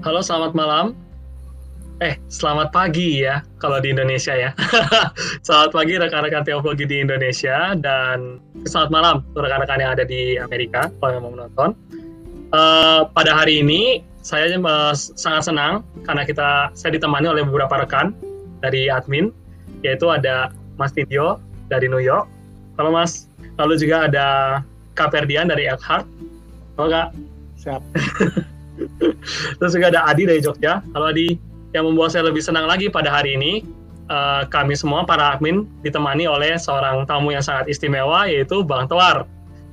Halo, 0.00 0.24
selamat 0.24 0.56
malam. 0.56 0.96
Eh, 2.00 2.16
selamat 2.32 2.72
pagi 2.72 3.20
ya, 3.20 3.44
kalau 3.60 3.84
di 3.84 3.92
Indonesia 3.92 4.32
ya. 4.32 4.56
selamat 5.46 5.76
pagi 5.76 6.00
rekan-rekan 6.00 6.40
teologi 6.40 6.88
di 6.88 7.04
Indonesia, 7.04 7.76
dan 7.76 8.40
selamat 8.64 8.88
malam 8.88 9.16
rekan-rekan 9.36 9.76
yang 9.76 9.92
ada 9.92 10.08
di 10.08 10.40
Amerika, 10.40 10.88
kalau 10.88 11.12
yang 11.12 11.22
mau 11.28 11.36
menonton. 11.36 11.76
Uh, 12.48 13.12
pada 13.12 13.44
hari 13.44 13.60
ini, 13.60 14.00
saya 14.24 14.48
uh, 14.56 14.96
sangat 14.96 15.52
senang 15.52 15.84
karena 16.08 16.24
kita 16.24 16.72
saya 16.72 16.96
ditemani 16.96 17.28
oleh 17.28 17.44
beberapa 17.44 17.84
rekan 17.84 18.16
dari 18.64 18.88
admin, 18.88 19.28
yaitu 19.84 20.08
ada 20.08 20.48
Mas 20.80 20.96
Titio 20.96 21.44
dari 21.68 21.92
New 21.92 22.00
York. 22.00 22.24
Halo 22.80 22.88
Mas. 22.88 23.28
Lalu 23.60 23.76
juga 23.76 24.08
ada 24.08 24.26
Kak 24.96 25.12
Ferdian 25.12 25.52
dari 25.52 25.68
Elkhart. 25.68 26.08
Halo 26.80 26.88
Kak. 26.88 27.08
Siap. 27.60 27.84
Terus 29.58 29.72
juga 29.76 29.86
ada 29.92 30.06
Adi 30.08 30.24
dari 30.26 30.40
Jogja. 30.40 30.80
Halo 30.96 31.12
Adi. 31.12 31.36
Yang 31.70 31.84
membuat 31.86 32.10
saya 32.10 32.26
lebih 32.26 32.42
senang 32.42 32.66
lagi 32.66 32.90
pada 32.90 33.14
hari 33.14 33.38
ini, 33.38 33.62
uh, 34.10 34.42
kami 34.50 34.74
semua 34.74 35.06
para 35.06 35.38
admin 35.38 35.70
ditemani 35.86 36.26
oleh 36.26 36.58
seorang 36.58 37.06
tamu 37.06 37.30
yang 37.30 37.40
sangat 37.40 37.70
istimewa 37.70 38.26
yaitu 38.26 38.66
Bang 38.66 38.90
Tawar. 38.90 39.24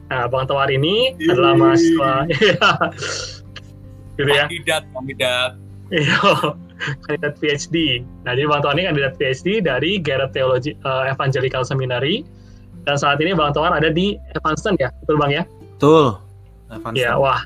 Nah, 0.08 0.30
Bang 0.30 0.48
Tawar 0.48 0.72
ini 0.72 1.18
Yee. 1.18 1.34
adalah 1.34 1.58
mahasiswa 1.58 2.12
gitu 4.18 4.32
ya. 4.32 4.46
Kandidat, 4.48 4.84
kandidat. 4.94 5.52
Iya, 5.92 6.20
kandidat 7.04 7.34
PhD. 7.42 8.06
Nah, 8.24 8.38
jadi 8.38 8.48
Bang 8.48 8.62
Tawar 8.64 8.78
ini 8.78 8.86
kandidat 8.88 9.14
PhD 9.20 9.60
dari 9.60 10.00
Garrett 10.00 10.32
Theology 10.32 10.78
uh, 10.86 11.10
Evangelical 11.10 11.66
Seminary. 11.66 12.24
Dan 12.88 12.96
saat 12.96 13.20
ini 13.20 13.36
Bang 13.36 13.52
Tawar 13.52 13.76
ada 13.76 13.92
di 13.92 14.16
Evanston 14.38 14.80
ya, 14.80 14.94
betul 15.04 15.20
Bang 15.20 15.34
ya? 15.34 15.44
Betul. 15.76 16.16
Evanston. 16.72 16.96
Ya, 16.96 17.20
wah. 17.20 17.44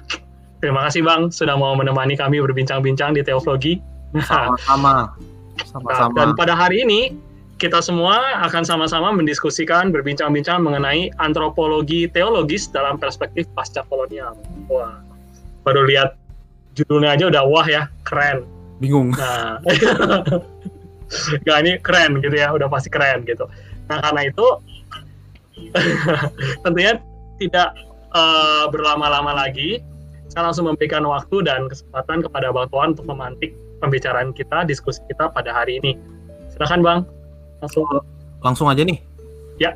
Terima 0.62 0.86
kasih 0.86 1.02
Bang 1.02 1.34
sudah 1.34 1.58
mau 1.58 1.74
menemani 1.74 2.14
kami 2.14 2.38
berbincang-bincang 2.38 3.18
di 3.18 3.26
Teologi. 3.26 3.82
Sama-sama. 4.22 5.10
Sama-sama. 5.66 6.14
Dan 6.14 6.38
pada 6.38 6.54
hari 6.54 6.86
ini 6.86 7.18
kita 7.58 7.82
semua 7.82 8.42
akan 8.46 8.66
sama-sama 8.66 9.14
mendiskusikan, 9.14 9.94
berbincang-bincang 9.94 10.62
mengenai 10.66 11.14
antropologi 11.22 12.10
teologis 12.10 12.70
dalam 12.70 12.98
perspektif 12.98 13.46
pasca 13.54 13.86
kolonial. 13.86 14.34
Wah, 14.66 14.98
baru 15.62 15.86
lihat 15.86 16.18
judulnya 16.74 17.14
aja 17.14 17.30
udah 17.30 17.44
wah 17.46 17.68
ya, 17.70 17.86
keren. 18.02 18.46
Bingung. 18.82 19.14
Nah, 19.14 19.62
Gak 21.46 21.58
ini 21.68 21.76
keren 21.84 22.24
gitu 22.24 22.34
ya, 22.34 22.50
udah 22.56 22.72
pasti 22.72 22.88
keren 22.88 23.28
gitu. 23.28 23.44
Nah 23.92 24.00
karena 24.00 24.32
itu 24.32 24.48
tentunya 26.64 26.98
tidak 27.38 27.76
uh, 28.16 28.66
berlama-lama 28.72 29.36
lagi 29.36 29.84
saya 30.32 30.48
langsung 30.48 30.64
memberikan 30.72 31.04
waktu 31.04 31.44
dan 31.44 31.68
kesempatan 31.68 32.24
kepada 32.24 32.56
Bang 32.56 32.72
Tuan 32.72 32.96
untuk 32.96 33.04
memantik 33.04 33.52
pembicaraan 33.84 34.32
kita, 34.32 34.64
diskusi 34.64 35.04
kita 35.12 35.28
pada 35.28 35.52
hari 35.52 35.84
ini. 35.84 36.00
Silakan 36.56 36.80
Bang, 36.80 37.00
langsung. 37.60 37.84
Langsung 38.40 38.72
aja 38.72 38.88
nih. 38.88 39.04
Ya. 39.60 39.76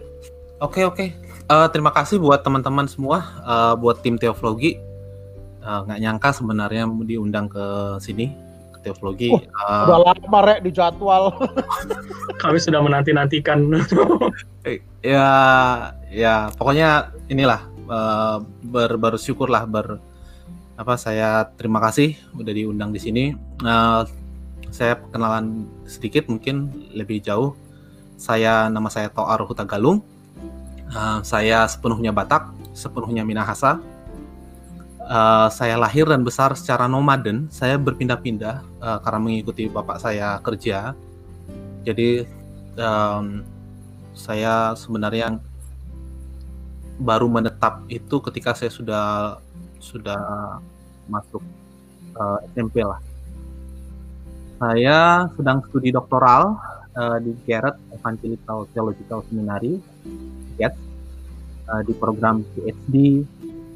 Oke 0.64 0.88
oke. 0.88 1.12
Uh, 1.52 1.68
terima 1.70 1.92
kasih 1.92 2.24
buat 2.24 2.42
teman-teman 2.42 2.88
semua, 2.88 3.36
uh, 3.44 3.76
buat 3.76 4.00
tim 4.00 4.16
teologi. 4.16 4.80
Uh, 5.60 5.84
nggak 5.84 6.00
nyangka 6.00 6.30
sebenarnya 6.32 6.88
diundang 7.04 7.52
ke 7.52 8.00
sini 8.00 8.32
ke 8.72 8.80
teologi. 8.80 9.36
Uh, 9.36 9.92
udah 9.92 10.00
lama 10.08 10.40
rek 10.48 10.64
di 10.64 10.72
jadwal. 10.72 11.36
Kami 12.42 12.58
sudah 12.64 12.80
menanti-nantikan. 12.80 13.60
ya 15.06 15.30
ya 16.10 16.50
pokoknya 16.58 17.14
inilah 17.30 17.62
uh, 17.92 18.42
ber, 18.66 18.98
bersyukurlah 18.98 19.68
ber 19.70 20.02
apa 20.76 21.00
saya 21.00 21.48
terima 21.56 21.80
kasih 21.80 22.20
udah 22.36 22.54
diundang 22.54 22.92
di 22.92 23.00
sini. 23.00 23.24
Uh, 23.64 24.04
saya 24.76 25.00
kenalan 25.12 25.72
sedikit 25.88 26.28
mungkin 26.28 26.68
lebih 26.92 27.24
jauh. 27.24 27.56
Saya 28.20 28.68
nama 28.68 28.92
saya 28.92 29.08
Toar 29.08 29.40
Hutagalung. 29.48 30.04
Uh, 30.92 31.24
saya 31.24 31.64
sepenuhnya 31.68 32.12
Batak, 32.12 32.52
sepenuhnya 32.76 33.24
Minahasa. 33.24 33.80
Uh, 35.06 35.48
saya 35.54 35.80
lahir 35.80 36.04
dan 36.12 36.28
besar 36.28 36.52
secara 36.60 36.92
nomaden. 36.92 37.48
Saya 37.48 37.80
berpindah-pindah 37.80 38.56
uh, 38.84 39.00
karena 39.00 39.20
mengikuti 39.24 39.72
bapak 39.72 40.04
saya 40.04 40.44
kerja. 40.44 40.92
Jadi 41.88 42.28
um, 42.76 43.48
saya 44.12 44.76
sebenarnya 44.76 45.40
baru 47.00 47.28
menetap 47.28 47.84
itu 47.92 48.20
ketika 48.24 48.56
saya 48.56 48.72
sudah 48.72 49.04
sudah 49.86 50.58
masuk 51.06 51.46
uh, 52.18 52.42
eh, 52.42 52.50
SMP 52.58 52.82
lah. 52.82 52.98
Saya 54.58 55.30
sedang 55.36 55.62
studi 55.68 55.92
doktoral 55.94 56.58
uh, 56.96 57.18
di 57.22 57.36
Garrett 57.46 57.78
Evangelical 57.94 58.66
Theological 58.72 59.20
Seminary, 59.28 59.78
GET, 60.58 60.74
uh, 61.70 61.82
di 61.86 61.94
program 61.94 62.42
PhD. 62.56 63.22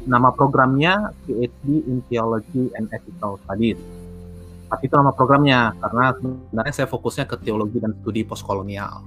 Nama 0.09 0.31
programnya 0.34 1.14
PhD 1.28 1.86
in 1.86 2.02
Theology 2.08 2.72
and 2.80 2.90
Ethical 2.90 3.38
Studies. 3.46 3.78
Tapi 4.69 4.86
itu 4.86 4.96
nama 4.96 5.12
programnya 5.12 5.74
karena 5.81 6.14
sebenarnya 6.16 6.74
saya 6.74 6.88
fokusnya 6.88 7.25
ke 7.28 7.36
teologi 7.42 7.81
dan 7.81 7.94
studi 8.00 8.22
postkolonial. 8.24 9.02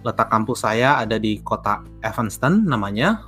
Letak 0.00 0.32
kampus 0.32 0.64
saya 0.64 1.00
ada 1.00 1.20
di 1.20 1.40
kota 1.44 1.84
Evanston 2.00 2.64
namanya, 2.64 3.20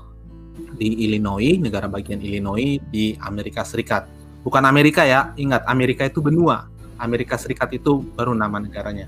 di 0.76 1.06
Illinois, 1.06 1.58
negara 1.60 1.86
bagian 1.86 2.18
Illinois 2.18 2.80
di 2.90 3.14
Amerika 3.22 3.62
Serikat. 3.62 4.08
Bukan 4.42 4.64
Amerika 4.66 5.06
ya, 5.06 5.30
ingat 5.38 5.62
Amerika 5.70 6.02
itu 6.06 6.18
benua. 6.18 6.66
Amerika 6.98 7.38
Serikat 7.38 7.70
itu 7.74 8.02
baru 8.14 8.34
nama 8.34 8.58
negaranya. 8.58 9.06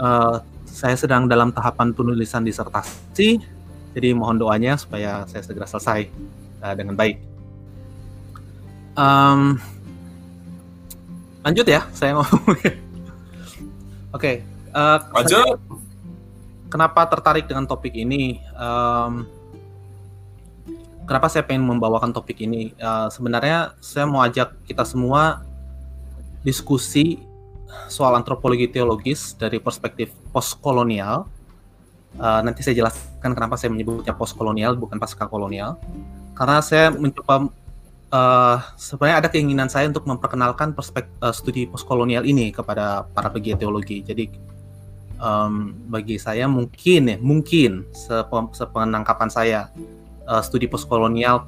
Uh, 0.00 0.40
saya 0.64 0.98
sedang 0.98 1.30
dalam 1.30 1.54
tahapan 1.54 1.94
penulisan 1.94 2.42
disertasi, 2.42 3.38
jadi 3.94 4.10
mohon 4.10 4.40
doanya 4.40 4.74
supaya 4.74 5.22
saya 5.30 5.44
segera 5.44 5.70
selesai 5.70 6.10
uh, 6.64 6.74
dengan 6.74 6.98
baik. 6.98 7.22
Um, 8.98 9.58
lanjut 11.46 11.66
ya, 11.66 11.86
saya 11.94 12.18
ngomong. 12.18 12.42
Oke. 12.54 12.70
okay, 14.14 14.34
uh, 14.74 14.98
lanjut. 15.14 15.58
kenapa 16.70 17.06
tertarik 17.06 17.46
dengan 17.46 17.70
topik 17.70 17.94
ini? 17.94 18.42
Um, 18.58 19.30
kenapa 21.04 21.28
saya 21.28 21.44
pengen 21.44 21.64
membawakan 21.68 22.10
topik 22.10 22.40
ini? 22.44 22.72
Uh, 22.80 23.08
sebenarnya 23.12 23.76
saya 23.80 24.04
mau 24.08 24.24
ajak 24.24 24.56
kita 24.68 24.84
semua 24.84 25.44
diskusi 26.44 27.20
soal 27.88 28.14
antropologi 28.14 28.68
teologis 28.70 29.36
dari 29.36 29.60
perspektif 29.60 30.12
postkolonial. 30.32 31.28
Uh, 32.14 32.40
nanti 32.46 32.62
saya 32.62 32.78
jelaskan 32.78 33.34
kenapa 33.34 33.58
saya 33.58 33.74
menyebutnya 33.74 34.14
postkolonial 34.14 34.78
bukan 34.78 34.96
pasca 35.00 35.26
kolonial. 35.26 35.80
Karena 36.34 36.62
saya 36.62 36.90
mencoba 36.90 37.50
uh, 38.10 38.58
sebenarnya 38.78 39.26
ada 39.26 39.28
keinginan 39.30 39.66
saya 39.70 39.90
untuk 39.90 40.06
memperkenalkan 40.06 40.74
perspektif 40.74 41.14
uh, 41.22 41.34
studi 41.34 41.66
postkolonial 41.66 42.22
ini 42.22 42.54
kepada 42.54 43.06
para 43.10 43.30
pegiat 43.30 43.58
teologi. 43.58 44.02
Jadi 44.06 44.30
um, 45.18 45.74
bagi 45.90 46.18
saya 46.18 46.46
mungkin 46.46 47.10
ya 47.10 47.16
mungkin 47.18 47.86
sepenangkapan 48.54 49.30
saya 49.30 49.70
uh, 50.28 50.42
studi 50.44 50.68
postkolonial 50.68 51.46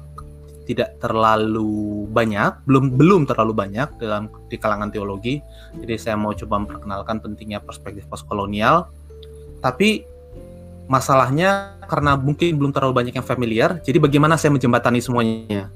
tidak 0.67 0.99
terlalu 0.99 2.03
banyak, 2.11 2.59
belum 2.67 2.99
belum 2.99 3.21
terlalu 3.23 3.55
banyak 3.55 3.87
dalam 4.03 4.27
di 4.51 4.59
kalangan 4.59 4.91
teologi. 4.91 5.39
Jadi 5.79 5.95
saya 5.95 6.19
mau 6.19 6.35
coba 6.35 6.59
memperkenalkan 6.59 7.23
pentingnya 7.23 7.63
perspektif 7.63 8.03
postkolonial. 8.11 8.91
Tapi 9.63 10.03
masalahnya 10.91 11.79
karena 11.87 12.19
mungkin 12.19 12.59
belum 12.59 12.75
terlalu 12.75 12.93
banyak 12.99 13.15
yang 13.15 13.23
familiar, 13.23 13.79
jadi 13.79 13.95
bagaimana 13.95 14.35
saya 14.35 14.51
menjembatani 14.51 14.99
semuanya? 14.99 15.71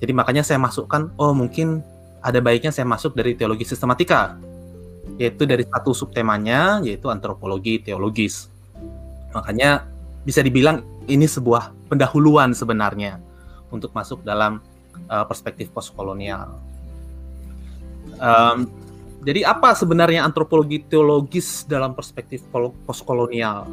Jadi 0.00 0.12
makanya 0.16 0.40
saya 0.40 0.56
masukkan, 0.56 1.12
oh 1.20 1.36
mungkin 1.36 1.84
ada 2.24 2.40
baiknya 2.40 2.72
saya 2.72 2.88
masuk 2.88 3.12
dari 3.12 3.36
teologi 3.36 3.68
sistematika, 3.68 4.40
yaitu 5.20 5.44
dari 5.44 5.68
satu 5.68 5.92
subtemanya, 5.92 6.80
yaitu 6.80 7.12
antropologi 7.12 7.80
teologis. 7.84 8.48
Makanya 9.36 9.84
bisa 10.24 10.40
dibilang 10.40 10.80
ini 11.08 11.26
sebuah 11.28 11.72
pendahuluan 11.88 12.52
sebenarnya 12.56 13.20
untuk 13.68 13.92
masuk 13.92 14.22
dalam 14.22 14.60
uh, 15.08 15.24
perspektif 15.26 15.68
postkolonial. 15.74 16.56
Um, 18.20 18.70
jadi 19.24 19.48
apa 19.48 19.72
sebenarnya 19.72 20.20
antropologi 20.20 20.84
teologis 20.84 21.64
dalam 21.64 21.96
perspektif 21.96 22.44
postkolonial? 22.84 23.66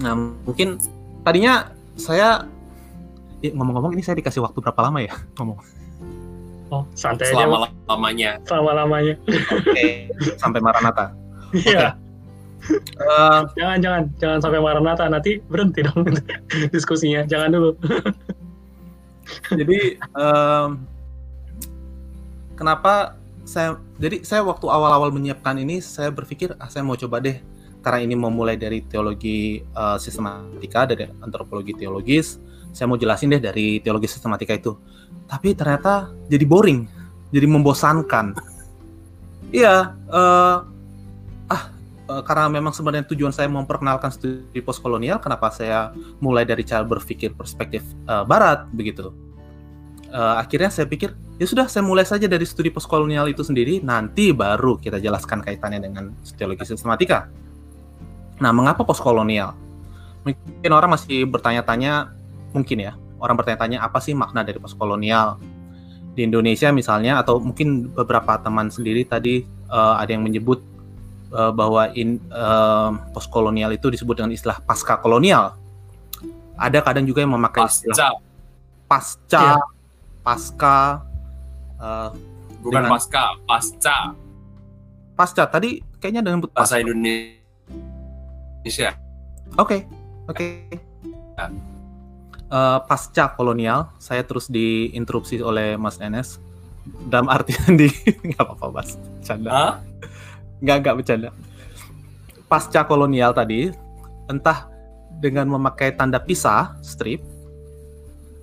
Nah, 0.00 0.14
mungkin 0.48 0.80
tadinya 1.22 1.70
saya 1.94 2.48
ngomong-ngomong 3.44 3.92
ini 3.92 4.02
saya 4.02 4.16
dikasih 4.16 4.40
waktu 4.40 4.58
berapa 4.64 4.80
lama 4.80 5.04
ya 5.04 5.14
ngomong? 5.38 5.58
Oh, 6.72 6.82
santai 6.96 7.30
Selama 7.30 7.68
aja. 7.68 7.70
lamanya. 7.86 8.30
Selama 8.48 8.70
lamanya. 8.72 9.14
Oke, 9.28 9.60
okay. 9.62 9.90
sampai 10.40 10.60
Maranatha. 10.64 11.12
Iya. 11.54 11.94
Okay. 11.94 12.03
Uh, 12.96 13.44
jangan 13.58 13.78
jangan. 13.82 14.02
Jangan 14.16 14.38
sampai 14.40 14.60
Maranatha. 14.60 15.06
Nanti 15.08 15.40
berhenti 15.44 15.84
dong 15.84 16.08
diskusinya. 16.74 17.24
Jangan 17.28 17.48
dulu. 17.52 17.70
jadi 19.52 19.96
um, 20.12 20.84
kenapa 22.56 23.16
saya 23.44 23.80
jadi 24.00 24.24
saya 24.24 24.44
waktu 24.44 24.68
awal-awal 24.68 25.12
menyiapkan 25.12 25.56
ini 25.60 25.80
saya 25.80 26.12
berpikir 26.12 26.56
ah 26.56 26.68
saya 26.72 26.84
mau 26.86 26.96
coba 26.96 27.20
deh. 27.20 27.40
Karena 27.84 28.00
ini 28.00 28.16
memulai 28.16 28.56
dari 28.56 28.80
teologi 28.80 29.60
uh, 29.76 30.00
sistematika 30.00 30.88
dari 30.88 31.04
antropologi 31.20 31.76
teologis. 31.76 32.40
Saya 32.72 32.88
mau 32.88 32.96
jelasin 32.96 33.28
deh 33.36 33.42
dari 33.44 33.78
teologi 33.84 34.08
sistematika 34.08 34.56
itu. 34.56 34.72
Tapi 35.28 35.52
ternyata 35.52 36.08
jadi 36.32 36.48
boring 36.48 36.88
jadi 37.28 37.46
membosankan. 37.50 38.38
Iya 39.52 39.92
uh, 40.08 40.73
uh, 42.08 42.22
karena 42.24 42.50
memang 42.50 42.72
sebenarnya 42.72 43.06
tujuan 43.12 43.32
saya 43.32 43.48
memperkenalkan 43.48 44.12
studi 44.12 44.60
postkolonial 44.60 45.20
kenapa 45.20 45.48
saya 45.52 45.92
mulai 46.20 46.44
dari 46.44 46.64
cara 46.64 46.84
berpikir 46.84 47.32
perspektif 47.32 47.84
uh, 48.08 48.24
barat 48.26 48.68
begitu. 48.72 49.12
Uh, 50.14 50.38
akhirnya 50.38 50.70
saya 50.70 50.86
pikir 50.86 51.10
ya 51.42 51.46
sudah 51.48 51.66
saya 51.66 51.82
mulai 51.82 52.06
saja 52.06 52.30
dari 52.30 52.46
studi 52.46 52.70
postkolonial 52.70 53.26
itu 53.26 53.42
sendiri 53.42 53.82
nanti 53.82 54.30
baru 54.30 54.78
kita 54.78 55.02
jelaskan 55.02 55.42
kaitannya 55.42 55.82
dengan 55.82 56.14
teologi 56.38 56.62
sistematika. 56.62 57.26
Nah 58.38 58.50
mengapa 58.54 58.86
postkolonial? 58.86 59.56
Mungkin 60.24 60.70
orang 60.72 60.94
masih 60.94 61.26
bertanya-tanya 61.28 62.14
mungkin 62.54 62.78
ya 62.80 62.92
orang 63.18 63.34
bertanya-tanya 63.34 63.82
apa 63.82 63.98
sih 63.98 64.14
makna 64.14 64.46
dari 64.46 64.62
postkolonial? 64.62 65.40
Di 66.14 66.22
Indonesia 66.22 66.70
misalnya 66.70 67.18
atau 67.18 67.42
mungkin 67.42 67.90
beberapa 67.90 68.38
teman 68.38 68.70
sendiri 68.70 69.02
tadi 69.02 69.42
uh, 69.66 69.98
ada 69.98 70.14
yang 70.14 70.22
menyebut 70.22 70.62
uh, 71.34 71.50
bahwa 71.50 71.90
in 71.98 72.22
uh, 72.30 72.94
postkolonial 73.10 73.74
itu 73.74 73.90
disebut 73.90 74.22
dengan 74.22 74.32
istilah 74.32 74.62
pasca 74.62 74.96
kolonial 75.02 75.58
ada 76.54 76.78
kadang 76.80 77.02
juga 77.04 77.26
yang 77.26 77.34
memakai 77.34 77.66
istilah 77.66 78.22
pasca 78.86 79.58
yeah. 79.58 79.66
pasca 80.22 81.04
Uh, 81.84 82.10
Bukan 82.64 82.80
dengan, 82.80 82.96
pasca, 82.96 83.36
pasca. 83.44 84.16
Pasca 85.12 85.44
tadi 85.44 85.84
kayaknya 86.00 86.24
dengan 86.24 86.48
bahasa 86.48 86.80
Indonesia. 86.80 87.36
Oke, 89.60 89.84
okay, 89.84 89.84
oke. 90.24 90.32
Okay. 90.32 90.80
Ya. 91.36 91.52
Uh, 92.48 92.78
pasca 92.88 93.36
kolonial, 93.36 93.92
saya 94.00 94.24
terus 94.24 94.48
diinterupsi 94.48 95.44
oleh 95.44 95.76
Mas 95.76 96.00
Enes 96.00 96.40
dalam 97.12 97.28
artian 97.28 97.76
di 97.76 97.92
nggak 98.32 98.40
apa-apa 98.40 98.80
Mas, 98.80 98.96
bercanda. 98.96 99.50
Huh? 99.52 99.72
Nggak 100.64 100.76
nggak 100.80 100.96
bercanda. 100.96 101.30
Pasca 102.48 102.80
kolonial 102.88 103.36
tadi, 103.36 103.68
entah 104.32 104.72
dengan 105.20 105.44
memakai 105.52 105.92
tanda 105.92 106.16
pisah 106.16 106.80
strip 106.80 107.20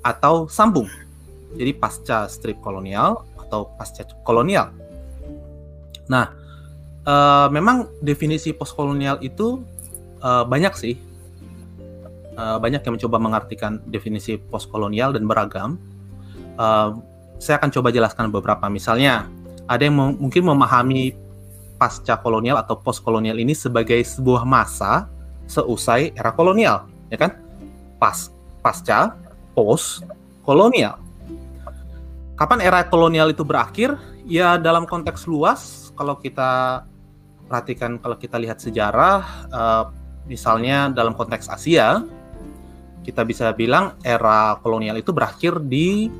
atau 0.05 0.45
sambung. 0.45 0.85
Jadi 1.57 1.71
pasca 1.73 2.29
strip 2.29 2.61
kolonial 2.61 3.25
atau 3.35 3.73
pasca 3.75 4.05
kolonial. 4.21 4.69
Nah, 6.07 6.31
uh, 7.09 7.47
memang 7.49 7.89
definisi 7.99 8.53
postkolonial 8.53 9.19
itu 9.25 9.61
uh, 10.21 10.43
banyak 10.47 10.73
sih, 10.77 10.95
uh, 12.37 12.57
banyak 12.61 12.81
yang 12.85 12.93
mencoba 12.97 13.17
mengartikan 13.19 13.81
definisi 13.89 14.37
postkolonial 14.37 15.11
dan 15.11 15.25
beragam. 15.27 15.81
Uh, 16.55 17.01
saya 17.41 17.57
akan 17.57 17.69
coba 17.73 17.89
jelaskan 17.89 18.29
beberapa. 18.29 18.69
Misalnya, 18.69 19.25
ada 19.65 19.81
yang 19.87 19.97
mungkin 19.97 20.43
memahami 20.45 21.15
pasca 21.81 22.13
kolonial 22.21 22.61
atau 22.61 22.77
postkolonial 22.77 23.41
ini 23.41 23.57
sebagai 23.57 23.97
sebuah 24.05 24.45
masa 24.45 25.09
seusai 25.49 26.13
era 26.13 26.29
kolonial, 26.29 26.85
ya 27.09 27.17
kan? 27.17 27.41
Pas, 27.97 28.29
pasca, 28.61 29.17
post 29.57 30.05
kolonial. 30.45 31.01
Kapan 32.37 32.61
era 32.61 32.85
kolonial 32.85 33.33
itu 33.33 33.41
berakhir? 33.41 33.97
Ya 34.29 34.61
dalam 34.61 34.85
konteks 34.85 35.25
luas, 35.25 35.89
kalau 35.97 36.21
kita 36.21 36.85
perhatikan, 37.49 37.97
kalau 37.97 38.13
kita 38.13 38.37
lihat 38.37 38.61
sejarah, 38.61 39.49
uh, 39.49 39.83
misalnya 40.29 40.93
dalam 40.93 41.17
konteks 41.17 41.49
Asia, 41.49 42.05
kita 43.01 43.25
bisa 43.25 43.49
bilang 43.57 43.97
era 44.05 44.61
kolonial 44.61 45.01
itu 45.01 45.09
berakhir 45.09 45.57
di 45.65 46.13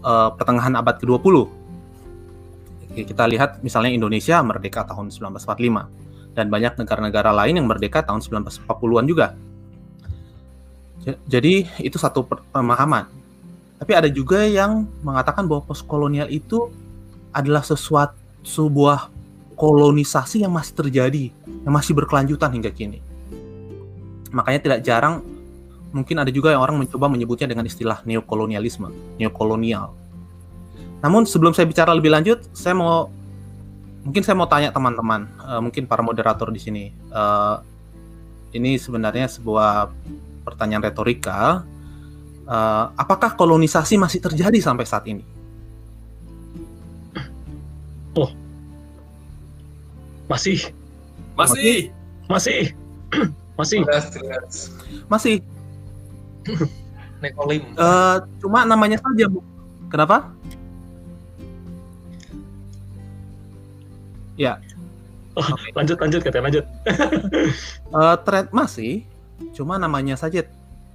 uh, 0.00 0.32
pertengahan 0.32 0.72
abad 0.80 0.96
ke-20. 0.96 1.52
Kita 2.96 3.28
lihat 3.28 3.60
misalnya 3.60 3.92
Indonesia 3.92 4.40
merdeka 4.40 4.88
tahun 4.88 5.12
1945 5.12 6.32
dan 6.32 6.46
banyak 6.48 6.80
negara-negara 6.80 7.32
lain 7.32 7.60
yang 7.60 7.68
merdeka 7.68 8.00
tahun 8.00 8.24
1940-an 8.24 9.04
juga. 9.04 9.36
Jadi 11.28 11.68
itu 11.84 11.96
satu 12.00 12.24
pemahaman. 12.24 13.08
Tapi 13.76 13.92
ada 13.92 14.08
juga 14.08 14.42
yang 14.48 14.88
mengatakan 15.04 15.44
bahwa 15.44 15.68
postkolonial 15.68 16.32
itu 16.32 16.72
adalah 17.36 17.60
sesuatu 17.60 18.16
sebuah 18.46 19.10
kolonisasi 19.58 20.46
yang 20.46 20.54
masih 20.54 20.72
terjadi, 20.78 21.24
yang 21.66 21.72
masih 21.74 21.92
berkelanjutan 21.92 22.54
hingga 22.54 22.70
kini. 22.70 23.02
Makanya 24.30 24.60
tidak 24.62 24.80
jarang 24.86 25.24
mungkin 25.90 26.20
ada 26.20 26.30
juga 26.30 26.52
yang 26.52 26.62
orang 26.62 26.76
mencoba 26.78 27.08
menyebutnya 27.08 27.50
dengan 27.50 27.64
istilah 27.66 28.04
neokolonialisme, 28.06 29.18
neokolonial. 29.18 29.92
Namun 31.06 31.22
sebelum 31.22 31.54
saya 31.54 31.70
bicara 31.70 31.94
lebih 31.94 32.10
lanjut, 32.10 32.42
saya 32.50 32.74
mau 32.74 33.06
mungkin 34.02 34.26
saya 34.26 34.34
mau 34.34 34.50
tanya 34.50 34.74
teman-teman, 34.74 35.30
uh, 35.38 35.62
mungkin 35.62 35.86
para 35.86 36.02
moderator 36.02 36.50
di 36.50 36.58
sini. 36.58 36.90
Uh, 37.14 37.62
ini 38.50 38.74
sebenarnya 38.74 39.30
sebuah 39.30 39.94
pertanyaan 40.42 40.82
retorika 40.82 41.62
uh, 42.50 42.84
apakah 42.98 43.38
kolonisasi 43.38 43.94
masih 43.94 44.18
terjadi 44.18 44.58
sampai 44.58 44.82
saat 44.82 45.06
ini? 45.06 45.22
Oh, 48.18 48.34
masih, 50.26 50.74
masih, 51.38 51.94
masih, 52.26 52.74
masih, 53.58 53.78
masih. 55.06 55.36
Uh, 57.26 58.20
cuma 58.44 58.68
namanya 58.68 59.00
saja, 59.00 59.24
bu. 59.26 59.40
Kenapa? 59.88 60.30
Ya. 64.36 64.60
Oh, 65.36 65.44
okay. 65.44 65.72
Lanjut, 65.76 66.00
lanjut, 66.00 66.20
katanya 66.24 66.44
lanjut. 66.48 66.64
uh, 67.96 68.16
trend 68.24 68.48
masih, 68.52 69.04
cuma 69.52 69.76
namanya 69.76 70.16
saja 70.16 70.44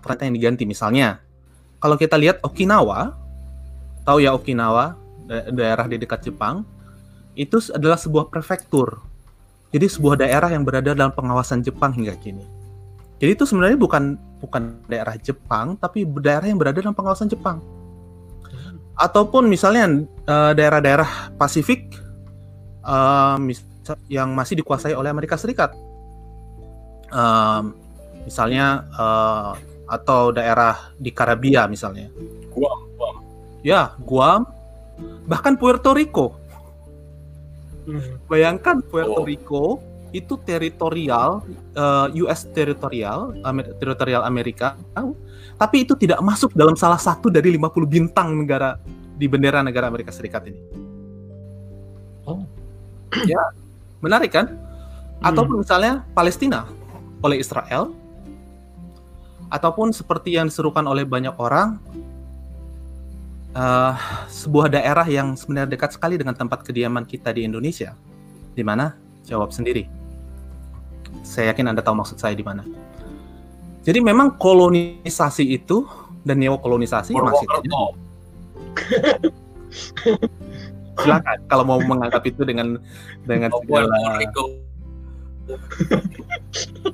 trend 0.01 0.19
yang 0.25 0.33
diganti. 0.33 0.63
Misalnya, 0.65 1.21
kalau 1.77 1.93
kita 1.97 2.17
lihat 2.17 2.41
Okinawa, 2.41 3.13
tahu 4.01 4.21
ya 4.25 4.33
Okinawa, 4.33 4.97
daerah 5.29 5.85
di 5.85 6.01
dekat 6.01 6.25
Jepang, 6.25 6.65
itu 7.37 7.61
adalah 7.71 7.95
sebuah 7.95 8.27
prefektur. 8.27 8.99
Jadi 9.71 9.87
sebuah 9.87 10.19
daerah 10.19 10.51
yang 10.51 10.67
berada 10.67 10.91
dalam 10.91 11.15
pengawasan 11.15 11.63
Jepang 11.63 11.95
hingga 11.95 12.17
kini. 12.19 12.43
Jadi 13.21 13.37
itu 13.37 13.45
sebenarnya 13.47 13.77
bukan 13.77 14.17
bukan 14.41 14.81
daerah 14.89 15.15
Jepang, 15.21 15.77
tapi 15.77 16.03
daerah 16.19 16.49
yang 16.49 16.57
berada 16.59 16.81
dalam 16.81 16.97
pengawasan 16.97 17.31
Jepang. 17.31 17.61
Ataupun 18.97 19.47
misalnya 19.47 20.03
eh, 20.27 20.51
daerah-daerah 20.57 21.37
Pasifik 21.39 22.00
uh, 22.85 23.37
yang 24.07 24.33
masih 24.33 24.59
dikuasai 24.61 24.93
oleh 24.93 25.09
Amerika 25.09 25.35
Serikat. 25.35 25.73
Uh, 27.11 27.75
misalnya 28.23 28.87
uh, 28.95 29.51
atau 29.91 30.31
daerah 30.31 30.95
di 30.95 31.11
Karibia 31.11 31.67
misalnya. 31.67 32.07
Guam, 32.47 32.79
Guam. 32.95 33.15
Ya, 33.61 33.93
Guam, 33.99 34.47
bahkan 35.27 35.59
Puerto 35.59 35.91
Rico. 35.91 36.39
Hmm. 37.83 38.21
Bayangkan 38.31 38.79
Puerto 38.79 39.21
oh. 39.21 39.27
Rico 39.27 39.65
itu 40.11 40.35
teritorial 40.43 41.43
uh, 41.75 42.07
eh, 42.11 42.19
US 42.23 42.43
teritorial 42.51 43.31
Amer 43.47 43.71
teritorial 43.79 44.27
Amerika, 44.27 44.75
tapi 45.55 45.87
itu 45.87 45.95
tidak 45.95 46.19
masuk 46.19 46.51
dalam 46.51 46.75
salah 46.75 46.99
satu 46.99 47.31
dari 47.31 47.55
50 47.55 47.87
bintang 47.87 48.43
negara 48.43 48.75
di 49.15 49.25
bendera 49.27 49.63
negara 49.63 49.87
Amerika 49.87 50.11
Serikat 50.11 50.47
ini. 50.51 50.59
Ya, 53.27 53.43
menarik 53.99 54.31
kan? 54.31 54.55
Ataupun 55.21 55.59
hmm. 55.59 55.63
misalnya 55.67 55.93
Palestina 56.15 56.65
oleh 57.21 57.37
Israel 57.37 57.93
ataupun 59.51 59.91
seperti 59.91 60.39
yang 60.39 60.47
diserukan 60.47 60.87
oleh 60.87 61.03
banyak 61.03 61.35
orang 61.35 61.75
uh, 63.51 63.93
sebuah 64.31 64.71
daerah 64.71 65.03
yang 65.03 65.35
sebenarnya 65.35 65.75
dekat 65.75 65.99
sekali 65.99 66.15
dengan 66.15 66.33
tempat 66.33 66.63
kediaman 66.63 67.03
kita 67.03 67.35
di 67.35 67.43
Indonesia. 67.43 67.91
Di 68.55 68.63
mana? 68.63 68.95
Jawab 69.27 69.51
sendiri. 69.51 69.91
Saya 71.21 71.51
yakin 71.51 71.67
Anda 71.67 71.83
tahu 71.83 71.99
maksud 71.99 72.17
saya 72.17 72.31
di 72.31 72.43
mana. 72.47 72.63
Jadi 73.83 73.99
memang 73.99 74.39
kolonisasi 74.39 75.51
itu 75.51 75.83
dan 76.23 76.39
neokolonisasi 76.39 77.11
masih 77.11 77.47
terjadi. 77.49 77.75
Silakan 81.01 81.37
kalau 81.49 81.63
mau 81.65 81.79
menganggap 81.81 82.23
itu 82.25 82.41
dengan 82.45 82.77
dengan 83.25 83.49
segala 83.51 83.97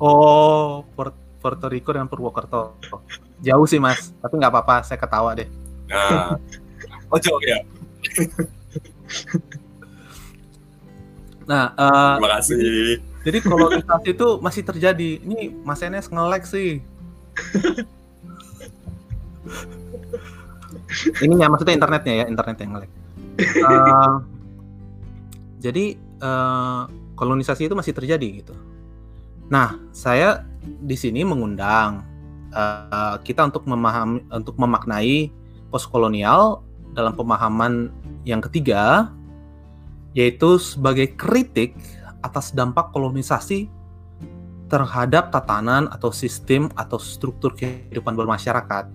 Oh, 0.02 0.84
Puerto 1.38 1.66
Rico 1.70 1.94
dengan 1.94 2.10
Purwokerto. 2.10 2.74
Jauh 3.38 3.66
sih 3.70 3.78
mas, 3.78 4.10
tapi 4.18 4.34
nggak 4.40 4.50
apa-apa, 4.50 4.82
saya 4.82 4.98
ketawa 4.98 5.38
deh. 5.38 5.46
Nah, 5.88 6.34
ojo 7.14 7.38
ya. 7.46 7.62
nah, 11.50 11.72
uh, 11.78 12.18
Terima 12.18 12.30
kasih. 12.40 12.98
Jadi 13.28 13.38
kolonisasi 13.44 14.08
itu 14.14 14.28
masih 14.40 14.62
terjadi. 14.64 15.10
Ini 15.20 15.52
Mas 15.62 15.82
Enes 15.84 16.08
nge-lag 16.08 16.42
sih. 16.48 16.80
Ini 21.22 21.34
ya 21.36 21.46
maksudnya 21.52 21.76
internetnya 21.76 22.14
ya, 22.24 22.26
internetnya 22.26 22.64
yang 22.64 22.72
nge-lag. 22.78 22.90
Uh, 23.38 24.18
jadi 25.62 25.94
uh, 26.18 26.90
kolonisasi 27.14 27.70
itu 27.70 27.74
masih 27.78 27.94
terjadi 27.94 28.42
gitu. 28.42 28.54
Nah, 29.46 29.78
saya 29.94 30.44
di 30.62 30.98
sini 30.98 31.22
mengundang 31.22 32.02
uh, 32.52 33.16
kita 33.22 33.48
untuk 33.48 33.64
memahami 33.64 34.26
untuk 34.34 34.58
memaknai 34.58 35.30
postkolonial 35.70 36.62
dalam 36.92 37.14
pemahaman 37.14 37.94
yang 38.26 38.42
ketiga 38.42 39.12
yaitu 40.16 40.58
sebagai 40.58 41.14
kritik 41.14 41.76
atas 42.24 42.50
dampak 42.50 42.90
kolonisasi 42.90 43.70
terhadap 44.68 45.32
tatanan 45.32 45.88
atau 45.88 46.12
sistem 46.12 46.68
atau 46.76 47.00
struktur 47.00 47.56
kehidupan 47.56 48.12
bermasyarakat. 48.18 48.90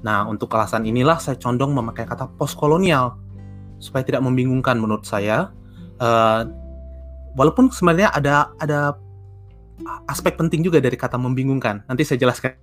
Nah, 0.00 0.24
untuk 0.24 0.48
alasan 0.56 0.88
inilah 0.88 1.20
saya 1.20 1.36
condong 1.36 1.76
memakai 1.76 2.08
kata 2.08 2.28
postkolonial 2.40 3.20
supaya 3.80 4.04
tidak 4.04 4.24
membingungkan 4.24 4.80
menurut 4.80 5.04
saya. 5.04 5.52
Uh, 6.00 6.48
walaupun 7.36 7.68
sebenarnya 7.68 8.08
ada 8.12 8.52
ada 8.56 8.96
aspek 10.08 10.36
penting 10.36 10.60
juga 10.64 10.80
dari 10.80 10.96
kata 10.96 11.16
membingungkan. 11.16 11.84
Nanti 11.88 12.04
saya 12.04 12.20
jelaskan. 12.20 12.56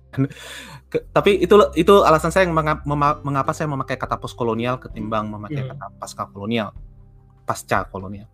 Tapi 0.88 1.44
itu 1.44 1.54
itu 1.76 1.94
alasan 2.00 2.32
saya 2.32 2.48
mengapa 2.48 3.52
saya 3.52 3.68
memakai 3.68 3.98
kata 3.98 4.16
postkolonial 4.16 4.80
ketimbang 4.80 5.28
memakai 5.28 5.62
hmm. 5.66 5.70
kata 5.74 5.86
pasca 5.98 6.22
kolonial, 6.30 6.72
pasca 7.44 7.84
kolonial. 7.90 8.26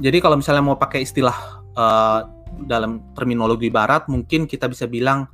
Jadi 0.00 0.18
kalau 0.24 0.40
misalnya 0.40 0.64
mau 0.64 0.80
pakai 0.80 1.04
istilah 1.04 1.36
uh, 1.76 2.20
dalam 2.64 3.12
terminologi 3.12 3.68
barat, 3.68 4.08
mungkin 4.08 4.48
kita 4.48 4.68
bisa 4.68 4.88
bilang 4.88 5.28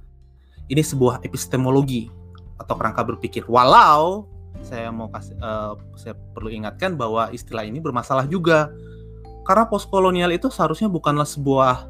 ini 0.68 0.82
sebuah 0.84 1.24
epistemologi 1.24 2.12
atau 2.60 2.74
kerangka 2.76 3.04
berpikir. 3.04 3.44
Walau 3.48 4.28
saya 4.64 4.90
mau 4.90 5.08
kasih, 5.08 5.38
uh, 5.38 5.78
saya 5.94 6.14
perlu 6.34 6.50
ingatkan 6.50 6.98
bahwa 6.98 7.30
istilah 7.30 7.62
ini 7.62 7.78
bermasalah 7.78 8.26
juga 8.26 8.72
karena 9.48 9.64
postkolonial 9.64 10.28
itu 10.34 10.52
seharusnya 10.52 10.92
bukanlah 10.92 11.24
sebuah 11.24 11.88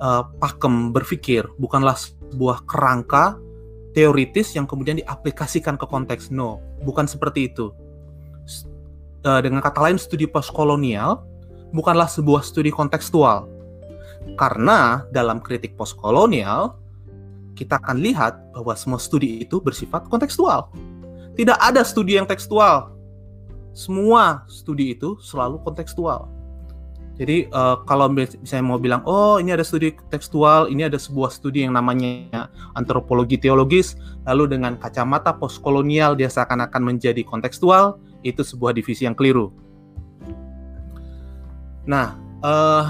uh, 0.00 0.24
pakem 0.40 0.94
berpikir, 0.94 1.44
bukanlah 1.60 1.92
sebuah 1.98 2.64
kerangka 2.64 3.36
teoritis 3.92 4.56
yang 4.56 4.64
kemudian 4.64 4.96
diaplikasikan 5.02 5.76
ke 5.76 5.84
konteks. 5.84 6.32
No, 6.32 6.64
bukan 6.88 7.04
seperti 7.04 7.52
itu. 7.52 7.76
Uh, 9.26 9.44
dengan 9.44 9.60
kata 9.60 9.84
lain, 9.84 10.00
studi 10.00 10.24
postkolonial 10.24 11.26
bukanlah 11.76 12.08
sebuah 12.08 12.40
studi 12.40 12.72
kontekstual. 12.72 13.44
Karena 14.40 15.04
dalam 15.12 15.44
kritik 15.44 15.76
postkolonial, 15.76 16.72
kita 17.58 17.82
akan 17.82 17.98
lihat 17.98 18.38
bahwa 18.54 18.70
semua 18.78 19.02
studi 19.02 19.42
itu 19.42 19.58
bersifat 19.58 20.06
kontekstual. 20.06 20.70
Tidak 21.34 21.58
ada 21.58 21.82
studi 21.82 22.14
yang 22.14 22.30
tekstual. 22.30 22.94
Semua 23.74 24.46
studi 24.46 24.94
itu 24.94 25.18
selalu 25.18 25.58
kontekstual. 25.66 26.30
Jadi 27.18 27.50
uh, 27.50 27.82
kalau 27.82 28.06
misalnya 28.14 28.62
mau 28.62 28.78
bilang, 28.78 29.02
oh 29.02 29.42
ini 29.42 29.50
ada 29.50 29.66
studi 29.66 29.90
tekstual, 30.06 30.70
ini 30.70 30.86
ada 30.86 31.02
sebuah 31.02 31.34
studi 31.34 31.66
yang 31.66 31.74
namanya 31.74 32.46
antropologi 32.78 33.34
teologis, 33.34 33.98
lalu 34.22 34.54
dengan 34.54 34.78
kacamata 34.78 35.34
postkolonial 35.34 36.14
dia 36.14 36.30
seakan-akan 36.30 36.94
menjadi 36.94 37.26
kontekstual, 37.26 37.98
itu 38.22 38.46
sebuah 38.46 38.70
divisi 38.70 39.02
yang 39.02 39.18
keliru. 39.18 39.50
Nah, 41.90 42.14
uh, 42.46 42.86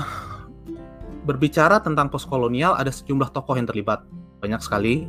berbicara 1.25 1.81
tentang 1.81 2.13
postkolonial, 2.13 2.77
ada 2.77 2.93
sejumlah 2.93 3.33
tokoh 3.33 3.57
yang 3.57 3.65
terlibat, 3.65 4.05
banyak 4.39 4.61
sekali. 4.63 5.07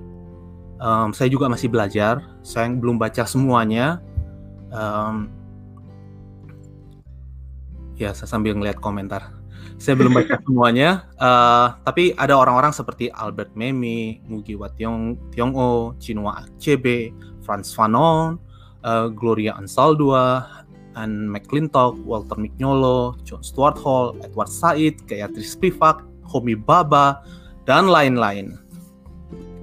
Um, 0.79 1.11
saya 1.11 1.27
juga 1.27 1.51
masih 1.51 1.67
belajar, 1.67 2.23
saya 2.39 2.71
belum 2.71 2.95
baca 2.95 3.27
semuanya. 3.27 3.99
Um, 4.71 5.27
ya, 7.99 8.15
saya 8.15 8.31
sambil 8.31 8.55
ngeliat 8.55 8.79
komentar. 8.79 9.35
Saya 9.79 9.95
belum 9.95 10.15
baca 10.15 10.39
semuanya, 10.47 11.07
uh, 11.19 11.75
tapi 11.87 12.11
ada 12.15 12.35
orang-orang 12.35 12.75
seperti 12.75 13.11
Albert 13.15 13.55
Memmi, 13.55 14.23
Ngugi 14.27 14.55
Wa 14.55 14.71
Tiong, 14.75 15.15
Tiong 15.31 15.55
Chinua 15.99 16.43
Achebe, 16.43 17.15
Franz 17.43 17.71
Fanon, 17.71 18.39
uh, 18.83 19.07
Gloria 19.07 19.55
Ansaldua, 19.55 20.47
Anne 20.99 21.31
McClintock, 21.31 21.95
Walter 22.03 22.35
Mignolo, 22.35 23.15
John 23.23 23.43
Stuart 23.43 23.79
Hall, 23.79 24.19
Edward 24.19 24.51
Said, 24.51 24.99
Gayatri 25.07 25.47
Spivak, 25.47 26.03
Homi 26.27 26.59
Baba, 26.59 27.23
dan 27.63 27.87
lain-lain. 27.87 28.59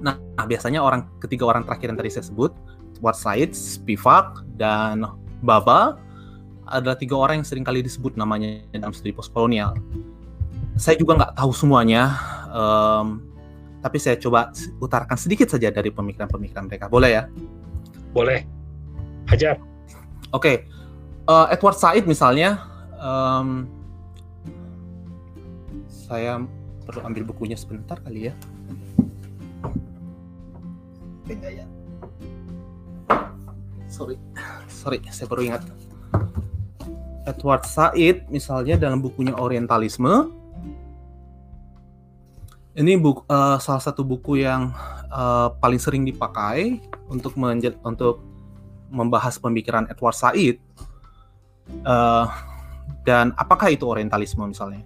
Nah, 0.01 0.17
biasanya 0.45 0.81
orang 0.81 1.07
ketiga 1.21 1.49
orang 1.49 1.65
terakhir 1.65 1.93
yang 1.93 1.99
tadi 1.99 2.09
saya 2.13 2.25
sebut, 2.25 2.53
Said, 3.13 3.53
Spivak, 3.53 4.45
dan 4.57 5.05
Baba 5.41 5.97
adalah 6.67 6.97
tiga 6.99 7.15
orang 7.15 7.41
yang 7.41 7.47
sering 7.47 7.63
kali 7.63 7.85
disebut 7.85 8.17
namanya 8.17 8.61
dalam 8.73 8.91
studi 8.91 9.13
postkolonial. 9.13 9.77
Saya 10.77 10.97
juga 10.99 11.17
nggak 11.17 11.33
tahu 11.37 11.51
semuanya, 11.53 12.13
um, 12.53 13.21
tapi 13.81 13.97
saya 13.97 14.17
coba 14.19 14.53
utarakan 14.81 15.17
sedikit 15.17 15.49
saja 15.49 15.69
dari 15.73 15.89
pemikiran-pemikiran 15.89 16.65
mereka. 16.69 16.85
Boleh 16.89 17.09
ya? 17.17 17.23
Boleh. 18.13 18.45
Hajar. 19.29 19.57
Oke, 20.33 20.33
okay 20.33 20.57
uh, 21.27 21.47
Edward 21.51 21.77
Said 21.77 22.07
misalnya 22.07 22.63
um, 22.97 23.67
saya 26.07 26.39
perlu 26.87 27.03
ambil 27.03 27.23
bukunya 27.27 27.59
sebentar 27.59 27.99
kali 27.99 28.31
ya 28.31 28.33
ya. 31.35 31.65
Sorry. 33.91 34.15
Sorry 34.71 34.99
saya 35.11 35.27
baru 35.27 35.41
ingat. 35.43 35.63
Edward 37.27 37.67
Said 37.67 38.23
misalnya 38.31 38.79
dalam 38.79 39.03
bukunya 39.03 39.35
Orientalisme. 39.35 40.31
Ini 42.77 42.93
buku, 43.01 43.25
uh, 43.25 43.57
salah 43.57 43.81
satu 43.81 44.05
buku 44.05 44.45
yang 44.45 44.69
uh, 45.09 45.49
paling 45.57 45.81
sering 45.81 46.05
dipakai 46.05 46.77
untuk 47.09 47.33
untuk 47.81 48.21
membahas 48.93 49.41
pemikiran 49.41 49.89
Edward 49.89 50.15
Said. 50.15 50.61
Uh, 51.83 52.29
dan 53.03 53.35
apakah 53.35 53.71
itu 53.71 53.87
orientalisme 53.87 54.43
misalnya? 54.43 54.83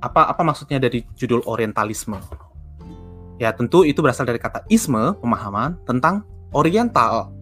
Apa 0.00 0.32
apa 0.32 0.42
maksudnya 0.44 0.80
dari 0.80 1.04
judul 1.16 1.44
orientalisme? 1.44 2.16
Ya 3.40 3.56
tentu 3.56 3.88
itu 3.88 4.04
berasal 4.04 4.28
dari 4.28 4.36
kata 4.36 4.68
isme, 4.68 5.16
pemahaman 5.16 5.80
tentang 5.88 6.28
oriental. 6.52 7.32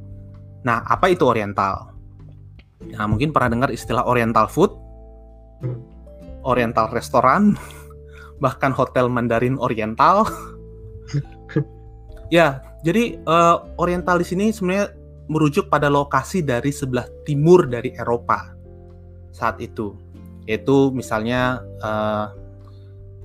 Nah, 0.63 0.87
apa 0.87 1.11
itu 1.11 1.27
oriental? 1.27 1.91
Nah, 2.95 3.05
mungkin 3.11 3.35
pernah 3.35 3.51
dengar 3.51 3.71
istilah 3.75 4.07
oriental 4.07 4.47
food, 4.47 4.71
oriental 6.47 6.87
restoran, 6.95 7.59
bahkan 8.43 8.71
hotel 8.71 9.11
Mandarin 9.11 9.59
Oriental. 9.59 10.23
ya, 12.31 12.63
jadi 12.87 13.19
uh, 13.27 13.67
oriental 13.83 14.23
di 14.23 14.27
sini 14.31 14.55
sebenarnya 14.55 14.95
merujuk 15.27 15.67
pada 15.67 15.91
lokasi 15.91 16.47
dari 16.47 16.71
sebelah 16.71 17.05
timur 17.27 17.67
dari 17.67 17.93
Eropa 17.93 18.55
saat 19.35 19.61
itu 19.61 19.93
yaitu 20.49 20.89
misalnya 20.97 21.61
uh, 21.85 22.33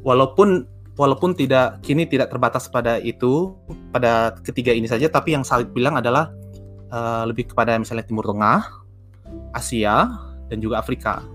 walaupun 0.03 0.67
walaupun 0.93 1.33
tidak 1.33 1.81
kini 1.81 2.05
tidak 2.05 2.29
terbatas 2.29 2.69
pada 2.69 3.01
itu 3.01 3.57
pada 3.89 4.37
ketiga 4.45 4.73
ini 4.73 4.85
saja 4.85 5.09
tapi 5.09 5.33
yang 5.33 5.41
Salib 5.41 5.73
bilang 5.73 5.97
adalah 5.97 6.29
uh, 6.93 7.23
lebih 7.25 7.49
kepada 7.49 7.75
misalnya 7.81 8.05
Timur 8.05 8.29
Tengah, 8.29 8.61
Asia 9.53 10.13
dan 10.47 10.57
juga 10.61 10.77
Afrika. 10.77 11.25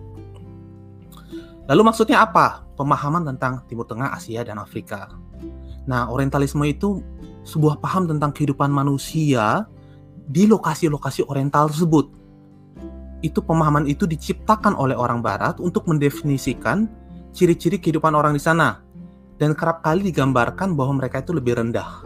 Lalu 1.69 1.83
maksudnya 1.85 2.25
apa? 2.25 2.65
Pemahaman 2.79 3.29
tentang 3.35 3.67
Timur 3.69 3.85
Tengah, 3.85 4.15
Asia 4.15 4.41
dan 4.47 4.57
Afrika. 4.57 5.11
Nah, 5.85 6.09
orientalisme 6.09 6.65
itu 6.65 7.05
sebuah 7.45 7.83
paham 7.83 8.09
tentang 8.09 8.33
kehidupan 8.33 8.73
manusia 8.73 9.69
di 10.29 10.49
lokasi-lokasi 10.49 11.29
oriental 11.29 11.69
tersebut. 11.69 12.09
Itu 13.21 13.43
pemahaman 13.43 13.85
itu 13.91 14.07
diciptakan 14.07 14.79
oleh 14.79 14.95
orang 14.95 15.21
barat 15.21 15.59
untuk 15.59 15.85
mendefinisikan 15.91 16.89
ciri-ciri 17.35 17.77
kehidupan 17.77 18.15
orang 18.17 18.33
di 18.33 18.41
sana. 18.41 18.81
Dan 19.39 19.55
kerap 19.55 19.87
kali 19.87 20.11
digambarkan 20.11 20.75
bahwa 20.75 20.99
mereka 20.99 21.23
itu 21.23 21.31
lebih 21.31 21.63
rendah. 21.63 22.03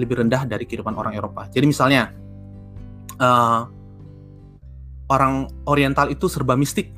Lebih 0.00 0.24
rendah 0.24 0.48
dari 0.48 0.64
kehidupan 0.64 0.96
orang 0.96 1.12
Eropa. 1.12 1.44
Jadi 1.52 1.68
misalnya, 1.68 2.16
uh, 3.20 3.68
orang 5.12 5.52
oriental 5.68 6.08
itu 6.08 6.26
serba 6.32 6.56
mistik. 6.56 6.96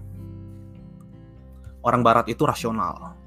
Orang 1.83 2.07
barat 2.07 2.31
itu 2.31 2.47
rasional. 2.47 3.19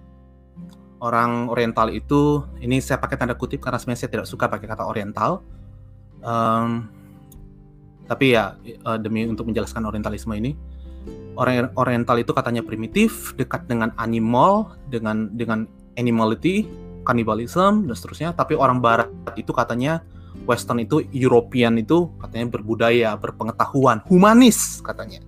Orang 1.04 1.52
oriental 1.52 1.92
itu, 1.92 2.48
ini 2.64 2.80
saya 2.80 2.96
pakai 2.96 3.20
tanda 3.20 3.36
kutip 3.36 3.60
karena 3.60 3.76
sebenarnya 3.76 4.08
saya 4.08 4.12
tidak 4.16 4.28
suka 4.32 4.48
pakai 4.48 4.68
kata 4.72 4.88
oriental 4.88 5.44
um, 6.26 6.90
Tapi 8.06 8.38
ya 8.38 8.54
uh, 8.86 9.02
demi 9.02 9.26
untuk 9.26 9.50
menjelaskan 9.50 9.82
orientalisme 9.82 10.30
ini, 10.38 10.54
orang 11.42 11.74
oriental 11.74 12.22
itu 12.22 12.38
katanya 12.38 12.62
primitif, 12.62 13.34
dekat 13.34 13.66
dengan 13.66 13.90
animal, 13.98 14.78
dengan 14.94 15.34
dengan 15.34 15.66
animality, 15.96 16.68
cannibalism 17.04 17.88
dan 17.88 17.96
seterusnya. 17.96 18.30
Tapi 18.36 18.56
orang 18.56 18.80
barat 18.80 19.10
itu 19.36 19.52
katanya 19.52 20.04
western 20.44 20.84
itu 20.84 21.04
European 21.16 21.80
itu 21.80 22.12
katanya 22.20 22.52
berbudaya, 22.52 23.10
berpengetahuan, 23.16 24.04
humanis 24.08 24.84
katanya. 24.84 25.24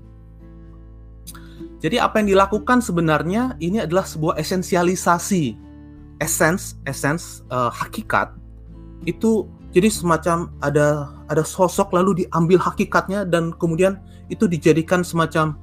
Jadi 1.77 2.01
apa 2.01 2.19
yang 2.19 2.33
dilakukan 2.33 2.81
sebenarnya 2.81 3.53
ini 3.62 3.86
adalah 3.86 4.03
sebuah 4.03 4.41
esensialisasi, 4.41 5.53
essence, 6.17 6.74
essence 6.89 7.45
uh, 7.53 7.69
hakikat 7.69 8.33
itu 9.05 9.45
jadi 9.75 9.93
semacam 9.93 10.50
ada 10.65 11.13
ada 11.29 11.43
sosok 11.45 11.93
lalu 11.93 12.25
diambil 12.25 12.57
hakikatnya 12.57 13.29
dan 13.29 13.53
kemudian 13.53 14.01
itu 14.25 14.50
dijadikan 14.50 15.05
semacam 15.05 15.53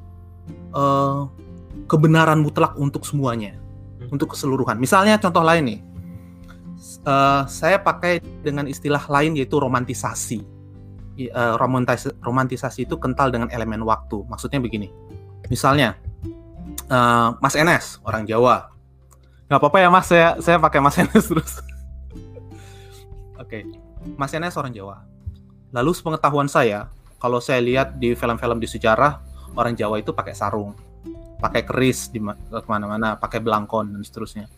uh, 0.71 1.27
kebenaran 1.91 2.47
mutlak 2.47 2.79
untuk 2.79 3.03
semuanya. 3.03 3.59
Untuk 4.11 4.35
keseluruhan. 4.37 4.77
Misalnya 4.77 5.17
contoh 5.21 5.45
lain 5.45 5.65
nih. 5.65 5.81
Uh, 7.05 7.45
saya 7.49 7.77
pakai 7.81 8.21
dengan 8.41 8.65
istilah 8.65 9.05
lain 9.09 9.37
yaitu 9.37 9.61
romantisasi. 9.61 10.41
Uh, 11.31 11.55
romantis 11.61 12.11
romantisasi 12.25 12.89
itu 12.89 12.97
kental 12.99 13.31
dengan 13.31 13.49
elemen 13.53 13.85
waktu. 13.85 14.25
Maksudnya 14.27 14.59
begini. 14.59 14.91
Misalnya 15.53 15.97
uh, 16.89 17.37
Mas 17.39 17.55
Enes 17.55 18.01
orang 18.05 18.25
Jawa. 18.25 18.73
Nggak 19.49 19.61
apa-apa 19.61 19.79
ya 19.81 19.89
Mas. 19.93 20.07
Saya 20.09 20.29
saya 20.41 20.57
pakai 20.57 20.81
Mas 20.81 20.97
Enes 20.97 21.25
terus. 21.31 21.61
Oke. 23.37 23.63
Okay. 23.63 23.63
Mas 24.17 24.33
Enes 24.33 24.57
orang 24.57 24.73
Jawa. 24.73 25.05
Lalu 25.75 25.91
sepengetahuan 25.97 26.47
saya, 26.47 26.93
kalau 27.19 27.43
saya 27.43 27.59
lihat 27.59 27.99
di 27.99 28.15
film-film 28.15 28.63
di 28.63 28.69
sejarah, 28.69 29.19
orang 29.59 29.75
Jawa 29.75 29.99
itu 29.99 30.15
pakai 30.15 30.37
sarung, 30.37 30.77
pakai 31.45 31.61
keris 31.69 32.09
di 32.09 32.25
ke 32.25 32.69
mana-mana, 32.69 33.21
pakai 33.21 33.45
belangkon 33.45 33.93
dan 33.93 34.01
seterusnya. 34.01 34.49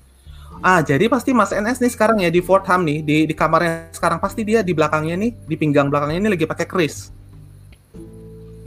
Ah, 0.63 0.79
jadi 0.79 1.11
pasti 1.11 1.35
Mas 1.35 1.51
NS 1.51 1.83
nih 1.83 1.93
sekarang 1.93 2.23
ya 2.23 2.31
di 2.31 2.39
Fordham 2.39 2.87
nih, 2.87 3.03
di 3.03 3.17
di 3.27 3.35
kamarnya 3.35 3.91
sekarang 3.91 4.23
pasti 4.23 4.47
dia 4.47 4.63
di 4.63 4.71
belakangnya 4.71 5.19
nih, 5.19 5.31
di 5.35 5.55
pinggang 5.59 5.91
belakangnya 5.91 6.23
ini 6.23 6.31
lagi 6.39 6.47
pakai 6.47 6.67
keris. 6.71 7.11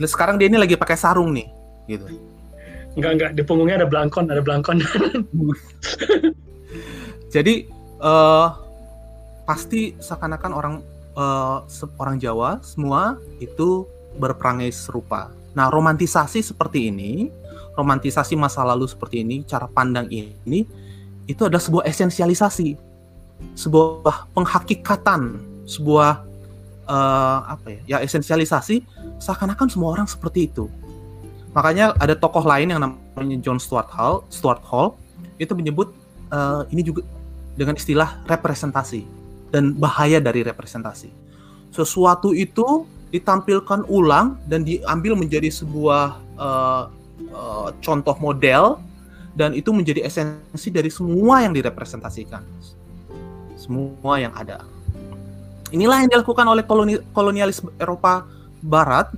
Sekarang 0.04 0.36
dia 0.36 0.52
ini 0.52 0.60
lagi 0.60 0.76
pakai 0.76 1.00
sarung 1.00 1.32
nih, 1.32 1.48
gitu. 1.88 2.04
Enggak 3.00 3.12
enggak, 3.16 3.32
di 3.40 3.42
punggungnya 3.48 3.80
ada 3.80 3.88
belangkon, 3.88 4.28
ada 4.28 4.44
belangkon. 4.44 4.84
jadi 7.34 7.68
uh, 8.04 8.48
pasti 9.48 9.96
seakan-akan 9.98 10.52
orang 10.52 10.76
uh, 11.16 11.64
orang 11.98 12.20
Jawa 12.20 12.60
semua 12.62 13.16
itu 13.40 13.88
berperangai 14.20 14.70
serupa. 14.76 15.32
Nah, 15.56 15.72
romantisasi 15.74 16.46
seperti 16.46 16.94
ini, 16.94 17.34
romantisasi 17.80 18.36
masa 18.36 18.68
lalu 18.68 18.86
seperti 18.92 19.24
ini, 19.24 19.48
cara 19.48 19.72
pandang 19.72 20.12
ini 20.12 20.68
itu 21.30 21.42
adalah 21.48 21.64
sebuah 21.64 21.88
esensialisasi, 21.88 22.76
sebuah 23.56 24.36
penghakikatan, 24.36 25.40
sebuah 25.64 26.28
uh, 26.90 27.40
apa 27.48 27.68
ya? 27.80 27.82
Ya 27.86 27.98
esensialisasi 28.04 28.84
seakan-akan 29.24 29.72
semua 29.72 29.96
orang 29.96 30.10
seperti 30.10 30.52
itu. 30.52 30.68
Makanya 31.56 31.96
ada 31.98 32.14
tokoh 32.14 32.44
lain 32.44 32.76
yang 32.76 32.82
namanya 32.84 33.38
John 33.42 33.58
Stuart 33.58 33.90
Hall, 33.96 34.28
Stuart 34.28 34.62
Hall 34.68 35.00
itu 35.40 35.56
menyebut 35.56 35.96
uh, 36.36 36.68
ini 36.70 36.84
juga 36.84 37.02
dengan 37.56 37.80
istilah 37.80 38.22
representasi 38.28 39.08
dan 39.50 39.74
bahaya 39.78 40.22
dari 40.22 40.46
representasi. 40.46 41.10
Sesuatu 41.74 42.34
itu 42.34 42.86
ditampilkan 43.10 43.90
ulang 43.90 44.38
dan 44.46 44.62
diambil 44.62 45.18
menjadi 45.18 45.50
sebuah 45.50 46.22
uh, 46.38 46.84
uh, 47.32 47.70
contoh 47.84 48.16
model 48.20 48.80
dan 49.36 49.56
itu 49.56 49.72
menjadi 49.72 50.04
esensi 50.04 50.70
dari 50.74 50.92
semua 50.92 51.46
yang 51.46 51.54
direpresentasikan. 51.56 52.44
Semua 53.56 54.18
yang 54.20 54.34
ada. 54.36 54.66
Inilah 55.70 56.02
yang 56.02 56.10
dilakukan 56.10 56.46
oleh 56.50 56.66
koloni 56.66 56.98
kolonialis 57.14 57.62
Eropa 57.78 58.26
Barat 58.60 59.14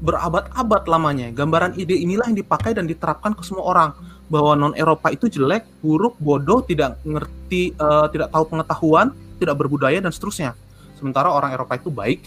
berabad-abad 0.00 0.86
lamanya. 0.86 1.32
Gambaran 1.32 1.74
ide 1.80 1.96
inilah 1.96 2.30
yang 2.30 2.38
dipakai 2.38 2.76
dan 2.76 2.86
diterapkan 2.86 3.34
ke 3.34 3.42
semua 3.42 3.64
orang 3.66 3.90
bahwa 4.26 4.52
non 4.58 4.74
Eropa 4.76 5.10
itu 5.10 5.30
jelek, 5.30 5.66
buruk, 5.80 6.18
bodoh, 6.18 6.62
tidak 6.62 6.98
ngerti, 7.06 7.72
uh, 7.78 8.10
tidak 8.10 8.30
tahu 8.34 8.44
pengetahuan, 8.46 9.14
tidak 9.38 9.54
berbudaya 9.56 9.98
dan 10.02 10.10
seterusnya. 10.10 10.52
Sementara 10.98 11.30
orang 11.30 11.54
Eropa 11.54 11.78
itu 11.78 11.88
baik, 11.88 12.26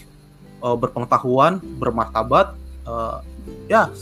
uh, 0.64 0.76
berpengetahuan, 0.76 1.60
bermartabat, 1.60 2.56
uh, 2.88 3.20
ya 3.68 3.92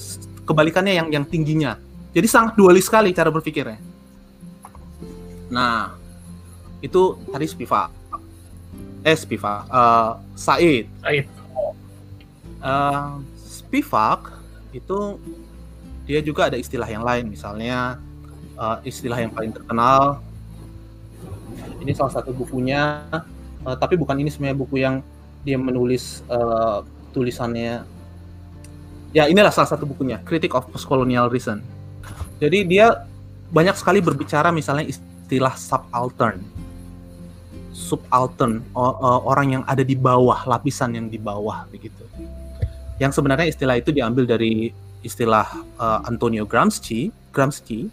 kebalikannya 0.48 0.96
yang 0.96 1.08
yang 1.12 1.24
tingginya. 1.28 1.76
Jadi 2.16 2.24
sangat 2.24 2.56
dualis 2.56 2.88
sekali 2.88 3.12
cara 3.12 3.28
berpikirnya. 3.28 3.76
Nah, 5.52 5.92
itu 6.80 7.20
tadi 7.28 7.44
Spiva. 7.44 7.92
Eh, 9.04 9.16
Spiva. 9.16 9.68
Uh, 9.68 10.10
Said. 10.32 10.88
Said. 11.04 11.28
Uh, 12.64 13.20
Spivak 13.36 14.40
itu 14.72 15.20
dia 16.08 16.24
juga 16.24 16.48
ada 16.48 16.56
istilah 16.56 16.88
yang 16.88 17.04
lain, 17.04 17.28
misalnya 17.28 18.00
uh, 18.56 18.80
istilah 18.82 19.20
yang 19.20 19.30
paling 19.30 19.52
terkenal 19.52 20.24
ini 21.78 21.92
salah 21.94 22.12
satu 22.12 22.34
bukunya 22.34 23.06
uh, 23.64 23.76
tapi 23.78 23.94
bukan 23.94 24.18
ini 24.18 24.28
sebenarnya 24.28 24.58
buku 24.58 24.76
yang 24.82 25.00
dia 25.46 25.56
menulis 25.56 26.26
uh, 26.28 26.82
tulisannya 27.14 27.86
ya 29.12 29.28
inilah 29.28 29.52
salah 29.52 29.70
satu 29.70 29.88
bukunya 29.88 30.20
Critic 30.24 30.52
of 30.52 30.68
Postcolonial 30.68 31.32
Reason. 31.32 31.60
Jadi 32.38 32.64
dia 32.68 33.08
banyak 33.50 33.74
sekali 33.74 33.98
berbicara 34.04 34.52
misalnya 34.52 34.86
istilah 34.86 35.56
subaltern. 35.56 36.44
Subaltern 37.72 38.62
orang 39.24 39.60
yang 39.60 39.62
ada 39.64 39.82
di 39.82 39.94
bawah 39.94 40.44
lapisan 40.44 40.94
yang 40.94 41.06
di 41.08 41.16
bawah 41.16 41.64
begitu. 41.70 42.04
Yang 42.98 43.18
sebenarnya 43.18 43.46
istilah 43.48 43.78
itu 43.78 43.94
diambil 43.94 44.26
dari 44.26 44.74
istilah 45.06 45.46
uh, 45.78 46.02
Antonio 46.10 46.42
Gramsci 46.42 47.14
Gramsci 47.30 47.86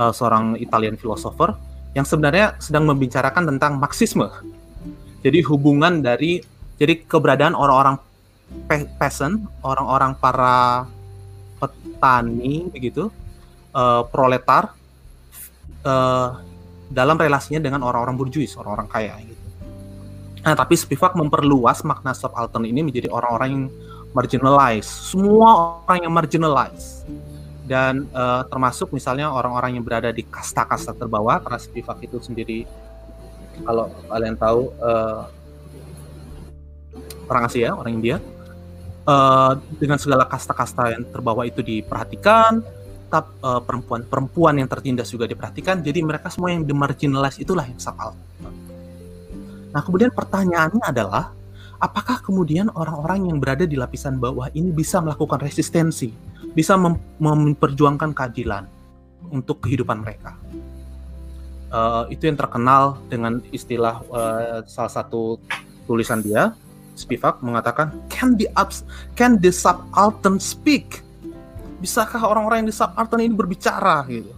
uh, 0.00 0.08
seorang 0.08 0.56
Italian 0.56 0.96
filosofer 0.96 1.52
yang 1.92 2.08
sebenarnya 2.08 2.56
sedang 2.56 2.88
membicarakan 2.88 3.44
tentang 3.54 3.76
Marxisme. 3.76 4.28
Jadi 5.20 5.44
hubungan 5.44 6.00
dari 6.00 6.40
jadi 6.78 7.04
keberadaan 7.04 7.58
orang-orang 7.58 7.98
pe 8.68 8.88
peasant, 8.96 9.44
orang-orang 9.60 10.16
para 10.16 10.88
petani 11.60 12.70
begitu, 12.72 13.12
uh, 13.76 14.02
proletar 14.08 14.72
uh, 15.84 16.40
dalam 16.88 17.20
relasinya 17.20 17.60
dengan 17.60 17.84
orang-orang 17.84 18.16
burjuis, 18.16 18.56
orang-orang 18.56 18.88
kaya 18.88 19.14
gitu. 19.20 19.44
Nah, 20.46 20.54
tapi 20.56 20.78
Spivak 20.78 21.12
memperluas 21.12 21.84
makna 21.84 22.16
subaltern 22.16 22.64
ini 22.64 22.80
menjadi 22.80 23.12
orang-orang 23.12 23.48
yang 23.52 23.64
marginalized, 24.16 25.12
semua 25.12 25.82
orang 25.84 26.08
yang 26.08 26.12
marginalized 26.14 27.04
dan 27.68 28.08
uh, 28.16 28.48
termasuk 28.48 28.88
misalnya 28.96 29.28
orang-orang 29.28 29.76
yang 29.76 29.84
berada 29.84 30.08
di 30.08 30.24
kasta-kasta 30.24 30.96
terbawah 30.96 31.36
karena 31.44 31.60
Spivak 31.60 32.00
itu 32.00 32.16
sendiri 32.16 32.64
kalau 33.68 33.92
kalian 34.08 34.40
tahu 34.40 34.72
uh, 34.80 35.28
orang 37.28 37.44
Asia 37.44 37.76
orang 37.76 37.92
India 38.00 38.16
uh, 39.08 39.56
dengan 39.80 39.96
segala 39.96 40.28
kasta-kasta 40.28 40.92
yang 40.92 41.08
terbawah 41.08 41.48
itu 41.48 41.64
diperhatikan 41.64 42.60
tetap 43.08 43.32
uh, 43.40 43.64
perempuan-perempuan 43.64 44.60
yang 44.60 44.68
tertindas 44.68 45.08
juga 45.08 45.24
diperhatikan. 45.24 45.80
Jadi 45.80 46.04
mereka 46.04 46.28
semua 46.28 46.52
yang 46.52 46.68
dimarginalize 46.68 47.40
itulah 47.40 47.64
yang 47.64 47.80
sapal 47.80 48.12
nah 49.68 49.84
kemudian 49.84 50.08
pertanyaannya 50.12 50.84
adalah 50.84 51.30
apakah 51.78 52.24
kemudian 52.24 52.72
orang-orang 52.72 53.28
yang 53.30 53.38
berada 53.38 53.68
di 53.68 53.76
lapisan 53.76 54.16
bawah 54.16 54.48
ini 54.56 54.72
bisa 54.72 54.98
melakukan 54.98 55.38
resistensi 55.38 56.10
bisa 56.56 56.74
mem 56.74 56.96
memperjuangkan 57.20 58.16
keadilan 58.16 58.64
untuk 59.28 59.60
kehidupan 59.60 60.00
mereka. 60.00 60.34
Uh, 61.68 62.08
itu 62.08 62.24
yang 62.24 62.38
terkenal 62.40 62.96
dengan 63.12 63.44
istilah 63.52 64.00
uh, 64.08 64.64
salah 64.64 64.88
satu 64.88 65.36
tulisan 65.84 66.24
dia, 66.24 66.56
Spivak 66.98 67.38
mengatakan, 67.46 67.94
can 68.10 68.34
the 68.34 68.50
ups, 68.58 68.82
can 69.14 69.38
the 69.38 69.54
subaltern 69.54 70.42
speak? 70.42 71.06
Bisakah 71.78 72.18
orang-orang 72.26 72.66
yang 72.66 72.68
di 72.68 72.74
subaltern 72.74 73.22
ini 73.22 73.34
berbicara 73.38 74.02
gitu? 74.10 74.34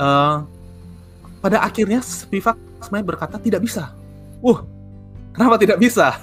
Uh, 0.00 0.40
pada 1.44 1.60
akhirnya 1.60 2.00
Spivak 2.00 2.56
sebenarnya 2.80 3.06
berkata 3.12 3.36
tidak 3.36 3.60
bisa. 3.60 3.92
Uh, 4.40 4.64
kenapa 5.36 5.60
tidak 5.60 5.76
bisa? 5.76 6.16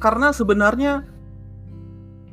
Karena 0.00 0.32
sebenarnya 0.32 1.04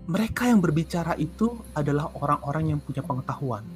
mereka 0.07 0.47
yang 0.47 0.63
berbicara 0.63 1.19
itu 1.19 1.59
adalah 1.75 2.07
orang-orang 2.15 2.71
yang 2.71 2.79
punya 2.79 3.03
pengetahuan. 3.03 3.67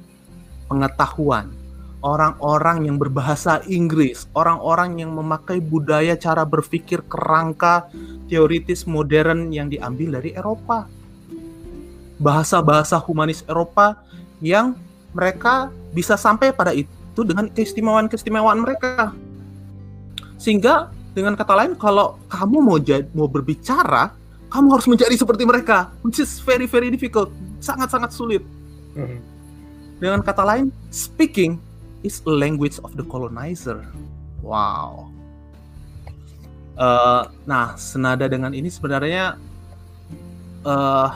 Pengetahuan. 0.72 1.65
Orang-orang 2.04 2.88
yang 2.88 2.96
berbahasa 3.00 3.64
Inggris, 3.68 4.28
orang-orang 4.36 5.00
yang 5.00 5.12
memakai 5.16 5.62
budaya 5.62 6.16
cara 6.18 6.44
berpikir 6.44 7.00
kerangka 7.08 7.88
teoritis 8.28 8.84
modern 8.84 9.52
yang 9.52 9.72
diambil 9.72 10.20
dari 10.20 10.36
Eropa. 10.36 10.84
Bahasa-bahasa 12.16 12.96
humanis 13.00 13.44
Eropa 13.48 14.00
yang 14.40 14.76
mereka 15.12 15.72
bisa 15.92 16.16
sampai 16.20 16.52
pada 16.52 16.76
itu 16.76 17.20
dengan 17.24 17.48
keistimewaan-keistimewaan 17.48 18.60
mereka. 18.60 19.12
Sehingga 20.36 20.92
dengan 21.16 21.32
kata 21.32 21.56
lain 21.56 21.72
kalau 21.80 22.20
kamu 22.28 22.58
mau 22.60 22.76
jadi, 22.76 23.08
mau 23.16 23.24
berbicara, 23.24 24.12
kamu 24.52 24.68
harus 24.68 24.86
menjadi 24.88 25.16
seperti 25.16 25.48
mereka, 25.48 25.92
which 26.04 26.20
is 26.20 26.36
very 26.44 26.68
very 26.68 26.92
difficult, 26.92 27.32
sangat-sangat 27.60 28.12
sulit. 28.12 28.44
Hmm. 28.92 29.20
Dengan 29.96 30.20
kata 30.20 30.44
lain, 30.44 30.68
speaking 30.92 31.56
is 32.06 32.22
a 32.22 32.30
language 32.30 32.78
of 32.86 32.94
the 32.94 33.02
colonizer. 33.02 33.82
Wow. 34.38 35.10
Uh, 36.78 37.26
nah, 37.42 37.74
senada 37.74 38.30
dengan 38.30 38.54
ini 38.54 38.70
sebenarnya 38.70 39.34
uh, 40.62 41.10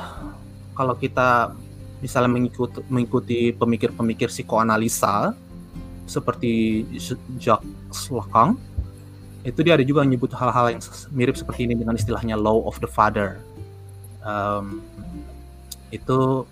kalau 0.75 0.99
kita 0.99 1.55
misalnya 2.03 2.33
mengikuti, 2.33 2.81
mengikuti 2.91 3.41
pemikir-pemikir 3.55 4.33
psikoanalisa 4.33 5.37
seperti 6.11 6.83
Jacques 7.39 8.11
Lacan, 8.11 8.59
itu 9.47 9.63
dia 9.63 9.79
ada 9.79 9.85
juga 9.87 10.03
menyebut 10.03 10.35
hal-hal 10.35 10.75
yang 10.75 10.83
mirip 11.15 11.39
seperti 11.39 11.71
ini 11.71 11.79
dengan 11.79 11.95
istilahnya 11.95 12.35
law 12.35 12.67
of 12.67 12.83
the 12.83 12.91
father. 12.91 13.39
Um, 14.27 14.83
itu 15.95 16.45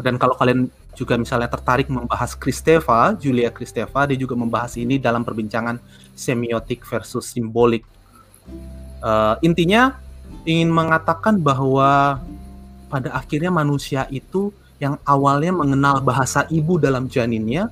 dan 0.00 0.16
kalau 0.16 0.32
kalian 0.40 0.72
juga 0.94 1.16
misalnya 1.16 1.48
tertarik 1.48 1.86
membahas 1.88 2.34
Kristeva, 2.34 3.14
Julia 3.16 3.48
Kristeva, 3.48 4.04
dia 4.04 4.18
juga 4.18 4.34
membahas 4.36 4.74
ini 4.76 4.98
dalam 4.98 5.22
perbincangan 5.22 5.78
semiotik 6.12 6.84
versus 6.84 7.30
simbolik. 7.30 7.86
Uh, 9.00 9.38
intinya 9.40 9.96
ingin 10.44 10.68
mengatakan 10.68 11.40
bahwa 11.40 12.20
pada 12.90 13.14
akhirnya 13.14 13.48
manusia 13.48 14.04
itu 14.10 14.52
yang 14.82 14.96
awalnya 15.06 15.52
mengenal 15.54 16.02
bahasa 16.02 16.44
ibu 16.50 16.76
dalam 16.80 17.06
janinnya, 17.06 17.68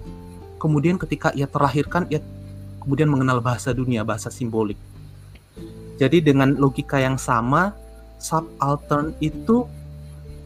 kemudian 0.61 1.01
ketika 1.01 1.33
ia 1.35 1.49
terlahirkan, 1.49 2.07
ia 2.13 2.23
kemudian 2.85 3.09
mengenal 3.09 3.43
bahasa 3.43 3.75
dunia, 3.75 4.05
bahasa 4.07 4.33
simbolik. 4.33 4.79
Jadi 5.99 6.23
dengan 6.23 6.55
logika 6.55 7.03
yang 7.03 7.19
sama, 7.19 7.75
subaltern 8.23 9.13
itu 9.19 9.67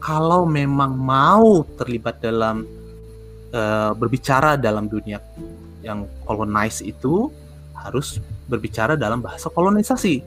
kalau 0.03 0.43
memang 0.43 0.99
mau 0.99 1.63
terlibat 1.79 2.19
dalam 2.19 2.67
uh, 3.55 3.95
berbicara 3.95 4.59
dalam 4.59 4.91
dunia 4.91 5.23
yang 5.79 6.03
kolonize 6.27 6.83
itu 6.83 7.31
harus 7.71 8.19
berbicara 8.51 8.99
dalam 8.99 9.23
bahasa 9.23 9.47
kolonisasi. 9.47 10.19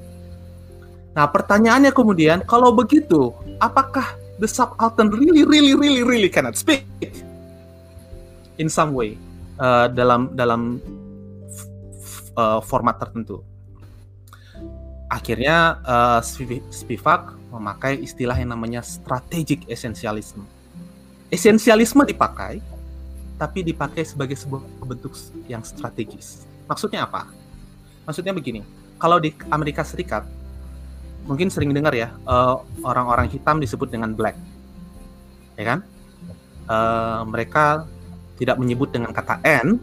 Nah, 1.13 1.29
pertanyaannya 1.29 1.93
kemudian, 1.93 2.45
kalau 2.49 2.73
begitu, 2.73 3.33
apakah 3.61 4.17
the 4.41 4.49
subaltern 4.49 5.13
really, 5.13 5.45
really, 5.45 5.77
really, 5.77 6.05
really 6.05 6.29
cannot 6.33 6.57
speak 6.57 6.85
in 8.57 8.69
some 8.73 8.97
way 8.97 9.17
uh, 9.61 9.93
dalam 9.93 10.33
dalam 10.33 10.81
uh, 12.37 12.61
format 12.65 12.97
tertentu? 12.97 13.45
Akhirnya 15.09 15.81
uh, 15.85 16.21
Spivak 16.21 17.36
memakai 17.51 18.03
istilah 18.03 18.35
yang 18.37 18.53
namanya 18.53 18.83
strategic 18.83 19.67
essentialism. 19.71 20.43
Esensialisme 21.31 22.07
dipakai, 22.07 22.63
tapi 23.37 23.67
dipakai 23.67 24.07
sebagai 24.07 24.39
sebuah 24.39 24.63
bentuk 24.87 25.13
yang 25.51 25.61
strategis. 25.63 26.47
Maksudnya 26.67 27.07
apa? 27.07 27.29
Maksudnya 28.07 28.33
begini, 28.33 28.63
kalau 28.97 29.19
di 29.19 29.35
Amerika 29.51 29.83
Serikat, 29.83 30.25
mungkin 31.27 31.51
sering 31.51 31.75
dengar 31.75 31.93
ya, 31.93 32.15
eh, 32.15 32.57
orang-orang 32.87 33.27
hitam 33.29 33.59
disebut 33.59 33.91
dengan 33.91 34.15
black, 34.15 34.39
ya 35.59 35.65
kan? 35.77 35.81
Uh, 36.67 37.23
mereka 37.31 37.87
tidak 38.43 38.59
menyebut 38.59 38.91
dengan 38.91 39.15
kata 39.15 39.39
N, 39.47 39.79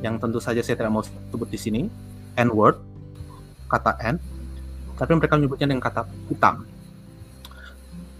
yang 0.00 0.16
tentu 0.16 0.40
saja 0.40 0.64
saya 0.64 0.80
tidak 0.80 0.96
mau 0.96 1.04
sebut 1.04 1.44
di 1.44 1.60
sini, 1.60 1.82
N 2.40 2.48
word, 2.56 2.80
kata 3.68 4.00
N, 4.00 4.16
tapi 5.00 5.16
mereka 5.16 5.40
menyebutnya 5.40 5.64
dengan 5.72 5.80
kata 5.80 6.04
hitam. 6.28 6.68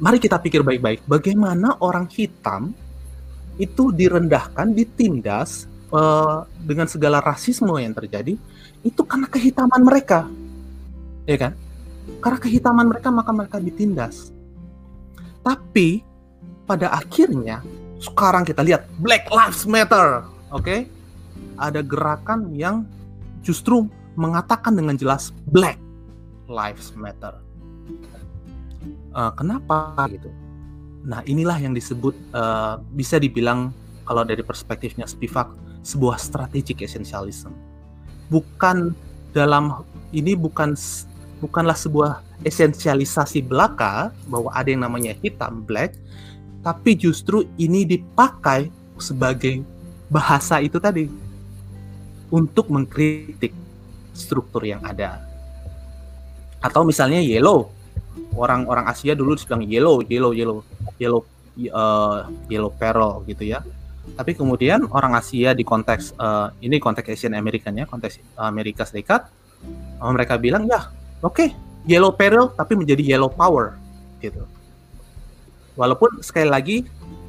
Mari 0.01 0.17
kita 0.17 0.41
pikir 0.41 0.65
baik-baik, 0.65 1.05
bagaimana 1.05 1.77
orang 1.85 2.09
hitam 2.09 2.73
itu 3.61 3.93
direndahkan, 3.93 4.73
ditindas 4.73 5.69
uh, 5.93 6.49
dengan 6.65 6.89
segala 6.89 7.21
rasisme 7.21 7.77
yang 7.77 7.93
terjadi, 7.93 8.33
itu 8.81 9.03
karena 9.05 9.29
kehitaman 9.29 9.85
mereka, 9.85 10.25
ya 11.29 11.37
kan? 11.37 11.53
Karena 12.25 12.39
kehitaman 12.41 12.89
mereka 12.89 13.13
maka 13.13 13.29
mereka 13.29 13.61
ditindas. 13.61 14.33
Tapi 15.45 16.01
pada 16.65 16.97
akhirnya 16.97 17.61
sekarang 18.01 18.49
kita 18.49 18.65
lihat 18.65 18.89
Black 19.05 19.29
Lives 19.29 19.69
Matter, 19.69 20.25
oke? 20.49 20.65
Okay? 20.65 20.89
Ada 21.61 21.85
gerakan 21.85 22.57
yang 22.57 22.89
justru 23.45 23.85
mengatakan 24.17 24.73
dengan 24.73 24.97
jelas 24.97 25.29
Black 25.45 25.90
Lives 26.51 26.93
Matter. 26.99 27.39
Uh, 29.15 29.31
kenapa 29.39 29.95
gitu? 30.11 30.29
Nah 31.07 31.23
inilah 31.25 31.57
yang 31.63 31.73
disebut 31.73 32.13
uh, 32.35 32.83
bisa 32.93 33.17
dibilang 33.23 33.71
kalau 34.05 34.27
dari 34.27 34.43
perspektifnya 34.43 35.07
Spivak 35.07 35.55
sebuah 35.87 36.19
strategic 36.19 36.83
essentialism. 36.83 37.55
Bukan 38.29 38.93
dalam 39.31 39.87
ini 40.11 40.35
bukan 40.35 40.75
bukanlah 41.39 41.79
sebuah 41.79 42.27
esensialisasi 42.43 43.47
belaka 43.47 44.11
bahwa 44.27 44.51
ada 44.53 44.69
yang 44.69 44.83
namanya 44.85 45.15
hitam 45.23 45.63
black, 45.65 45.95
tapi 46.61 46.99
justru 46.99 47.47
ini 47.57 47.87
dipakai 47.87 48.69
sebagai 49.01 49.65
bahasa 50.13 50.61
itu 50.61 50.77
tadi 50.77 51.09
untuk 52.29 52.69
mengkritik 52.69 53.55
struktur 54.13 54.67
yang 54.67 54.83
ada 54.85 55.30
atau 56.61 56.85
misalnya 56.85 57.21
yellow. 57.21 57.73
Orang-orang 58.37 58.87
Asia 58.87 59.19
dulu 59.19 59.35
dibilang 59.35 59.65
yellow 59.67 59.97
yellow 60.07 60.33
yellow 60.33 60.59
yellow 61.01 61.23
uh, 61.75 62.29
yellow 62.47 62.71
peril 62.71 63.25
gitu 63.27 63.49
ya. 63.49 63.65
Tapi 64.17 64.33
kemudian 64.37 64.87
orang 64.91 65.19
Asia 65.19 65.53
di 65.53 65.67
konteks 65.67 66.15
uh, 66.17 66.55
ini 66.63 66.79
konteks 66.79 67.11
Asian 67.11 67.37
American 67.37 67.77
ya 67.77 67.85
konteks 67.85 68.23
Amerika 68.39 68.87
Serikat 68.87 69.29
uh, 70.01 70.11
mereka 70.11 70.41
bilang 70.41 70.67
ya 70.67 70.89
oke 71.21 71.37
okay, 71.37 71.49
yellow 71.85 72.15
peril 72.15 72.51
tapi 72.55 72.79
menjadi 72.79 73.03
yellow 73.03 73.31
power 73.31 73.77
gitu. 74.23 74.47
Walaupun 75.79 76.21
sekali 76.21 76.51
lagi 76.51 76.77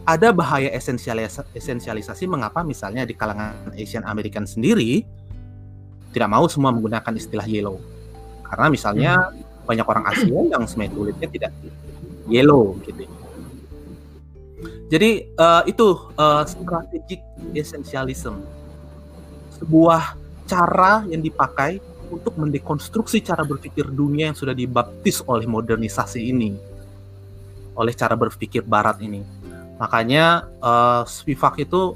ada 0.04 0.34
bahaya 0.34 0.74
esensialisasi, 0.74 1.54
esensialisasi 1.54 2.26
mengapa 2.26 2.66
misalnya 2.66 3.06
di 3.06 3.14
kalangan 3.14 3.54
Asian 3.78 4.02
American 4.04 4.50
sendiri 4.50 5.06
tidak 6.12 6.30
mau 6.30 6.50
semua 6.50 6.74
menggunakan 6.74 7.14
istilah 7.16 7.46
yellow 7.46 7.78
karena 8.52 8.68
misalnya 8.68 9.14
hmm. 9.32 9.64
banyak 9.64 9.88
orang 9.88 10.04
Asia 10.12 10.40
yang 10.52 10.68
semen 10.68 10.92
kulitnya 10.92 11.28
tidak 11.32 11.52
yellow 12.28 12.76
gitu. 12.84 13.08
Jadi 14.92 15.32
uh, 15.40 15.64
itu 15.64 15.88
uh, 16.20 16.44
strategic 16.44 17.24
essentialism. 17.56 18.44
Sebuah 19.56 20.20
cara 20.52 21.08
yang 21.08 21.24
dipakai 21.24 21.80
untuk 22.12 22.36
mendekonstruksi 22.36 23.24
cara 23.24 23.48
berpikir 23.48 23.88
dunia 23.88 24.30
yang 24.30 24.38
sudah 24.38 24.52
dibaptis 24.52 25.24
oleh 25.24 25.48
modernisasi 25.48 26.20
ini. 26.28 26.60
Oleh 27.72 27.96
cara 27.96 28.20
berpikir 28.20 28.68
barat 28.68 29.00
ini. 29.00 29.24
Makanya 29.80 30.52
uh, 30.60 31.08
Spivak 31.08 31.64
itu 31.64 31.96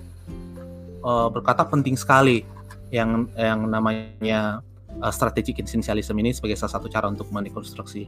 uh, 1.04 1.28
berkata 1.28 1.68
penting 1.68 2.00
sekali 2.00 2.48
yang 2.96 3.28
yang 3.36 3.68
namanya 3.68 4.64
uh, 5.02 5.12
strategic 5.12 5.60
essentialism 5.60 6.16
ini 6.20 6.32
sebagai 6.32 6.60
salah 6.60 6.80
satu 6.80 6.88
cara 6.88 7.10
untuk 7.10 7.28
mendekonstruksi. 7.32 8.08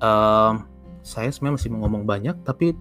Uh, 0.00 0.60
saya 1.06 1.30
sebenarnya 1.30 1.56
masih 1.62 1.68
mau 1.72 1.86
ngomong 1.86 2.04
banyak, 2.04 2.36
tapi 2.42 2.74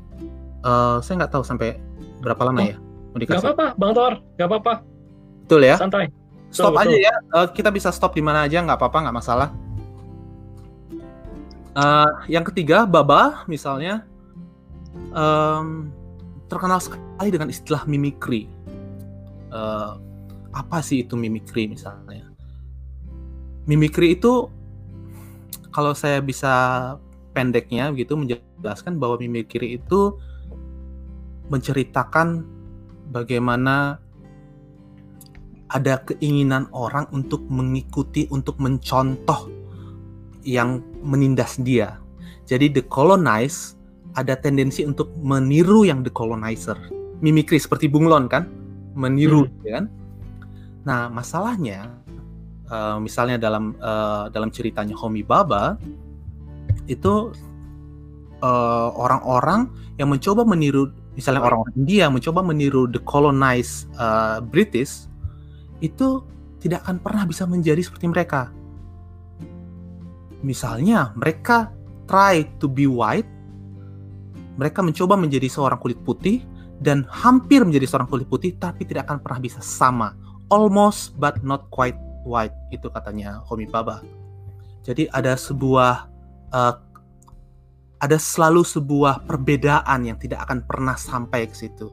uh, 0.65 0.99
saya 0.99 1.23
nggak 1.23 1.31
tahu 1.37 1.43
sampai 1.45 1.77
berapa 2.19 2.41
lama 2.41 2.59
oh, 2.59 2.65
ya. 2.65 2.77
Gak 3.15 3.39
apa-apa, 3.39 3.67
Bang 3.79 3.95
Tor, 3.95 4.19
gak 4.35 4.47
apa-apa. 4.51 4.73
Betul 5.47 5.61
ya? 5.63 5.79
Santai. 5.79 6.11
Stop 6.51 6.75
betul, 6.75 6.83
aja 6.83 6.95
betul. 6.95 7.07
ya. 7.07 7.15
Uh, 7.31 7.47
kita 7.53 7.69
bisa 7.71 7.89
stop 7.93 8.11
di 8.17 8.23
mana 8.23 8.49
aja, 8.49 8.59
nggak 8.59 8.75
apa-apa, 8.81 8.97
nggak 9.07 9.17
masalah. 9.21 9.49
Uh, 11.75 12.11
yang 12.31 12.47
ketiga, 12.47 12.87
Baba 12.87 13.43
misalnya 13.51 14.07
um, 15.11 15.91
terkenal 16.47 16.79
sekali 16.79 17.29
dengan 17.29 17.51
istilah 17.51 17.83
mimikri. 17.85 18.47
Uh, 19.51 19.99
apa 20.55 20.79
sih 20.79 21.03
itu 21.03 21.19
mimikri 21.19 21.67
misalnya? 21.67 22.24
Mimikri 23.65 24.17
itu 24.17 24.49
kalau 25.73 25.91
saya 25.91 26.21
bisa 26.23 26.53
pendeknya 27.35 27.91
gitu 27.93 28.15
menjelaskan 28.15 28.95
bahwa 28.95 29.19
mimikri 29.19 29.75
itu 29.75 30.15
menceritakan 31.51 32.47
bagaimana 33.11 33.99
ada 35.73 35.99
keinginan 36.07 36.69
orang 36.71 37.09
untuk 37.11 37.43
mengikuti, 37.51 38.29
untuk 38.31 38.55
mencontoh 38.61 39.49
yang 40.45 40.79
menindas 41.01 41.57
dia. 41.59 41.99
Jadi 42.45 42.69
the 42.69 42.83
colonized 42.85 43.75
ada 44.15 44.37
tendensi 44.37 44.85
untuk 44.85 45.11
meniru 45.19 45.83
yang 45.83 46.05
the 46.05 46.13
colonizer. 46.13 46.77
Mimikri 47.19 47.57
seperti 47.57 47.89
bunglon 47.89 48.29
kan, 48.29 48.47
meniru 48.93 49.49
hmm. 49.49 49.65
ya 49.65 49.71
kan. 49.81 49.85
Nah, 50.85 51.09
masalahnya 51.09 52.04
uh, 52.69 52.97
misalnya 53.01 53.37
dalam 53.37 53.73
uh, 53.81 54.29
dalam 54.29 54.49
ceritanya 54.49 54.95
Homi 54.97 55.21
Baba 55.25 55.77
itu 56.85 57.33
eh, 58.45 58.89
orang-orang 58.93 59.65
uh, 59.65 59.97
yang 59.97 60.13
mencoba 60.13 60.45
meniru 60.45 60.93
misalnya 61.17 61.41
orang-orang 61.41 61.73
India 61.81 62.05
mencoba 62.13 62.45
meniru 62.45 62.85
the 62.85 63.01
colonized 63.01 63.89
uh, 63.97 64.37
British 64.37 65.09
itu 65.81 66.21
tidak 66.65 66.81
akan 66.87 66.97
pernah 66.97 67.23
bisa 67.29 67.45
menjadi 67.45 67.77
seperti 67.77 68.09
mereka. 68.09 68.49
Misalnya, 70.41 71.13
mereka 71.13 71.69
try 72.09 72.41
to 72.57 72.65
be 72.65 72.89
white, 72.89 73.29
mereka 74.57 74.81
mencoba 74.81 75.13
menjadi 75.13 75.45
seorang 75.45 75.77
kulit 75.77 76.01
putih 76.01 76.41
dan 76.81 77.05
hampir 77.05 77.61
menjadi 77.61 77.85
seorang 77.85 78.09
kulit 78.09 78.25
putih, 78.25 78.57
tapi 78.57 78.81
tidak 78.81 79.05
akan 79.09 79.21
pernah 79.21 79.39
bisa 79.41 79.61
sama. 79.61 80.17
Almost 80.49 81.17
but 81.21 81.41
not 81.45 81.69
quite 81.69 81.97
white, 82.25 82.53
itu 82.73 82.89
katanya 82.89 83.39
Homi 83.45 83.69
Baba. 83.69 84.01
Jadi 84.81 85.09
ada 85.13 85.37
sebuah 85.37 86.09
uh, 86.53 86.75
ada 88.01 88.17
selalu 88.19 88.61
sebuah 88.61 89.23
perbedaan 89.25 90.05
yang 90.05 90.17
tidak 90.19 90.45
akan 90.45 90.61
pernah 90.67 90.93
sampai 90.99 91.47
ke 91.49 91.55
situ. 91.55 91.89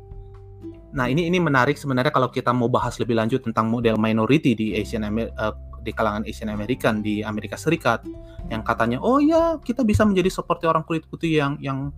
Nah, 0.93 1.09
ini 1.09 1.25
ini 1.25 1.41
menarik 1.41 1.81
sebenarnya 1.81 2.13
kalau 2.13 2.29
kita 2.29 2.53
mau 2.53 2.69
bahas 2.69 3.01
lebih 3.01 3.17
lanjut 3.17 3.41
tentang 3.41 3.73
model 3.73 3.97
minority 3.97 4.53
di 4.53 4.67
Asian 4.77 5.09
Amer 5.09 5.33
uh, 5.41 5.57
di 5.81 5.91
kalangan 5.91 6.23
Asian 6.29 6.53
American 6.53 7.03
di 7.03 7.25
Amerika 7.27 7.59
Serikat 7.59 8.07
yang 8.47 8.63
katanya 8.63 9.03
oh 9.03 9.19
ya 9.19 9.59
kita 9.59 9.83
bisa 9.83 10.07
menjadi 10.07 10.31
seperti 10.31 10.71
orang 10.71 10.87
kulit 10.87 11.03
putih 11.11 11.43
yang 11.43 11.59
yang 11.59 11.91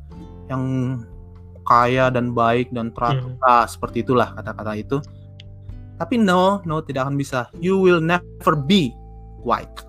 yang 0.49 0.63
kaya 1.65 2.09
dan 2.13 2.33
baik 2.33 2.73
dan 2.73 2.93
teratur 2.93 3.35
hmm. 3.37 3.67
seperti 3.69 4.05
itulah 4.05 4.33
kata-kata 4.37 4.73
itu. 4.77 5.01
Tapi 5.95 6.19
no, 6.19 6.61
no 6.67 6.83
tidak 6.83 7.07
akan 7.07 7.17
bisa. 7.19 7.47
You 7.59 7.79
will 7.79 8.03
never 8.03 8.55
be 8.55 8.91
white. 9.43 9.87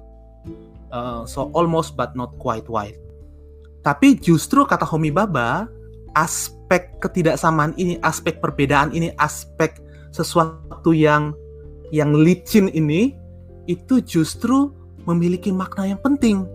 Uh, 0.93 1.25
so 1.25 1.49
almost 1.57 1.97
but 1.97 2.13
not 2.13 2.37
quite 2.37 2.69
white. 2.69 2.99
Tapi 3.85 4.17
justru 4.17 4.65
kata 4.65 4.85
Homi 4.85 5.13
Baba, 5.13 5.69
aspek 6.17 6.97
ketidaksamaan 7.03 7.77
ini, 7.77 8.01
aspek 8.01 8.41
perbedaan 8.41 8.89
ini, 8.95 9.13
aspek 9.21 9.77
sesuatu 10.09 10.95
yang 10.95 11.35
yang 11.93 12.15
licin 12.17 12.71
ini 12.73 13.13
itu 13.69 14.01
justru 14.01 14.73
memiliki 15.05 15.53
makna 15.53 15.93
yang 15.93 16.01
penting. 16.01 16.49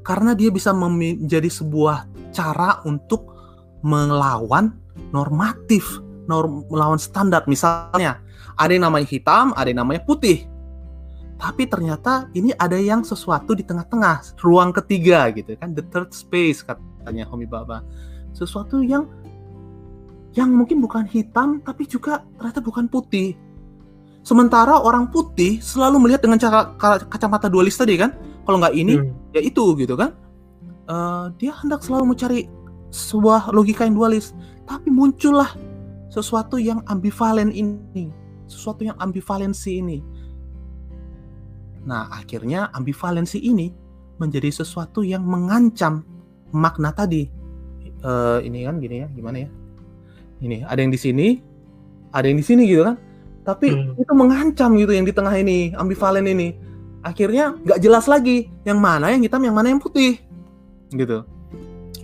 Karena 0.00 0.32
dia 0.32 0.48
bisa 0.48 0.72
menjadi 0.72 1.52
sebuah 1.52 2.08
cara 2.32 2.80
untuk 2.88 3.36
melawan 3.84 4.72
normatif, 5.12 6.00
norm, 6.28 6.68
melawan 6.68 7.00
standar. 7.00 7.42
Misalnya, 7.48 8.20
ada 8.54 8.70
yang 8.70 8.84
namanya 8.86 9.08
hitam, 9.08 9.56
ada 9.56 9.66
yang 9.72 9.80
namanya 9.82 10.04
putih. 10.04 10.44
Tapi 11.38 11.70
ternyata 11.70 12.26
ini 12.34 12.50
ada 12.58 12.74
yang 12.74 13.06
sesuatu 13.06 13.54
di 13.54 13.62
tengah-tengah, 13.62 14.42
ruang 14.42 14.74
ketiga 14.74 15.30
gitu 15.30 15.54
kan, 15.54 15.70
the 15.70 15.86
third 15.94 16.10
space 16.10 16.66
katanya 16.66 17.30
Homi 17.30 17.46
Baba. 17.46 17.86
Sesuatu 18.34 18.82
yang 18.82 19.06
yang 20.34 20.50
mungkin 20.50 20.82
bukan 20.82 21.06
hitam 21.06 21.62
tapi 21.62 21.86
juga 21.86 22.26
ternyata 22.36 22.58
bukan 22.58 22.90
putih. 22.90 23.38
Sementara 24.26 24.82
orang 24.82 25.08
putih 25.14 25.62
selalu 25.62 26.02
melihat 26.02 26.26
dengan 26.26 26.42
cara 26.42 26.74
kacamata 27.06 27.46
dualis 27.46 27.78
tadi 27.78 27.94
kan, 27.94 28.18
kalau 28.42 28.58
nggak 28.58 28.74
ini 28.74 28.98
hmm. 28.98 29.38
ya 29.38 29.40
itu 29.40 29.78
gitu 29.78 29.94
kan. 29.94 30.18
Uh, 30.90 31.30
dia 31.38 31.54
hendak 31.54 31.86
selalu 31.86 32.18
mencari 32.18 32.50
sebuah 32.90 33.54
logika 33.54 33.86
yang 33.86 33.94
dualis, 33.94 34.34
tapi 34.66 34.90
muncullah 34.90 35.54
sesuatu 36.08 36.56
yang 36.56 36.82
ambivalen 36.88 37.52
ini, 37.52 38.12
sesuatu 38.48 38.84
yang 38.84 38.96
ambivalensi 39.00 39.80
ini 39.80 39.98
Nah, 41.88 42.12
akhirnya 42.12 42.68
ambivalensi 42.76 43.40
ini 43.40 43.72
menjadi 44.20 44.52
sesuatu 44.52 45.00
yang 45.00 45.24
mengancam 45.24 46.04
makna 46.52 46.92
tadi. 46.92 47.32
Uh, 48.04 48.44
ini 48.44 48.68
kan 48.68 48.76
gini 48.76 48.96
ya, 49.02 49.08
gimana 49.16 49.48
ya? 49.48 49.48
Ini 50.44 50.68
ada 50.68 50.78
yang 50.84 50.92
di 50.92 51.00
sini, 51.00 51.40
ada 52.12 52.28
yang 52.28 52.36
di 52.36 52.44
sini 52.44 52.68
gitu 52.68 52.84
kan. 52.84 53.00
Tapi 53.48 53.72
hmm. 53.72 54.04
itu 54.04 54.12
mengancam 54.12 54.76
gitu 54.76 54.92
yang 54.92 55.08
di 55.08 55.16
tengah 55.16 55.32
ini, 55.32 55.72
ambivalen 55.72 56.28
ini. 56.28 56.52
Akhirnya 57.00 57.56
nggak 57.56 57.80
jelas 57.80 58.04
lagi 58.04 58.52
yang 58.68 58.76
mana 58.76 59.08
yang 59.08 59.24
hitam, 59.24 59.40
yang 59.40 59.56
mana 59.56 59.72
yang 59.72 59.80
putih. 59.80 60.20
Gitu. 60.92 61.24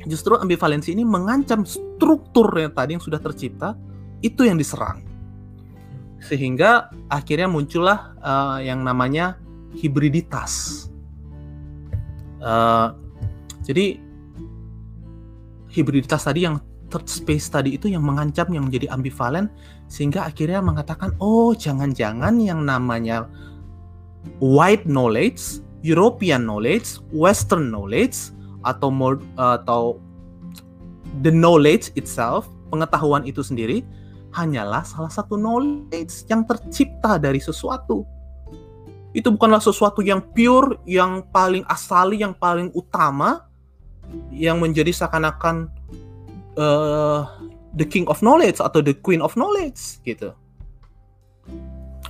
Justru 0.08 0.40
ambivalensi 0.40 0.96
ini 0.96 1.04
mengancam 1.04 1.68
struktur 1.68 2.48
yang 2.56 2.72
tadi 2.72 2.96
yang 2.96 3.04
sudah 3.04 3.20
tercipta 3.20 3.76
itu 4.24 4.48
yang 4.48 4.56
diserang. 4.56 5.04
Sehingga 6.24 6.88
akhirnya 7.12 7.44
muncullah 7.44 8.16
uh, 8.24 8.58
yang 8.64 8.80
namanya 8.80 9.36
hibriditas. 9.76 10.88
Uh, 12.40 12.96
jadi 13.60 14.00
hibriditas 15.68 16.24
tadi 16.24 16.48
yang 16.48 16.56
third 16.88 17.08
space 17.10 17.50
tadi 17.52 17.76
itu 17.76 17.90
yang 17.90 18.04
mengancam 18.06 18.46
yang 18.54 18.68
menjadi 18.68 18.92
ambivalen 18.92 19.50
sehingga 19.90 20.28
akhirnya 20.28 20.62
mengatakan 20.62 21.10
oh 21.18 21.50
jangan-jangan 21.56 22.38
yang 22.38 22.62
namanya 22.62 23.26
white 24.38 24.86
knowledge, 24.86 25.60
European 25.82 26.46
knowledge, 26.46 27.02
Western 27.12 27.68
knowledge 27.68 28.32
atau 28.64 28.88
atau 29.36 29.98
the 31.20 31.32
knowledge 31.32 31.92
itself, 31.98 32.48
pengetahuan 32.72 33.26
itu 33.28 33.44
sendiri 33.44 33.84
hanyalah 34.34 34.82
salah 34.82 35.08
satu 35.08 35.38
knowledge 35.38 36.26
yang 36.26 36.42
tercipta 36.42 37.16
dari 37.22 37.38
sesuatu 37.38 38.02
itu 39.14 39.30
bukanlah 39.30 39.62
sesuatu 39.62 40.02
yang 40.02 40.18
pure, 40.18 40.82
yang 40.82 41.22
paling 41.30 41.62
asali, 41.70 42.18
yang 42.18 42.34
paling 42.34 42.74
utama, 42.74 43.46
yang 44.34 44.58
menjadi 44.58 44.90
seakan-akan 44.90 45.70
uh, 46.58 47.22
the 47.78 47.86
king 47.86 48.02
of 48.10 48.18
knowledge 48.26 48.58
atau 48.58 48.82
the 48.82 48.90
queen 48.90 49.22
of 49.22 49.38
knowledge 49.38 50.02
gitu. 50.02 50.34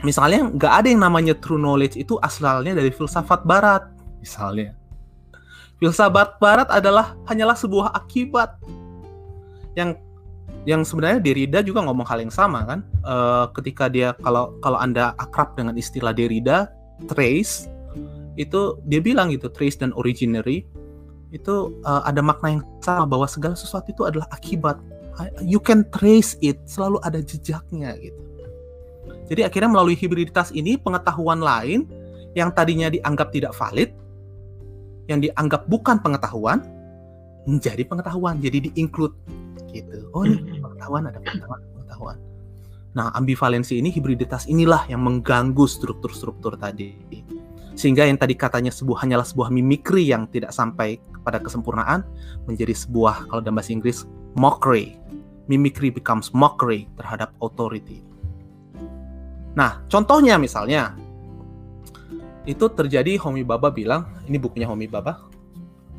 Misalnya 0.01 0.49
nggak 0.49 0.73
ada 0.81 0.89
yang 0.89 1.05
namanya 1.05 1.37
true 1.37 1.61
knowledge 1.61 2.01
itu 2.01 2.17
asalnya 2.25 2.73
dari 2.73 2.89
filsafat 2.89 3.45
barat, 3.45 3.85
misalnya. 4.25 4.73
Filsafat 5.77 6.41
barat 6.41 6.73
adalah 6.73 7.21
hanyalah 7.29 7.57
sebuah 7.57 7.93
akibat 7.93 8.57
yang 9.77 9.93
yang 10.65 10.81
sebenarnya 10.85 11.21
Derrida 11.21 11.61
juga 11.61 11.85
ngomong 11.85 12.09
hal 12.09 12.25
yang 12.25 12.33
sama 12.33 12.65
kan? 12.65 12.81
Uh, 13.05 13.47
ketika 13.53 13.89
dia 13.93 14.17
kalau 14.25 14.57
kalau 14.65 14.81
anda 14.81 15.13
akrab 15.21 15.53
dengan 15.57 15.77
istilah 15.77 16.17
Derrida 16.17 16.73
trace 17.09 17.69
itu 18.35 18.81
dia 18.89 18.99
bilang 19.05 19.31
gitu 19.31 19.53
trace 19.53 19.79
dan 19.79 19.93
originary 19.95 20.65
itu 21.31 21.77
uh, 21.85 22.03
ada 22.09 22.25
makna 22.25 22.59
yang 22.59 22.63
sama 22.81 23.05
bahwa 23.05 23.27
segala 23.29 23.55
sesuatu 23.55 23.93
itu 23.93 24.03
adalah 24.09 24.27
akibat. 24.33 24.81
You 25.47 25.63
can 25.63 25.87
trace 25.95 26.35
it 26.43 26.59
selalu 26.67 26.99
ada 27.07 27.23
jejaknya 27.23 27.95
gitu. 28.03 28.19
Jadi 29.31 29.41
akhirnya 29.47 29.71
melalui 29.71 29.95
hibriditas 29.95 30.51
ini 30.51 30.75
pengetahuan 30.75 31.39
lain 31.39 31.87
yang 32.35 32.51
tadinya 32.51 32.91
dianggap 32.91 33.31
tidak 33.31 33.55
valid 33.55 33.95
yang 35.07 35.21
dianggap 35.21 35.69
bukan 35.69 36.01
pengetahuan 36.01 36.61
menjadi 37.45 37.85
pengetahuan 37.85 38.41
jadi 38.41 38.69
di-include 38.69 39.15
gitu 39.75 40.07
oh 40.15 40.23
ini 40.23 40.63
pengetahuan 40.63 41.11
ada 41.11 41.19
pengetahuan 41.19 41.61
pengetahuan 41.75 42.19
Nah, 42.95 43.11
ambivalensi 43.11 43.83
ini, 43.83 43.91
hibriditas 43.91 44.47
inilah 44.47 44.87
yang 44.87 45.03
mengganggu 45.03 45.67
struktur-struktur 45.67 46.55
tadi. 46.55 46.95
Sehingga 47.75 48.07
yang 48.07 48.15
tadi 48.15 48.39
katanya 48.39 48.71
sebuah 48.71 49.03
hanyalah 49.03 49.27
sebuah 49.27 49.51
mimikri 49.51 50.07
yang 50.15 50.31
tidak 50.31 50.55
sampai 50.55 51.03
kepada 51.11 51.43
kesempurnaan 51.43 52.07
menjadi 52.47 52.71
sebuah 52.71 53.27
kalau 53.27 53.43
dalam 53.43 53.59
bahasa 53.59 53.75
Inggris 53.75 54.07
mockery. 54.39 54.95
Mimikry 55.51 55.91
becomes 55.91 56.31
mockery 56.31 56.87
terhadap 56.95 57.35
authority. 57.43 58.07
Nah, 59.59 59.83
contohnya 59.91 60.39
misalnya 60.39 60.95
itu 62.47 62.71
terjadi 62.71 63.19
Homi 63.19 63.43
Baba 63.43 63.75
bilang, 63.75 64.07
ini 64.31 64.39
bukunya 64.39 64.71
Homi 64.71 64.87
Baba. 64.87 65.19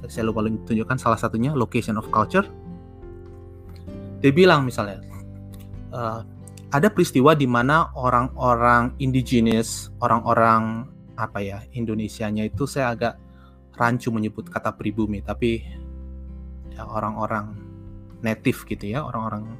Saya 0.07 0.31
lupa 0.31 0.47
tunjukkan 0.47 0.95
salah 0.95 1.19
satunya 1.19 1.51
Location 1.51 1.99
of 1.99 2.07
Culture. 2.07 2.47
Dia 4.23 4.31
bilang 4.31 4.65
misalnya, 4.65 5.01
uh, 5.91 6.21
ada 6.75 6.87
peristiwa 6.91 7.31
di 7.37 7.47
mana 7.47 7.91
orang-orang 7.95 8.95
indigenous, 8.99 9.93
orang-orang 10.03 10.91
apa 11.15 11.39
ya 11.39 11.63
Indonesianya 11.71 12.51
itu 12.51 12.67
saya 12.67 12.91
agak 12.91 13.15
rancu 13.79 14.11
menyebut 14.11 14.51
kata 14.51 14.75
pribumi, 14.75 15.23
tapi 15.23 15.63
ya 16.75 16.83
orang-orang 16.83 17.55
native 18.19 18.67
gitu 18.67 18.91
ya, 18.91 19.03
orang-orang 19.07 19.55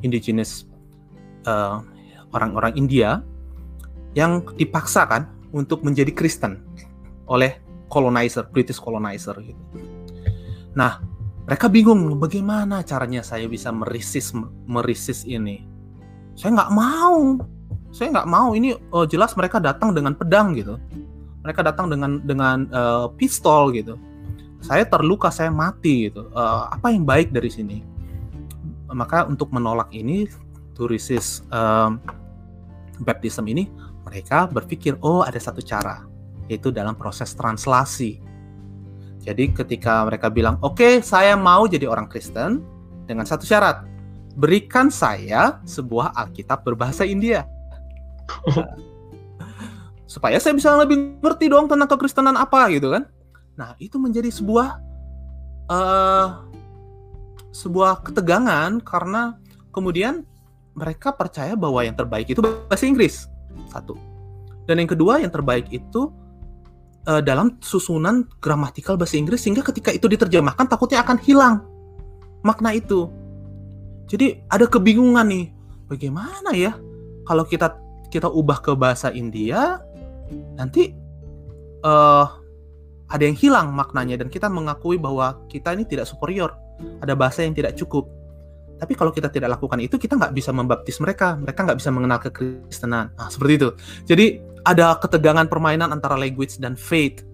indigenous, 0.00 0.64
eh, 1.44 1.76
orang-orang 2.32 2.72
India 2.80 3.20
yang 4.16 4.44
dipaksakan 4.56 5.28
untuk 5.52 5.84
menjadi 5.84 6.12
Kristen 6.16 6.64
oleh 7.28 7.60
colonizer, 7.92 8.48
British 8.48 8.80
colonizer 8.80 9.36
gitu. 9.44 9.62
Nah, 10.76 11.00
mereka 11.44 11.68
bingung 11.68 12.16
bagaimana 12.16 12.80
caranya 12.80 13.20
saya 13.20 13.44
bisa 13.44 13.68
merisis 13.68 14.32
merisis 14.64 15.28
ini. 15.28 15.68
Saya 16.40 16.56
nggak 16.56 16.72
mau, 16.72 17.36
saya 17.92 18.08
nggak 18.16 18.28
mau. 18.28 18.56
Ini 18.56 18.72
oh, 18.96 19.04
jelas 19.04 19.36
mereka 19.36 19.60
datang 19.60 19.92
dengan 19.92 20.16
pedang 20.16 20.56
gitu. 20.56 20.80
Mereka 21.44 21.60
datang 21.60 21.92
dengan 21.92 22.24
dengan 22.24 22.64
uh, 22.72 23.12
pistol 23.20 23.76
gitu. 23.76 24.00
Saya 24.64 24.88
terluka, 24.88 25.28
saya 25.28 25.52
mati 25.52 26.08
gitu. 26.08 26.32
Uh, 26.32 26.72
apa 26.72 26.88
yang 26.88 27.04
baik 27.04 27.28
dari 27.28 27.52
sini? 27.52 27.84
Maka 28.88 29.28
untuk 29.28 29.52
menolak 29.52 29.92
ini, 29.92 30.24
um, 31.52 32.00
baptism 33.04 33.44
ini, 33.52 33.68
mereka 34.08 34.48
berpikir 34.48 34.96
oh 35.04 35.20
ada 35.20 35.36
satu 35.36 35.60
cara, 35.60 36.08
yaitu 36.48 36.72
dalam 36.72 36.96
proses 36.96 37.36
translasi 37.36 38.16
jadi 39.24 39.56
ketika 39.56 40.04
mereka 40.04 40.28
bilang, 40.28 40.60
oke 40.60 40.76
okay, 40.76 40.92
saya 41.00 41.32
mau 41.32 41.64
jadi 41.64 41.88
orang 41.88 42.04
Kristen 42.12 42.60
dengan 43.08 43.24
satu 43.24 43.48
syarat, 43.48 43.88
berikan 44.36 44.92
saya 44.92 45.64
sebuah 45.64 46.12
Alkitab 46.12 46.60
berbahasa 46.60 47.08
India. 47.08 47.48
Supaya 50.12 50.36
saya 50.36 50.52
bisa 50.52 50.76
lebih 50.76 51.16
ngerti 51.24 51.48
dong 51.48 51.72
tentang 51.72 51.88
kekristenan 51.88 52.36
apa 52.36 52.68
gitu 52.68 52.92
kan. 52.92 53.08
Nah 53.56 53.72
itu 53.80 53.96
menjadi 53.96 54.28
sebuah 54.28 54.68
uh, 55.72 56.44
sebuah 57.54 58.04
ketegangan 58.04 58.76
karena 58.84 59.40
kemudian 59.72 60.26
mereka 60.76 61.16
percaya 61.16 61.56
bahwa 61.56 61.80
yang 61.80 61.96
terbaik 61.96 62.28
itu 62.28 62.42
bahasa 62.42 62.84
Inggris 62.84 63.30
satu 63.70 63.94
dan 64.66 64.82
yang 64.82 64.90
kedua 64.90 65.22
yang 65.22 65.30
terbaik 65.30 65.70
itu 65.70 66.10
uh, 67.08 67.22
dalam 67.24 67.56
susunan 67.60 68.28
gramatikal 68.40 68.96
bahasa 68.96 69.16
Inggris 69.16 69.44
sehingga 69.44 69.64
ketika 69.64 69.92
itu 69.92 70.08
diterjemahkan 70.08 70.68
takutnya 70.68 71.04
akan 71.04 71.18
hilang 71.20 71.64
makna 72.44 72.76
itu. 72.76 73.08
Jadi 74.04 74.44
ada 74.52 74.68
kebingungan 74.68 75.24
nih, 75.24 75.46
bagaimana 75.88 76.52
ya 76.52 76.76
kalau 77.24 77.48
kita 77.48 77.72
kita 78.12 78.28
ubah 78.28 78.60
ke 78.60 78.72
bahasa 78.76 79.08
India 79.10 79.80
nanti 80.54 80.92
uh, 81.82 82.26
ada 83.08 83.22
yang 83.24 83.36
hilang 83.36 83.72
maknanya 83.72 84.20
dan 84.24 84.28
kita 84.32 84.48
mengakui 84.48 84.96
bahwa 84.96 85.40
kita 85.48 85.72
ini 85.76 85.84
tidak 85.84 86.08
superior, 86.08 86.52
ada 87.00 87.12
bahasa 87.16 87.44
yang 87.44 87.56
tidak 87.56 87.76
cukup. 87.76 88.08
Tapi 88.84 88.92
kalau 88.92 89.08
kita 89.16 89.32
tidak 89.32 89.56
lakukan 89.56 89.80
itu, 89.80 89.96
kita 89.96 90.20
nggak 90.20 90.36
bisa 90.36 90.52
membaptis 90.52 91.00
mereka, 91.00 91.40
mereka 91.40 91.64
nggak 91.64 91.80
bisa 91.80 91.88
mengenal 91.88 92.20
kekristenan. 92.20 93.16
Nah, 93.16 93.32
seperti 93.32 93.52
itu. 93.56 93.68
Jadi 94.04 94.26
ada 94.68 95.00
ketegangan 95.00 95.48
permainan 95.48 95.88
antara 95.88 96.20
language 96.20 96.60
dan 96.60 96.76
faith 96.76 97.24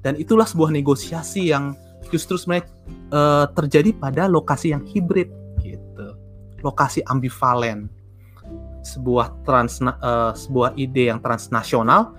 dan 0.00 0.16
itulah 0.16 0.48
sebuah 0.48 0.72
negosiasi 0.72 1.52
yang 1.52 1.76
justru 2.12 2.36
sebenarnya 2.36 2.68
uh, 3.12 3.46
terjadi 3.56 3.96
pada 3.96 4.28
lokasi 4.28 4.76
yang 4.76 4.84
hibrid 4.84 5.32
gitu 5.64 6.16
lokasi 6.60 7.00
ambivalen 7.08 7.88
sebuah 8.84 9.32
trans 9.48 9.80
uh, 9.80 10.36
sebuah 10.36 10.76
ide 10.76 11.08
yang 11.08 11.24
transnasional 11.24 12.12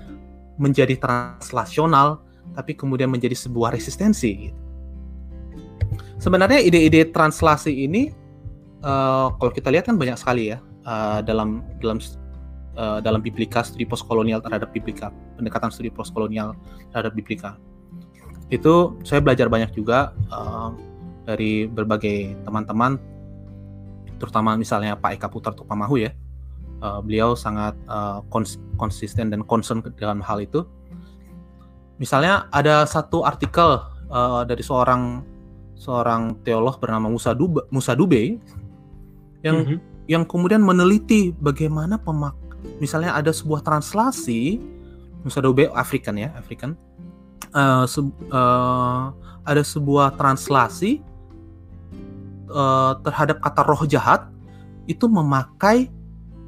menjadi 0.58 0.98
translasional 0.98 2.26
tapi 2.58 2.74
kemudian 2.74 3.10
menjadi 3.14 3.38
sebuah 3.38 3.78
resistensi 3.78 4.50
gitu. 4.50 4.60
sebenarnya 6.18 6.66
ide-ide 6.66 7.14
translasi 7.14 7.86
ini 7.86 8.10
uh, 8.86 9.34
kalau 9.36 9.52
kita 9.52 9.74
lihat 9.74 9.90
kan 9.90 9.98
banyak 9.98 10.16
sekali 10.16 10.54
ya 10.54 10.62
uh, 10.86 11.20
dalam 11.26 11.66
dalam 11.82 11.98
uh, 12.78 13.02
dalam 13.02 13.20
biblika 13.20 13.66
studi 13.66 13.84
postkolonial 13.84 14.40
terhadap 14.40 14.70
biblika 14.72 15.10
pendekatan 15.36 15.74
studi 15.74 15.90
postkolonial 15.90 16.54
terhadap 16.94 17.18
biblika. 17.18 17.58
Itu 18.54 19.02
saya 19.02 19.26
belajar 19.26 19.50
banyak 19.50 19.74
juga 19.74 20.14
uh, 20.30 20.72
dari 21.26 21.66
berbagai 21.66 22.38
teman-teman 22.46 23.02
terutama 24.22 24.56
misalnya 24.56 24.96
Pak 24.96 25.20
Eka 25.20 25.28
Putra 25.28 25.52
Tupamahu 25.52 26.00
ya. 26.00 26.14
Uh, 26.84 27.02
beliau 27.02 27.34
sangat 27.34 27.74
uh, 27.88 28.22
kons 28.30 28.62
konsisten 28.78 29.32
dan 29.34 29.42
concern 29.48 29.82
dalam 29.98 30.22
hal 30.22 30.44
itu. 30.44 30.68
Misalnya 31.98 32.52
ada 32.52 32.84
satu 32.84 33.24
artikel 33.24 33.80
uh, 34.12 34.44
dari 34.44 34.60
seorang 34.60 35.24
seorang 35.80 36.40
teolog 36.44 36.80
bernama 36.80 37.08
Musa 37.08 37.32
Dube, 37.32 37.64
Musa 37.72 37.96
Dube 37.96 38.40
yang 39.46 39.58
mm 39.62 39.66
-hmm. 39.70 39.78
yang 40.10 40.24
kemudian 40.26 40.66
meneliti 40.66 41.30
bagaimana 41.38 42.02
pemak 42.02 42.34
misalnya 42.82 43.14
ada 43.14 43.30
sebuah 43.30 43.62
translasi 43.62 44.58
Musadobe 45.22 45.70
African 45.78 46.18
ya 46.18 46.34
African 46.34 46.74
uh, 47.54 47.86
se 47.86 48.02
uh, 48.02 49.14
ada 49.46 49.62
sebuah 49.62 50.18
translasi 50.18 51.06
uh, 52.50 52.98
terhadap 53.06 53.38
kata 53.46 53.62
roh 53.62 53.86
jahat 53.86 54.26
itu 54.90 55.06
memakai 55.06 55.90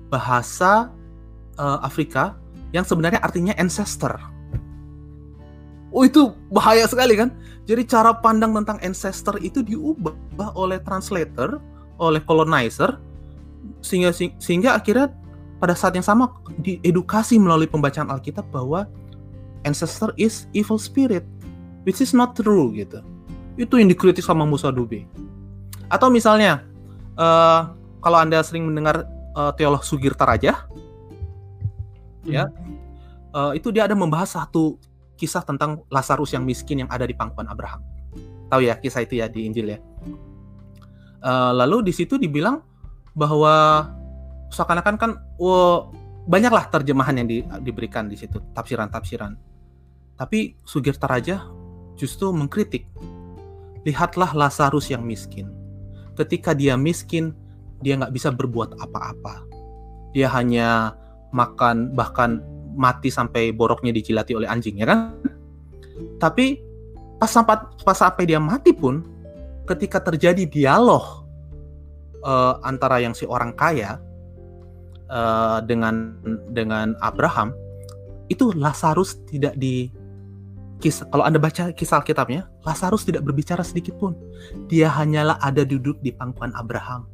bahasa 0.10 0.90
uh, 1.58 1.80
Afrika 1.82 2.38
yang 2.72 2.84
sebenarnya 2.84 3.22
artinya 3.22 3.54
ancestor. 3.58 4.18
Oh 5.96 6.04
itu 6.04 6.36
bahaya 6.52 6.84
sekali 6.86 7.16
kan? 7.16 7.34
Jadi 7.66 7.88
cara 7.88 8.12
pandang 8.14 8.54
tentang 8.54 8.78
ancestor 8.84 9.40
itu 9.40 9.64
diubah 9.64 10.54
oleh 10.54 10.78
translator, 10.84 11.58
oleh 11.98 12.22
colonizer, 12.24 12.98
sehingga 13.82 14.14
sehingga 14.16 14.78
akhirnya 14.78 15.14
pada 15.58 15.74
saat 15.74 15.98
yang 15.98 16.06
sama 16.06 16.34
diedukasi 16.62 17.42
melalui 17.42 17.66
pembacaan 17.66 18.14
Alkitab 18.14 18.50
bahwa 18.54 18.86
ancestor 19.66 20.14
is 20.18 20.46
evil 20.54 20.78
spirit 20.78 21.26
which 21.84 22.00
is 22.00 22.14
not 22.14 22.38
true 22.38 22.74
gitu. 22.74 23.02
Itu 23.58 23.82
yang 23.82 23.90
dikritik 23.90 24.22
sama 24.22 24.46
Musa 24.46 24.70
Dube 24.70 25.10
atau 25.88 26.12
misalnya 26.12 26.68
uh, 27.16 27.72
kalau 28.04 28.20
anda 28.20 28.44
sering 28.44 28.68
mendengar 28.68 29.08
uh, 29.36 29.52
teolog 29.56 29.84
Sugirta 29.84 30.28
Raja 30.28 30.68
hmm. 32.28 32.32
ya 32.32 32.52
uh, 33.32 33.56
itu 33.56 33.72
dia 33.72 33.88
ada 33.88 33.96
membahas 33.96 34.36
satu 34.36 34.76
kisah 35.18 35.42
tentang 35.42 35.82
Lazarus 35.90 36.36
yang 36.36 36.44
miskin 36.46 36.86
yang 36.86 36.90
ada 36.94 37.10
di 37.10 37.18
pangkuan 37.18 37.50
Abraham. 37.50 37.82
Tahu 38.48 38.62
ya 38.64 38.78
kisah 38.78 39.04
itu 39.04 39.20
ya 39.20 39.28
di 39.28 39.50
Injil 39.50 39.76
ya 39.76 39.80
uh, 41.24 41.52
lalu 41.54 41.90
di 41.90 41.94
situ 41.94 42.20
dibilang 42.20 42.62
bahwa 43.18 43.88
seakan-akan 44.54 44.96
kan 44.96 45.12
oh, 45.42 45.90
banyaklah 46.28 46.70
terjemahan 46.70 47.24
yang 47.24 47.28
di, 47.28 47.38
diberikan 47.64 48.12
di 48.12 48.20
situ 48.20 48.44
tafsiran-tafsiran. 48.54 49.34
Tapi 50.18 50.58
Sugirta 50.66 51.06
Raja 51.06 51.46
justru 51.98 52.34
mengkritik 52.34 52.86
lihatlah 53.86 54.34
Lazarus 54.34 54.90
yang 54.92 55.06
miskin. 55.06 55.50
Ketika 56.18 56.58
dia 56.58 56.74
miskin 56.76 57.34
dia 57.82 57.98
nggak 57.98 58.14
bisa 58.14 58.34
berbuat 58.34 58.78
apa-apa. 58.82 59.46
Dia 60.12 60.30
hanya 60.34 60.98
makan 61.30 61.94
bahkan 61.94 62.42
mati 62.78 63.10
sampai 63.10 63.54
boroknya 63.54 63.94
dijilati 63.94 64.34
oleh 64.34 64.50
anjing 64.50 64.82
ya 64.82 64.90
kan? 64.90 65.18
Tapi 66.22 66.62
pas 67.18 67.30
sampai 67.30 67.58
pas 67.82 67.98
sampai 67.98 68.30
dia 68.30 68.38
mati 68.38 68.74
pun 68.74 69.02
ketika 69.68 70.00
terjadi 70.00 70.48
dialog 70.48 71.28
uh, 72.24 72.58
antara 72.64 73.04
yang 73.04 73.12
si 73.12 73.28
orang 73.28 73.52
kaya 73.54 74.00
uh, 75.12 75.60
dengan 75.68 76.16
dengan 76.56 76.96
Abraham 77.04 77.52
itu 78.32 78.56
Lazarus 78.56 79.20
tidak 79.28 79.60
di 79.60 79.92
kisah 80.80 81.10
kalau 81.12 81.28
anda 81.28 81.38
baca 81.38 81.76
kisah 81.76 82.00
Alkitabnya 82.00 82.48
Lazarus 82.64 83.04
tidak 83.04 83.28
berbicara 83.28 83.62
sedikit 83.62 84.00
pun. 84.00 84.16
Dia 84.72 84.88
hanyalah 84.88 85.40
ada 85.44 85.68
duduk 85.68 86.00
di 86.00 86.16
pangkuan 86.16 86.56
Abraham. 86.56 87.08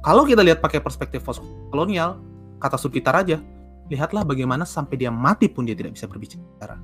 Kalau 0.00 0.22
kita 0.22 0.40
lihat 0.40 0.62
pakai 0.62 0.78
perspektif 0.78 1.26
kolonial 1.68 2.22
kata 2.62 2.78
Sukita 2.78 3.10
Raja 3.10 3.42
lihatlah 3.90 4.22
bagaimana 4.22 4.62
sampai 4.62 4.96
dia 4.96 5.10
mati 5.10 5.50
pun 5.50 5.66
dia 5.66 5.74
tidak 5.74 5.98
bisa 5.98 6.06
berbicara. 6.06 6.78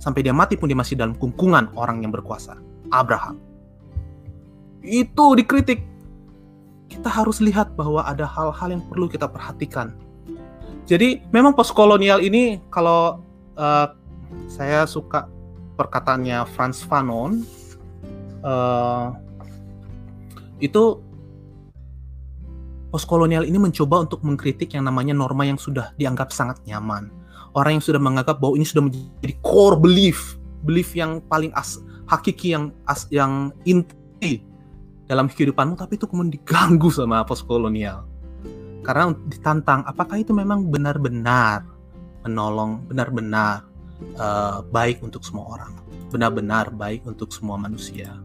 Sampai 0.00 0.24
dia 0.24 0.32
mati 0.32 0.56
pun 0.56 0.68
dia 0.68 0.76
masih 0.76 0.96
dalam 0.96 1.16
kungkungan 1.16 1.72
orang 1.76 2.04
yang 2.04 2.12
berkuasa 2.12 2.69
Abraham 2.90 3.38
itu 4.84 5.24
dikritik 5.36 5.84
kita 6.90 7.06
harus 7.06 7.38
lihat 7.38 7.78
bahwa 7.78 8.02
ada 8.02 8.26
hal-hal 8.26 8.68
yang 8.74 8.82
perlu 8.90 9.06
kita 9.06 9.30
perhatikan. 9.30 9.94
Jadi 10.90 11.22
memang 11.30 11.54
postkolonial 11.54 12.18
ini 12.18 12.58
kalau 12.66 13.22
uh, 13.54 13.94
saya 14.50 14.82
suka 14.90 15.30
perkataannya 15.78 16.42
Franz 16.50 16.82
Fanon 16.82 17.46
uh, 18.42 19.14
itu 20.58 20.98
postkolonial 22.90 23.46
ini 23.46 23.56
mencoba 23.56 24.02
untuk 24.02 24.26
mengkritik 24.26 24.74
yang 24.74 24.82
namanya 24.82 25.14
norma 25.14 25.46
yang 25.46 25.56
sudah 25.56 25.94
dianggap 25.94 26.34
sangat 26.34 26.58
nyaman. 26.66 27.08
Orang 27.54 27.78
yang 27.78 27.84
sudah 27.86 28.02
menganggap 28.02 28.42
bahwa 28.42 28.58
ini 28.58 28.66
sudah 28.66 28.82
menjadi 28.90 29.34
core 29.42 29.78
belief, 29.78 30.38
belief 30.64 30.92
yang 30.96 31.20
paling 31.26 31.50
as, 31.56 31.80
hakiki 32.08 32.52
yang 32.52 32.74
as, 32.86 33.06
yang 33.12 33.54
inti 33.64 34.44
dalam 35.10 35.26
kehidupanmu 35.26 35.74
tapi 35.74 35.98
itu 35.98 36.06
kemudian 36.06 36.34
diganggu 36.38 36.88
sama 36.92 37.26
postkolonial. 37.26 38.06
Karena 38.86 39.12
ditantang 39.28 39.84
apakah 39.84 40.22
itu 40.22 40.32
memang 40.32 40.70
benar-benar 40.70 41.66
menolong 42.24 42.84
benar-benar 42.88 43.66
uh, 44.16 44.64
baik 44.72 45.04
untuk 45.04 45.26
semua 45.26 45.58
orang? 45.58 45.72
Benar-benar 46.14 46.72
baik 46.72 47.04
untuk 47.04 47.34
semua 47.34 47.60
manusia? 47.60 48.16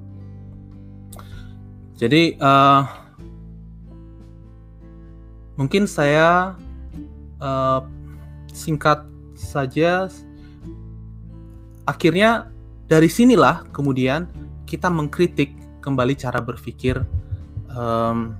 Jadi 1.95 2.35
uh, 2.43 2.83
mungkin 5.55 5.87
saya 5.87 6.59
uh, 7.39 7.81
singkat 8.51 9.03
saja 9.35 10.07
akhirnya 11.85 12.49
dari 12.85 13.09
sinilah 13.09 13.65
kemudian 13.73 14.29
kita 14.65 14.89
mengkritik 14.89 15.53
kembali 15.81 16.17
cara 16.17 16.41
berpikir 16.41 17.01
um, 17.73 18.33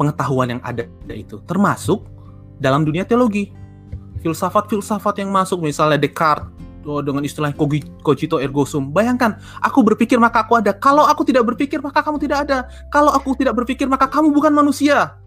pengetahuan 0.00 0.58
yang 0.58 0.62
ada 0.64 0.88
itu 1.12 1.40
termasuk 1.44 2.04
dalam 2.56 2.84
dunia 2.84 3.04
teologi 3.04 3.52
filsafat-filsafat 4.22 5.20
yang 5.20 5.30
masuk 5.34 5.60
misalnya 5.60 5.98
Descartes 5.98 6.48
oh, 6.86 7.02
dengan 7.02 7.22
istilah 7.26 7.50
cogito 8.02 8.38
ergo 8.38 8.62
sum. 8.66 8.90
Bayangkan, 8.90 9.38
aku 9.62 9.82
berpikir 9.82 10.18
maka 10.18 10.46
aku 10.46 10.58
ada. 10.58 10.74
Kalau 10.74 11.06
aku 11.06 11.26
tidak 11.26 11.46
berpikir 11.54 11.82
maka 11.82 12.02
kamu 12.02 12.18
tidak 12.22 12.38
ada. 12.48 12.58
Kalau 12.90 13.10
aku 13.10 13.34
tidak 13.38 13.58
berpikir 13.58 13.86
maka 13.90 14.06
kamu 14.06 14.30
bukan 14.30 14.54
manusia. 14.54 15.18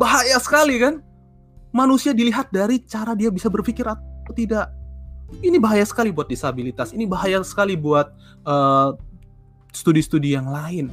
Bahaya 0.00 0.40
sekali 0.40 0.80
kan? 0.80 1.04
Manusia 1.68 2.16
dilihat 2.16 2.48
dari 2.48 2.80
cara 2.88 3.12
dia 3.12 3.28
bisa 3.28 3.52
berpikir 3.52 3.84
atau 3.84 4.32
tidak. 4.32 4.72
Ini 5.28 5.60
bahaya 5.60 5.84
sekali 5.84 6.08
buat 6.08 6.26
disabilitas. 6.26 6.96
Ini 6.96 7.04
bahaya 7.04 7.44
sekali 7.44 7.76
buat 7.76 8.08
uh, 8.48 8.96
studi-studi 9.76 10.32
yang 10.32 10.48
lain 10.48 10.88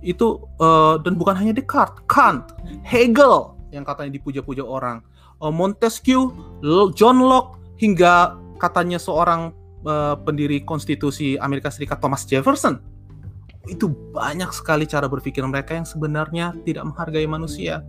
itu 0.00 0.40
uh, 0.60 0.96
dan 1.04 1.14
bukan 1.16 1.36
hanya 1.36 1.52
Descartes, 1.52 2.00
Kant, 2.08 2.56
Hegel 2.84 3.52
yang 3.70 3.84
katanya 3.84 4.16
dipuja-puja 4.16 4.64
orang, 4.64 5.04
uh, 5.44 5.52
Montesquieu, 5.52 6.32
John 6.96 7.20
Locke 7.20 7.60
hingga 7.76 8.36
katanya 8.56 8.96
seorang 8.96 9.52
uh, 9.84 10.16
pendiri 10.16 10.64
konstitusi 10.64 11.36
Amerika 11.36 11.68
Serikat 11.68 12.00
Thomas 12.00 12.24
Jefferson. 12.24 12.80
Itu 13.68 13.92
banyak 14.16 14.50
sekali 14.56 14.88
cara 14.88 15.04
berpikir 15.04 15.44
mereka 15.44 15.76
yang 15.76 15.84
sebenarnya 15.84 16.56
tidak 16.64 16.88
menghargai 16.88 17.28
manusia. 17.28 17.84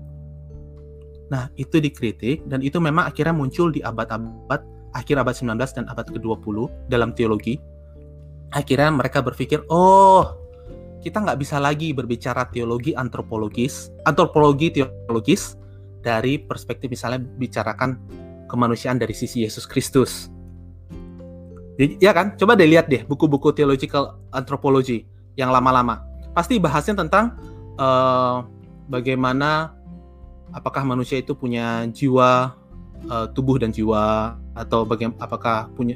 Nah, 1.31 1.47
itu 1.55 1.79
dikritik 1.79 2.43
dan 2.43 2.59
itu 2.59 2.75
memang 2.83 3.07
akhirnya 3.07 3.31
muncul 3.31 3.71
di 3.71 3.79
abad-abad 3.79 4.59
akhir 4.91 5.15
abad 5.19 5.35
19 5.35 5.77
dan 5.77 5.85
abad 5.87 6.07
ke-20 6.07 6.55
dalam 6.91 7.15
teologi. 7.15 7.59
Akhirnya 8.51 8.91
mereka 8.91 9.23
berpikir, 9.23 9.63
"Oh, 9.71 10.35
kita 11.01 11.17
nggak 11.23 11.39
bisa 11.41 11.57
lagi 11.57 11.91
berbicara 11.91 12.45
teologi 12.53 12.93
antropologis, 12.93 13.89
antropologi 14.05 14.69
teologis 14.69 15.57
dari 16.01 16.37
perspektif 16.41 16.93
misalnya 16.93 17.21
bicarakan 17.21 17.97
kemanusiaan 18.45 19.01
dari 19.01 19.15
sisi 19.17 19.47
Yesus 19.47 19.63
Kristus. 19.63 20.27
Ya 21.79 22.13
kan? 22.13 22.35
Coba 22.35 22.53
deh 22.53 22.67
lihat 22.69 22.91
deh 22.91 23.01
buku-buku 23.07 23.55
theological 23.55 24.19
anthropology 24.35 25.07
yang 25.39 25.49
lama-lama. 25.49 26.03
Pasti 26.35 26.61
bahasnya 26.61 27.01
tentang 27.01 27.39
uh, 27.79 28.45
bagaimana 28.91 29.73
apakah 30.51 30.83
manusia 30.83 31.17
itu 31.17 31.33
punya 31.33 31.87
jiwa 31.89 32.53
uh, 33.07 33.25
tubuh 33.31 33.57
dan 33.57 33.73
jiwa 33.73 34.35
atau 34.53 34.83
bagaimana 34.83 35.17
apakah 35.23 35.71
punya 35.73 35.95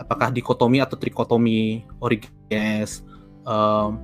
apakah 0.00 0.32
dikotomi 0.32 0.80
atau 0.80 0.96
trikotomi 0.96 1.86
Origenes 2.00 3.04
uh, 3.46 3.94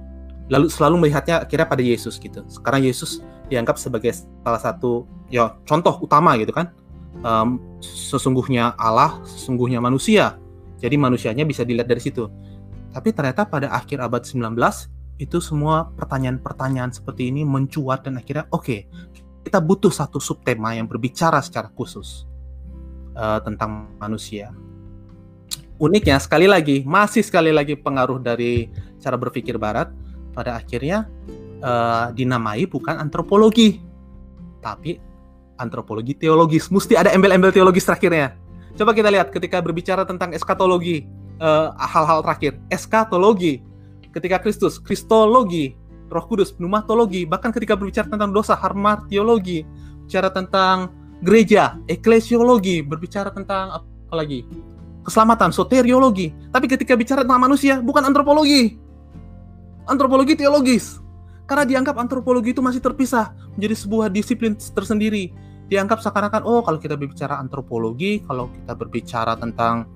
lalu 0.49 0.67
selalu 0.73 1.07
melihatnya 1.07 1.45
akhirnya 1.45 1.69
pada 1.69 1.83
Yesus 1.85 2.17
gitu. 2.17 2.45
Sekarang 2.49 2.81
Yesus 2.85 3.21
dianggap 3.53 3.77
sebagai 3.77 4.13
salah 4.17 4.61
satu 4.61 5.05
ya 5.29 5.57
contoh 5.69 5.93
utama 6.01 6.37
gitu 6.41 6.53
kan. 6.53 6.73
Um, 7.25 7.59
sesungguhnya 7.83 8.77
Allah, 8.79 9.21
sesungguhnya 9.25 9.83
manusia. 9.83 10.39
Jadi 10.79 10.95
manusianya 10.95 11.43
bisa 11.43 11.67
dilihat 11.67 11.91
dari 11.91 11.99
situ. 11.99 12.31
Tapi 12.95 13.11
ternyata 13.13 13.45
pada 13.45 13.75
akhir 13.75 13.99
abad 14.01 14.23
19 14.25 14.55
itu 15.19 15.43
semua 15.43 15.91
pertanyaan-pertanyaan 15.99 16.95
seperti 16.95 17.35
ini 17.35 17.43
mencuat 17.43 18.07
dan 18.07 18.23
akhirnya 18.23 18.47
oke, 18.55 18.63
okay, 18.63 18.81
kita 19.43 19.59
butuh 19.59 19.91
satu 19.91 20.23
subtema 20.23 20.79
yang 20.79 20.87
berbicara 20.87 21.43
secara 21.43 21.69
khusus 21.75 22.29
uh, 23.19 23.43
tentang 23.43 23.91
manusia. 23.99 24.55
Uniknya 25.79 26.19
sekali 26.23 26.47
lagi, 26.47 26.87
masih 26.87 27.23
sekali 27.27 27.51
lagi 27.51 27.75
pengaruh 27.75 28.23
dari 28.23 28.71
cara 29.03 29.19
berpikir 29.19 29.59
barat 29.59 29.91
pada 30.35 30.59
akhirnya 30.59 31.11
uh, 31.63 32.15
dinamai 32.15 32.67
bukan 32.67 32.99
antropologi, 32.99 33.83
tapi 34.63 34.99
antropologi 35.59 36.15
teologis. 36.15 36.71
Mesti 36.71 36.95
ada 36.95 37.11
embel-embel 37.11 37.51
teologis 37.51 37.87
terakhirnya. 37.87 38.39
Coba 38.79 38.95
kita 38.95 39.11
lihat 39.11 39.35
ketika 39.35 39.59
berbicara 39.59 40.07
tentang 40.07 40.31
eskatologi, 40.31 41.03
eh, 41.43 41.69
hal-hal 41.75 42.23
terakhir, 42.23 42.63
eskatologi. 42.71 43.59
Ketika 44.15 44.39
Kristus, 44.39 44.79
kristologi, 44.79 45.75
Roh 46.09 46.25
Kudus, 46.31 46.55
pneumatologi, 46.55 47.27
bahkan 47.27 47.51
ketika 47.51 47.75
berbicara 47.75 48.07
tentang 48.07 48.31
dosa, 48.31 48.55
harmartiologi, 48.55 49.67
bicara 50.07 50.31
tentang 50.31 50.95
gereja, 51.23 51.79
eklesiologi, 51.91 52.83
berbicara 52.83 53.31
tentang 53.35 53.83
apa 53.83 54.15
lagi? 54.15 54.47
Keselamatan, 55.03 55.51
soteriologi. 55.51 56.31
Tapi 56.53 56.67
ketika 56.69 56.93
bicara 56.95 57.25
tentang 57.25 57.41
manusia, 57.41 57.81
bukan 57.81 58.05
antropologi, 58.05 58.77
antropologi 59.89 60.37
teologis. 60.37 61.01
Karena 61.49 61.65
dianggap 61.65 61.97
antropologi 61.97 62.53
itu 62.53 62.61
masih 62.61 62.85
terpisah 62.85 63.33
menjadi 63.57 63.75
sebuah 63.75 64.13
disiplin 64.13 64.53
tersendiri. 64.55 65.33
Dianggap 65.73 66.05
seakan-akan 66.05 66.45
oh 66.45 66.61
kalau 66.61 66.77
kita 66.77 66.97
berbicara 66.97 67.41
antropologi, 67.41 68.21
kalau 68.29 68.53
kita 68.53 68.73
berbicara 68.77 69.33
tentang 69.41 69.89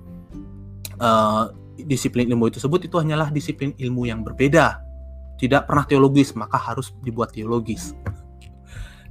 uh, 0.97 1.53
disiplin 1.77 2.29
ilmu 2.29 2.49
itu 2.49 2.57
sebut 2.57 2.89
itu 2.89 2.97
hanyalah 2.97 3.29
disiplin 3.29 3.73
ilmu 3.77 4.09
yang 4.09 4.25
berbeda. 4.25 4.81
Tidak 5.37 5.65
pernah 5.69 5.85
teologis, 5.85 6.33
maka 6.33 6.57
harus 6.57 6.93
dibuat 7.05 7.33
teologis. 7.33 7.93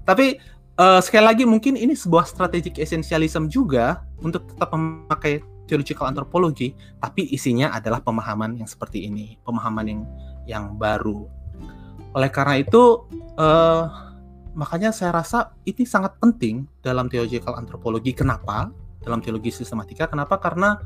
Tapi 0.03 0.39
uh, 0.79 1.01
sekali 1.03 1.25
lagi 1.25 1.45
mungkin 1.45 1.77
ini 1.77 1.93
sebuah 1.93 2.29
strategic 2.29 2.79
essentialism 2.81 3.49
juga 3.49 4.05
untuk 4.23 4.47
tetap 4.49 4.73
memakai 4.73 5.43
theological 5.66 6.09
anthropology, 6.09 6.77
tapi 7.01 7.29
isinya 7.33 7.73
adalah 7.73 8.05
pemahaman 8.05 8.61
yang 8.61 8.68
seperti 8.68 9.09
ini, 9.09 9.41
pemahaman 9.47 9.87
yang 9.89 10.03
yang 10.45 10.64
baru. 10.77 11.27
Oleh 12.12 12.29
karena 12.29 12.61
itu, 12.61 13.09
uh, 13.41 13.89
makanya 14.53 14.93
saya 14.93 15.16
rasa 15.16 15.57
ini 15.64 15.89
sangat 15.89 16.18
penting 16.20 16.68
dalam 16.85 17.09
theological 17.09 17.57
anthropology. 17.57 18.12
Kenapa? 18.12 18.68
Dalam 19.03 19.18
teologi 19.18 19.51
sistematika, 19.51 20.07
kenapa? 20.07 20.39
Karena 20.39 20.79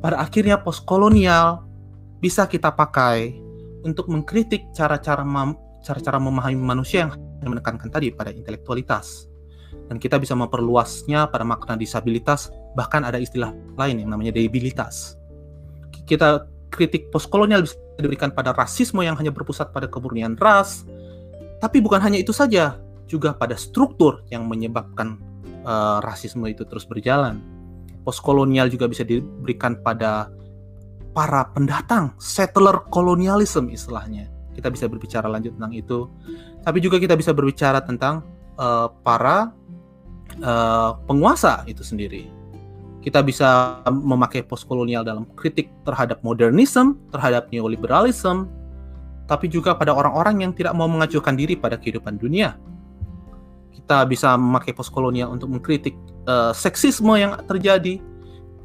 pada 0.00 0.22
akhirnya 0.22 0.56
postkolonial 0.62 1.66
bisa 2.22 2.48
kita 2.48 2.72
pakai 2.72 3.36
untuk 3.84 4.08
mengkritik 4.08 4.72
cara-cara 4.72 5.24
cara-cara 5.80 6.18
memahami 6.20 6.60
manusia 6.60 7.08
yang 7.08 7.12
menekankan 7.48 7.88
tadi 7.88 8.12
pada 8.12 8.28
intelektualitas. 8.34 9.30
Dan 9.88 10.02
kita 10.02 10.18
bisa 10.18 10.34
memperluasnya 10.34 11.30
pada 11.30 11.46
makna 11.46 11.78
disabilitas, 11.78 12.50
bahkan 12.74 13.06
ada 13.06 13.16
istilah 13.16 13.54
lain 13.78 14.02
yang 14.02 14.10
namanya 14.10 14.34
debilitas. 14.34 15.16
Kita 16.04 16.44
kritik 16.70 17.10
postkolonial 17.10 17.66
bisa 17.66 17.78
diberikan 17.98 18.30
pada 18.34 18.54
rasisme 18.54 19.02
yang 19.02 19.14
hanya 19.18 19.30
berpusat 19.30 19.70
pada 19.70 19.86
kemurnian 19.86 20.38
ras. 20.38 20.86
Tapi 21.62 21.78
bukan 21.82 22.00
hanya 22.02 22.18
itu 22.18 22.34
saja, 22.34 22.78
juga 23.10 23.34
pada 23.34 23.58
struktur 23.58 24.22
yang 24.30 24.46
menyebabkan 24.46 25.18
uh, 25.66 25.98
rasisme 26.00 26.46
itu 26.46 26.62
terus 26.64 26.86
berjalan. 26.86 27.42
Postkolonial 28.06 28.70
juga 28.72 28.88
bisa 28.88 29.04
diberikan 29.04 29.76
pada 29.82 30.32
para 31.12 31.50
pendatang, 31.50 32.14
settler 32.16 32.86
colonialism 32.88 33.68
istilahnya. 33.68 34.30
Kita 34.54 34.70
bisa 34.70 34.86
berbicara 34.86 35.26
lanjut 35.26 35.58
tentang 35.58 35.74
itu. 35.74 36.06
Tapi 36.60 36.78
juga 36.78 37.00
kita 37.00 37.16
bisa 37.16 37.32
berbicara 37.32 37.80
tentang 37.80 38.24
uh, 38.60 38.92
para 39.00 39.52
uh, 40.44 40.96
penguasa 41.08 41.64
itu 41.64 41.80
sendiri 41.80 42.40
kita 43.00 43.24
bisa 43.24 43.80
memakai 43.88 44.44
postkolonial 44.44 45.00
dalam 45.00 45.24
kritik 45.32 45.72
terhadap 45.88 46.20
modernisme, 46.20 47.00
terhadap 47.08 47.48
neoliberalisme, 47.48 48.44
tapi 49.24 49.48
juga 49.48 49.72
pada 49.72 49.96
orang-orang 49.96 50.44
yang 50.44 50.52
tidak 50.52 50.76
mau 50.76 50.84
mengajukan 50.84 51.32
diri 51.32 51.56
pada 51.56 51.80
kehidupan 51.80 52.20
dunia. 52.20 52.60
Kita 53.72 54.04
bisa 54.04 54.36
memakai 54.36 54.76
postkolonial 54.76 55.32
untuk 55.32 55.48
mengkritik 55.48 55.96
uh, 56.28 56.52
seksisme 56.52 57.16
yang 57.16 57.40
terjadi, 57.48 58.04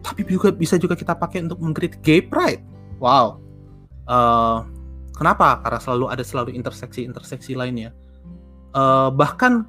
tapi 0.03 0.27
juga 0.27 0.51
bisa 0.51 0.75
juga 0.75 0.99
kita 0.99 1.15
pakai 1.15 1.47
untuk 1.47 1.63
mengkritik 1.63 2.03
gay 2.03 2.19
pride. 2.19 2.59
Wow, 2.99 3.39
uh, 4.11 4.67
kenapa? 5.15 5.63
Karena 5.63 5.79
selalu 5.79 6.05
ada 6.11 6.23
selalu 6.23 6.53
interseksi-interseksi 6.55 7.55
lainnya. 7.55 7.95
Uh, 8.75 9.07
bahkan 9.09 9.63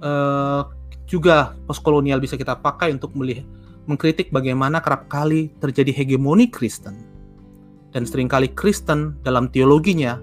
uh, 0.00 0.64
juga 1.04 1.52
postkolonial 1.68 2.18
bisa 2.18 2.40
kita 2.40 2.56
pakai 2.56 2.96
untuk 2.96 3.12
melihat 3.12 3.44
mengkritik 3.84 4.32
bagaimana 4.32 4.80
kerap 4.80 5.10
kali 5.12 5.52
terjadi 5.60 5.92
hegemoni 5.92 6.48
Kristen 6.48 7.04
dan 7.90 8.06
sering 8.06 8.30
kali 8.30 8.48
Kristen 8.54 9.18
dalam 9.26 9.50
teologinya 9.50 10.16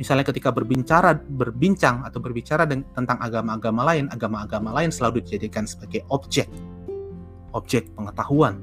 misalnya 0.00 0.24
ketika 0.24 0.48
berbicara 0.48 1.12
berbincang 1.12 2.06
atau 2.08 2.24
berbicara 2.24 2.64
tentang 2.64 3.20
agama-agama 3.20 3.84
lain, 3.84 4.08
agama-agama 4.08 4.72
lain 4.72 4.88
selalu 4.88 5.20
dijadikan 5.20 5.68
sebagai 5.68 6.00
objek 6.08 6.48
objek 7.52 7.90
pengetahuan. 7.98 8.56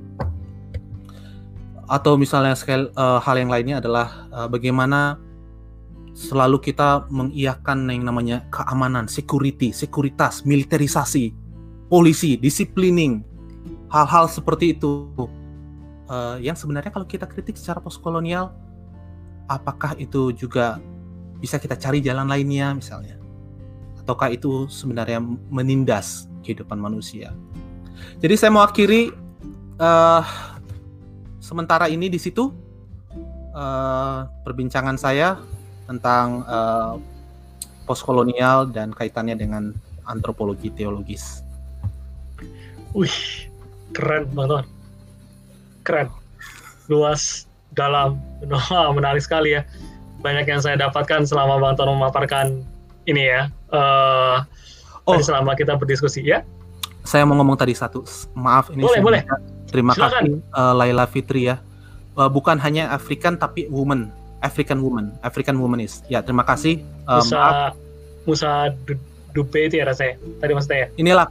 Atau 1.88 2.20
misalnya 2.20 2.54
sekali 2.54 2.92
uh, 3.00 3.20
hal 3.24 3.36
yang 3.40 3.52
lainnya 3.52 3.80
adalah 3.80 4.28
uh, 4.32 4.48
bagaimana 4.52 5.18
selalu 6.12 6.60
kita 6.60 7.08
mengiyakan 7.08 7.88
yang 7.88 8.04
namanya 8.04 8.44
keamanan, 8.52 9.08
security, 9.08 9.72
sekuritas, 9.72 10.44
militerisasi, 10.44 11.32
polisi, 11.88 12.36
disciplining, 12.36 13.24
hal-hal 13.88 14.28
seperti 14.28 14.76
itu. 14.76 15.08
Uh, 16.08 16.40
yang 16.40 16.56
sebenarnya 16.56 16.92
kalau 16.92 17.04
kita 17.04 17.28
kritik 17.28 17.60
secara 17.60 17.84
postkolonial, 17.84 18.56
apakah 19.48 19.96
itu 20.00 20.32
juga 20.36 20.80
bisa 21.40 21.62
kita 21.62 21.78
cari 21.80 22.04
jalan 22.04 22.28
lainnya 22.28 22.74
misalnya 22.76 23.16
ataukah 24.02 24.32
itu 24.32 24.68
sebenarnya 24.68 25.20
menindas 25.52 26.28
kehidupan 26.44 26.78
manusia 26.78 27.34
jadi 28.20 28.36
saya 28.38 28.52
mau 28.54 28.64
akhiri 28.66 29.14
uh, 29.80 30.24
sementara 31.48 31.88
ini 31.88 32.12
di 32.12 32.20
situ 32.20 32.52
uh, 33.56 34.28
perbincangan 34.44 35.00
saya 35.00 35.40
tentang 35.88 36.44
uh, 36.44 37.00
postkolonial 37.88 38.68
dan 38.68 38.92
kaitannya 38.92 39.40
dengan 39.40 39.72
antropologi 40.04 40.68
teologis. 40.76 41.40
Wih, 42.92 43.48
keren 43.96 44.28
banget, 44.36 44.68
keren, 45.88 46.12
luas, 46.92 47.48
dalam, 47.72 48.20
menarik 48.98 49.24
sekali 49.24 49.56
ya 49.56 49.64
banyak 50.18 50.50
yang 50.50 50.62
saya 50.62 50.76
dapatkan 50.82 51.24
selama 51.30 51.62
Bang 51.62 51.78
Tono 51.78 51.94
memaparkan 51.94 52.66
ini 53.06 53.32
ya. 53.32 53.48
Uh, 53.70 54.44
oh, 55.08 55.22
selama 55.22 55.54
kita 55.54 55.78
berdiskusi 55.78 56.26
ya. 56.26 56.44
Saya 57.08 57.24
mau 57.24 57.40
ngomong 57.40 57.56
tadi 57.56 57.72
satu, 57.72 58.04
maaf 58.36 58.74
ini. 58.74 58.84
Boleh 58.84 59.00
boleh. 59.00 59.22
Terima 59.68 59.92
Silakan. 59.94 60.24
kasih 60.24 60.32
uh, 60.56 60.74
Laila 60.76 61.06
Fitri 61.08 61.52
ya. 61.52 61.60
Uh, 62.18 62.32
bukan 62.32 62.58
hanya 62.58 62.90
African 62.90 63.38
tapi 63.38 63.70
woman, 63.70 64.10
African 64.42 64.82
woman, 64.82 65.14
African 65.22 65.60
womanist. 65.60 66.08
Ya 66.10 66.24
terima 66.24 66.48
kasih. 66.48 66.82
Uh, 67.06 67.22
Musa 67.22 67.38
maaf. 67.38 67.74
Musa 68.28 68.52
Dupe 69.36 69.60
itu 69.70 69.78
ya 69.78 69.86
rasanya. 69.86 70.18
Tadi 70.42 70.52
maksudnya 70.56 70.80
ya. 70.84 70.88
Inilah 70.98 71.26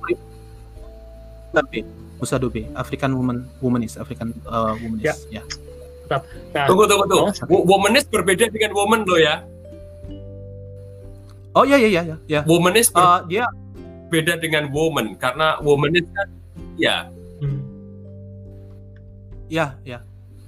tapi 1.56 1.82
Musa 2.16 2.36
Dupe, 2.40 2.64
African 2.72 3.12
woman, 3.12 3.44
womanist, 3.60 4.00
African 4.00 4.32
uh, 4.48 4.72
womanist. 4.80 5.28
Ya. 5.28 5.40
ya. 5.40 5.42
Nah, 6.06 6.66
tunggu 6.70 6.86
tunggu 6.86 7.04
tunggu. 7.10 7.28
Oh, 7.50 7.62
womanist 7.66 8.08
berbeda 8.14 8.46
dengan 8.48 8.72
woman 8.72 9.02
lo 9.04 9.18
ya. 9.18 9.42
Oh 11.56 11.64
iya 11.64 11.76
iya 11.80 11.88
iya 12.04 12.16
ya. 12.28 12.40
Womanist 12.46 12.92
ber 12.92 13.02
uh, 13.02 13.20
dia 13.26 13.44
beda 14.12 14.38
dengan 14.38 14.70
woman 14.70 15.18
karena 15.18 15.58
womanist 15.60 16.08
kan 16.14 16.28
ya. 16.78 17.10
Ya 19.46 19.78
ya. 19.86 20.02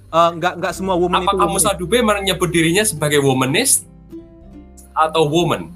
Uh, 0.09 0.33
nggak 0.41 0.57
nggak 0.57 0.73
semua 0.73 0.97
woman 0.97 1.21
Apa 1.21 1.31
itu. 1.31 1.37
Apakah 1.37 1.47
Musa 1.53 1.71
Dube 1.77 2.01
menyebut 2.01 2.49
dirinya 2.49 2.81
sebagai 2.81 3.21
womanist 3.21 3.85
atau 4.97 5.29
woman? 5.29 5.69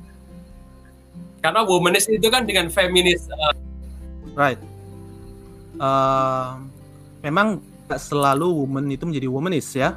Karena 1.43 1.61
womanist 1.67 2.09
itu 2.09 2.27
kan 2.33 2.47
dengan 2.47 2.71
feminis. 2.73 3.29
Uh... 3.29 3.53
Right. 4.33 4.59
Uh, 5.77 6.65
memang 7.21 7.61
selalu 7.93 8.65
woman 8.65 8.89
itu 8.89 9.05
menjadi 9.05 9.27
womanist 9.29 9.77
ya. 9.77 9.93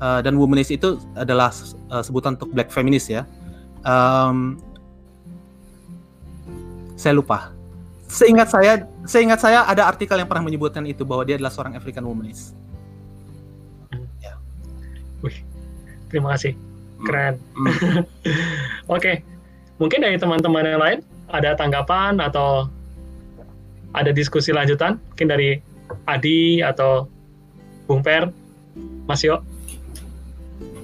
Uh, 0.00 0.24
dan 0.24 0.40
womanist 0.40 0.72
itu 0.72 0.96
adalah 1.12 1.52
uh, 1.92 2.00
sebutan 2.00 2.40
untuk 2.40 2.48
black 2.56 2.72
feminist 2.72 3.12
ya. 3.12 3.28
Um, 3.84 4.56
saya 6.96 7.12
lupa. 7.12 7.59
Seingat 8.10 8.50
saya, 8.50 8.90
seingat 9.06 9.38
saya 9.38 9.62
ada 9.70 9.86
artikel 9.86 10.18
yang 10.18 10.26
pernah 10.26 10.50
menyebutkan 10.50 10.82
itu 10.82 11.06
bahwa 11.06 11.22
dia 11.22 11.38
adalah 11.38 11.54
seorang 11.54 11.78
African 11.78 12.02
womanist. 12.10 12.58
Ya. 14.18 14.34
Wih, 15.22 15.38
terima 16.10 16.34
kasih, 16.34 16.58
keren. 17.06 17.38
Mm. 17.54 17.70
Oke, 17.70 18.02
okay. 18.90 19.16
mungkin 19.78 20.02
dari 20.02 20.18
teman-teman 20.18 20.66
yang 20.66 20.82
lain 20.82 20.98
ada 21.30 21.54
tanggapan 21.54 22.18
atau 22.18 22.66
ada 23.94 24.10
diskusi 24.10 24.50
lanjutan, 24.50 24.98
mungkin 25.14 25.30
dari 25.30 25.62
Adi 26.10 26.66
atau 26.66 27.06
Bung 27.86 28.02
Per, 28.02 28.26
Mas 29.06 29.22
Yo? 29.22 29.38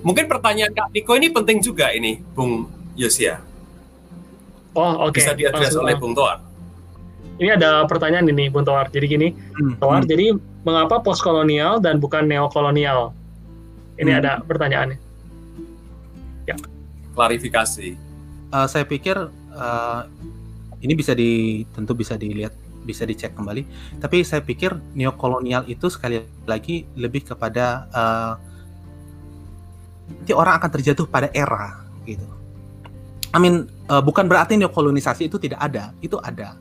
Mungkin 0.07 0.31
pertanyaan 0.31 0.71
Kak 0.71 0.95
Niko 0.95 1.19
ini 1.19 1.35
penting 1.35 1.59
juga 1.59 1.91
ini, 1.91 2.23
Bung 2.23 2.71
Yosia. 2.95 3.43
Oh, 4.79 5.11
oke. 5.11 5.19
Okay. 5.19 5.27
Bisa 5.27 5.35
diadres 5.35 5.75
oleh 5.75 5.99
Bung 5.99 6.15
Toar. 6.15 6.46
Ini 7.37 7.61
ada 7.61 7.85
pertanyaan 7.85 8.25
ini, 8.33 8.49
Bung 8.49 8.65
Toar. 8.65 8.89
Jadi 8.89 9.07
gini, 9.07 9.29
hmm. 9.33 9.77
Toar, 9.77 10.05
hmm. 10.05 10.09
jadi 10.09 10.27
mengapa 10.65 11.05
postkolonial 11.05 11.79
dan 11.85 12.01
bukan 12.01 12.25
neokolonial? 12.25 13.13
Ini 14.01 14.11
hmm. 14.13 14.21
ada 14.25 14.33
pertanyaannya. 14.45 14.99
Ya. 16.49 16.57
Klarifikasi. 17.13 17.97
Uh, 18.53 18.67
saya 18.71 18.89
pikir 18.89 19.19
uh, 19.53 20.01
ini 20.81 20.93
bisa 20.95 21.13
di 21.13 21.65
tentu 21.75 21.93
bisa 21.93 22.15
dilihat 22.17 22.55
bisa 22.87 23.03
dicek 23.03 23.35
kembali. 23.35 23.67
Tapi 23.99 24.23
saya 24.23 24.41
pikir 24.41 24.73
neokolonial 24.95 25.67
itu 25.67 25.91
sekali 25.91 26.23
lagi 26.47 26.87
lebih 26.95 27.27
kepada 27.35 27.91
uh, 27.91 28.35
nanti 30.07 30.33
orang 30.33 30.63
akan 30.63 30.71
terjatuh 30.71 31.07
pada 31.11 31.29
era 31.35 31.83
gitu. 32.07 32.23
I 33.35 33.39
mean 33.43 33.67
uh, 33.91 34.01
bukan 34.01 34.31
berarti 34.31 34.55
neokolonisasi 34.55 35.27
itu 35.27 35.37
tidak 35.43 35.59
ada, 35.61 35.91
itu 35.99 36.17
ada. 36.23 36.55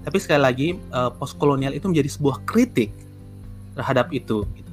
Tapi 0.00 0.16
sekali 0.16 0.40
lagi 0.40 0.68
uh, 0.92 1.12
postkolonial 1.12 1.76
itu 1.76 1.86
menjadi 1.88 2.08
sebuah 2.08 2.40
kritik 2.48 2.92
terhadap 3.76 4.08
itu. 4.12 4.48
Gitu. 4.56 4.70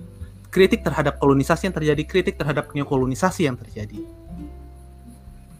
Kritik 0.48 0.82
terhadap 0.82 1.20
kolonisasi 1.20 1.68
yang 1.68 1.76
terjadi, 1.76 2.02
kritik 2.08 2.40
terhadap 2.40 2.72
neokolonisasi 2.72 3.46
yang 3.46 3.60
terjadi. 3.60 4.00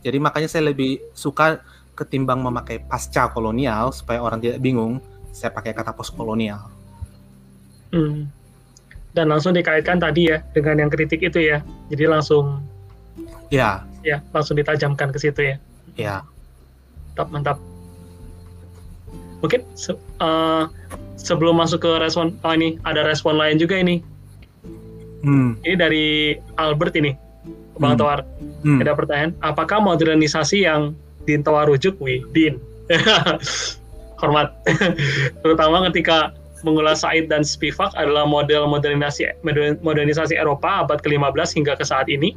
Jadi 0.08 0.18
makanya 0.24 0.48
saya 0.48 0.72
lebih 0.72 1.04
suka 1.12 1.60
ketimbang 1.98 2.40
memakai 2.40 2.80
pasca 2.80 3.28
kolonial 3.34 3.90
supaya 3.92 4.22
orang 4.22 4.40
tidak 4.40 4.62
bingung 4.62 5.02
saya 5.34 5.52
pakai 5.52 5.76
kata 5.76 5.92
postkolonial. 5.92 6.70
Hmm. 7.92 8.30
Dan 9.12 9.34
langsung 9.34 9.58
dikaitkan 9.58 9.98
tadi 9.98 10.30
ya 10.30 10.46
dengan 10.54 10.88
yang 10.88 10.90
kritik 10.94 11.26
itu 11.26 11.42
ya. 11.42 11.60
Jadi 11.90 12.06
langsung 12.06 12.62
ya, 13.50 13.84
ya 14.06 14.22
langsung 14.32 14.56
ditajamkan 14.56 15.10
ke 15.10 15.18
situ 15.18 15.42
ya. 15.42 15.56
Ya. 15.98 16.16
Mantap, 17.18 17.28
mantap. 17.34 17.58
Mungkin 19.44 19.62
se 19.78 19.94
uh, 20.22 20.66
sebelum 21.18 21.58
masuk 21.62 21.86
ke 21.86 21.92
respon, 22.02 22.34
oh 22.42 22.54
ini 22.54 22.82
ada 22.86 23.06
respon 23.06 23.38
lain 23.38 23.62
juga 23.62 23.78
ini. 23.78 24.02
Hmm. 25.22 25.58
Ini 25.66 25.76
dari 25.78 26.38
Albert 26.58 26.94
ini, 26.98 27.14
Bang 27.78 27.98
hmm. 27.98 28.02
Tawar. 28.02 28.20
Hmm. 28.66 28.80
Ada 28.82 28.94
pertanyaan, 28.94 29.32
apakah 29.42 29.82
modernisasi 29.82 30.66
yang 30.66 30.98
Din 31.26 31.44
Tawar 31.46 31.68
rujuk, 31.70 31.98
wih, 32.02 32.24
Din. 32.34 32.58
hormat. 34.22 34.54
Terutama 35.46 35.86
ketika 35.90 36.34
mengulas 36.66 37.06
Said 37.06 37.30
dan 37.30 37.46
Spivak 37.46 37.94
adalah 37.94 38.26
model 38.26 38.66
modernisasi 38.66 39.30
modernisasi 39.82 40.34
Eropa 40.34 40.84
abad 40.84 41.00
ke-15 41.06 41.62
hingga 41.62 41.74
ke 41.78 41.86
saat 41.86 42.10
ini. 42.10 42.34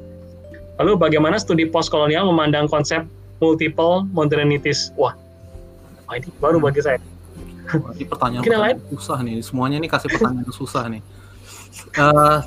Lalu 0.80 0.96
bagaimana 0.96 1.36
studi 1.36 1.68
postkolonial 1.68 2.28
memandang 2.28 2.68
konsep 2.68 3.05
multiple 3.40 4.05
modernities? 4.12 4.92
Wah, 4.96 5.16
wah 6.11 6.18
ini 6.18 6.26
baru 6.42 6.58
hmm. 6.58 6.66
bagi 6.66 6.82
saya. 6.82 6.98
ini 7.94 8.02
pertanyaan, 8.02 8.42
pertanyaan 8.42 8.82
susah 8.90 9.18
nih. 9.22 9.38
Semuanya 9.46 9.76
ini 9.78 9.86
kasih 9.86 10.11
pertanyaan 10.11 10.50
susah 10.50 10.84
nih. 10.90 11.02
Uh, 11.94 12.42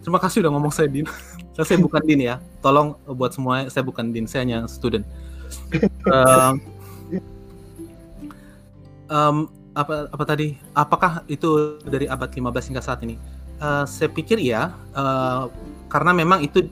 terima 0.00 0.16
kasih 0.16 0.40
udah 0.40 0.52
ngomong 0.56 0.72
saya 0.72 0.88
Din. 0.88 1.04
saya 1.68 1.76
bukan 1.76 2.00
Din 2.00 2.24
ya. 2.24 2.40
Tolong 2.64 2.96
buat 3.12 3.36
semua 3.36 3.68
saya 3.68 3.84
bukan 3.84 4.08
Din, 4.08 4.24
saya 4.24 4.48
hanya 4.48 4.64
student 4.64 5.04
um, 6.08 6.54
um, 9.12 9.36
apa 9.76 10.08
apa 10.08 10.24
tadi? 10.24 10.56
Apakah 10.72 11.28
itu 11.28 11.76
dari 11.84 12.08
abad 12.08 12.32
15 12.32 12.72
hingga 12.72 12.82
saat 12.84 13.04
ini? 13.04 13.20
Uh, 13.60 13.84
saya 13.84 14.08
pikir 14.08 14.40
ya, 14.42 14.74
uh, 14.96 15.46
karena 15.86 16.16
memang 16.16 16.40
itu 16.40 16.66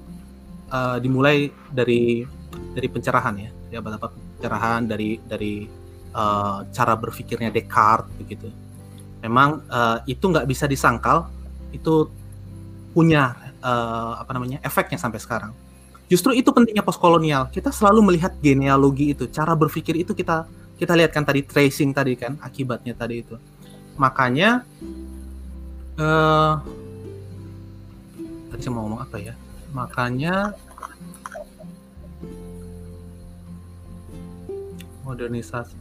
uh, 0.73 0.97
dimulai 0.97 1.53
dari 1.71 2.25
dari 2.73 2.89
pencerahan 2.89 3.37
ya, 3.37 3.51
dari 3.69 3.77
abad-abad 3.79 4.30
pencerahan 4.41 4.89
dari 4.89 5.21
dari 5.21 5.69
uh, 6.17 6.65
cara 6.73 6.97
berpikirnya 6.97 7.53
Descartes 7.53 8.09
begitu. 8.17 8.49
Memang 9.21 9.61
uh, 9.69 10.01
itu 10.09 10.25
nggak 10.25 10.49
bisa 10.49 10.65
disangkal, 10.65 11.29
itu 11.77 12.09
punya 12.97 13.37
uh, 13.61 14.17
apa 14.17 14.33
namanya 14.33 14.65
efeknya 14.65 14.97
sampai 14.97 15.21
sekarang 15.21 15.53
Justru 16.11 16.35
itu 16.35 16.51
pentingnya 16.51 16.83
postkolonial. 16.83 17.47
Kita 17.55 17.71
selalu 17.71 18.11
melihat 18.11 18.35
genealogi 18.43 19.15
itu, 19.15 19.31
cara 19.31 19.55
berpikir 19.55 19.95
itu 19.95 20.11
kita 20.11 20.43
kita 20.75 20.99
lihat 20.99 21.15
kan 21.15 21.23
tadi 21.23 21.47
tracing 21.47 21.95
tadi 21.95 22.19
kan 22.19 22.35
akibatnya 22.43 22.99
tadi 22.99 23.23
itu. 23.23 23.39
Makanya 23.95 24.67
uh, 25.95 26.59
tadi 28.51 28.61
saya 28.61 28.75
mau 28.75 28.91
ngomong 28.91 29.07
apa 29.07 29.17
ya? 29.23 29.35
makanya 29.71 30.51
modernisasi. 35.05 35.77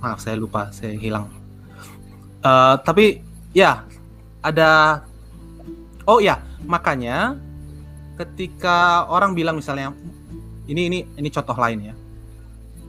Maaf 0.00 0.20
saya 0.22 0.36
lupa 0.38 0.72
saya 0.72 0.96
hilang. 0.96 1.28
Uh, 2.40 2.80
tapi 2.80 3.20
ya 3.52 3.84
ada 4.40 5.04
oh 6.08 6.24
ya 6.24 6.40
makanya 6.64 7.36
ketika 8.16 9.04
orang 9.08 9.36
bilang 9.36 9.60
misalnya 9.60 9.92
ini 10.68 10.88
ini 10.88 10.98
ini 11.18 11.28
contoh 11.28 11.56
lain 11.56 11.92
ya. 11.92 11.94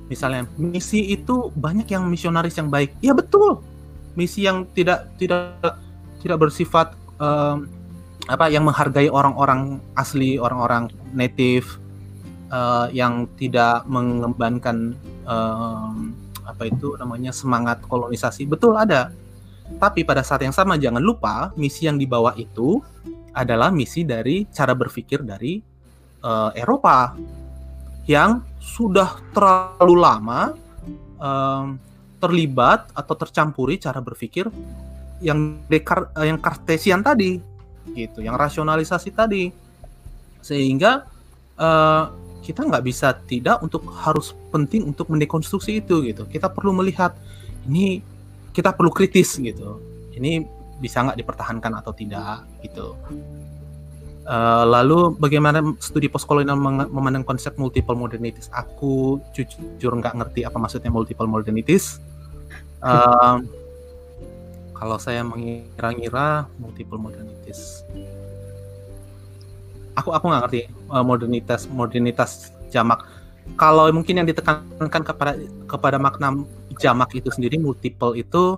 Misalnya 0.08 0.44
misi 0.60 1.12
itu 1.12 1.50
banyak 1.56 1.88
yang 1.88 2.04
misionaris 2.08 2.60
yang 2.60 2.68
baik. 2.68 2.96
Ya 3.00 3.16
betul. 3.16 3.64
Misi 4.14 4.44
yang 4.44 4.68
tidak 4.76 5.08
tidak 5.16 5.56
tidak 6.22 6.38
bersifat 6.38 6.94
um, 7.18 7.68
apa 8.30 8.54
yang 8.54 8.64
menghargai 8.68 9.10
orang-orang 9.10 9.82
asli 9.98 10.38
orang-orang 10.38 10.94
native 11.10 11.81
uh, 12.52 12.88
yang 12.92 13.26
tidak 13.40 13.88
mengembangkan 13.88 14.94
um, 15.26 16.14
apa 16.46 16.68
itu 16.68 16.94
namanya 17.00 17.32
semangat 17.32 17.80
kolonisasi. 17.88 18.46
Betul 18.46 18.76
ada. 18.76 19.10
Tapi 19.80 20.04
pada 20.04 20.20
saat 20.20 20.44
yang 20.44 20.52
sama 20.52 20.76
jangan 20.76 21.00
lupa 21.00 21.56
misi 21.56 21.88
yang 21.88 21.96
dibawa 21.96 22.36
itu 22.36 22.84
adalah 23.32 23.72
misi 23.72 24.04
dari 24.04 24.44
cara 24.52 24.76
berpikir 24.76 25.24
dari 25.24 25.64
uh, 26.28 26.52
Eropa 26.52 27.16
yang 28.04 28.44
sudah 28.60 29.24
terlalu 29.32 29.96
lama 29.96 30.52
um, 31.16 31.80
terlibat 32.20 32.92
atau 32.92 33.16
tercampuri 33.16 33.80
cara 33.80 34.04
berpikir 34.04 34.52
yang 35.24 35.64
dekar 35.72 36.12
yang 36.20 36.38
kartesian 36.42 37.00
tadi 37.00 37.40
gitu 37.96 38.20
yang 38.20 38.36
rasionalisasi 38.36 39.10
tadi. 39.16 39.50
Sehingga 40.44 41.08
uh, 41.56 42.04
kita 42.42 42.66
nggak 42.66 42.84
bisa 42.84 43.14
tidak 43.30 43.62
untuk 43.62 43.86
harus 44.02 44.34
penting 44.50 44.90
untuk 44.90 45.08
mendekonstruksi 45.14 45.80
itu 45.80 46.02
gitu. 46.06 46.26
Kita 46.26 46.50
perlu 46.50 46.74
melihat 46.74 47.14
ini 47.70 48.02
kita 48.52 48.74
perlu 48.74 48.90
kritis 48.90 49.38
gitu. 49.38 49.78
Ini 50.18 50.44
bisa 50.82 51.06
nggak 51.06 51.22
dipertahankan 51.22 51.72
atau 51.78 51.94
tidak 51.94 52.44
gitu. 52.66 52.98
Uh, 54.22 54.66
lalu 54.70 55.18
bagaimana 55.18 55.66
studi 55.82 56.06
postkolonial 56.06 56.58
memandang 56.90 57.26
konsep 57.26 57.58
multiple 57.62 57.98
modernities? 57.98 58.50
Aku 58.54 59.22
jujur 59.34 59.94
nggak 59.98 60.18
ngerti 60.18 60.42
apa 60.46 60.58
maksudnya 60.58 60.90
multiple 60.90 61.30
modernities. 61.30 62.02
Uh, 62.82 63.42
kalau 64.74 64.98
saya 64.98 65.22
mengira-ngira 65.22 66.50
multiple 66.58 66.98
modernities 66.98 67.86
aku 70.02 70.10
aku 70.12 70.26
nggak 70.28 70.42
ngerti 70.50 70.62
uh, 70.90 71.06
modernitas 71.06 71.70
modernitas 71.70 72.50
jamak. 72.74 73.06
Kalau 73.58 73.90
mungkin 73.90 74.22
yang 74.22 74.28
ditekankan 74.30 75.02
kepada 75.02 75.34
kepada 75.66 75.98
makna 75.98 76.46
jamak 76.78 77.14
itu 77.18 77.30
sendiri 77.34 77.58
multiple 77.58 78.14
itu 78.18 78.58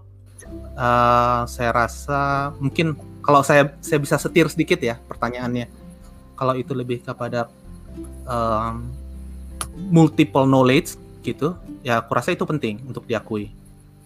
uh, 0.76 1.44
saya 1.48 1.72
rasa 1.72 2.52
mungkin 2.60 2.96
kalau 3.24 3.44
saya 3.44 3.76
saya 3.80 4.00
bisa 4.00 4.16
setir 4.20 4.48
sedikit 4.48 4.80
ya 4.80 5.00
pertanyaannya. 5.08 5.68
Kalau 6.34 6.54
itu 6.58 6.74
lebih 6.76 7.06
kepada 7.06 7.48
um, 8.28 8.90
multiple 9.92 10.50
knowledge 10.50 11.00
gitu 11.24 11.56
ya 11.86 12.04
aku 12.04 12.12
rasa 12.16 12.36
itu 12.36 12.44
penting 12.44 12.84
untuk 12.88 13.08
diakui. 13.08 13.52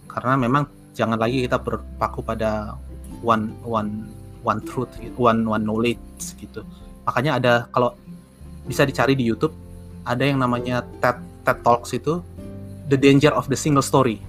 Karena 0.06 0.38
memang 0.38 0.66
jangan 0.94 1.18
lagi 1.18 1.46
kita 1.46 1.58
berpaku 1.58 2.22
pada 2.22 2.78
one 3.22 3.50
one 3.66 4.06
one 4.46 4.62
truth 4.62 4.90
one 5.18 5.42
one 5.46 5.62
knowledge 5.66 5.98
gitu 6.38 6.62
makanya 7.08 7.40
ada 7.40 7.54
kalau 7.72 7.96
bisa 8.68 8.84
dicari 8.84 9.16
di 9.16 9.24
YouTube 9.24 9.56
ada 10.04 10.20
yang 10.20 10.36
namanya 10.36 10.84
TED 11.00 11.24
TED 11.48 11.58
Talks 11.64 11.96
itu 11.96 12.20
The 12.88 13.00
Danger 13.00 13.32
of 13.32 13.48
the 13.48 13.56
Single 13.56 13.84
Story. 13.84 14.20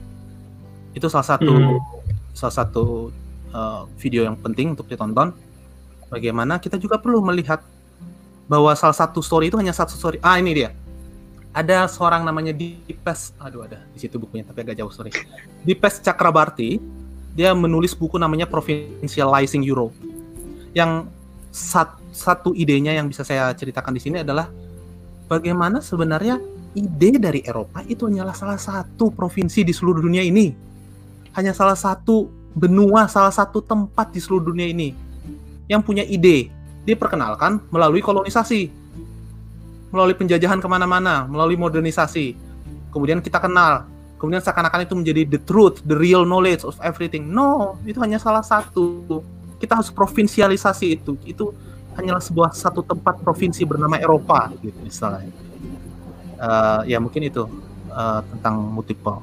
Itu 0.95 1.11
salah 1.11 1.27
satu 1.27 1.51
hmm. 1.51 1.79
salah 2.31 2.55
satu 2.55 3.11
uh, 3.51 3.83
video 3.99 4.23
yang 4.23 4.39
penting 4.39 4.75
untuk 4.75 4.87
ditonton. 4.87 5.35
Bagaimana 6.07 6.59
kita 6.59 6.79
juga 6.79 6.99
perlu 6.99 7.19
melihat 7.19 7.63
bahwa 8.49 8.73
salah 8.73 8.97
satu 8.97 9.21
story 9.21 9.53
itu 9.53 9.59
hanya 9.59 9.75
satu 9.75 9.93
story. 9.93 10.17
Ah 10.23 10.39
ini 10.39 10.51
dia. 10.55 10.71
Ada 11.53 11.89
seorang 11.89 12.23
namanya 12.23 12.53
Dipes 12.53 13.33
aduh 13.41 13.65
ada 13.65 13.81
di 13.91 13.99
situ 13.99 14.21
bukunya 14.21 14.45
tapi 14.47 14.63
agak 14.63 14.79
jauh 14.79 14.91
sorry. 14.93 15.11
Dipes 15.67 15.99
Cakrabarti 15.99 16.79
dia 17.33 17.53
menulis 17.53 17.93
buku 17.93 18.17
namanya 18.17 18.49
Provincializing 18.49 19.61
Europe 19.63 19.93
yang 20.73 21.09
sat, 21.49 21.97
satu 22.13 22.53
idenya 22.53 22.93
yang 22.93 23.09
bisa 23.09 23.25
saya 23.25 23.49
ceritakan 23.53 23.93
di 23.97 24.01
sini 24.01 24.21
adalah 24.21 24.49
bagaimana 25.29 25.81
sebenarnya 25.81 26.37
ide 26.77 27.17
dari 27.17 27.41
Eropa 27.41 27.81
itu 27.85 28.05
hanyalah 28.05 28.33
salah 28.37 28.61
satu 28.61 29.09
provinsi 29.09 29.65
di 29.65 29.73
seluruh 29.73 30.01
dunia 30.01 30.21
ini. 30.21 30.53
Hanya 31.33 31.53
salah 31.53 31.77
satu 31.77 32.29
benua, 32.53 33.05
salah 33.05 33.33
satu 33.33 33.61
tempat 33.61 34.09
di 34.13 34.19
seluruh 34.21 34.49
dunia 34.49 34.69
ini 34.69 34.93
yang 35.69 35.81
punya 35.85 36.05
ide. 36.05 36.49
Diperkenalkan 36.85 37.61
melalui 37.69 38.01
kolonisasi, 38.01 38.71
melalui 39.93 40.17
penjajahan 40.17 40.57
ke 40.57 40.65
mana-mana, 40.65 41.29
melalui 41.29 41.53
modernisasi. 41.53 42.33
Kemudian 42.89 43.21
kita 43.21 43.37
kenal, 43.37 43.85
kemudian 44.17 44.41
seakan-akan 44.41 44.89
itu 44.89 44.95
menjadi 44.97 45.21
the 45.29 45.39
truth, 45.45 45.85
the 45.85 45.93
real 45.93 46.25
knowledge 46.25 46.65
of 46.65 46.73
everything. 46.81 47.29
No, 47.29 47.77
itu 47.85 48.01
hanya 48.01 48.17
salah 48.17 48.41
satu 48.41 49.21
kita 49.59 49.77
harus 49.77 49.91
provinsialisasi 49.91 50.97
itu. 50.97 51.19
Itu 51.27 51.53
hanyalah 51.99 52.23
sebuah 52.23 52.55
satu 52.55 52.81
tempat 52.81 53.19
provinsi 53.19 53.67
bernama 53.67 53.99
Eropa 53.99 54.55
gitu 54.63 54.79
misalnya 54.79 55.27
uh, 56.39 56.81
ya 56.87 56.97
mungkin 56.97 57.27
itu 57.27 57.43
uh, 57.91 58.21
tentang 58.35 58.55
multiple. 58.71 59.19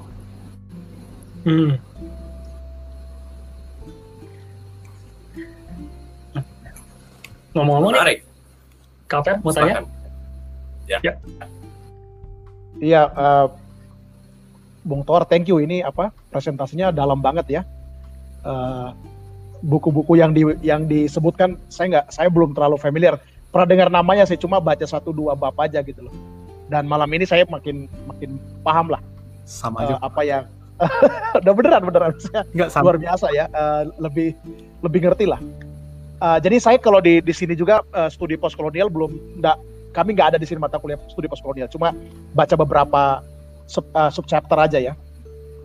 Hmm. 1.47 1.79
ngomong-ngomong 7.57 8.05
nih 8.05 8.21
Kapep 9.09 9.41
mau 9.41 9.49
tanya? 9.49 9.81
Ya. 10.85 11.01
Ya. 11.01 11.15
Iya 12.77 13.03
uh, 13.17 13.47
Bung 14.85 15.01
Tor 15.07 15.25
thank 15.25 15.49
you. 15.49 15.63
Ini 15.65 15.81
apa 15.87 16.13
presentasinya 16.29 16.93
dalam 16.93 17.23
banget 17.25 17.47
ya. 17.49 17.63
Uh, 18.45 18.93
buku-buku 19.63 20.19
yang 20.19 20.33
di 20.33 20.43
yang 20.61 20.85
disebutkan 20.85 21.57
saya 21.69 21.99
nggak 21.99 22.07
saya 22.13 22.29
belum 22.29 22.53
terlalu 22.53 22.77
familiar. 22.81 23.17
Pernah 23.51 23.67
dengar 23.69 23.89
namanya 23.89 24.29
saya 24.29 24.37
cuma 24.37 24.61
baca 24.61 24.85
satu 24.85 25.15
dua 25.15 25.33
bab 25.33 25.57
aja 25.61 25.81
gitu 25.81 26.05
loh. 26.07 26.15
Dan 26.67 26.85
malam 26.91 27.07
ini 27.15 27.25
saya 27.25 27.47
makin 27.47 27.87
makin 28.11 28.37
paham 28.67 28.91
lah 28.91 29.01
sama 29.47 29.87
aja 29.87 29.95
uh, 29.97 30.11
apa 30.11 30.21
yang 30.27 30.45
udah 31.41 31.53
beneran 31.55 31.83
beneran. 31.87 32.13
Saya 32.19 32.43
nggak 32.53 32.69
sama. 32.75 32.85
luar 32.91 32.99
biasa 32.99 33.27
ya 33.33 33.47
uh, 33.55 33.87
lebih 34.03 34.35
lebih 34.83 35.01
ngerti 35.09 35.25
lah. 35.31 35.41
Uh, 36.17 36.39
jadi 36.41 36.57
saya 36.59 36.77
kalau 36.81 36.99
di 36.99 37.21
di 37.23 37.33
sini 37.33 37.55
juga 37.55 37.85
uh, 37.93 38.09
studi 38.09 38.35
postkolonial 38.41 38.89
belum 38.89 39.41
nggak 39.41 39.57
kami 39.93 40.13
nggak 40.13 40.37
ada 40.37 40.39
di 40.41 40.45
sini 40.49 40.61
mata 40.61 40.77
kuliah 40.77 41.01
studi 41.09 41.31
postkolonial. 41.31 41.71
Cuma 41.71 41.95
baca 42.37 42.55
beberapa 42.59 43.25
sub, 43.71 43.87
uh, 43.95 44.11
subchapter 44.13 44.59
aja 44.59 44.79
ya 44.81 44.93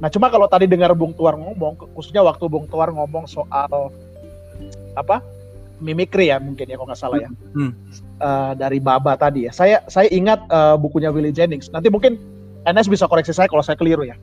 Nah 0.02 0.10
cuma 0.10 0.34
kalau 0.34 0.50
tadi 0.50 0.66
dengar 0.66 0.98
Bung 0.98 1.14
Tuar 1.14 1.38
ngomong, 1.38 1.94
khususnya 1.94 2.26
waktu 2.26 2.50
Bung 2.50 2.66
Tuar 2.66 2.90
ngomong 2.90 3.30
soal 3.30 3.94
apa 4.98 5.22
mimikri 5.82 6.30
ya 6.30 6.38
mungkin 6.38 6.70
ya 6.70 6.78
kalau 6.78 6.88
nggak 6.94 7.00
salah 7.00 7.18
ya 7.26 7.30
hmm. 7.58 7.72
uh, 8.22 8.52
dari 8.58 8.78
Baba 8.82 9.14
tadi 9.18 9.46
ya. 9.46 9.52
Saya 9.54 9.86
saya 9.86 10.10
ingat 10.10 10.42
uh, 10.50 10.78
bukunya 10.78 11.14
Willie 11.14 11.34
Jennings. 11.34 11.70
Nanti 11.70 11.94
mungkin 11.94 12.18
NS 12.66 12.90
bisa 12.90 13.06
koreksi 13.10 13.34
saya 13.34 13.50
kalau 13.50 13.62
saya 13.62 13.78
keliru 13.78 14.06
ya. 14.06 14.18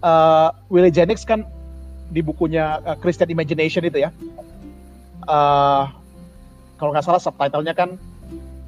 Uh, 0.00 0.52
Willie 0.72 0.92
Jennings 0.92 1.24
kan 1.28 1.44
di 2.12 2.20
bukunya 2.20 2.80
uh, 2.84 2.96
Christian 3.00 3.28
Imagination 3.32 3.84
itu 3.84 4.04
ya. 4.04 4.12
Uh, 5.28 5.88
kalau 6.76 6.92
nggak 6.92 7.04
salah 7.04 7.20
subtitlenya 7.20 7.72
kan 7.72 7.96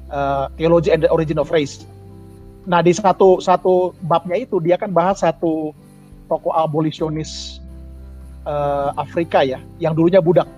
uh, 0.09 0.49
Theology 0.57 0.89
and 0.93 1.05
the 1.05 1.09
Origin 1.09 1.37
of 1.37 1.53
Race. 1.53 1.85
Nah 2.65 2.81
di 2.81 2.93
satu 2.93 3.37
satu 3.37 3.93
babnya 4.05 4.41
itu 4.41 4.57
dia 4.57 4.77
kan 4.77 4.89
bahas 4.89 5.21
satu 5.21 5.73
tokoh 6.25 6.53
abolisionis 6.53 7.61
uh, 8.45 8.93
Afrika 8.97 9.41
ya, 9.45 9.61
yang 9.81 9.93
dulunya 9.93 10.21
budak, 10.21 10.49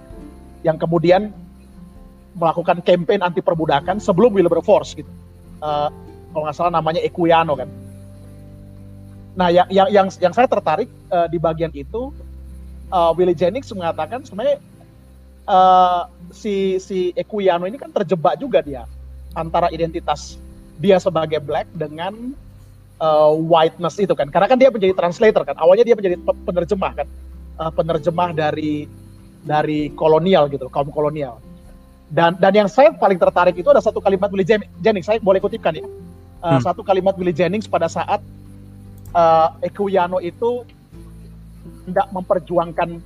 yang 0.63 0.79
kemudian 0.79 1.31
melakukan 2.37 2.85
campaign 2.85 3.25
anti 3.25 3.41
perbudakan 3.41 3.97
sebelum 3.97 4.35
Wilberforce 4.37 4.93
gitu. 4.93 5.09
Uh, 5.57 5.89
kalau 6.31 6.43
nggak 6.45 6.55
salah 6.55 6.73
namanya 6.73 7.01
Equiano 7.01 7.57
kan. 7.57 7.69
Nah, 9.37 9.49
yang 9.53 9.67
yang 9.69 9.89
yang, 9.89 10.07
yang 10.21 10.33
saya 10.33 10.45
tertarik 10.49 10.89
uh, 11.09 11.25
di 11.29 11.37
bagian 11.41 11.73
itu 11.73 12.13
uh, 12.93 13.11
Willie 13.17 13.37
Jennings 13.37 13.69
mengatakan 13.73 14.25
sebenarnya 14.25 14.61
uh, 15.49 16.09
si 16.29 16.77
si 16.77 17.13
Equiano 17.17 17.65
ini 17.65 17.77
kan 17.77 17.89
terjebak 17.89 18.37
juga 18.37 18.61
dia 18.61 18.83
antara 19.33 19.69
identitas 19.69 20.37
dia 20.77 21.01
sebagai 21.01 21.41
black 21.41 21.69
dengan 21.73 22.33
uh, 23.01 23.31
whiteness 23.33 23.97
itu 24.01 24.13
kan 24.13 24.29
karena 24.29 24.47
kan 24.49 24.57
dia 24.57 24.69
menjadi 24.69 24.93
translator 24.93 25.43
kan 25.45 25.55
awalnya 25.57 25.85
dia 25.87 25.95
menjadi 25.97 26.17
penerjemah 26.45 26.91
kan 27.03 27.07
uh, 27.61 27.71
penerjemah 27.73 28.33
dari 28.33 28.85
dari 29.45 29.89
kolonial 29.95 30.51
gitu 30.51 30.67
kaum 30.67 30.91
kolonial 30.91 31.39
Dan 32.07 32.39
dan 32.39 32.55
yang 32.55 32.69
saya 32.71 32.95
paling 32.95 33.19
tertarik 33.19 33.59
itu 33.59 33.67
ada 33.67 33.83
satu 33.83 33.99
kalimat 33.99 34.31
Willie 34.31 34.47
Jennings, 34.79 35.11
saya 35.11 35.19
boleh 35.19 35.43
kutipkan 35.43 35.75
ya. 35.75 35.83
Uh, 36.39 36.55
hmm. 36.55 36.61
Satu 36.63 36.79
kalimat 36.79 37.11
Willie 37.19 37.35
Jennings 37.35 37.67
pada 37.67 37.91
saat 37.91 38.23
uh, 39.11 39.49
Equiano 39.59 40.23
itu 40.23 40.63
tidak 41.83 42.07
memperjuangkan 42.15 43.03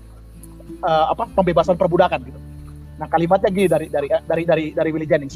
uh, 0.86 1.06
apa 1.18 1.26
pembebasan 1.34 1.82
perbudakan 1.82 2.22
gitu. 2.30 2.40
Nah 3.02 3.10
kalimatnya 3.10 3.50
gini 3.50 3.66
dari 3.66 3.88
dari 3.90 4.08
dari 4.22 4.44
dari 4.46 4.66
dari 4.70 4.90
Willie 4.94 5.10
Jennings. 5.10 5.34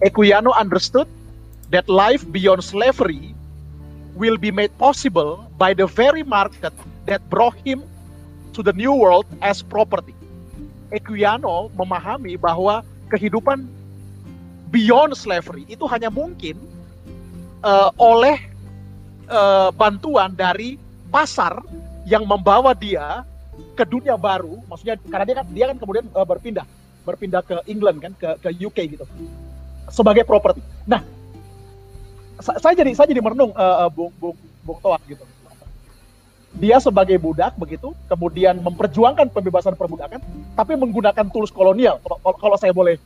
Equiano 0.00 0.56
understood 0.56 1.04
that 1.68 1.84
life 1.92 2.24
beyond 2.32 2.64
slavery 2.64 3.36
will 4.16 4.36
be 4.36 4.52
made 4.52 4.72
possible 4.76 5.48
by 5.56 5.72
the 5.72 5.88
very 5.88 6.22
market 6.22 6.72
that 7.08 7.20
brought 7.32 7.56
him 7.64 7.82
to 8.52 8.60
the 8.60 8.72
new 8.76 8.92
world 8.92 9.24
as 9.40 9.64
property. 9.64 10.14
Equiano 10.92 11.72
memahami 11.72 12.36
bahwa 12.36 12.84
kehidupan 13.08 13.64
beyond 14.68 15.16
slavery 15.16 15.64
itu 15.68 15.88
hanya 15.88 16.12
mungkin 16.12 16.60
uh, 17.64 17.88
oleh 17.96 18.36
uh, 19.32 19.72
bantuan 19.72 20.36
dari 20.36 20.76
pasar 21.08 21.60
yang 22.04 22.28
membawa 22.28 22.76
dia 22.76 23.24
ke 23.72 23.84
dunia 23.88 24.16
baru, 24.20 24.60
maksudnya 24.68 25.00
karena 25.08 25.24
dia 25.24 25.36
kan 25.40 25.46
dia 25.48 25.64
kan 25.72 25.76
kemudian 25.80 26.04
uh, 26.12 26.24
berpindah 26.24 26.64
berpindah 27.02 27.42
ke 27.44 27.56
England 27.68 27.98
kan 28.00 28.12
ke 28.16 28.28
ke 28.40 28.48
UK 28.64 28.78
gitu 28.96 29.04
sebagai 29.88 30.24
properti. 30.24 30.60
Nah, 30.88 31.04
saya 32.42 32.74
jadi 32.74 32.90
saya 32.92 33.06
jadi 33.08 33.22
merenung 33.22 33.54
uh, 33.54 33.88
Bung 33.88 34.12
Bung 34.18 34.36
Bung 34.66 34.78
Toak 34.82 35.00
gitu. 35.06 35.24
Dia 36.52 36.76
sebagai 36.84 37.16
budak 37.16 37.56
begitu, 37.56 37.96
kemudian 38.12 38.60
memperjuangkan 38.60 39.32
pembebasan 39.32 39.72
perbudakan, 39.72 40.20
tapi 40.52 40.76
menggunakan 40.76 41.32
tools 41.32 41.48
kolonial. 41.48 41.96
Kalau, 42.04 42.18
kalau 42.36 42.56
saya 42.60 42.76
boleh 42.76 43.00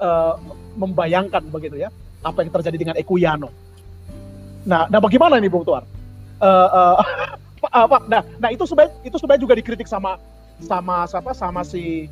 uh, 0.00 0.40
membayangkan 0.80 1.44
begitu 1.52 1.76
ya, 1.76 1.92
apa 2.24 2.40
yang 2.40 2.50
terjadi 2.56 2.76
dengan 2.80 2.96
Equiano. 2.96 3.52
Nah, 4.64 4.88
nah 4.88 4.96
bagaimana 4.96 5.36
ini 5.36 5.52
Bung 5.52 5.68
Tuar? 5.68 5.84
Uh, 6.40 6.68
uh, 6.72 6.96
apa? 7.68 8.00
Nah, 8.08 8.24
nah 8.40 8.48
itu 8.48 8.64
sebenarnya 8.64 8.96
itu 9.04 9.16
sebenarnya 9.20 9.42
juga 9.44 9.54
dikritik 9.60 9.84
sama 9.84 10.16
sama 10.64 11.04
siapa? 11.04 11.36
Sama 11.36 11.60
si 11.68 12.08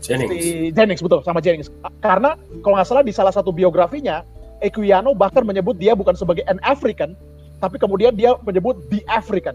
Jennings. 0.00 0.32
Si 0.32 0.72
Jennings 0.72 1.02
betul 1.04 1.20
sama 1.20 1.44
Jennings. 1.44 1.68
Karena 2.00 2.32
kalau 2.64 2.80
nggak 2.80 2.88
salah 2.88 3.04
di 3.04 3.12
salah 3.12 3.32
satu 3.32 3.52
biografinya 3.52 4.24
Equiano 4.64 5.12
bahkan 5.12 5.44
menyebut 5.44 5.76
dia 5.76 5.92
bukan 5.92 6.16
sebagai 6.16 6.40
an 6.48 6.56
African, 6.64 7.12
tapi 7.60 7.76
kemudian 7.76 8.16
dia 8.16 8.34
menyebut 8.42 8.80
the 8.88 9.04
African. 9.06 9.52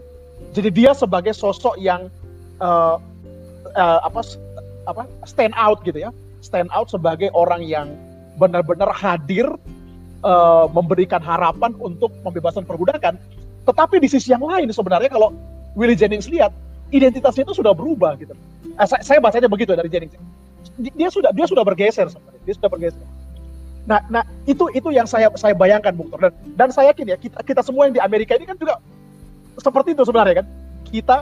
Jadi 0.54 0.70
dia 0.70 0.94
sebagai 0.94 1.34
sosok 1.34 1.74
yang 1.82 2.06
uh, 2.62 2.96
uh, 3.74 3.98
apa 4.06 4.22
apa 4.86 5.02
stand 5.26 5.52
out 5.58 5.82
gitu 5.82 5.98
ya, 5.98 6.10
stand 6.40 6.70
out 6.70 6.88
sebagai 6.88 7.28
orang 7.34 7.66
yang 7.66 7.90
benar-benar 8.38 8.88
hadir 8.94 9.50
uh, 10.22 10.66
memberikan 10.70 11.20
harapan 11.20 11.74
untuk 11.82 12.14
pembebasan 12.22 12.62
perbudakan. 12.62 13.18
Tetapi 13.66 14.00
di 14.00 14.08
sisi 14.08 14.32
yang 14.32 14.46
lain 14.46 14.70
sebenarnya 14.72 15.12
kalau 15.12 15.34
Willie 15.76 15.98
Jennings 15.98 16.30
lihat 16.30 16.54
identitasnya 16.90 17.44
itu 17.46 17.54
sudah 17.58 17.76
berubah 17.76 18.16
gitu. 18.18 18.32
Eh, 18.64 18.86
saya, 18.88 19.02
saya 19.04 19.18
bacanya 19.20 19.46
begitu 19.46 19.76
dari 19.76 19.86
Jennings 19.92 20.16
dia 20.80 21.08
sudah 21.12 21.30
dia 21.36 21.46
sudah 21.48 21.64
bergeser 21.64 22.08
sebenarnya. 22.08 22.40
Dia 22.48 22.54
sudah 22.56 22.70
bergeser. 22.72 23.06
Nah, 23.88 24.00
nah 24.12 24.22
itu 24.44 24.68
itu 24.76 24.92
yang 24.92 25.08
saya 25.08 25.32
saya 25.38 25.56
bayangkan 25.56 25.94
Bung 25.96 26.12
Tor. 26.12 26.20
Dan, 26.28 26.32
dan 26.56 26.68
saya 26.74 26.92
yakin 26.92 27.14
ya 27.14 27.16
kita 27.16 27.38
kita 27.40 27.60
semua 27.64 27.88
yang 27.88 27.94
di 27.96 28.02
Amerika 28.02 28.36
ini 28.36 28.44
kan 28.44 28.56
juga 28.60 28.76
seperti 29.56 29.96
itu 29.96 30.02
sebenarnya 30.04 30.44
kan. 30.44 30.46
Kita 30.90 31.16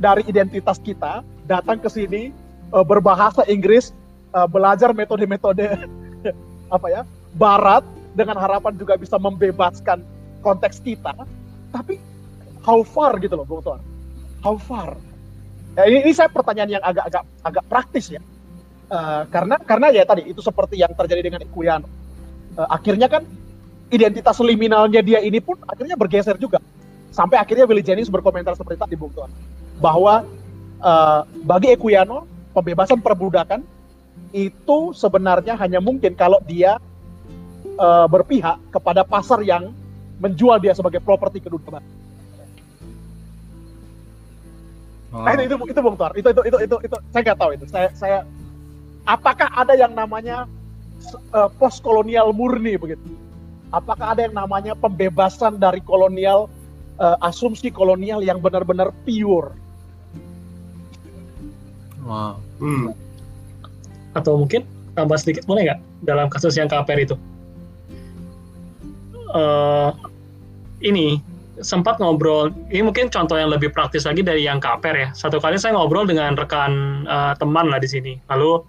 dari 0.00 0.22
identitas 0.24 0.80
kita 0.80 1.20
datang 1.44 1.82
ke 1.82 1.90
sini 1.90 2.32
uh, 2.72 2.86
berbahasa 2.86 3.44
Inggris, 3.50 3.92
uh, 4.32 4.48
belajar 4.48 4.94
metode-metode 4.96 5.66
apa 6.76 6.86
ya 6.88 7.02
Barat 7.36 7.82
dengan 8.16 8.38
harapan 8.38 8.74
juga 8.78 8.96
bisa 8.96 9.20
membebaskan 9.20 10.00
konteks 10.40 10.80
kita. 10.80 11.12
Tapi 11.70 12.00
how 12.64 12.80
far 12.82 13.20
gitu 13.20 13.36
loh 13.36 13.46
Bung 13.46 13.62
Tor? 13.62 13.78
How 14.40 14.56
far? 14.56 14.96
Ya, 15.78 15.86
ini, 15.86 16.10
ini 16.10 16.12
saya 16.16 16.26
pertanyaan 16.32 16.80
yang 16.80 16.82
agak-agak 16.82 17.22
agak 17.46 17.64
praktis 17.70 18.10
ya 18.10 18.18
Uh, 18.90 19.22
karena 19.30 19.54
karena 19.62 19.86
ya 19.94 20.02
tadi 20.02 20.26
itu 20.26 20.42
seperti 20.42 20.74
yang 20.82 20.90
terjadi 20.98 21.22
dengan 21.22 21.40
Ikuyan. 21.46 21.86
Uh, 22.58 22.66
akhirnya 22.66 23.06
kan 23.06 23.22
identitas 23.86 24.34
liminalnya 24.42 24.98
dia 24.98 25.22
ini 25.22 25.38
pun 25.38 25.54
akhirnya 25.62 25.94
bergeser 25.94 26.34
juga. 26.42 26.58
Sampai 27.14 27.38
akhirnya 27.38 27.70
Willie 27.70 27.86
Jennings 27.86 28.10
berkomentar 28.10 28.58
seperti 28.58 28.82
tadi 28.82 28.94
Bung 28.98 29.14
Tuan. 29.14 29.30
Bahwa 29.78 30.26
uh, 30.82 31.22
bagi 31.46 31.70
Equiano 31.70 32.26
pembebasan 32.50 32.98
perbudakan 32.98 33.62
itu 34.34 34.90
sebenarnya 34.90 35.54
hanya 35.58 35.78
mungkin 35.78 36.18
kalau 36.18 36.42
dia 36.42 36.78
uh, 37.78 38.06
berpihak 38.10 38.58
kepada 38.74 39.06
pasar 39.06 39.42
yang 39.46 39.70
menjual 40.18 40.58
dia 40.58 40.74
sebagai 40.74 40.98
properti 40.98 41.38
kedua 41.38 41.62
dunia. 41.62 41.82
Oh. 45.10 45.26
Nah, 45.26 45.34
itu, 45.34 45.46
itu 45.46 45.54
itu 45.74 45.80
Bung 45.82 45.94
Tuan. 45.94 46.10
Itu 46.14 46.30
itu 46.30 46.42
itu 46.42 46.56
itu, 46.62 46.76
itu 46.90 46.96
saya 47.14 47.22
nggak 47.22 47.38
tahu 47.38 47.50
itu. 47.54 47.64
Saya 47.70 47.88
saya 47.94 48.18
apakah 49.06 49.48
ada 49.56 49.76
yang 49.76 49.92
namanya 49.92 50.44
uh, 51.32 51.48
post 51.60 51.80
kolonial 51.80 52.32
murni 52.34 52.76
begitu? 52.76 53.02
Apakah 53.70 54.18
ada 54.18 54.26
yang 54.26 54.34
namanya 54.34 54.74
pembebasan 54.74 55.62
dari 55.62 55.78
kolonial 55.86 56.50
uh, 56.98 57.16
asumsi 57.22 57.70
kolonial 57.70 58.20
yang 58.20 58.42
benar-benar 58.42 58.90
pure? 59.06 59.54
Wow. 62.02 62.42
Hmm. 62.58 62.90
Atau 64.18 64.42
mungkin 64.42 64.66
tambah 64.98 65.16
sedikit 65.22 65.46
boleh 65.46 65.70
nggak 65.70 65.80
dalam 66.02 66.26
kasus 66.26 66.58
yang 66.58 66.66
KPR 66.66 67.00
itu? 67.06 67.16
Uh, 69.30 69.94
ini 70.82 71.22
sempat 71.62 72.00
ngobrol, 72.00 72.50
ini 72.72 72.82
mungkin 72.82 73.12
contoh 73.12 73.36
yang 73.36 73.52
lebih 73.52 73.70
praktis 73.70 74.08
lagi 74.08 74.24
dari 74.24 74.42
yang 74.48 74.58
KPR 74.58 74.96
ya. 74.96 75.08
Satu 75.14 75.38
kali 75.38 75.60
saya 75.60 75.76
ngobrol 75.76 76.08
dengan 76.08 76.34
rekan 76.34 77.04
uh, 77.06 77.36
teman 77.36 77.68
lah 77.68 77.78
di 77.78 77.86
sini. 77.86 78.12
Lalu 78.32 78.64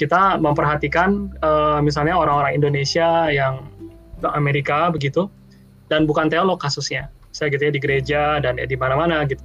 kita 0.00 0.40
memperhatikan 0.40 1.28
uh, 1.44 1.84
misalnya 1.84 2.16
orang-orang 2.16 2.56
Indonesia 2.56 3.28
yang 3.28 3.68
ke 4.16 4.28
Amerika 4.32 4.88
begitu 4.88 5.28
dan 5.92 6.08
bukan 6.08 6.32
teolog 6.32 6.56
kasusnya. 6.56 7.12
Saya 7.36 7.52
gitu 7.52 7.68
ya 7.68 7.72
di 7.76 7.80
gereja 7.84 8.22
dan 8.40 8.56
ya 8.56 8.64
di 8.64 8.80
mana-mana 8.80 9.28
gitu. 9.28 9.44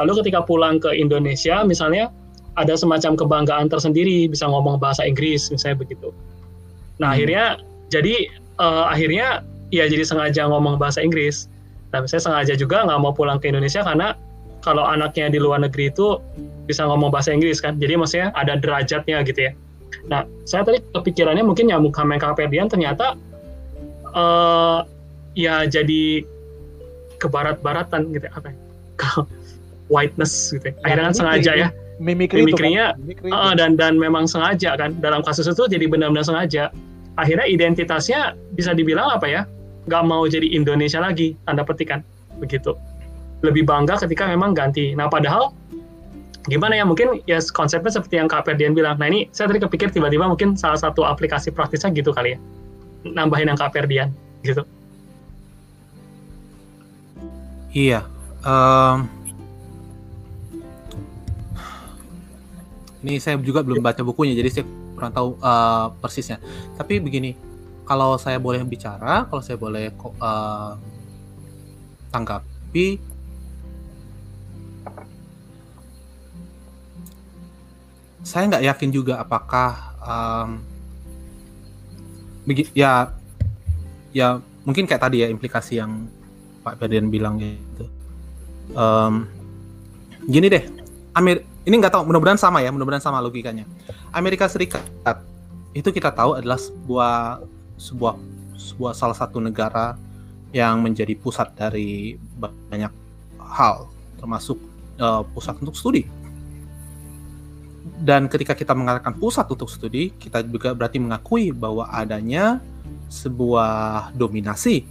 Lalu 0.00 0.24
ketika 0.24 0.40
pulang 0.48 0.80
ke 0.80 0.96
Indonesia 0.96 1.60
misalnya 1.60 2.08
ada 2.56 2.72
semacam 2.72 3.20
kebanggaan 3.20 3.68
tersendiri 3.68 4.32
bisa 4.32 4.48
ngomong 4.48 4.80
bahasa 4.80 5.04
Inggris 5.04 5.52
misalnya 5.52 5.84
begitu. 5.84 6.08
Nah 6.96 7.12
hmm. 7.12 7.14
akhirnya 7.20 7.44
jadi 7.92 8.32
uh, 8.56 8.88
akhirnya 8.88 9.44
ya 9.68 9.84
jadi 9.92 10.08
sengaja 10.08 10.48
ngomong 10.48 10.80
bahasa 10.80 11.04
Inggris. 11.04 11.52
Nah 11.92 12.00
saya 12.08 12.24
sengaja 12.24 12.56
juga 12.56 12.88
nggak 12.88 12.96
mau 12.96 13.12
pulang 13.12 13.36
ke 13.36 13.52
Indonesia 13.52 13.84
karena 13.84 14.16
kalau 14.64 14.88
anaknya 14.88 15.28
di 15.28 15.36
luar 15.36 15.60
negeri 15.60 15.92
itu 15.92 16.16
bisa 16.64 16.88
ngomong 16.88 17.12
bahasa 17.12 17.28
Inggris 17.36 17.60
kan. 17.60 17.76
Jadi 17.76 17.92
maksudnya 18.00 18.32
ada 18.32 18.56
derajatnya 18.56 19.20
gitu 19.28 19.52
ya 19.52 19.54
Nah, 20.08 20.26
saya 20.48 20.66
tadi 20.66 20.82
kepikirannya 20.92 21.44
mungkin 21.46 21.70
nyamuk 21.70 21.94
sama 21.94 22.18
Kapedian 22.18 22.66
ternyata 22.66 23.14
uh, 24.12 24.82
ya 25.36 25.64
jadi 25.68 26.26
kebarat-baratan 27.22 28.10
gitu 28.12 28.26
ya, 28.26 28.32
apa 28.34 28.48
ya? 28.50 28.56
whiteness 29.92 30.52
gitu 30.54 30.72
ya. 30.72 30.74
Akhirnya 30.82 31.04
kan 31.10 31.14
sengaja 31.14 31.52
ya. 31.54 31.68
Mimikri 32.02 32.42
Mimikrinya 32.42 32.98
kan? 32.98 33.30
uh, 33.30 33.54
dan 33.54 33.78
dan 33.78 33.94
memang 33.94 34.26
sengaja 34.26 34.74
kan 34.74 34.96
dalam 34.98 35.22
kasus 35.22 35.46
itu 35.46 35.64
jadi 35.70 35.86
benar-benar 35.86 36.26
sengaja. 36.26 36.72
Akhirnya 37.20 37.44
identitasnya 37.46 38.34
bisa 38.56 38.72
dibilang 38.72 39.12
apa 39.12 39.28
ya? 39.28 39.42
Gak 39.86 40.02
mau 40.06 40.24
jadi 40.26 40.46
Indonesia 40.50 41.02
lagi, 41.02 41.36
tanda 41.44 41.62
petikan 41.62 42.00
begitu. 42.40 42.74
Lebih 43.42 43.66
bangga 43.66 43.98
ketika 43.98 44.30
memang 44.30 44.54
ganti. 44.54 44.94
Nah, 44.94 45.10
padahal 45.10 45.50
gimana 46.50 46.74
ya 46.74 46.84
mungkin 46.86 47.22
ya 47.26 47.38
konsepnya 47.54 47.92
seperti 47.94 48.18
yang 48.18 48.26
Kak 48.26 48.46
Ferdian 48.46 48.74
bilang. 48.74 48.98
Nah 48.98 49.06
ini 49.06 49.30
saya 49.30 49.46
tadi 49.46 49.62
kepikir 49.62 49.94
tiba-tiba 49.94 50.26
mungkin 50.26 50.58
salah 50.58 50.78
satu 50.78 51.06
aplikasi 51.06 51.54
praktisnya 51.54 51.94
gitu 51.94 52.10
kali 52.10 52.34
ya. 52.34 52.38
Nambahin 53.06 53.50
yang 53.50 53.58
Kak 53.58 53.74
Ferdian 53.74 54.10
gitu. 54.42 54.66
Iya. 57.72 58.04
Um, 58.42 59.06
ini 63.06 63.22
saya 63.22 63.38
juga 63.38 63.62
belum 63.62 63.82
baca 63.82 64.02
bukunya 64.02 64.34
jadi 64.34 64.50
saya 64.50 64.64
kurang 64.98 65.12
tahu 65.14 65.28
uh, 65.42 65.94
persisnya. 65.98 66.42
Tapi 66.78 66.98
begini, 66.98 67.38
kalau 67.86 68.18
saya 68.18 68.38
boleh 68.38 68.62
bicara, 68.62 69.26
kalau 69.26 69.42
saya 69.42 69.58
boleh 69.58 69.90
uh, 70.22 70.78
tanggapi 72.10 73.11
saya 78.22 78.48
nggak 78.48 78.64
yakin 78.64 78.90
juga 78.94 79.18
apakah 79.18 79.98
um, 80.02 80.50
ya 82.74 83.10
ya 84.14 84.38
mungkin 84.62 84.86
kayak 84.86 85.02
tadi 85.02 85.26
ya 85.26 85.28
implikasi 85.30 85.82
yang 85.82 86.06
Pak 86.62 86.78
Ferdian 86.78 87.10
bilang 87.10 87.42
gitu. 87.42 87.84
Um, 88.78 89.26
gini 90.30 90.46
deh, 90.46 90.64
Amer 91.18 91.42
ini 91.66 91.74
nggak 91.78 91.98
tahu 91.98 92.06
mudah-mudahan 92.06 92.38
sama 92.38 92.62
ya, 92.62 92.70
mudah-mudahan 92.70 93.02
sama 93.02 93.18
logikanya. 93.18 93.66
Amerika 94.14 94.46
Serikat 94.46 94.86
itu 95.74 95.88
kita 95.90 96.14
tahu 96.14 96.38
adalah 96.38 96.60
sebuah 96.60 97.42
sebuah 97.80 98.14
sebuah 98.54 98.92
salah 98.94 99.16
satu 99.18 99.42
negara 99.42 99.98
yang 100.54 100.84
menjadi 100.84 101.16
pusat 101.18 101.50
dari 101.58 102.14
banyak 102.70 102.92
hal 103.40 103.90
termasuk 104.20 104.60
uh, 105.02 105.26
pusat 105.34 105.58
untuk 105.58 105.74
studi. 105.74 106.06
Dan 107.82 108.30
ketika 108.30 108.54
kita 108.54 108.74
mengatakan 108.78 109.14
pusat 109.18 109.46
untuk 109.50 109.66
studi, 109.66 110.14
kita 110.14 110.42
juga 110.46 110.74
berarti 110.74 111.02
mengakui 111.02 111.50
bahwa 111.50 111.90
adanya 111.90 112.62
sebuah 113.10 114.14
dominasi, 114.14 114.86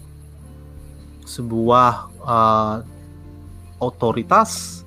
sebuah 1.24 1.92
uh, 2.22 2.78
otoritas 3.80 4.84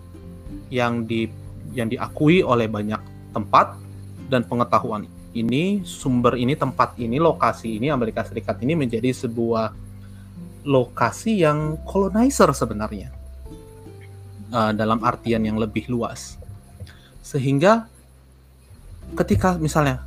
yang 0.68 1.08
di 1.08 1.26
yang 1.72 1.90
diakui 1.90 2.44
oleh 2.44 2.68
banyak 2.70 3.00
tempat 3.34 3.74
dan 4.28 4.46
pengetahuan 4.46 5.08
ini, 5.34 5.82
sumber 5.82 6.38
ini, 6.38 6.54
tempat 6.54 6.94
ini, 7.00 7.18
lokasi 7.18 7.82
ini, 7.82 7.90
Amerika 7.90 8.22
Serikat 8.22 8.62
ini 8.62 8.78
menjadi 8.78 9.10
sebuah 9.10 9.74
lokasi 10.64 11.42
yang 11.42 11.76
colonizer 11.84 12.52
sebenarnya. 12.54 13.10
Uh, 14.54 14.70
dalam 14.70 15.02
artian 15.02 15.42
yang 15.42 15.58
lebih 15.58 15.90
luas. 15.90 16.38
Sehingga 17.26 17.90
ketika 19.12 19.60
misalnya 19.60 20.00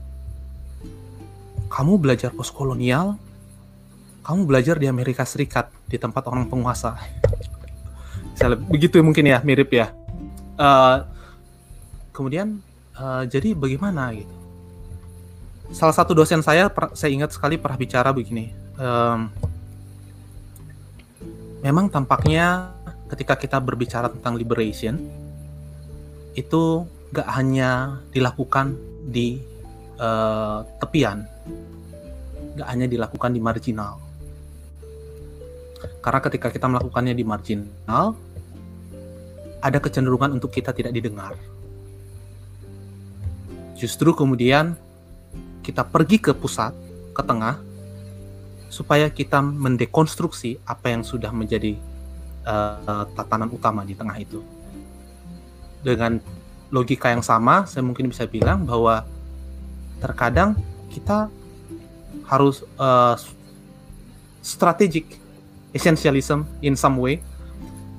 kamu 1.70 2.02
belajar 2.02 2.34
postkolonial, 2.34 3.20
kamu 4.26 4.42
belajar 4.50 4.76
di 4.82 4.90
Amerika 4.90 5.22
Serikat 5.28 5.70
di 5.86 6.02
tempat 6.02 6.26
orang 6.26 6.50
penguasa. 6.50 6.98
Misalnya, 8.34 8.58
begitu 8.66 8.98
mungkin 9.06 9.30
ya, 9.30 9.40
mirip 9.46 9.70
ya. 9.70 9.94
Uh, 10.58 11.06
kemudian 12.10 12.58
uh, 12.98 13.22
jadi 13.30 13.54
bagaimana 13.54 14.10
gitu? 14.18 14.38
salah 15.72 15.96
satu 15.96 16.16
dosen 16.16 16.40
saya 16.40 16.72
saya 16.96 17.12
ingat 17.12 17.36
sekali 17.36 17.60
pernah 17.60 17.76
bicara 17.76 18.16
begini 18.16 18.56
um, 18.80 19.28
memang 21.60 21.92
tampaknya 21.92 22.72
ketika 23.12 23.36
kita 23.36 23.58
berbicara 23.60 24.08
tentang 24.08 24.40
liberation 24.40 24.96
itu 26.38 26.88
gak 27.14 27.28
hanya 27.34 28.02
dilakukan 28.12 28.76
di 29.08 29.40
uh, 30.00 30.64
tepian 30.82 31.24
gak 32.58 32.68
hanya 32.68 32.88
dilakukan 32.90 33.32
di 33.32 33.40
marginal 33.40 34.02
karena 36.02 36.20
ketika 36.24 36.48
kita 36.50 36.66
melakukannya 36.68 37.14
di 37.14 37.24
marginal 37.24 38.18
ada 39.58 39.80
kecenderungan 39.82 40.36
untuk 40.36 40.52
kita 40.52 40.76
tidak 40.76 40.92
didengar 40.92 41.34
justru 43.78 44.12
kemudian 44.12 44.76
kita 45.68 45.84
pergi 45.84 46.16
ke 46.24 46.32
pusat, 46.32 46.72
ke 47.12 47.20
tengah, 47.20 47.60
supaya 48.72 49.12
kita 49.12 49.44
mendekonstruksi 49.44 50.64
apa 50.64 50.96
yang 50.96 51.04
sudah 51.04 51.28
menjadi 51.36 51.76
uh, 52.48 53.04
tatanan 53.12 53.52
utama 53.52 53.84
di 53.84 53.92
tengah 53.92 54.16
itu. 54.16 54.40
Dengan 55.84 56.24
logika 56.74 57.12
yang 57.12 57.24
sama, 57.24 57.64
saya 57.66 57.84
mungkin 57.84 58.12
bisa 58.12 58.28
bilang 58.28 58.68
bahwa 58.68 59.08
terkadang 60.04 60.56
kita 60.92 61.32
harus 62.28 62.64
uh, 62.76 63.16
strategic 64.44 65.20
essentialism 65.72 66.44
in 66.64 66.76
some 66.76 67.00
way. 67.00 67.24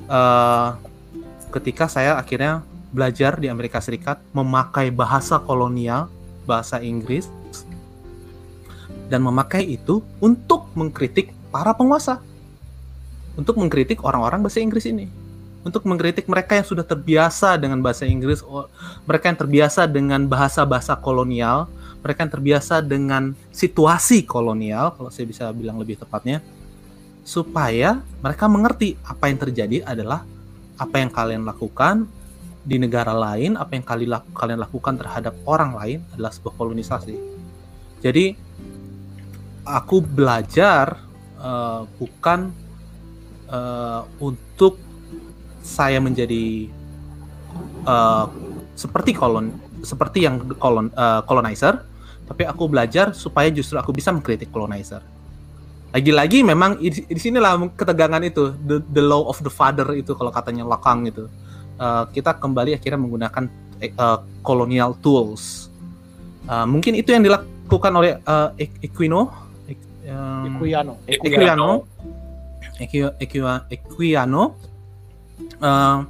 Uh, 0.09 0.77
ketika 1.53 1.89
saya 1.89 2.16
akhirnya 2.16 2.64
belajar 2.93 3.37
di 3.37 3.53
Amerika 3.53 3.81
Serikat 3.81 4.21
memakai 4.33 4.89
bahasa 4.89 5.37
kolonial, 5.41 6.09
bahasa 6.49 6.81
Inggris 6.81 7.29
dan 9.09 9.25
memakai 9.25 9.64
itu 9.64 10.05
untuk 10.21 10.69
mengkritik 10.77 11.33
para 11.49 11.73
penguasa. 11.73 12.21
Untuk 13.39 13.55
mengkritik 13.57 14.03
orang-orang 14.03 14.43
bahasa 14.43 14.59
Inggris 14.59 14.85
ini. 14.89 15.07
Untuk 15.67 15.85
mengkritik 15.85 16.31
mereka 16.31 16.55
yang 16.55 16.65
sudah 16.65 16.87
terbiasa 16.87 17.59
dengan 17.59 17.83
bahasa 17.83 18.07
Inggris, 18.07 18.41
mereka 19.05 19.25
yang 19.29 19.39
terbiasa 19.39 19.91
dengan 19.91 20.25
bahasa-bahasa 20.31 20.95
kolonial, 21.03 21.67
mereka 22.01 22.25
yang 22.25 22.33
terbiasa 22.33 22.79
dengan 22.79 23.35
situasi 23.51 24.23
kolonial, 24.23 24.95
kalau 24.95 25.11
saya 25.11 25.27
bisa 25.27 25.51
bilang 25.51 25.77
lebih 25.83 25.99
tepatnya, 25.99 26.39
supaya 27.27 28.01
mereka 28.23 28.47
mengerti 28.47 28.97
apa 29.05 29.29
yang 29.29 29.39
terjadi 29.43 29.77
adalah 29.85 30.25
apa 30.79 30.97
yang 31.03 31.11
kalian 31.11 31.43
lakukan 31.43 32.07
di 32.63 32.79
negara 32.79 33.13
lain, 33.13 33.59
apa 33.59 33.77
yang 33.77 33.85
kalian 34.33 34.61
lakukan 34.63 34.95
terhadap 34.95 35.35
orang 35.45 35.75
lain 35.75 35.99
adalah 36.15 36.31
sebuah 36.31 36.55
kolonisasi. 36.55 37.17
Jadi 37.99 38.33
aku 39.67 40.01
belajar 40.01 41.03
uh, 41.43 41.83
bukan 41.99 42.55
uh, 43.51 44.07
untuk 44.23 44.88
saya 45.69 46.01
menjadi 46.01 46.73
uh, 47.85 48.25
seperti 48.73 49.12
kolon 49.12 49.53
seperti 49.85 50.25
yang 50.25 50.41
kolon 50.57 50.89
uh, 50.97 51.21
colonizer 51.29 51.85
tapi 52.25 52.49
aku 52.49 52.73
belajar 52.73 53.12
supaya 53.12 53.53
justru 53.53 53.77
aku 53.77 53.93
bisa 53.93 54.09
mengkritik 54.09 54.49
colonizer 54.49 55.05
lagi-lagi 55.93 56.41
memang 56.41 56.81
di, 56.81 57.05
sinilah 57.16 57.69
ketegangan 57.77 58.25
itu 58.25 58.57
the, 58.64 58.81
the 58.93 59.05
law 59.05 59.29
of 59.29 59.37
the 59.45 59.53
father 59.53 59.87
itu 59.93 60.16
kalau 60.16 60.33
katanya 60.33 60.64
Lakang 60.64 61.05
itu 61.05 61.29
uh, 61.77 62.09
kita 62.09 62.37
kembali 62.41 62.77
akhirnya 62.77 63.01
menggunakan 63.01 63.45
uh, 64.01 64.25
colonial 64.41 64.97
tools 65.05 65.69
uh, 66.49 66.64
mungkin 66.64 66.97
itu 66.97 67.12
yang 67.12 67.25
dilakukan 67.25 67.93
oleh 67.93 68.21
uh, 68.25 68.53
Equino 68.57 69.49
Equiano. 70.09 70.97
Equiano. 71.05 71.69
Equiano. 73.69 74.68
Uh, 75.59 76.03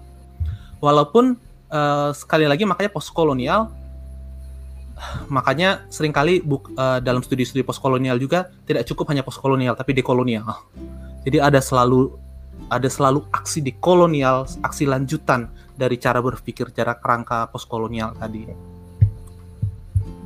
walaupun 0.80 1.36
uh, 1.68 2.10
sekali 2.16 2.48
lagi 2.48 2.64
makanya 2.64 2.92
postkolonial 2.92 3.68
makanya 5.30 5.86
sering 5.92 6.10
kali 6.10 6.42
buk, 6.42 6.74
uh, 6.74 6.98
dalam 6.98 7.22
studi-studi 7.22 7.62
postkolonial 7.62 8.18
juga 8.18 8.50
tidak 8.66 8.88
cukup 8.88 9.14
hanya 9.14 9.22
postkolonial 9.22 9.78
tapi 9.78 9.94
dekolonial. 9.94 10.66
Jadi 11.22 11.38
ada 11.38 11.62
selalu 11.62 12.18
ada 12.68 12.88
selalu 12.90 13.24
aksi 13.32 13.64
dekolonial, 13.64 14.44
aksi 14.60 14.84
lanjutan 14.84 15.48
dari 15.78 15.96
cara 15.96 16.18
berpikir 16.18 16.74
cara 16.74 16.98
kerangka 16.98 17.46
postkolonial 17.48 18.12
tadi. 18.18 18.44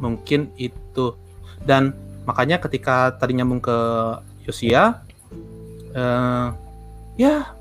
Mungkin 0.00 0.57
itu 0.59 1.14
dan 1.62 1.94
makanya 2.26 2.59
ketika 2.59 3.14
tadi 3.14 3.38
nyambung 3.38 3.62
ke 3.62 3.76
Yosia 4.48 5.05
uh, 5.94 6.48
ya 7.14 7.55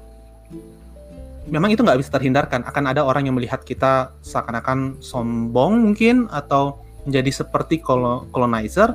memang 1.49 1.73
itu 1.73 1.81
nggak 1.81 1.99
bisa 2.01 2.11
terhindarkan. 2.13 2.61
Akan 2.67 2.85
ada 2.85 3.01
orang 3.05 3.25
yang 3.25 3.37
melihat 3.37 3.65
kita 3.65 4.13
seakan-akan 4.21 5.01
sombong 5.01 5.91
mungkin 5.91 6.29
atau 6.29 6.83
menjadi 7.07 7.41
seperti 7.41 7.81
colonizer 8.29 8.93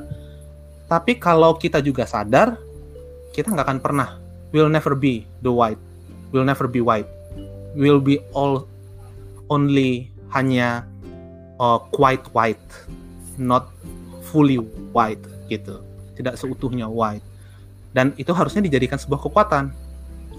tapi 0.86 1.18
kalau 1.18 1.58
kita 1.58 1.82
juga 1.82 2.06
sadar 2.06 2.54
kita 3.34 3.50
nggak 3.52 3.66
akan 3.66 3.80
pernah. 3.82 4.08
Will 4.54 4.70
never 4.70 4.94
be 4.94 5.26
the 5.42 5.50
white. 5.50 5.78
Will 6.30 6.46
never 6.46 6.70
be 6.70 6.78
white. 6.78 7.10
Will 7.74 7.98
be 7.98 8.22
all 8.32 8.64
only 9.50 10.08
hanya 10.32 10.86
uh, 11.58 11.82
quite 11.92 12.22
white 12.32 12.62
not 13.36 13.68
fully 14.30 14.62
white 14.94 15.20
gitu. 15.50 15.82
Tidak 16.16 16.38
seutuhnya 16.38 16.88
white. 16.88 17.22
Dan 17.92 18.14
itu 18.16 18.30
harusnya 18.32 18.64
dijadikan 18.64 18.96
sebuah 18.96 19.20
kekuatan. 19.26 19.74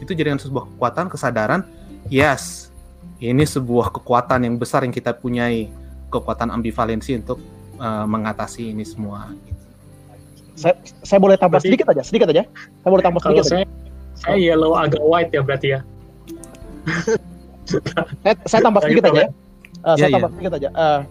Itu 0.02 0.16
jadikan 0.16 0.40
sebuah 0.42 0.66
kekuatan 0.74 1.12
kesadaran 1.12 1.62
yes 2.08 2.68
ini 3.18 3.44
sebuah 3.44 3.90
kekuatan 3.94 4.46
yang 4.46 4.56
besar 4.62 4.86
yang 4.86 4.94
kita 4.94 5.14
punyai 5.14 5.70
kekuatan 6.14 6.54
ambivalensi 6.54 7.18
untuk 7.18 7.42
uh, 7.82 8.06
mengatasi 8.06 8.72
ini 8.72 8.86
semua 8.86 9.34
saya 10.58 10.74
saya 11.06 11.20
boleh 11.22 11.38
tambah 11.38 11.62
berarti, 11.62 11.70
sedikit 11.70 11.88
aja 11.94 12.02
sedikit 12.02 12.28
aja 12.34 12.44
saya 12.82 12.90
boleh 12.90 13.04
tambah 13.06 13.22
sedikit 13.22 13.46
saya, 13.46 13.64
aja. 13.66 13.70
saya 14.18 14.36
yellow 14.38 14.74
agak 14.74 15.04
white 15.04 15.32
ya 15.34 15.42
berarti 15.42 15.68
ya 15.78 15.80
saya, 18.24 18.34
saya 18.48 18.62
tambah 18.64 18.82
sedikit 18.86 19.06
aja 19.12 19.22
ya. 19.26 19.30
Uh, 19.86 19.96
saya 19.96 20.08
yeah. 20.10 20.16
tambah 20.16 20.30
sedikit 20.34 20.54
aja 20.58 20.70
uh, 20.74 21.02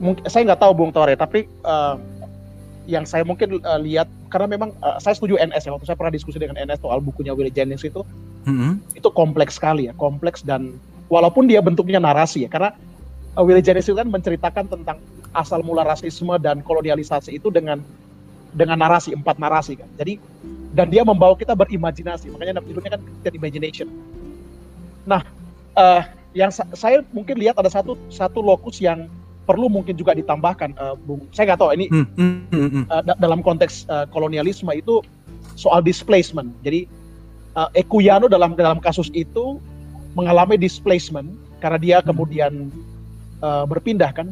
mungkin 0.00 0.22
saya 0.32 0.42
nggak 0.48 0.60
tahu 0.64 0.72
Bung 0.72 0.92
Tore 0.94 1.12
tapi 1.18 1.44
uh, 1.66 2.00
yang 2.90 3.06
saya 3.06 3.22
mungkin 3.22 3.62
uh, 3.62 3.78
lihat 3.78 4.10
karena 4.34 4.50
memang 4.50 4.74
uh, 4.82 4.98
saya 4.98 5.14
setuju 5.14 5.38
NS 5.38 5.70
ya 5.70 5.70
waktu 5.70 5.86
saya 5.86 5.94
pernah 5.94 6.10
diskusi 6.10 6.42
dengan 6.42 6.58
NS 6.58 6.82
soal 6.82 6.98
bukunya 6.98 7.30
Willie 7.30 7.54
Jennings 7.54 7.86
itu 7.86 8.02
mm-hmm. 8.50 8.98
itu 8.98 9.08
kompleks 9.14 9.62
sekali 9.62 9.86
ya 9.86 9.94
kompleks 9.94 10.42
dan 10.42 10.74
walaupun 11.06 11.46
dia 11.46 11.62
bentuknya 11.62 12.02
narasi 12.02 12.44
ya 12.44 12.50
karena 12.50 12.74
uh, 13.38 13.42
Willie 13.46 13.62
Jennings 13.62 13.86
itu 13.86 13.94
kan 13.94 14.10
menceritakan 14.10 14.66
tentang 14.66 14.98
asal 15.30 15.62
mula 15.62 15.86
rasisme 15.86 16.34
dan 16.42 16.66
kolonialisasi 16.66 17.38
itu 17.38 17.54
dengan 17.54 17.78
dengan 18.50 18.82
narasi 18.82 19.14
empat 19.14 19.38
narasi 19.38 19.78
kan 19.78 19.86
jadi 19.94 20.18
dan 20.74 20.90
dia 20.90 21.06
membawa 21.06 21.38
kita 21.38 21.54
berimajinasi 21.54 22.34
makanya 22.34 22.58
judulnya 22.66 22.98
kan 22.98 23.02
Christian 23.06 23.34
Imagination 23.38 23.88
nah 25.06 25.22
uh, 25.78 26.02
yang 26.34 26.50
sa- 26.50 26.66
saya 26.74 27.06
mungkin 27.14 27.38
lihat 27.38 27.58
ada 27.58 27.70
satu 27.70 27.94
satu 28.10 28.42
lokus 28.42 28.82
yang 28.82 29.06
perlu 29.50 29.66
mungkin 29.66 29.98
juga 29.98 30.14
ditambahkan, 30.14 30.78
uh, 30.78 30.94
Bung. 30.94 31.26
Saya 31.34 31.50
nggak 31.50 31.58
tahu 31.58 31.70
ini 31.74 31.90
hmm, 31.90 32.06
hmm, 32.14 32.36
hmm, 32.54 32.70
hmm. 32.70 32.84
Uh, 32.86 33.02
dalam 33.18 33.42
konteks 33.42 33.90
uh, 33.90 34.06
kolonialisme 34.14 34.70
itu 34.70 35.02
soal 35.58 35.82
displacement. 35.82 36.54
Jadi 36.62 36.86
uh, 37.58 37.66
Ekuyano 37.74 38.30
dalam 38.30 38.54
dalam 38.54 38.78
kasus 38.78 39.10
itu 39.10 39.58
mengalami 40.14 40.54
displacement 40.54 41.26
karena 41.58 41.78
dia 41.82 41.96
hmm. 41.98 42.06
kemudian 42.06 42.52
uh, 43.42 43.66
berpindah 43.66 44.14
kan. 44.14 44.30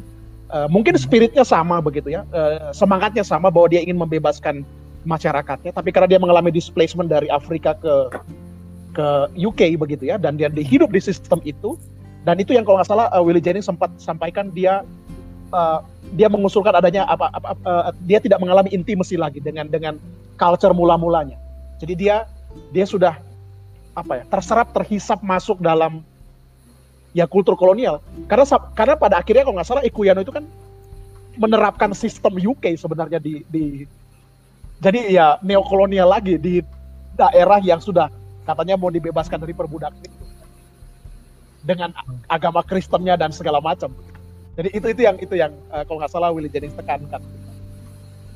Uh, 0.49 0.65
mungkin 0.71 0.97
hmm. 0.97 1.03
spiritnya 1.05 1.45
sama 1.45 1.77
begitu 1.83 2.09
ya, 2.09 2.25
uh, 2.33 2.73
semangatnya 2.73 3.21
sama 3.21 3.53
bahwa 3.53 3.69
dia 3.69 3.85
ingin 3.85 4.01
membebaskan 4.01 4.65
masyarakatnya, 5.05 5.77
tapi 5.77 5.93
karena 5.93 6.09
dia 6.09 6.17
mengalami 6.17 6.49
displacement 6.49 7.05
dari 7.05 7.29
Afrika 7.29 7.77
ke 7.77 7.95
ke 8.97 9.07
UK 9.37 9.77
begitu 9.77 10.09
ya, 10.09 10.17
dan 10.17 10.41
dia 10.41 10.49
hidup 10.49 10.89
di 10.89 11.05
sistem 11.05 11.45
itu, 11.45 11.77
dan 12.25 12.41
itu 12.41 12.57
yang 12.57 12.65
kalau 12.65 12.81
nggak 12.81 12.89
salah 12.89 13.13
uh, 13.13 13.21
Willie 13.21 13.45
Jennings 13.45 13.69
sempat 13.69 13.93
sampaikan 14.01 14.49
dia 14.49 14.89
uh, 15.53 15.85
dia 16.17 16.29
mengusulkan 16.31 16.73
adanya 16.75 17.05
apa, 17.09 17.29
apa 17.33 17.55
uh, 17.65 17.93
dia 18.05 18.19
tidak 18.19 18.41
mengalami 18.41 18.73
intimasi 18.73 19.17
lagi 19.19 19.41
dengan 19.43 19.69
dengan 19.69 19.97
culture 20.41 20.73
mula-mulanya. 20.73 21.37
Jadi 21.79 21.95
dia 21.95 22.27
dia 22.73 22.85
sudah 22.89 23.19
apa 23.99 24.23
ya 24.23 24.25
terserap 24.31 24.71
terhisap 24.71 25.19
masuk 25.21 25.59
dalam 25.59 26.07
ya 27.17 27.27
kultur 27.27 27.59
kolonial 27.59 27.99
karena 28.31 28.47
karena 28.77 28.95
pada 28.95 29.19
akhirnya 29.19 29.43
kalau 29.43 29.57
nggak 29.59 29.69
salah 29.69 29.83
Ikuyano 29.83 30.23
itu 30.23 30.31
kan 30.31 30.47
menerapkan 31.35 31.91
sistem 31.95 32.39
UK 32.39 32.79
sebenarnya 32.79 33.19
di, 33.19 33.43
di 33.51 33.83
jadi 34.79 35.01
ya 35.11 35.27
neokolonial 35.43 36.15
lagi 36.15 36.39
di 36.39 36.63
daerah 37.19 37.59
yang 37.59 37.83
sudah 37.83 38.07
katanya 38.47 38.79
mau 38.79 38.91
dibebaskan 38.91 39.43
dari 39.43 39.51
perbudakan 39.51 39.99
dengan 41.67 41.91
agama 42.31 42.63
Kristennya 42.63 43.19
dan 43.19 43.35
segala 43.35 43.59
macam. 43.59 43.91
Jadi 44.59 44.69
itu 44.75 44.87
itu 44.91 45.01
yang 45.07 45.17
itu 45.23 45.35
yang 45.39 45.53
uh, 45.71 45.87
kalau 45.87 46.03
nggak 46.03 46.11
salah 46.11 46.35
Willy 46.35 46.51
Jennings 46.51 46.75
tekankan. 46.75 47.23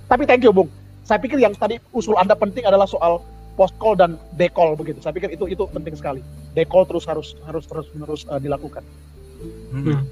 Tapi 0.06 0.22
thank 0.22 0.46
you 0.46 0.54
Bung. 0.54 0.70
Saya 1.02 1.18
pikir 1.18 1.34
yang 1.42 1.50
tadi 1.58 1.82
usul 1.90 2.14
Anda 2.14 2.38
penting 2.38 2.62
adalah 2.62 2.86
soal 2.86 3.18
post 3.58 3.74
call 3.82 3.98
dan 3.98 4.14
decall 4.38 4.78
begitu. 4.78 5.02
Saya 5.02 5.10
pikir 5.10 5.34
itu 5.34 5.50
itu 5.50 5.66
penting 5.66 5.98
sekali. 5.98 6.22
Decall 6.54 6.86
terus 6.86 7.10
harus 7.10 7.34
harus 7.42 7.66
terus 7.66 7.90
menerus 7.90 8.22
uh, 8.30 8.38
dilakukan. 8.38 8.86
Hmm. 9.74 10.06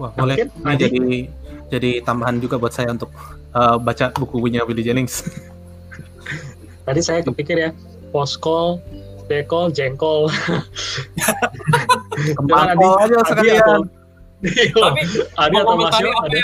Wah, 0.00 0.12
boleh 0.16 0.48
nah, 0.60 0.72
jadi 0.72 1.28
jadi 1.68 2.00
tambahan 2.00 2.40
juga 2.40 2.56
buat 2.56 2.72
saya 2.72 2.96
untuk 2.96 3.12
uh, 3.52 3.76
baca 3.76 4.08
bukunya 4.16 4.64
Willy 4.64 4.80
Jennings. 4.80 5.20
Tadi 6.88 7.00
saya 7.04 7.20
kepikir 7.20 7.60
ya, 7.60 7.70
post 8.08 8.40
call, 8.40 8.80
decall, 9.28 9.68
jengkol. 9.68 10.32
Kempal 12.40 12.72
aja 13.04 13.20
sekalian. 13.26 13.84
Tapi 14.44 15.00
ada 15.36 15.56
atau 15.64 15.76
masih 15.80 16.12
ada 16.12 16.40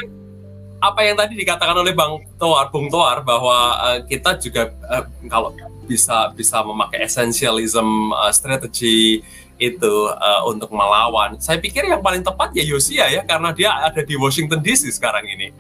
apa 0.83 1.01
yang 1.07 1.15
tadi 1.15 1.39
dikatakan 1.39 1.79
oleh 1.79 1.95
Bang 1.95 2.19
Toar, 2.43 2.67
Bung 2.75 2.91
Toar 2.91 3.23
bahwa 3.23 3.79
uh, 3.79 3.99
kita 4.03 4.35
juga 4.43 4.75
uh, 4.91 5.07
kalau 5.31 5.55
bisa 5.87 6.35
bisa 6.35 6.59
memakai 6.67 7.07
essentialism 7.07 8.11
uh, 8.11 8.33
strategi 8.35 9.23
itu 9.63 9.95
uh, 10.11 10.43
untuk 10.51 10.75
melawan. 10.75 11.39
Saya 11.39 11.63
pikir 11.63 11.87
yang 11.87 12.03
paling 12.03 12.27
tepat 12.27 12.51
ya 12.51 12.67
Yosia 12.67 13.07
ya 13.15 13.23
karena 13.23 13.55
dia 13.55 13.71
ada 13.71 14.03
di 14.03 14.19
Washington 14.19 14.59
DC 14.59 14.91
sekarang 14.91 15.23
ini. 15.23 15.55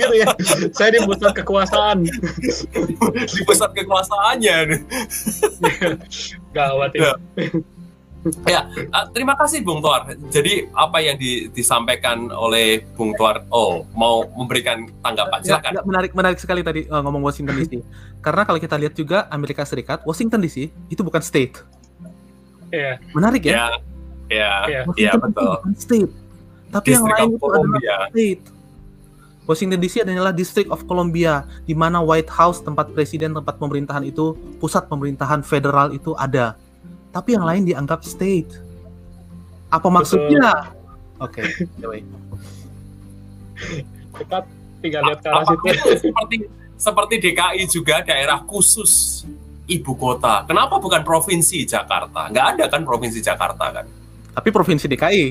gitu 0.00 0.14
ya. 0.16 0.32
Saya 0.72 0.96
di 0.96 1.00
pusat 1.04 1.36
kekuasaan. 1.36 2.08
di 3.36 3.40
pusat 3.44 3.70
kekuasaannya. 3.76 4.56
Gawat 6.56 6.90
ya. 6.96 7.12
Ya 8.46 8.66
ya, 8.74 8.86
uh, 8.92 9.06
terima 9.14 9.34
kasih 9.38 9.62
Bung 9.62 9.80
Tuar. 9.80 10.12
Jadi 10.32 10.66
apa 10.74 10.98
yang 11.02 11.16
di, 11.16 11.48
disampaikan 11.50 12.30
oleh 12.30 12.82
Bung 12.94 13.14
Tuar? 13.14 13.46
Oh, 13.50 13.86
mau 13.94 14.26
memberikan 14.34 14.86
tanggapan? 15.00 15.40
Ya, 15.42 15.46
Silakan. 15.58 15.72
Ya, 15.72 15.82
menarik, 15.86 16.12
menarik 16.12 16.38
sekali 16.38 16.60
tadi 16.66 16.86
uh, 16.90 17.02
ngomong 17.02 17.22
Washington 17.22 17.56
DC. 17.56 17.80
Karena 18.20 18.42
kalau 18.42 18.58
kita 18.58 18.76
lihat 18.76 18.94
juga 18.98 19.30
Amerika 19.30 19.62
Serikat, 19.62 20.02
Washington 20.02 20.42
DC 20.42 20.70
itu 20.90 21.02
bukan 21.06 21.22
state. 21.22 21.62
Iya. 22.74 22.98
Yeah. 22.98 23.14
Menarik 23.14 23.42
ya? 23.46 23.52
Iya, 24.26 24.52
iya, 24.66 24.80
iya 24.98 25.12
betul. 25.14 25.62
Bukan 25.62 25.74
state. 25.78 26.12
Tapi 26.74 26.86
District 26.90 26.98
yang 26.98 27.30
lain 27.30 27.30
itu 27.38 27.46
adalah 27.46 28.08
state. 28.10 28.42
Washington 29.46 29.78
DC 29.78 29.94
adalah 30.02 30.34
District 30.34 30.66
of 30.74 30.82
Columbia, 30.90 31.46
di 31.62 31.72
mana 31.78 32.02
White 32.02 32.34
House 32.34 32.58
tempat 32.58 32.90
presiden, 32.90 33.30
tempat 33.30 33.62
pemerintahan 33.62 34.02
itu, 34.02 34.34
pusat 34.58 34.90
pemerintahan 34.90 35.46
federal 35.46 35.94
itu 35.94 36.18
ada 36.18 36.58
tapi 37.16 37.32
yang 37.32 37.48
lain 37.48 37.64
dianggap 37.64 38.04
state. 38.04 38.52
Apa 39.72 39.88
maksudnya? 39.88 40.76
Oke, 41.16 41.40
okay, 41.40 42.04
Dekat 44.20 44.44
tinggal 44.84 45.00
lihat 45.08 45.24
ke 45.24 45.28
arah 45.32 45.44
situ. 45.48 45.66
Seperti 45.96 46.36
seperti 46.76 47.14
DKI 47.24 47.62
juga 47.72 48.04
daerah 48.04 48.44
khusus 48.44 49.24
ibu 49.64 49.96
kota. 49.96 50.44
Kenapa 50.44 50.76
bukan 50.76 51.00
provinsi 51.00 51.64
Jakarta? 51.64 52.28
Nggak 52.28 52.46
ada 52.52 52.64
kan 52.68 52.84
provinsi 52.84 53.24
Jakarta 53.24 53.64
kan? 53.80 53.88
Tapi 54.36 54.48
provinsi 54.52 54.84
DKI. 54.84 55.24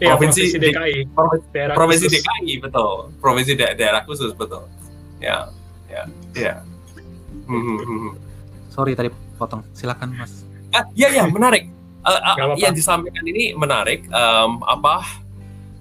Ya, 0.00 0.16
provinsi, 0.16 0.56
provinsi 0.56 0.56
DKI. 0.56 0.98
Provinsi, 1.12 1.46
daerah 1.52 1.74
provinsi 1.76 2.06
khusus. 2.08 2.24
DKI 2.24 2.52
betul. 2.64 2.94
Provinsi 3.20 3.52
da 3.60 3.76
daerah 3.76 4.00
khusus 4.08 4.32
betul. 4.32 4.64
Ya, 5.20 5.52
ya, 5.92 6.08
ya. 6.32 6.54
Hmm, 7.44 7.60
hmm, 7.60 7.80
hmm, 7.84 8.12
Sorry 8.72 8.96
tadi 8.96 9.12
potong. 9.40 9.64
Silakan 9.72 10.12
Mas. 10.12 10.44
Ah, 10.76 10.84
iya 10.92 11.08
iya 11.08 11.24
menarik. 11.24 11.72
Uh, 12.04 12.16
uh, 12.16 12.56
yang 12.60 12.76
disampaikan 12.76 13.24
ini 13.24 13.56
menarik. 13.56 14.04
Um, 14.12 14.60
apa? 14.64 15.24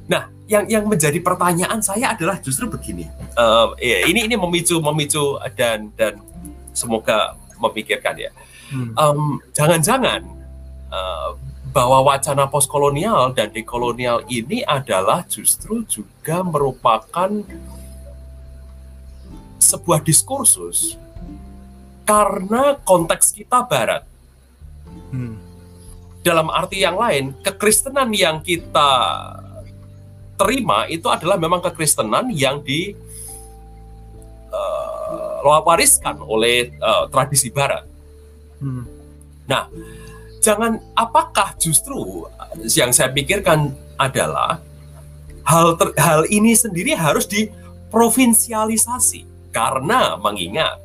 Nah, 0.07 0.31
yang 0.47 0.65
yang 0.71 0.83
menjadi 0.87 1.19
pertanyaan 1.19 1.83
saya 1.83 2.15
adalah 2.15 2.39
justru 2.39 2.71
begini. 2.71 3.05
Uh, 3.35 3.75
ya, 3.79 4.07
ini 4.07 4.25
ini 4.25 4.35
memicu 4.39 4.79
memicu 4.79 5.37
dan 5.59 5.91
dan 5.99 6.17
semoga 6.71 7.35
memikirkan 7.59 8.15
ya. 8.15 8.31
Hmm. 8.71 8.91
Um, 8.95 9.21
jangan-jangan 9.53 10.23
uh, 10.89 11.35
bahwa 11.69 12.01
wacana 12.01 12.49
postkolonial 12.49 13.29
dan 13.37 13.53
dekolonial 13.53 14.25
ini 14.25 14.65
adalah 14.65 15.21
justru 15.29 15.85
juga 15.85 16.41
merupakan 16.41 17.29
sebuah 19.61 20.01
diskursus 20.01 20.97
karena 22.09 22.73
konteks 22.81 23.37
kita 23.37 23.69
Barat. 23.69 24.01
Hmm. 25.13 25.37
Dalam 26.25 26.49
arti 26.49 26.81
yang 26.81 26.97
lain, 26.97 27.37
kekristenan 27.45 28.09
yang 28.17 28.41
kita 28.41 28.89
terima 30.41 30.89
itu 30.89 31.05
adalah 31.05 31.37
memang 31.37 31.61
kekristenan 31.61 32.33
yang 32.33 32.65
di 32.65 32.97
uh, 34.49 35.61
wariskan 35.61 36.17
oleh 36.25 36.73
uh, 36.81 37.05
tradisi 37.13 37.53
Barat. 37.53 37.85
Hmm. 38.57 38.89
Nah, 39.45 39.69
jangan 40.41 40.81
apakah 40.97 41.53
justru 41.61 42.25
yang 42.73 42.89
saya 42.89 43.13
pikirkan 43.13 43.69
adalah 44.01 44.57
hal 45.45 45.77
ter, 45.77 45.93
hal 45.93 46.25
ini 46.25 46.57
sendiri 46.57 46.97
harus 46.97 47.29
diprovinsialisasi 47.29 49.28
karena 49.49 50.15
mengingat 50.17 50.81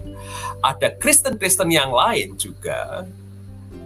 ada 0.64 0.88
Kristen-Kristen 0.96 1.68
yang 1.68 1.92
lain 1.92 2.36
juga 2.40 3.04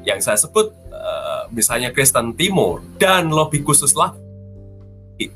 yang 0.07 0.23
saya 0.23 0.39
sebut 0.39 0.71
uh, 0.95 1.51
misalnya 1.51 1.91
Kristen 1.91 2.33
Timur 2.39 2.81
dan 2.97 3.29
lebih 3.35 3.67
khusus 3.67 3.93
lagi 3.99 5.35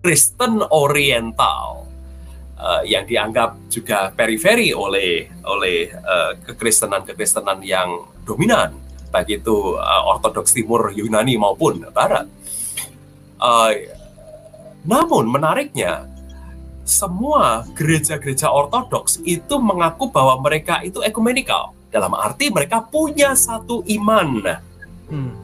Kristen 0.00 0.62
Oriental 0.70 1.90
uh, 2.54 2.82
yang 2.86 3.02
dianggap 3.02 3.58
juga 3.66 4.14
periferi 4.14 4.70
oleh 4.70 5.26
oleh 5.42 5.90
uh, 5.90 6.38
kekristenan-kekristenan 6.46 7.60
yang 7.66 8.06
dominan 8.22 8.78
baik 9.10 9.42
itu 9.42 9.78
Ortodoks 9.80 10.50
Timur 10.52 10.90
Yunani 10.92 11.38
maupun 11.38 11.78
Barat. 11.94 12.26
Namun 14.86 15.24
menariknya 15.30 16.04
semua 16.86 17.66
gereja-gereja 17.74 18.46
ortodoks 18.46 19.18
itu 19.26 19.58
mengaku 19.58 20.06
bahwa 20.08 20.38
mereka 20.38 20.78
itu 20.86 21.02
ekumenikal. 21.02 21.74
Dalam 21.90 22.14
arti 22.14 22.46
mereka 22.48 22.78
punya 22.78 23.34
satu 23.34 23.82
iman. 23.82 24.54
Hmm. 25.10 25.34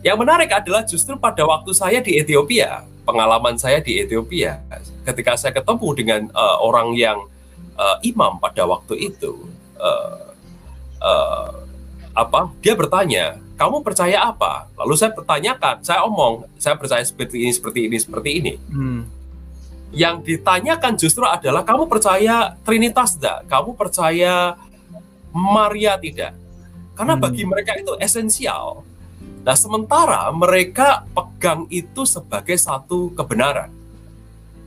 Yang 0.00 0.16
menarik 0.16 0.50
adalah 0.52 0.82
justru 0.88 1.16
pada 1.20 1.44
waktu 1.44 1.76
saya 1.76 2.00
di 2.00 2.16
Ethiopia, 2.16 2.88
pengalaman 3.04 3.60
saya 3.60 3.84
di 3.84 4.00
Ethiopia, 4.00 4.64
ketika 5.04 5.36
saya 5.36 5.52
ketemu 5.52 5.88
dengan 5.92 6.20
uh, 6.32 6.64
orang 6.64 6.96
yang 6.96 7.28
uh, 7.76 7.96
imam 8.00 8.40
pada 8.40 8.64
waktu 8.64 9.12
itu, 9.12 9.48
uh, 9.76 10.32
uh, 11.04 11.52
apa? 12.12 12.52
Dia 12.60 12.76
bertanya, 12.76 13.40
kamu 13.56 13.80
percaya 13.80 14.28
apa? 14.28 14.68
Lalu 14.76 14.92
saya 14.96 15.12
pertanyakan, 15.12 15.80
saya 15.80 16.04
omong, 16.04 16.48
saya 16.60 16.76
percaya 16.76 17.04
seperti 17.04 17.44
ini, 17.44 17.52
seperti 17.52 17.80
ini, 17.88 17.96
seperti 17.96 18.30
ini. 18.40 18.52
Hmm 18.72 19.13
yang 19.92 20.24
ditanyakan 20.24 20.96
justru 20.96 21.26
adalah 21.26 21.66
kamu 21.66 21.86
percaya 21.90 22.56
Trinitas 22.62 23.18
tidak? 23.18 23.46
Kamu 23.50 23.76
percaya 23.76 24.56
Maria 25.34 25.98
tidak? 25.98 26.32
Karena 26.94 27.18
hmm. 27.18 27.22
bagi 27.22 27.44
mereka 27.44 27.74
itu 27.74 27.92
esensial. 27.98 28.86
Nah, 29.44 29.56
sementara 29.58 30.32
mereka 30.32 31.04
pegang 31.12 31.68
itu 31.68 32.08
sebagai 32.08 32.56
satu 32.56 33.12
kebenaran. 33.12 33.68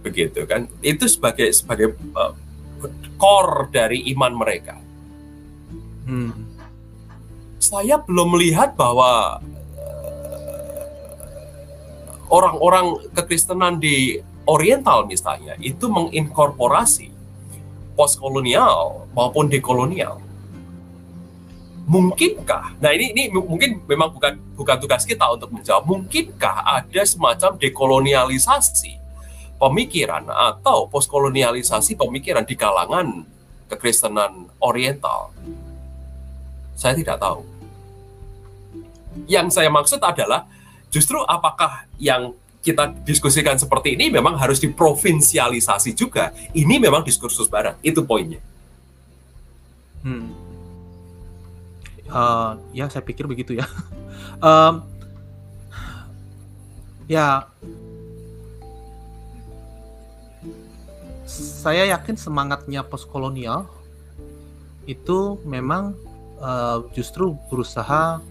Begitu 0.05 0.45
kan? 0.45 0.69
Itu 0.85 1.09
sebagai 1.09 1.49
sebagai 1.49 1.97
uh, 2.13 2.35
core 3.17 3.73
dari 3.73 4.05
iman 4.13 4.37
mereka. 4.37 4.77
Hmm. 6.05 6.45
Saya 7.57 7.97
belum 7.99 8.37
melihat 8.37 8.77
bahwa 8.77 9.41
orang-orang 12.29 13.01
kekristenan 13.17 13.81
di 13.81 14.21
Oriental 14.47 15.03
misalnya 15.05 15.59
itu 15.59 15.91
menginkorporasi 15.91 17.11
postkolonial 17.93 19.05
maupun 19.11 19.51
dekolonial 19.51 20.23
mungkinkah? 21.87 22.77
Nah 22.83 22.91
ini 22.91 23.15
ini 23.15 23.23
mungkin 23.31 23.81
memang 23.87 24.11
bukan 24.11 24.35
bukan 24.59 24.77
tugas 24.77 25.07
kita 25.07 25.23
untuk 25.31 25.49
menjawab. 25.55 25.87
Mungkinkah 25.87 26.83
ada 26.83 27.01
semacam 27.07 27.55
dekolonialisasi 27.55 28.99
pemikiran 29.57 30.27
atau 30.27 30.85
postkolonialisasi 30.91 31.95
pemikiran 31.95 32.43
di 32.43 32.59
kalangan 32.59 33.23
kekristenan 33.71 34.51
Oriental? 34.59 35.31
Saya 36.75 36.93
tidak 36.93 37.17
tahu. 37.23 37.41
Yang 39.25 39.57
saya 39.57 39.71
maksud 39.71 39.97
adalah 40.03 40.45
justru 40.93 41.17
apakah 41.25 41.89
yang 41.97 42.35
kita 42.67 42.91
diskusikan 43.07 43.55
seperti 43.55 43.95
ini 43.95 44.11
memang 44.11 44.35
harus 44.35 44.59
diprovinsialisasi 44.59 45.95
juga. 45.95 46.35
Ini 46.51 46.83
memang 46.83 47.07
diskursus 47.07 47.47
barat, 47.47 47.79
itu 47.79 48.03
poinnya. 48.03 48.43
Hmm 50.03 50.47
uh, 52.11 52.59
ya 52.71 52.87
saya 52.87 53.03
pikir 53.03 53.27
begitu 53.27 53.55
ya 53.57 53.65
um, 54.47 54.83
ya 57.07 57.47
saya 61.27 61.91
yakin 61.91 62.15
semangatnya 62.15 62.81
postkolonial 62.87 63.67
itu 64.87 65.35
memang 65.43 65.91
uh, 66.39 66.87
justru 66.95 67.35
berusaha 67.51 68.23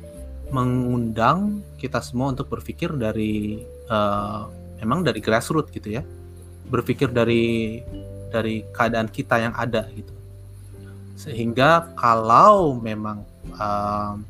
mengundang 0.48 1.60
kita 1.76 2.00
semua 2.00 2.32
untuk 2.32 2.48
berpikir 2.48 2.88
dari 2.96 3.60
uh, 3.90 4.50
memang 4.82 5.02
dari 5.06 5.18
grassroots 5.18 5.72
gitu 5.72 6.00
ya. 6.00 6.02
Berpikir 6.66 7.10
dari 7.10 7.80
dari 8.30 8.66
keadaan 8.74 9.08
kita 9.08 9.38
yang 9.38 9.54
ada 9.54 9.86
gitu. 9.94 10.12
Sehingga 11.16 11.94
kalau 11.96 12.76
memang 12.76 13.24
um, 13.56 14.26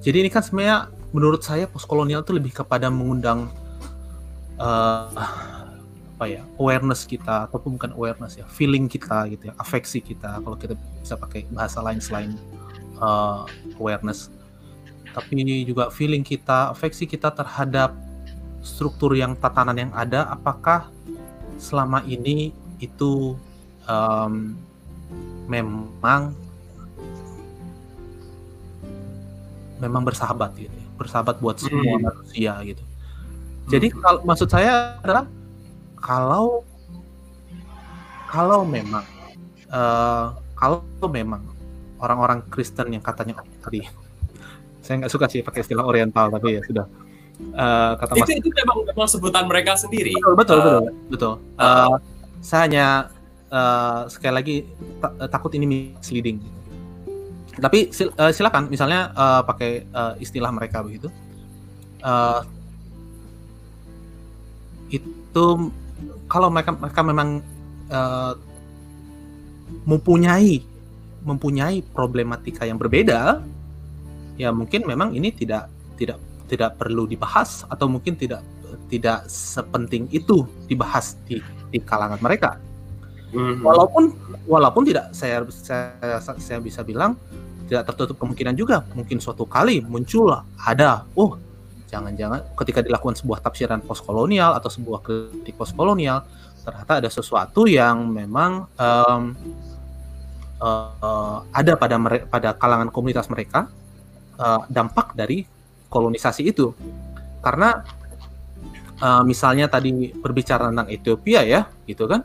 jadi 0.00 0.24
ini 0.24 0.30
kan 0.32 0.44
sebenarnya 0.44 0.88
menurut 1.12 1.42
saya 1.42 1.66
postkolonial 1.66 2.22
itu 2.24 2.32
lebih 2.32 2.52
kepada 2.54 2.88
mengundang 2.88 3.50
uh, 4.56 5.10
apa 6.20 6.24
ya 6.28 6.44
awareness 6.60 7.08
kita 7.08 7.48
ataupun 7.48 7.80
bukan 7.80 7.96
awareness 7.96 8.36
ya 8.36 8.44
feeling 8.52 8.84
kita 8.92 9.24
gitu 9.32 9.48
ya 9.48 9.54
afeksi 9.56 10.04
kita 10.04 10.36
kalau 10.44 10.52
kita 10.52 10.76
bisa 11.00 11.16
pakai 11.16 11.48
bahasa 11.48 11.80
lain 11.80 11.96
selain 11.96 12.36
uh, 13.00 13.48
awareness 13.80 14.28
tapi 15.10 15.42
ini 15.42 15.66
juga 15.66 15.90
feeling 15.90 16.22
kita 16.22 16.70
afeksi 16.70 17.06
kita 17.06 17.34
terhadap 17.34 17.94
struktur 18.60 19.16
yang 19.16 19.34
tatanan 19.34 19.88
yang 19.88 19.92
ada 19.96 20.28
apakah 20.30 20.92
selama 21.56 22.04
ini 22.06 22.54
itu 22.80 23.36
um, 23.84 24.56
memang 25.50 26.32
memang 29.80 30.02
bersahabat 30.04 30.52
gitu 30.60 30.72
ya. 30.72 30.88
bersahabat 30.94 31.40
buat 31.40 31.56
semua 31.56 31.96
hmm. 31.96 32.04
manusia 32.04 32.52
gitu 32.64 32.84
jadi 33.68 33.88
hmm. 33.90 33.98
kalau 33.98 34.20
maksud 34.28 34.48
saya 34.48 35.00
adalah 35.00 35.26
kalau 35.98 36.62
kalau 38.30 38.62
memang 38.62 39.04
uh, 39.72 40.36
kalau 40.54 40.84
memang 41.08 41.42
orang-orang 42.00 42.40
Kristen 42.48 42.92
yang 42.94 43.04
katanya 43.04 43.40
oh, 43.40 43.48
tadi 43.60 43.84
saya 44.80 45.04
nggak 45.04 45.12
suka 45.12 45.26
sih 45.28 45.40
pakai 45.44 45.60
istilah 45.64 45.84
Oriental 45.84 46.32
tapi 46.32 46.58
ya 46.58 46.62
sudah. 46.64 46.86
Uh, 47.56 47.96
kata 47.96 48.12
itu, 48.16 48.20
mas, 48.20 48.30
itu 48.36 48.48
memang, 48.52 48.76
memang 48.84 49.08
sebutan 49.08 49.44
mereka 49.48 49.72
sendiri. 49.72 50.12
Betul 50.12 50.36
betul 50.36 50.58
uh, 50.60 50.64
betul 50.64 50.82
betul. 51.08 51.32
Uh, 51.56 51.96
saya 52.44 52.60
hanya 52.68 52.86
uh, 53.48 54.04
sekali 54.12 54.34
lagi 54.34 54.56
takut 55.32 55.52
ini 55.56 55.64
misleading. 55.68 56.40
Tapi 57.60 57.92
sil 57.92 58.12
uh, 58.16 58.32
silakan 58.32 58.68
misalnya 58.68 59.12
uh, 59.16 59.42
pakai 59.44 59.88
uh, 59.92 60.14
istilah 60.20 60.52
mereka 60.52 60.84
begitu. 60.84 61.08
Uh, 62.00 62.44
itu 64.92 65.46
kalau 66.28 66.48
mereka 66.52 66.76
mereka 66.76 67.00
memang 67.04 67.28
uh, 67.88 68.34
mempunyai 69.84 70.60
mempunyai 71.20 71.84
problematika 71.92 72.64
yang 72.64 72.80
berbeda 72.80 73.44
ya 74.40 74.48
mungkin 74.48 74.88
memang 74.88 75.12
ini 75.12 75.28
tidak 75.36 75.68
tidak 76.00 76.16
tidak 76.48 76.80
perlu 76.80 77.04
dibahas 77.04 77.68
atau 77.68 77.86
mungkin 77.86 78.16
tidak 78.16 78.40
tidak 78.88 79.28
sepenting 79.28 80.08
itu 80.08 80.48
dibahas 80.64 81.20
di 81.28 81.44
di 81.68 81.78
kalangan 81.78 82.18
mereka. 82.18 82.56
Mm-hmm. 83.30 83.62
Walaupun 83.62 84.04
walaupun 84.48 84.82
tidak 84.88 85.12
saya 85.12 85.44
saya 85.52 86.18
saya 86.18 86.58
bisa 86.58 86.80
bilang 86.82 87.14
tidak 87.68 87.92
tertutup 87.92 88.18
kemungkinan 88.18 88.56
juga. 88.58 88.82
Mungkin 88.96 89.22
suatu 89.22 89.46
kali 89.46 89.84
muncul 89.84 90.34
ada 90.58 91.06
oh 91.14 91.38
jangan-jangan 91.86 92.54
ketika 92.58 92.80
dilakukan 92.86 93.18
sebuah 93.18 93.42
tafsiran 93.42 93.82
postkolonial 93.82 94.54
atau 94.58 94.70
sebuah 94.70 95.02
kritik 95.02 95.58
postkolonial 95.58 96.22
ternyata 96.62 97.02
ada 97.02 97.10
sesuatu 97.10 97.66
yang 97.66 98.06
memang 98.06 98.70
um, 98.78 99.22
uh, 100.62 101.38
ada 101.50 101.72
pada 101.74 101.96
mere- 101.98 102.26
pada 102.30 102.54
kalangan 102.54 102.92
komunitas 102.94 103.26
mereka 103.26 103.66
uh, 104.40 104.64
dampak 104.72 105.12
dari 105.12 105.44
kolonisasi 105.92 106.42
itu. 106.48 106.72
Karena 107.44 107.84
uh, 109.04 109.22
misalnya 109.22 109.68
tadi 109.68 110.16
berbicara 110.16 110.72
tentang 110.72 110.88
Ethiopia 110.88 111.44
ya 111.44 111.68
gitu 111.84 112.08
kan? 112.08 112.24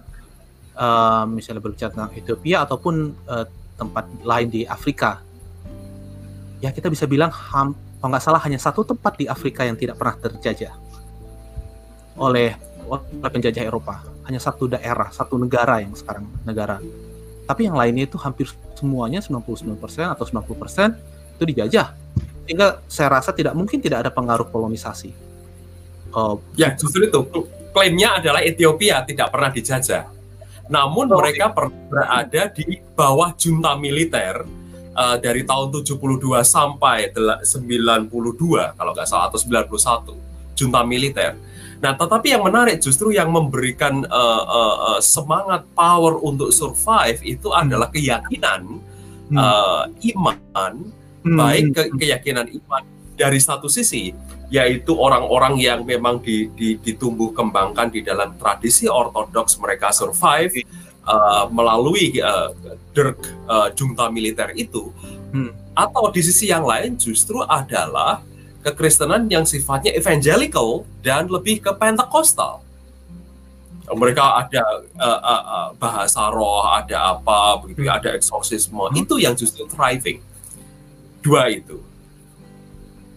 Uh, 0.75 1.23
misalnya 1.27 1.59
berbicara 1.63 1.91
tentang 1.91 2.11
Ethiopia 2.15 2.63
ataupun 2.63 2.95
uh, 3.27 3.45
tempat 3.75 4.07
lain 4.23 4.47
di 4.47 4.63
Afrika. 4.63 5.19
Ya 6.63 6.71
kita 6.71 6.87
bisa 6.87 7.03
bilang 7.03 7.31
ham, 7.31 7.75
kalau 7.99 8.09
nggak 8.15 8.23
salah 8.23 8.41
hanya 8.43 8.59
satu 8.59 8.87
tempat 8.87 9.19
di 9.19 9.27
Afrika 9.27 9.67
yang 9.67 9.75
tidak 9.75 9.99
pernah 9.99 10.15
terjajah 10.15 10.73
oleh 12.15 12.55
oleh 12.87 13.31
penjajah 13.31 13.63
Eropa. 13.65 14.03
Hanya 14.25 14.39
satu 14.39 14.71
daerah 14.71 15.11
satu 15.11 15.35
negara 15.35 15.83
yang 15.83 15.93
sekarang 15.95 16.25
negara. 16.47 16.79
Tapi 17.45 17.69
yang 17.69 17.77
lainnya 17.77 18.09
itu 18.09 18.17
hampir 18.17 18.49
semuanya 18.73 19.21
99% 19.21 19.77
atau 20.17 20.25
90% 20.25 21.14
itu 21.35 21.43
dijajah. 21.43 21.91
Sehingga 22.47 22.79
saya 22.87 23.19
rasa 23.19 23.35
tidak 23.35 23.53
mungkin 23.57 23.83
tidak 23.83 24.07
ada 24.07 24.11
pengaruh 24.13 24.47
kolonisasi 24.47 25.25
uh, 26.15 26.35
ya 26.55 26.71
justru 26.73 27.05
itu. 27.05 27.19
Klaimnya 27.75 28.23
adalah 28.23 28.39
Ethiopia 28.39 29.03
tidak 29.03 29.35
pernah 29.35 29.51
dijajah. 29.51 30.07
Namun 30.71 31.11
oh, 31.11 31.19
mereka 31.19 31.51
pernah 31.51 31.75
berada 31.91 32.47
di 32.55 32.79
bawah 32.95 33.35
junta 33.35 33.75
militer 33.75 34.47
uh, 34.95 35.19
dari 35.19 35.43
tahun 35.43 35.83
72 35.83 35.99
sampai 36.47 37.11
92 37.11 38.07
kalau 38.79 38.91
nggak 38.95 39.07
salah 39.11 39.27
atau 39.27 39.37
91 39.43 40.55
junta 40.55 40.79
militer. 40.87 41.35
Nah, 41.83 41.99
tetapi 41.99 42.31
yang 42.31 42.47
menarik 42.47 42.79
justru 42.79 43.11
yang 43.11 43.27
memberikan 43.27 44.07
uh, 44.07 44.43
uh, 44.47 44.75
uh, 44.95 44.99
semangat 45.03 45.67
power 45.75 46.15
untuk 46.23 46.55
survive 46.55 47.19
itu 47.27 47.51
adalah 47.51 47.91
keyakinan 47.91 48.79
hmm. 49.27 49.35
uh, 49.35 49.83
iman, 50.15 50.73
hmm. 51.25 51.37
baik 51.37 51.65
ke 51.73 51.83
keyakinan 51.97 52.45
iman 52.61 52.83
dari 53.17 53.41
satu 53.41 53.65
sisi 53.65 54.13
yaitu 54.53 54.93
orang-orang 54.93 55.57
yang 55.57 55.81
memang 55.81 56.21
di, 56.21 56.53
di, 56.53 56.77
ditumbuh 56.77 57.33
kembangkan 57.33 57.89
di 57.89 58.05
dalam 58.05 58.37
tradisi 58.37 58.85
ortodoks 58.85 59.57
mereka 59.57 59.89
survive 59.89 60.61
uh, 61.09 61.49
melalui 61.49 62.21
uh, 62.21 62.53
derk 62.93 63.17
uh, 63.49 63.73
junta 63.73 64.05
militer 64.13 64.53
itu 64.53 64.93
hmm. 65.33 65.49
atau 65.73 66.13
di 66.13 66.21
sisi 66.21 66.53
yang 66.53 66.61
lain 66.61 66.93
justru 66.93 67.41
adalah 67.41 68.21
kekristenan 68.61 69.25
yang 69.29 69.49
sifatnya 69.49 69.93
evangelical 69.97 70.85
dan 71.01 71.25
lebih 71.25 71.61
ke 71.65 71.71
pentekostal 71.73 72.61
mereka 73.93 74.41
ada 74.45 74.65
uh, 74.97 75.21
uh, 75.21 75.43
uh, 75.45 75.67
bahasa 75.77 76.33
roh 76.33 76.65
ada 76.65 77.17
apa 77.17 77.61
begitu 77.61 77.85
hmm. 77.85 77.97
ada 77.97 78.09
eksorsisme 78.17 78.89
hmm. 78.89 79.01
itu 79.01 79.21
yang 79.21 79.37
justru 79.37 79.65
thriving 79.69 80.21
dua 81.25 81.49
itu 81.49 81.81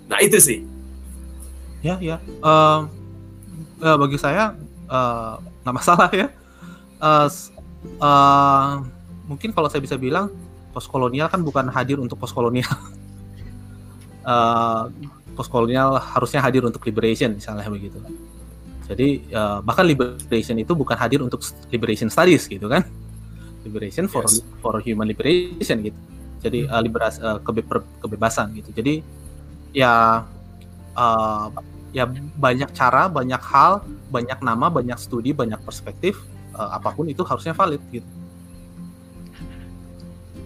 nah 0.08 0.18
itu 0.24 0.40
sih 0.40 0.64
ya 1.84 2.00
ya 2.00 2.16
uh, 2.40 2.88
uh, 3.84 3.96
bagi 4.00 4.16
saya 4.16 4.56
uh, 4.88 5.36
nggak 5.62 5.76
masalah 5.76 6.08
ya 6.16 6.32
uh, 7.04 7.28
uh, 8.00 8.82
mungkin 9.28 9.52
kalau 9.52 9.68
saya 9.68 9.84
bisa 9.84 10.00
bilang 10.00 10.32
postkolonial 10.72 11.28
kan 11.28 11.44
bukan 11.44 11.68
hadir 11.68 12.00
untuk 12.00 12.16
postkolonial 12.16 12.72
uh, 14.24 14.88
postkolonial 15.38 16.02
harusnya 16.02 16.42
hadir 16.42 16.66
untuk 16.66 16.82
liberation 16.82 17.38
misalnya 17.38 17.70
begitu. 17.70 17.94
Jadi 18.90 19.30
uh, 19.30 19.62
bahkan 19.62 19.86
liberation 19.86 20.58
itu 20.58 20.74
bukan 20.74 20.98
hadir 20.98 21.22
untuk 21.22 21.38
liberation 21.70 22.10
studies 22.10 22.50
gitu 22.50 22.66
kan? 22.66 22.82
Liberation 23.62 24.10
for 24.10 24.26
yes. 24.26 24.42
for 24.58 24.82
human 24.82 25.06
liberation 25.06 25.78
gitu. 25.86 25.98
Jadi 26.38 26.70
uh, 26.70 26.82
liberas 26.82 27.18
uh, 27.18 27.42
kebe 27.42 27.66
kebebasan 28.02 28.54
gitu. 28.56 28.70
Jadi 28.72 29.02
ya 29.74 30.24
uh, 30.94 31.46
ya 31.92 32.04
banyak 32.36 32.70
cara, 32.76 33.08
banyak 33.08 33.40
hal, 33.40 33.82
banyak 34.12 34.38
nama, 34.44 34.68
banyak 34.68 34.98
studi, 35.00 35.32
banyak 35.32 35.58
perspektif 35.64 36.20
uh, 36.54 36.76
apa 36.76 36.92
pun 36.92 37.08
itu 37.08 37.22
harusnya 37.24 37.54
valid 37.54 37.80
gitu. 37.90 38.08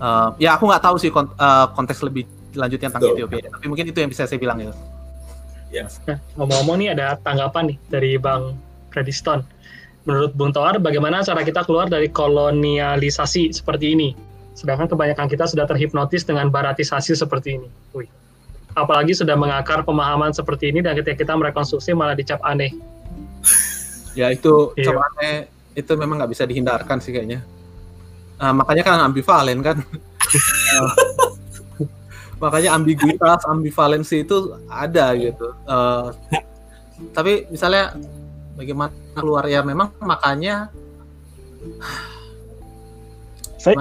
Uh, 0.03 0.35
ya 0.43 0.59
aku 0.59 0.67
nggak 0.67 0.83
tahu 0.83 0.97
sih 0.99 1.15
kont 1.15 1.31
uh, 1.39 1.71
konteks 1.79 2.03
lebih 2.03 2.27
lanjutnya 2.59 2.91
tentang 2.91 3.03
Betul. 3.07 3.17
Ethiopia, 3.17 3.49
tapi 3.55 3.67
mungkin 3.71 3.87
itu 3.89 3.99
yang 4.03 4.11
bisa 4.11 4.27
saya 4.27 4.41
bilang 4.41 4.59
ya. 4.61 4.75
Yes. 5.73 6.03
Nah, 6.05 6.21
ngomong-ngomong 6.37 6.77
nih 6.85 6.89
ada 6.93 7.17
tanggapan 7.23 7.73
nih 7.73 7.79
dari 7.89 8.13
Bang 8.21 8.61
Frediston. 8.93 9.41
Menurut 10.05 10.35
Bung 10.35 10.51
Toar, 10.53 10.83
bagaimana 10.83 11.23
cara 11.23 11.47
kita 11.47 11.63
keluar 11.65 11.87
dari 11.87 12.11
kolonialisasi 12.11 13.55
seperti 13.55 13.95
ini? 13.95 14.11
Sedangkan 14.53 14.89
kebanyakan 14.89 15.27
kita 15.29 15.49
sudah 15.49 15.65
terhipnotis 15.65 16.23
dengan 16.23 16.49
baratisasi 16.53 17.17
seperti 17.17 17.61
ini. 17.61 17.69
Wih. 17.97 18.09
Apalagi 18.73 19.13
sudah 19.13 19.37
mengakar 19.37 19.85
pemahaman 19.85 20.33
seperti 20.33 20.73
ini 20.73 20.81
dan 20.81 20.97
ketika 20.97 21.17
kita 21.17 21.33
merekonstruksi 21.37 21.93
malah 21.93 22.17
dicap 22.17 22.41
aneh. 22.41 22.73
Ya 24.17 24.29
itu 24.33 24.73
iya. 24.77 24.93
aneh 24.93 25.49
itu 25.73 25.93
memang 25.97 26.21
nggak 26.21 26.33
bisa 26.33 26.45
dihindarkan 26.45 27.01
sih 27.01 27.13
kayaknya. 27.13 27.45
Uh, 28.41 28.53
makanya 28.53 28.83
kan 28.85 29.01
ambivalen 29.05 29.61
kan. 29.61 29.81
makanya 32.43 32.75
ambiguitas 32.75 33.47
ambivalensi 33.47 34.27
itu 34.27 34.59
ada 34.67 35.15
gitu 35.15 35.55
uh, 35.71 36.11
tapi 37.15 37.47
misalnya 37.55 37.95
bagaimana 38.59 38.91
keluar 39.15 39.47
ya 39.47 39.63
memang 39.63 39.95
makanya 40.03 40.67
saya 43.63 43.79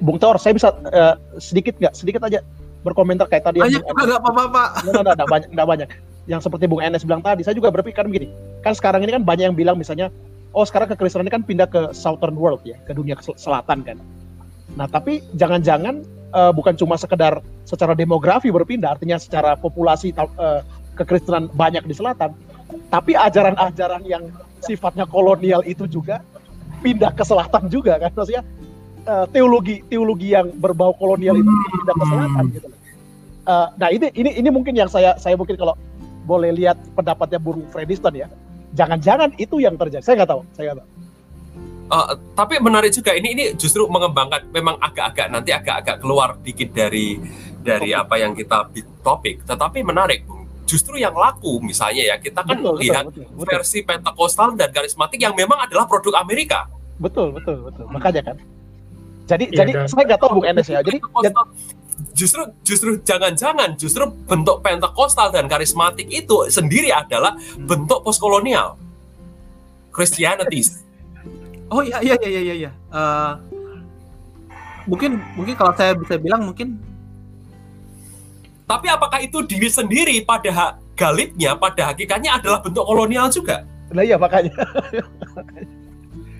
Bung 0.00 0.16
Tor 0.16 0.40
saya 0.40 0.56
bisa 0.56 0.72
uh, 0.72 1.14
sedikit 1.36 1.76
nggak? 1.76 1.92
Sedikit 1.92 2.24
aja 2.24 2.40
berkomentar 2.80 3.28
kayak 3.28 3.44
tadi 3.52 3.60
banyak 3.60 3.84
nggak 3.84 4.20
apa-apa 4.24 4.42
pak. 4.48 4.68
Nggak 4.88 5.28
banyak 5.28 5.48
nggak 5.52 5.68
banyak. 5.68 5.88
Yang 6.24 6.40
seperti 6.48 6.64
Bung 6.64 6.80
Enes 6.80 7.04
bilang 7.04 7.20
tadi 7.20 7.44
saya 7.44 7.52
juga 7.52 7.68
berpikir 7.68 8.00
begini. 8.08 8.32
Kan 8.64 8.72
sekarang 8.72 9.04
ini 9.04 9.12
kan 9.12 9.22
banyak 9.28 9.52
yang 9.52 9.56
bilang 9.56 9.76
misalnya 9.76 10.08
oh 10.56 10.64
sekarang 10.64 10.88
kekristenan 10.88 11.28
ini 11.28 11.32
kan 11.36 11.44
pindah 11.44 11.68
ke 11.68 11.92
southern 11.92 12.40
world 12.40 12.64
ya 12.64 12.80
ke 12.88 12.96
dunia 12.96 13.20
selatan 13.20 13.84
kan. 13.84 14.00
Nah 14.74 14.88
tapi 14.88 15.20
jangan-jangan 15.36 16.00
uh, 16.32 16.52
bukan 16.56 16.74
cuma 16.74 16.96
sekedar 16.96 17.44
secara 17.68 17.92
demografi 17.92 18.48
berpindah, 18.48 18.96
artinya 18.96 19.20
secara 19.20 19.54
populasi 19.54 20.16
uh, 20.16 20.64
kekristenan 20.98 21.50
banyak 21.54 21.84
di 21.86 21.94
selatan, 21.94 22.34
tapi 22.88 23.18
ajaran-ajaran 23.18 24.02
yang 24.06 24.30
sifatnya 24.62 25.04
kolonial 25.10 25.60
itu 25.66 25.84
juga 25.90 26.22
pindah 26.80 27.12
ke 27.12 27.24
selatan 27.26 27.66
juga 27.66 27.98
kan, 27.98 28.10
maksudnya 28.14 28.42
uh, 29.06 29.26
teologi 29.30 29.84
teologi 29.88 30.32
yang 30.34 30.50
berbau 30.58 30.92
kolonial 30.96 31.36
itu 31.38 31.48
pindah 31.48 31.94
ke 31.94 32.04
selatan 32.08 32.44
gitu. 32.52 32.68
Uh, 33.44 33.68
nah 33.76 33.88
ini 33.92 34.08
ini 34.16 34.30
ini 34.40 34.48
mungkin 34.48 34.72
yang 34.72 34.88
saya 34.88 35.16
saya 35.20 35.36
mungkin 35.36 35.56
kalau 35.60 35.76
boleh 36.24 36.56
lihat 36.56 36.80
pendapatnya 36.96 37.36
Bung 37.36 37.68
Frediston 37.68 38.16
ya, 38.16 38.26
jangan-jangan 38.72 39.36
itu 39.36 39.60
yang 39.60 39.76
terjadi. 39.76 40.00
Saya 40.00 40.24
nggak 40.24 40.30
tahu, 40.32 40.42
saya 40.56 40.64
nggak 40.72 40.78
tahu. 40.80 40.90
Uh, 41.84 42.16
tapi 42.32 42.56
menarik 42.64 42.96
juga 42.96 43.12
ini 43.12 43.36
ini 43.36 43.44
justru 43.60 43.84
mengembangkan 43.84 44.48
memang 44.48 44.80
agak-agak 44.80 45.28
nanti 45.28 45.52
agak-agak 45.52 46.00
keluar 46.00 46.40
dikit 46.40 46.72
dari 46.72 47.20
dari 47.60 47.92
apa 47.92 48.16
yang 48.16 48.32
kita 48.32 48.72
topik. 49.04 49.44
Tetapi 49.44 49.84
menarik 49.84 50.24
justru 50.64 50.96
yang 50.96 51.12
laku 51.12 51.60
misalnya 51.60 52.08
ya 52.08 52.16
kita 52.16 52.40
kan 52.40 52.56
betul, 52.56 52.80
lihat 52.80 53.04
betul, 53.12 53.28
betul, 53.28 53.44
versi 53.52 53.78
pentakostal 53.84 54.56
dan 54.56 54.72
karismatik 54.72 55.20
yang 55.20 55.36
memang 55.36 55.60
adalah 55.60 55.84
produk 55.84 56.24
Amerika. 56.24 56.64
Betul 56.96 57.36
betul 57.36 57.68
betul. 57.68 57.84
Makanya 57.92 58.32
kan 58.32 58.36
jadi 59.24 59.44
ya, 59.48 59.56
jadi 59.64 59.72
dan, 59.72 59.86
saya 59.88 60.04
nggak 60.04 60.20
tahu 60.20 60.30
Bung 60.40 60.46
Enes 60.46 60.68
ya 60.68 60.80
jadi 60.84 60.98
justru 62.14 62.42
justru 62.66 62.90
jangan-jangan 63.02 63.78
justru 63.78 64.04
bentuk 64.26 64.60
pentakostal 64.60 65.30
dan 65.30 65.46
karismatik 65.46 66.10
itu 66.10 66.50
sendiri 66.50 66.90
adalah 66.90 67.34
hmm. 67.36 67.66
bentuk 67.66 68.02
postkolonial 68.02 68.76
Christianity 69.94 70.84
Oh 71.72 71.80
iya 71.80 71.98
iya 72.04 72.14
iya 72.20 72.40
iya 72.40 72.54
iya. 72.66 72.70
Uh, 72.92 73.40
mungkin 74.84 75.16
mungkin 75.34 75.54
kalau 75.56 75.72
saya 75.72 75.96
bisa 75.96 76.20
bilang 76.20 76.44
mungkin 76.44 76.76
tapi 78.68 78.86
apakah 78.88 79.20
itu 79.20 79.42
diri 79.44 79.68
sendiri 79.68 80.22
pada 80.24 80.76
galibnya 80.96 81.56
pada 81.56 81.92
hakikatnya 81.92 82.36
adalah 82.36 82.60
bentuk 82.60 82.84
kolonial 82.84 83.26
juga? 83.32 83.64
Nah 83.92 84.04
iya 84.04 84.16
makanya. 84.20 84.52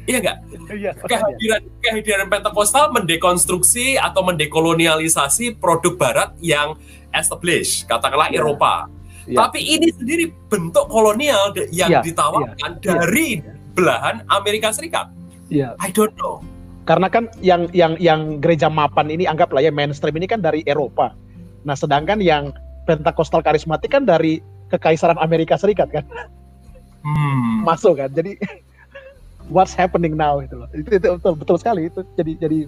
Iya 0.04 0.18
enggak? 0.20 0.38
Iya. 0.70 0.90
Kehadiran 1.04 1.62
kehadiran 1.80 2.26
Pentekostal 2.28 2.92
mendekonstruksi 2.92 3.96
atau 3.96 4.24
mendekolonialisasi 4.24 5.58
produk 5.60 5.94
barat 5.96 6.30
yang 6.40 6.76
established, 7.14 7.88
katakanlah 7.88 8.28
ya. 8.32 8.42
Eropa. 8.42 8.88
Ya. 9.24 9.48
Tapi 9.48 9.64
ini 9.64 9.88
sendiri 9.88 10.28
bentuk 10.52 10.84
kolonial 10.92 11.56
yang 11.72 11.88
ya, 11.88 12.00
ditawarkan 12.04 12.70
ya, 12.76 12.80
dari 12.84 13.40
ya 13.40 13.54
belahan 13.74 14.22
Amerika 14.30 14.70
Serikat. 14.70 15.10
Iya. 15.50 15.74
I 15.82 15.90
don't 15.90 16.14
know. 16.16 16.40
Karena 16.84 17.10
kan 17.10 17.28
yang 17.42 17.68
yang 17.74 17.98
yang 17.98 18.38
gereja 18.38 18.70
mapan 18.70 19.10
ini 19.10 19.26
anggaplah 19.26 19.60
ya 19.60 19.72
mainstream 19.74 20.14
ini 20.20 20.30
kan 20.30 20.40
dari 20.40 20.62
Eropa. 20.64 21.12
Nah, 21.66 21.74
sedangkan 21.74 22.22
yang 22.22 22.54
Pentakostal 22.84 23.40
karismatik 23.40 23.96
kan 23.96 24.04
dari 24.04 24.44
kekaisaran 24.68 25.16
Amerika 25.16 25.56
Serikat 25.56 25.88
kan. 25.88 26.04
Hmm. 27.00 27.64
Masuk 27.64 27.96
kan. 27.96 28.12
Jadi 28.12 28.36
what's 29.48 29.76
happening 29.76 30.16
now 30.16 30.40
itu 30.40 30.54
loh. 30.56 30.68
Itu, 30.72 30.88
itu 30.96 31.06
betul 31.20 31.34
betul 31.36 31.56
sekali 31.60 31.88
itu 31.88 32.00
jadi 32.16 32.32
jadi 32.40 32.58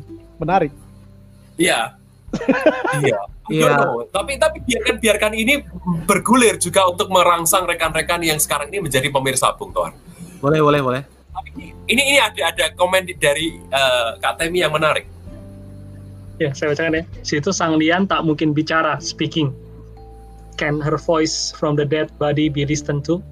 menarik. 0.40 0.72
Iya. 1.56 1.96
iya. 3.00 3.20
Iya. 3.46 3.74
Tapi 4.10 4.36
tapi 4.36 4.58
biarkan 4.66 4.96
biarkan 4.98 5.32
ini 5.38 5.62
bergulir 6.04 6.58
juga 6.58 6.90
untuk 6.90 7.08
merangsang 7.08 7.64
rekan-rekan 7.64 8.20
yang 8.26 8.42
sekarang 8.42 8.68
ini 8.74 8.82
menjadi 8.82 9.08
pemirsa 9.08 9.54
Bung 9.54 9.70
Tuan. 9.70 9.94
Boleh, 10.42 10.60
boleh, 10.60 10.80
boleh. 10.82 11.02
Ini 11.86 12.02
ini 12.02 12.18
ada 12.18 12.50
ada 12.50 12.64
komen 12.74 13.06
dari 13.22 13.56
uh, 13.70 14.18
Kak 14.18 14.42
Temi 14.42 14.60
yang 14.60 14.74
menarik. 14.74 15.06
Ya, 16.36 16.52
saya 16.52 16.76
bacakan 16.76 17.00
ya. 17.00 17.04
Situ 17.24 17.48
Sang 17.48 17.80
Lian 17.80 18.04
tak 18.04 18.20
mungkin 18.26 18.52
bicara, 18.52 19.00
speaking. 19.00 19.54
Can 20.60 20.80
her 20.84 21.00
voice 21.00 21.52
from 21.52 21.76
the 21.76 21.84
dead 21.84 22.12
body 22.20 22.48
be 22.52 22.64
listened 22.68 23.04
to? 23.08 23.24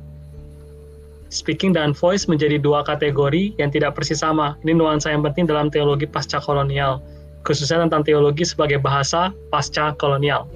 Speaking 1.34 1.74
dan 1.74 1.90
voice 1.90 2.30
menjadi 2.30 2.62
dua 2.62 2.86
kategori 2.86 3.58
yang 3.58 3.74
tidak 3.74 3.98
persis 3.98 4.22
sama. 4.22 4.54
Ini 4.62 4.78
nuansa 4.78 5.10
yang 5.10 5.26
penting 5.26 5.50
dalam 5.50 5.66
teologi 5.66 6.06
pasca 6.06 6.38
kolonial, 6.38 7.02
khususnya 7.42 7.82
tentang 7.82 8.06
teologi 8.06 8.46
sebagai 8.46 8.78
bahasa 8.78 9.34
pasca 9.50 9.90
kolonial. 9.98 10.46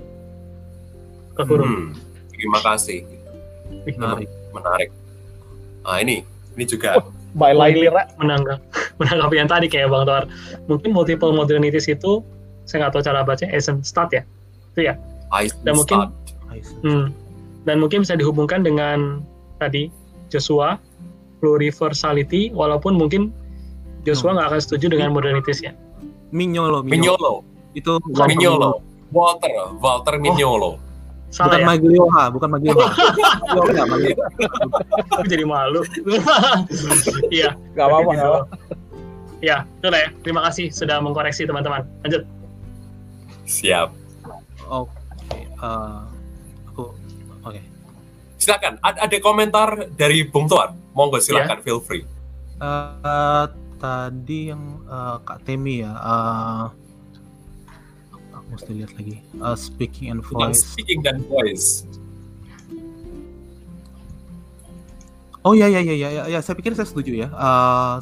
Hmm, 1.34 1.98
terima 2.30 2.62
kasih. 2.62 3.02
Menarik. 3.90 4.30
Menarik. 4.54 4.90
Nah, 5.82 5.98
ini 5.98 6.22
ini 6.54 6.62
juga 6.62 7.02
oh, 7.02 7.10
by 7.34 7.50
Laili 7.50 7.90
menanggap 8.22 8.62
menanggapi 9.02 9.34
yang 9.34 9.50
tadi 9.50 9.66
kayak 9.66 9.90
Bang 9.90 10.06
Toar. 10.06 10.30
Mungkin 10.70 10.94
multiple 10.94 11.34
modernities 11.34 11.90
itu 11.90 12.22
saya 12.70 12.86
nggak 12.86 12.94
tahu 12.94 13.02
cara 13.02 13.26
baca 13.26 13.42
Eisenstadt 13.50 14.14
ya. 14.14 14.22
Itu 14.78 14.86
ya. 14.86 14.94
Dan 15.66 15.74
mungkin 15.74 16.14
hmm, 16.86 17.10
dan 17.66 17.82
mungkin 17.82 18.06
bisa 18.06 18.14
dihubungkan 18.14 18.62
dengan 18.62 19.26
tadi 19.58 19.90
Joshua 20.28 20.80
pluriversality 21.38 22.50
walaupun 22.52 22.96
mungkin 22.96 23.30
Joshua 24.06 24.36
nggak 24.36 24.48
akan 24.54 24.60
setuju 24.60 24.94
dengan 24.94 25.12
modernitis 25.12 25.60
ya. 25.60 25.74
Mignolo, 26.30 26.84
Mignolo. 26.84 27.44
Itu 27.72 28.00
Mignolo. 28.04 28.84
Walter, 29.08 29.50
Walter 29.80 30.14
Mignolo. 30.20 30.76
Oh 30.76 30.88
Salah 31.28 31.60
bukan 31.60 31.60
ya? 31.60 31.66
Maglioha, 31.68 32.22
bukan 32.32 32.48
Maglioha. 32.56 32.88
Maglioha, 33.52 33.84
Maglioha. 33.84 34.26
Aku 35.20 35.26
jadi 35.28 35.44
malu. 35.44 35.84
Iya. 37.36 37.52
Gak 37.76 37.84
apa-apa, 37.84 38.10
gak 38.16 38.28
apa 38.32 38.40
Ya, 39.38 39.62
itu 39.78 39.86
lah 39.92 40.00
ya. 40.02 40.10
Terima 40.24 40.40
kasih 40.48 40.72
sudah 40.72 40.98
mengkoreksi 41.04 41.44
teman-teman. 41.44 41.84
Lanjut. 42.02 42.24
Siap. 43.44 43.92
Oke. 44.66 44.88
Okay. 45.30 45.44
Uh. 45.60 46.02
Okay. 46.08 46.17
Silakan. 48.48 48.80
Ada, 48.80 48.98
ada 49.04 49.16
komentar 49.20 49.68
dari 49.92 50.24
Bung 50.24 50.48
Tuan. 50.48 50.72
Monggo 50.96 51.20
silakan, 51.20 51.60
yeah. 51.60 51.64
feel 51.68 51.84
free. 51.84 52.08
Uh, 52.56 52.96
uh, 53.04 53.44
tadi 53.76 54.48
yang 54.56 54.80
uh, 54.88 55.20
Kak 55.20 55.44
Temi 55.44 55.84
ya. 55.84 55.92
Uh, 56.00 56.72
mesti 58.48 58.70
lihat 58.74 58.92
lagi 58.96 59.20
uh, 59.44 59.56
speaking 59.56 60.08
and 60.08 60.24
voice 60.24 60.64
speaking 60.64 61.04
dan 61.04 61.20
voice 61.28 61.84
oh 65.44 65.52
ya 65.52 65.68
ya 65.68 65.80
ya 65.84 65.94
ya 65.94 66.08
ya, 66.08 66.22
ya 66.26 66.40
saya 66.40 66.56
pikir 66.56 66.72
saya 66.72 66.88
setuju 66.88 67.12
ya 67.12 67.28
uh, 67.36 68.00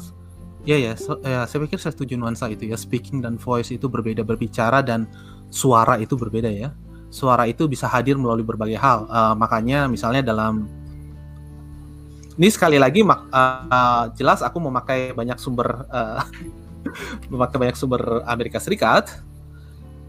ya 0.67 0.75
ya, 0.79 0.91
so, 0.95 1.19
ya 1.23 1.43
saya 1.47 1.59
pikir 1.67 1.79
saya 1.79 1.93
setuju 1.95 2.15
nuansa 2.15 2.47
itu 2.51 2.67
ya 2.67 2.79
speaking 2.79 3.19
dan 3.23 3.35
voice 3.35 3.71
itu 3.71 3.87
berbeda 3.91 4.23
berbicara 4.23 4.83
dan 4.83 5.07
suara 5.51 5.99
itu 5.99 6.15
berbeda 6.15 6.51
ya 6.51 6.71
suara 7.17 7.49
itu 7.49 7.65
bisa 7.65 7.89
hadir 7.89 8.13
melalui 8.13 8.45
berbagai 8.45 8.77
hal. 8.77 9.09
Uh, 9.09 9.33
makanya 9.33 9.89
misalnya 9.89 10.21
dalam 10.21 10.69
ini 12.37 12.53
sekali 12.53 12.77
lagi 12.77 13.01
uh, 13.01 14.13
jelas 14.13 14.45
aku 14.45 14.61
memakai 14.61 15.09
banyak 15.17 15.41
sumber 15.41 15.89
uh, 15.89 16.21
memakai 17.33 17.57
banyak 17.57 17.73
sumber 17.73 18.21
Amerika 18.29 18.61
Serikat 18.61 19.09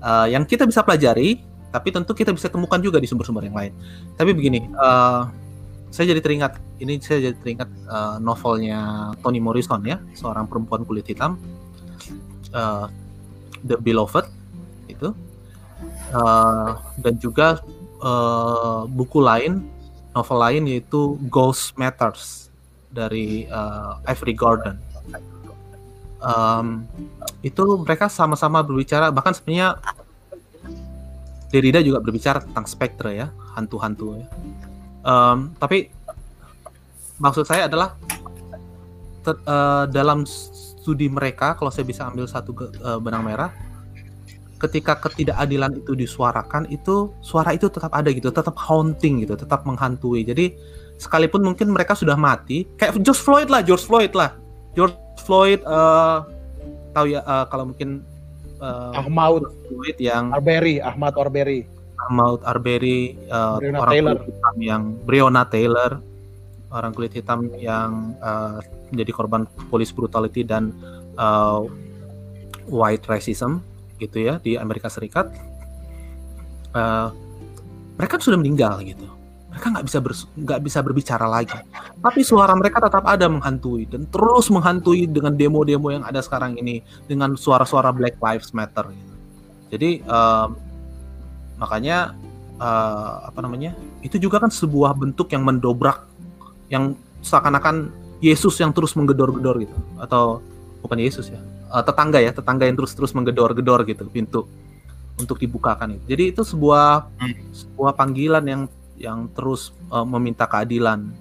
uh, 0.05 0.26
yang 0.28 0.44
kita 0.44 0.68
bisa 0.68 0.85
pelajari, 0.85 1.40
tapi 1.72 1.89
tentu 1.90 2.12
kita 2.12 2.30
bisa 2.36 2.52
temukan 2.52 2.78
juga 2.78 3.01
di 3.01 3.09
sumber-sumber 3.09 3.48
yang 3.48 3.56
lain. 3.56 3.72
Tapi 4.14 4.30
begini, 4.36 4.68
uh, 4.78 5.26
saya 5.89 6.12
jadi 6.12 6.20
teringat 6.20 6.60
ini 6.78 7.01
saya 7.01 7.32
jadi 7.32 7.36
teringat 7.40 7.68
uh, 7.89 8.16
novelnya 8.20 9.12
Toni 9.24 9.40
Morrison 9.40 9.82
ya, 9.82 9.98
seorang 10.14 10.47
perempuan 10.47 10.85
kulit 10.85 11.09
hitam, 11.09 11.40
uh, 12.52 12.86
The 13.64 13.80
Beloved 13.80 14.26
itu, 14.86 15.10
uh, 16.12 16.78
dan 17.01 17.14
juga 17.18 17.60
uh, 18.01 18.85
buku 18.89 19.18
lain, 19.22 19.64
novel 20.12 20.39
lain 20.39 20.62
yaitu 20.68 21.16
Ghost 21.28 21.74
Matters 21.76 22.52
dari 22.93 23.48
uh, 23.48 24.01
Avery 24.09 24.35
Gordon. 24.36 24.76
Um, 26.18 26.82
itu 27.47 27.62
mereka 27.78 28.10
sama-sama 28.10 28.59
berbicara 28.66 29.14
bahkan 29.14 29.30
sebenarnya 29.30 29.78
Derrida 31.48 31.78
juga 31.78 32.02
berbicara 32.02 32.43
tentang 32.43 32.66
spektre 32.66 33.14
ya 33.14 33.30
hantu-hantu 33.55 34.18
ya 34.18 34.26
Um, 35.09 35.56
tapi 35.56 35.89
maksud 37.16 37.48
saya 37.48 37.64
adalah 37.64 37.97
uh, 39.24 39.89
dalam 39.89 40.28
studi 40.28 41.09
mereka, 41.09 41.56
kalau 41.56 41.72
saya 41.72 41.89
bisa 41.89 42.05
ambil 42.05 42.28
satu 42.28 42.52
uh, 42.85 43.01
benang 43.01 43.24
merah, 43.24 43.48
ketika 44.59 44.98
ketidakadilan 44.98 45.78
itu 45.78 45.94
disuarakan, 45.94 46.66
itu 46.68 47.14
suara 47.22 47.55
itu 47.55 47.70
tetap 47.70 47.94
ada 47.94 48.10
gitu, 48.10 48.28
tetap 48.35 48.59
haunting 48.59 49.22
gitu, 49.22 49.39
tetap 49.39 49.62
menghantui. 49.62 50.26
Jadi 50.26 50.59
sekalipun 50.98 51.47
mungkin 51.47 51.70
mereka 51.70 51.94
sudah 51.94 52.18
mati, 52.18 52.66
kayak 52.74 52.98
George 53.01 53.22
Floyd 53.22 53.48
lah, 53.48 53.62
George 53.62 53.86
Floyd 53.86 54.12
lah, 54.18 54.35
George 54.74 54.98
Floyd 55.22 55.62
uh, 55.66 56.26
tahu 56.94 57.14
ya 57.14 57.20
uh, 57.26 57.47
kalau 57.51 57.70
mungkin 57.70 58.02
uh, 58.62 58.94
Ahmad 58.94 59.47
Floyd 59.70 59.97
yang 59.98 60.30
Arbery, 60.35 60.82
Ahmad 60.82 61.14
Arbery 61.18 61.66
Ahmad 62.09 62.40
Arbery 62.47 63.18
uh, 63.30 63.59
orang 63.59 63.93
Taylor. 63.93 64.16
kulit 64.18 64.26
hitam 64.30 64.56
yang 64.62 64.82
Breonna 65.05 65.43
Taylor 65.51 65.93
orang 66.68 66.93
kulit 66.93 67.12
hitam 67.16 67.48
yang 67.59 68.14
uh, 68.20 68.60
menjadi 68.93 69.10
korban 69.12 69.43
police 69.72 69.93
brutality 69.93 70.44
dan 70.44 70.72
uh, 71.16 71.64
white 72.68 73.05
racism 73.09 73.64
gitu 73.98 74.22
ya 74.22 74.38
di 74.38 74.54
Amerika 74.54 74.86
Serikat 74.86 75.28
uh, 76.72 77.10
mereka 77.98 78.22
sudah 78.22 78.38
meninggal 78.38 78.78
gitu 78.86 79.18
mereka 79.48 79.74
nggak 79.74 79.86
bisa 79.90 79.98
nggak 80.38 80.60
bisa 80.62 80.78
berbicara 80.84 81.26
lagi 81.26 81.58
tapi 81.98 82.22
suara 82.22 82.54
mereka 82.54 82.78
tetap 82.78 83.02
ada 83.02 83.26
menghantui 83.26 83.90
dan 83.90 84.06
terus 84.06 84.46
menghantui 84.54 85.10
dengan 85.10 85.34
demo-demo 85.34 85.90
yang 85.90 86.06
ada 86.06 86.22
sekarang 86.22 86.54
ini 86.60 86.84
dengan 87.10 87.34
suara-suara 87.34 87.90
Black 87.90 88.22
Lives 88.22 88.54
Matter 88.54 88.86
gitu. 88.94 89.14
jadi 89.74 89.90
uh, 90.06 90.46
makanya 91.58 92.14
uh, 92.62 93.26
apa 93.26 93.42
namanya 93.42 93.74
itu 94.06 94.14
juga 94.22 94.38
kan 94.38 94.52
sebuah 94.52 94.94
bentuk 94.94 95.34
yang 95.34 95.42
mendobrak 95.42 96.06
yang 96.70 96.94
seakan-akan 97.26 97.90
Yesus 98.22 98.58
yang 98.62 98.70
terus 98.70 98.94
menggedor-gedor 98.94 99.58
gitu 99.58 99.74
atau 99.98 100.38
bukan 100.86 101.02
Yesus 101.02 101.34
ya 101.34 101.40
uh, 101.70 101.84
tetangga 101.84 102.18
ya 102.18 102.32
tetangga 102.32 102.64
yang 102.66 102.76
terus-terus 102.76 103.12
menggedor-gedor 103.14 103.84
gitu 103.88 104.04
pintu 104.08 104.48
untuk 105.18 105.38
dibukakan 105.38 105.98
itu 105.98 106.04
jadi 106.16 106.24
itu 106.34 106.42
sebuah 106.42 107.12
hmm. 107.20 107.34
sebuah 107.52 107.92
panggilan 107.94 108.44
yang 108.46 108.62
yang 108.98 109.30
terus 109.30 109.70
uh, 109.94 110.02
meminta 110.02 110.44
keadilan 110.44 111.14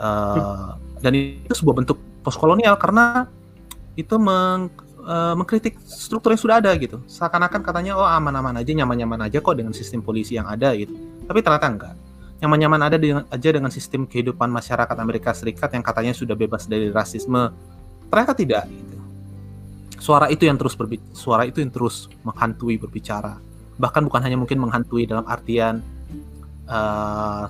uh, 0.00 0.74
hmm. 0.76 1.04
dan 1.04 1.12
itu 1.12 1.54
sebuah 1.54 1.84
bentuk 1.84 1.98
postkolonial 2.24 2.76
karena 2.76 3.28
itu 3.96 4.16
meng, 4.16 4.70
uh, 5.04 5.34
mengkritik 5.36 5.76
struktur 5.84 6.32
yang 6.32 6.42
sudah 6.42 6.56
ada 6.62 6.70
gitu. 6.78 7.02
Seakan-akan 7.08 7.60
katanya 7.64 7.98
oh 7.98 8.06
aman-aman 8.06 8.60
aja, 8.60 8.70
nyaman-nyaman 8.72 9.28
aja 9.28 9.42
kok 9.42 9.56
dengan 9.56 9.74
sistem 9.74 10.04
polisi 10.04 10.36
yang 10.38 10.46
ada 10.46 10.72
gitu. 10.76 10.94
Tapi 11.26 11.40
ternyata 11.42 11.66
enggak. 11.68 11.94
Nyaman-nyaman 12.40 12.80
ada 12.80 12.96
dengan, 12.96 13.22
aja 13.28 13.48
dengan 13.52 13.68
sistem 13.68 14.08
kehidupan 14.08 14.48
masyarakat 14.48 14.96
Amerika 14.96 15.36
Serikat 15.36 15.76
yang 15.76 15.84
katanya 15.84 16.16
sudah 16.16 16.32
bebas 16.32 16.64
dari 16.64 16.88
rasisme. 16.88 17.52
Ternyata 18.08 18.32
tidak 18.32 18.64
gitu. 18.70 18.96
Suara 20.00 20.32
itu 20.32 20.48
yang 20.48 20.56
terus 20.56 20.72
berbicara, 20.72 21.12
suara 21.12 21.42
itu 21.44 21.60
yang 21.60 21.68
terus 21.68 22.08
menghantui 22.24 22.80
berbicara. 22.80 23.36
Bahkan 23.76 24.08
bukan 24.08 24.20
hanya 24.24 24.40
mungkin 24.40 24.56
menghantui 24.56 25.04
dalam 25.04 25.28
artian 25.28 25.84
uh, 26.64 27.44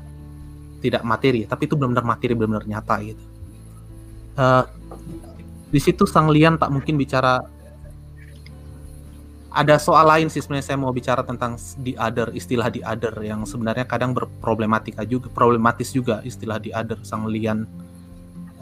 tidak 0.82 1.06
materi, 1.06 1.46
tapi 1.46 1.70
itu 1.70 1.78
benar-benar 1.78 2.02
materi, 2.02 2.34
benar-benar 2.34 2.66
nyata 2.66 2.96
gitu. 3.06 3.24
Uh, 4.34 4.66
di 5.70 5.78
situ 5.78 6.02
Sang 6.10 6.26
Lian 6.26 6.58
tak 6.58 6.74
mungkin 6.74 6.98
bicara 6.98 7.38
ada 9.50 9.78
soal 9.82 10.06
lain 10.06 10.30
sih 10.30 10.38
sebenarnya 10.38 10.74
saya 10.74 10.78
mau 10.78 10.94
bicara 10.94 11.26
tentang 11.26 11.58
di 11.82 11.98
other 11.98 12.30
istilah 12.34 12.70
di 12.70 12.82
other 12.86 13.14
yang 13.22 13.42
sebenarnya 13.42 13.82
kadang 13.82 14.14
berproblematika 14.14 15.02
juga 15.02 15.26
problematis 15.30 15.90
juga 15.90 16.22
istilah 16.22 16.62
di 16.62 16.70
other 16.70 17.02
Sang 17.02 17.26
Lian 17.26 17.66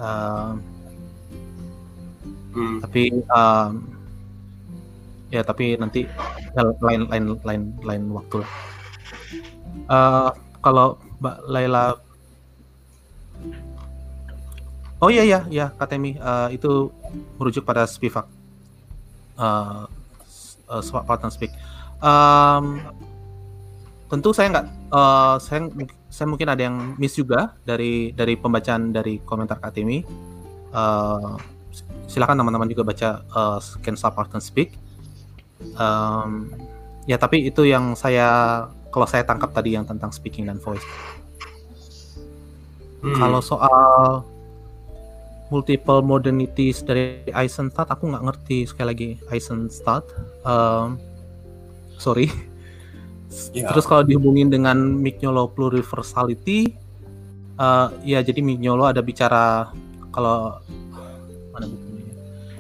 uh, 0.01 0.57
hmm. 2.59 2.79
tapi 2.83 3.03
um, 3.31 3.73
ya 5.31 5.47
tapi 5.47 5.79
nanti 5.79 6.09
lain 6.83 7.07
lain 7.07 7.25
lain 7.47 7.63
lain 7.87 8.03
waktu 8.11 8.43
lah 8.43 8.51
uh, 9.87 10.31
kalau 10.59 10.99
Mbak 11.23 11.37
Laila 11.47 11.85
Oh 14.99 15.15
iya 15.15 15.23
iya 15.23 15.47
iya 15.47 15.67
Katemi 15.79 16.19
uh, 16.19 16.51
itu 16.51 16.91
merujuk 17.39 17.63
pada 17.63 17.87
Spivak. 17.87 18.27
Uh, 19.39 19.87
uh, 20.67 20.83
Spartan 20.83 21.31
Speak. 21.31 21.55
Um, 22.03 22.83
tentu 24.11 24.35
saya 24.35 24.59
nggak 24.59 24.67
uh, 24.91 25.37
saya 25.39 25.71
saya 26.11 26.27
mungkin 26.27 26.51
ada 26.51 26.63
yang 26.67 26.99
miss 26.99 27.15
juga 27.15 27.55
dari 27.63 28.11
dari 28.11 28.35
pembacaan 28.35 28.91
dari 28.91 29.23
komentar 29.23 29.63
Katemi. 29.63 30.03
Uh, 30.75 31.39
silakan 32.09 32.41
teman-teman 32.41 32.69
juga 32.73 32.83
baca 32.89 33.09
uh, 33.37 33.61
Can 33.85 33.95
Spartan 33.95 34.41
Speak. 34.41 34.75
Um, 35.77 36.51
ya 37.05 37.21
tapi 37.21 37.47
itu 37.47 37.69
yang 37.69 37.93
saya 37.95 38.67
kalau 38.89 39.05
saya 39.05 39.23
tangkap 39.23 39.53
tadi 39.53 39.77
yang 39.77 39.85
tentang 39.85 40.11
speaking 40.11 40.49
dan 40.49 40.57
voice. 40.59 40.83
Hmm. 43.05 43.15
Kalau 43.15 43.39
soal 43.45 44.25
multiple 45.49 46.05
modernities 46.05 46.85
dari 46.85 47.25
Eisenstadt 47.33 47.89
aku 47.89 48.13
nggak 48.13 48.25
ngerti 48.25 48.69
sekali 48.69 48.87
lagi 48.93 49.11
Eisenstadt 49.33 50.05
um, 50.45 51.01
sorry 51.97 52.29
yeah. 53.57 53.69
terus 53.73 53.89
kalau 53.89 54.05
dihubungin 54.05 54.53
dengan 54.53 54.77
Mignolo 54.77 55.49
pluriversality 55.49 56.77
uh, 57.57 57.89
ya 58.05 58.21
jadi 58.21 58.45
Mignolo 58.45 58.85
ada 58.85 59.01
bicara 59.01 59.73
kalau 60.13 60.61
mana 61.53 61.65
bukunya 61.65 61.88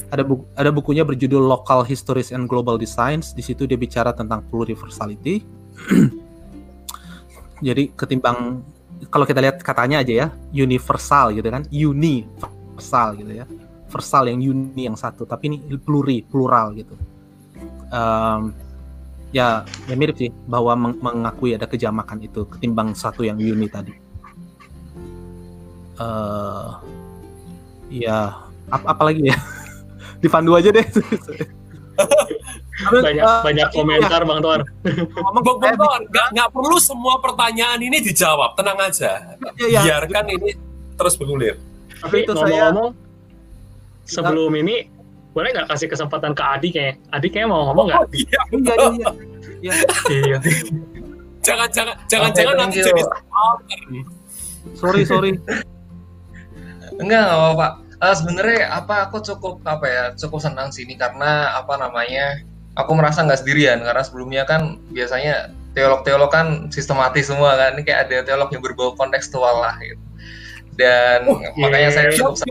ada 0.08 0.22
buku 0.24 0.44
ada 0.56 0.70
bukunya 0.72 1.04
berjudul 1.04 1.44
Local 1.44 1.84
Histories 1.84 2.32
and 2.32 2.48
Global 2.48 2.80
Designs. 2.80 3.36
Di 3.36 3.44
situ 3.44 3.68
dia 3.68 3.76
bicara 3.76 4.16
tentang 4.16 4.40
pluriversality. 4.48 5.44
Jadi 7.66 7.92
ketimbang 7.92 8.64
kalau 9.12 9.28
kita 9.28 9.38
lihat 9.44 9.60
katanya 9.62 10.02
aja 10.02 10.26
ya 10.26 10.28
universal 10.54 11.34
gitu 11.34 11.48
kan 11.48 11.62
uni 11.68 12.24
versal 12.76 13.18
gitu 13.20 13.32
ya. 13.44 13.46
Versal 13.88 14.32
yang 14.32 14.40
uni 14.40 14.88
yang 14.88 14.96
satu 14.96 15.28
tapi 15.28 15.52
ini 15.52 15.56
pluri 15.76 16.24
plural 16.24 16.72
gitu. 16.76 16.96
Um, 17.88 18.52
ya 19.32 19.64
ya 19.88 19.94
mirip 19.96 20.16
sih 20.16 20.32
bahwa 20.48 20.72
meng 20.76 20.96
mengakui 21.04 21.52
ada 21.52 21.68
kejamakan 21.68 22.24
itu 22.24 22.48
ketimbang 22.48 22.96
satu 22.96 23.28
yang 23.28 23.36
uni 23.36 23.68
tadi. 23.68 23.92
Uh, 25.98 26.78
ya 27.90 28.46
ap 28.70 28.82
apalagi 28.86 29.32
ya 29.32 29.36
dipandu 30.18 30.54
aja 30.58 30.70
deh 30.74 30.86
banyak 32.78 33.24
uh, 33.26 33.42
banyak 33.42 33.68
komentar 33.74 34.22
ya. 34.22 34.26
bang 34.26 34.38
Tuan. 34.38 34.60
Bang 35.18 35.58
Bang 35.58 35.74
Tuan, 35.74 36.02
nggak 36.06 36.28
nggak 36.30 36.48
perlu 36.54 36.76
semua 36.78 37.18
pertanyaan 37.18 37.82
ini 37.82 37.98
dijawab, 37.98 38.54
tenang 38.54 38.78
aja. 38.78 39.34
Ya, 39.58 39.66
ya, 39.66 39.80
Biarkan 39.82 40.30
ini 40.30 40.54
terus 40.94 41.18
bergulir. 41.18 41.58
Tapi 41.98 42.22
itu 42.22 42.30
ngomong-ngomong, 42.30 42.94
sebelum 44.06 44.52
ini 44.62 44.86
boleh 45.34 45.50
nggak 45.54 45.66
kasih 45.74 45.90
kesempatan 45.90 46.32
ke 46.38 46.42
Adi 46.42 46.68
kayak 46.70 46.94
Adi 47.10 47.28
kayak 47.34 47.50
mau 47.50 47.66
ngomong 47.70 47.90
nggak? 47.90 47.98
Oh, 47.98 48.06
iya, 48.14 48.40
iya, 48.54 48.74
iya. 48.78 49.10
iya. 49.58 49.74
iya. 50.38 50.38
jangan 51.42 51.68
jangan 51.74 51.94
jangan 52.06 52.30
okay, 52.30 52.38
jangan 52.38 52.54
nanti 52.62 52.78
jadi 52.82 53.02
Sorry 54.76 55.02
sorry. 55.02 55.30
Enggak 56.98 57.20
nggak 57.26 57.38
apa-apa. 57.38 57.68
Uh, 57.98 58.14
Sebenarnya 58.14 58.70
apa 58.70 59.10
aku 59.10 59.18
cukup 59.18 59.58
apa 59.66 59.86
ya 59.90 60.04
cukup 60.14 60.38
senang 60.38 60.70
sini 60.70 60.94
karena 60.94 61.50
apa 61.58 61.74
namanya 61.74 62.38
aku 62.78 62.94
merasa 62.94 63.26
nggak 63.26 63.42
sendirian. 63.42 63.82
Karena 63.82 64.02
sebelumnya 64.06 64.42
kan 64.46 64.78
biasanya 64.94 65.50
teolog-teolog 65.74 66.30
kan 66.30 66.46
sistematis 66.70 67.26
semua 67.26 67.58
kan. 67.58 67.74
Ini 67.74 67.82
kayak 67.82 68.00
ada 68.08 68.16
teolog 68.22 68.50
yang 68.54 68.62
berbau 68.62 68.94
kontekstual 68.94 69.58
lah 69.58 69.74
gitu. 69.82 69.98
Dan 70.78 71.26
oh, 71.26 71.42
makanya 71.58 71.90
saya 71.90 72.14
cukup 72.14 72.38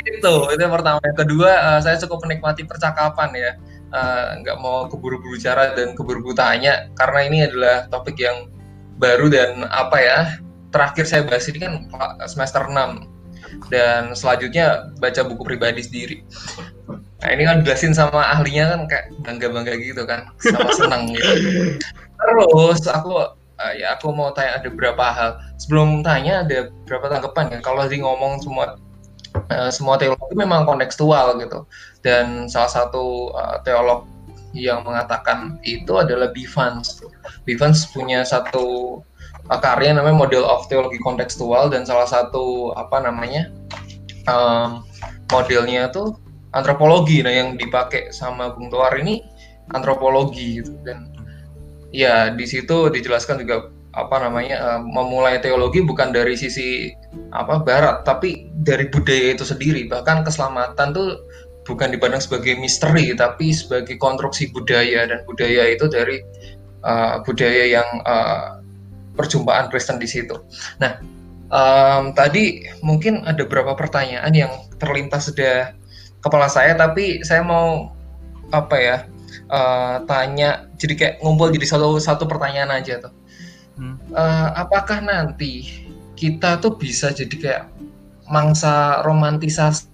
itu 0.00 0.34
itu 0.52 0.60
yang 0.60 0.74
pertama. 0.76 1.00
Yang 1.00 1.18
kedua 1.24 1.50
uh, 1.64 1.80
saya 1.80 1.96
cukup 1.96 2.28
menikmati 2.28 2.68
percakapan 2.68 3.32
ya. 3.32 3.52
Uh, 3.90 4.38
nggak 4.44 4.56
mau 4.62 4.86
keburu-buru 4.86 5.34
bicara 5.40 5.72
dan 5.72 5.96
keburu-buru 5.96 6.36
tanya. 6.36 6.92
Karena 6.92 7.20
ini 7.24 7.48
adalah 7.48 7.88
topik 7.88 8.20
yang 8.20 8.52
baru 9.00 9.32
dan 9.32 9.64
apa 9.72 9.96
ya 9.96 10.18
terakhir 10.70 11.08
saya 11.08 11.24
bahas 11.24 11.48
ini 11.48 11.58
kan 11.58 11.88
semester 12.28 12.68
6 12.68 13.19
dan 13.68 14.14
selanjutnya 14.14 14.90
baca 14.98 15.20
buku 15.26 15.42
pribadi 15.46 15.82
sendiri. 15.84 16.16
Nah 17.20 17.28
ini 17.36 17.44
kan 17.44 17.60
jelasin 17.60 17.92
sama 17.92 18.24
ahlinya 18.32 18.72
kan 18.72 18.80
kayak 18.88 19.06
bangga-bangga 19.22 19.76
gitu 19.76 20.02
kan 20.08 20.32
sama 20.40 20.70
senang 20.72 21.12
gitu. 21.12 21.32
Terus 22.16 22.88
aku 22.88 23.28
uh, 23.60 23.72
ya 23.76 23.96
aku 23.96 24.12
mau 24.12 24.32
tanya 24.32 24.60
ada 24.60 24.68
beberapa 24.72 25.04
hal. 25.12 25.30
Sebelum 25.60 26.00
tanya 26.00 26.44
ada 26.44 26.72
berapa 26.88 27.12
tanggapan 27.12 27.52
ya 27.52 27.58
kalau 27.60 27.84
tadi 27.84 28.00
ngomong 28.00 28.40
semua 28.40 28.80
uh, 29.52 29.70
semua 29.70 30.00
teologi 30.00 30.32
memang 30.32 30.64
kontekstual 30.64 31.36
gitu. 31.38 31.68
Dan 32.00 32.48
salah 32.48 32.72
satu 32.72 33.36
uh, 33.36 33.60
teolog 33.62 34.08
yang 34.50 34.82
mengatakan 34.82 35.62
itu 35.62 35.94
adalah 35.94 36.34
Bivans 36.34 36.98
Bivans 37.46 37.86
punya 37.94 38.26
satu 38.26 38.98
karya 39.58 39.90
namanya 39.90 40.14
Model 40.14 40.46
of 40.46 40.70
Teologi 40.70 41.02
Kontekstual 41.02 41.74
dan 41.74 41.82
salah 41.82 42.06
satu 42.06 42.70
apa 42.78 43.02
namanya 43.02 43.50
um, 44.30 44.86
modelnya 45.34 45.90
tuh 45.90 46.14
antropologi. 46.54 47.22
Nah 47.26 47.34
yang 47.34 47.58
dipakai 47.58 48.14
sama 48.14 48.54
Bung 48.54 48.70
Toar 48.70 48.94
ini 49.02 49.22
antropologi 49.74 50.62
gitu. 50.62 50.74
Dan 50.86 51.10
ya 51.90 52.30
di 52.30 52.46
situ 52.46 52.90
dijelaskan 52.94 53.42
juga 53.42 53.70
apa 53.90 54.22
namanya 54.22 54.56
uh, 54.62 54.80
memulai 54.86 55.42
teologi 55.42 55.82
bukan 55.82 56.14
dari 56.14 56.38
sisi 56.38 56.94
apa 57.34 57.58
barat 57.58 58.06
tapi 58.06 58.54
dari 58.62 58.86
budaya 58.86 59.34
itu 59.34 59.42
sendiri. 59.42 59.90
Bahkan 59.90 60.22
keselamatan 60.22 60.94
tuh 60.94 61.26
bukan 61.66 61.90
dipandang 61.90 62.22
sebagai 62.22 62.54
misteri 62.58 63.14
tapi 63.18 63.50
sebagai 63.50 63.98
konstruksi 63.98 64.50
budaya. 64.54 65.10
Dan 65.10 65.26
budaya 65.26 65.74
itu 65.74 65.90
dari 65.90 66.22
uh, 66.86 67.18
budaya 67.26 67.82
yang 67.82 67.88
uh, 68.06 68.59
perjumpaan 69.20 69.68
Kristen 69.68 70.00
di 70.00 70.08
situ. 70.08 70.40
Nah 70.80 70.96
um, 71.50 72.14
tadi 72.14 72.64
mungkin 72.80 73.26
ada 73.26 73.44
beberapa 73.44 73.74
pertanyaan 73.76 74.32
yang 74.32 74.52
terlintas 74.80 75.28
sudah 75.28 75.74
kepala 76.24 76.48
saya 76.48 76.72
tapi 76.78 77.20
saya 77.26 77.42
mau 77.44 77.92
apa 78.50 78.76
ya 78.78 78.96
uh, 79.50 80.02
tanya 80.06 80.70
jadi 80.78 80.94
kayak 80.96 81.14
ngumpul 81.20 81.50
jadi 81.52 81.66
satu 81.66 81.98
satu 81.98 82.24
pertanyaan 82.26 82.70
aja 82.72 83.02
tuh 83.02 83.12
hmm. 83.78 83.96
uh, 84.14 84.48
apakah 84.56 85.02
nanti 85.02 85.84
kita 86.14 86.58
tuh 86.60 86.76
bisa 86.76 87.12
jadi 87.14 87.34
kayak 87.36 87.64
mangsa 88.30 89.02
romantisasi 89.02 89.88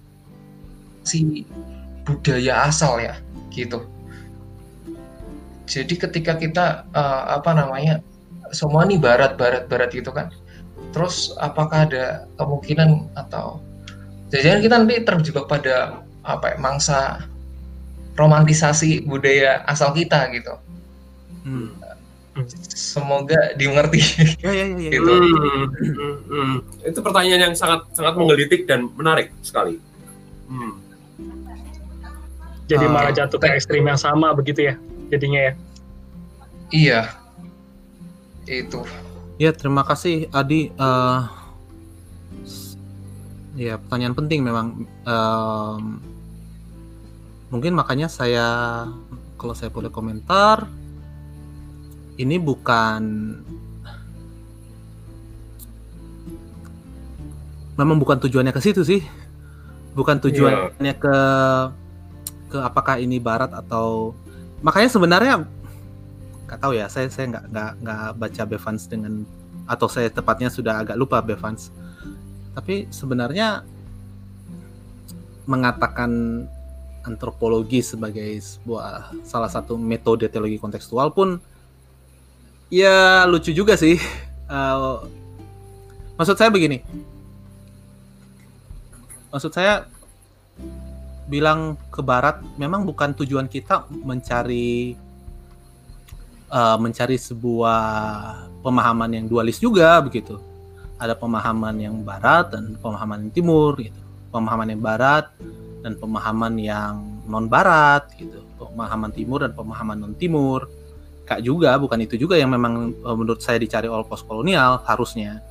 budaya 2.05 2.69
asal 2.69 3.01
ya 3.01 3.17
gitu 3.51 3.85
jadi 5.67 5.93
ketika 6.07 6.39
kita 6.39 6.87
uh, 6.95 7.39
apa 7.39 7.51
namanya 7.51 7.99
semua 8.51 8.83
nih 8.87 8.99
barat 8.99 9.35
barat 9.39 9.65
barat 9.71 9.89
gitu 9.91 10.11
kan 10.11 10.31
terus 10.91 11.35
apakah 11.41 11.87
ada 11.89 12.27
kemungkinan 12.39 13.11
atau 13.15 13.61
jadi 14.27 14.59
kita 14.59 14.83
nanti 14.83 14.99
terjebak 15.07 15.47
pada 15.47 16.03
apa 16.27 16.51
ya, 16.51 16.57
mangsa 16.59 17.23
romantisasi 18.19 19.07
budaya 19.07 19.63
asal 19.69 19.95
kita 19.95 20.27
gitu. 20.35 20.53
Hmm. 21.47 21.71
Semoga 22.69 23.55
dimengerti. 23.55 24.03
Ya, 24.43 24.51
ya, 24.51 24.65
ya, 24.67 24.77
ya. 24.77 24.89
gitu. 24.93 25.09
Hmm, 25.09 25.65
hmm, 25.71 26.15
hmm. 26.27 26.55
Itu 26.91 26.99
pertanyaan 26.99 27.49
yang 27.49 27.55
sangat 27.55 27.87
sangat 27.95 28.13
menggelitik 28.19 28.67
dan 28.67 28.91
menarik 28.93 29.31
sekali. 29.41 29.79
Hmm. 30.51 30.83
Jadi 32.67 32.83
uh, 32.83 32.91
malah 32.91 33.15
jatuh 33.15 33.39
ke 33.39 33.47
ekstrim 33.55 33.87
yang 33.87 33.95
sama 33.95 34.35
begitu 34.35 34.67
ya, 34.67 34.75
jadinya 35.07 35.39
ya. 35.39 35.53
Iya. 36.67 37.01
Itu. 38.47 38.81
Ya 39.37 39.53
terima 39.53 39.85
kasih 39.85 40.31
Adi. 40.33 40.73
Uh, 40.79 41.27
ya 43.59 43.77
pertanyaan 43.77 44.15
penting 44.17 44.41
memang. 44.41 44.87
Um, 45.05 46.01
mungkin 47.47 47.75
makanya 47.79 48.11
saya 48.11 48.47
kalau 49.39 49.55
saya 49.55 49.71
boleh 49.71 49.87
komentar 49.87 50.67
ini 52.19 52.35
bukan 52.41 53.01
memang 57.77 57.97
bukan 58.01 58.17
tujuannya 58.19 58.51
ke 58.51 58.59
situ 58.59 58.81
sih 58.83 59.05
bukan 59.93 60.17
tujuannya 60.19 60.93
yeah. 60.93 60.97
ke 60.97 61.17
ke 62.51 62.57
apakah 62.59 62.97
ini 62.99 63.21
barat 63.21 63.53
atau 63.53 64.17
makanya 64.65 64.89
sebenarnya 64.89 65.35
nggak 66.47 66.59
tahu 66.63 66.73
ya 66.79 66.87
saya 66.87 67.11
saya 67.11 67.35
nggak 67.35 67.45
nggak 67.51 67.71
nggak 67.83 68.03
baca 68.15 68.43
Bevans 68.47 68.83
dengan 68.87 69.27
atau 69.67 69.91
saya 69.91 70.07
tepatnya 70.07 70.47
sudah 70.47 70.79
agak 70.79 70.95
lupa 70.95 71.19
Bevans 71.19 71.69
tapi 72.55 72.87
sebenarnya 72.89 73.67
mengatakan 75.47 76.43
antropologi 77.07 77.79
sebagai 77.79 78.35
sebuah 78.43 79.15
salah 79.23 79.47
satu 79.47 79.79
metode 79.79 80.27
teologi 80.27 80.59
kontekstual 80.59 81.15
pun 81.15 81.39
ya 82.67 83.23
lucu 83.23 83.55
juga 83.55 83.79
sih. 83.79 83.95
Uh, 84.51 85.07
maksud 86.19 86.35
saya 86.35 86.51
begini. 86.51 86.83
Maksud 89.31 89.55
saya 89.55 89.87
bilang 91.27 91.75
ke 91.91 91.99
barat 92.03 92.39
memang 92.55 92.87
bukan 92.87 93.11
tujuan 93.15 93.47
kita 93.51 93.87
mencari 93.91 94.95
uh, 96.51 96.77
mencari 96.79 97.15
sebuah 97.19 97.81
pemahaman 98.61 99.09
yang 99.13 99.25
dualis 99.27 99.57
juga 99.61 99.97
begitu. 100.03 100.39
Ada 100.97 101.13
pemahaman 101.13 101.77
yang 101.77 102.01
barat 102.01 102.51
dan 102.51 102.73
pemahaman 102.81 103.29
yang 103.29 103.33
timur 103.33 103.77
gitu. 103.77 104.01
Pemahaman 104.33 104.73
yang 104.73 104.81
barat 104.81 105.29
dan 105.85 105.93
pemahaman 105.95 106.53
yang 106.57 106.99
non 107.27 107.45
barat 107.45 108.07
gitu 108.17 108.43
pemahaman 108.57 109.11
timur 109.13 109.45
dan 109.45 109.51
pemahaman 109.53 109.97
non 109.99 110.15
timur 110.17 110.65
kak 111.27 111.43
juga 111.43 111.75
bukan 111.75 111.99
itu 112.01 112.15
juga 112.15 112.39
yang 112.39 112.49
memang 112.49 112.91
eh, 112.91 113.15
menurut 113.15 113.43
saya 113.43 113.59
dicari 113.59 113.85
oleh 113.85 114.07
post 114.07 114.25
kolonial 114.25 114.81
harusnya 114.87 115.43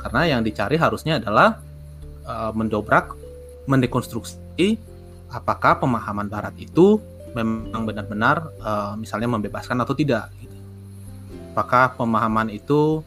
karena 0.00 0.36
yang 0.36 0.40
dicari 0.40 0.80
harusnya 0.80 1.20
adalah 1.20 1.60
uh, 2.24 2.48
mendobrak 2.56 3.12
mendekonstruksi 3.68 4.80
apakah 5.28 5.76
pemahaman 5.76 6.24
barat 6.24 6.56
itu 6.56 6.96
memang 7.36 7.86
benar-benar 7.86 8.50
uh, 8.60 8.94
misalnya 8.98 9.30
membebaskan 9.30 9.78
atau 9.82 9.94
tidak 9.94 10.30
gitu. 10.42 10.56
apakah 11.54 11.94
pemahaman 11.94 12.50
itu 12.50 13.02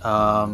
um, 0.00 0.50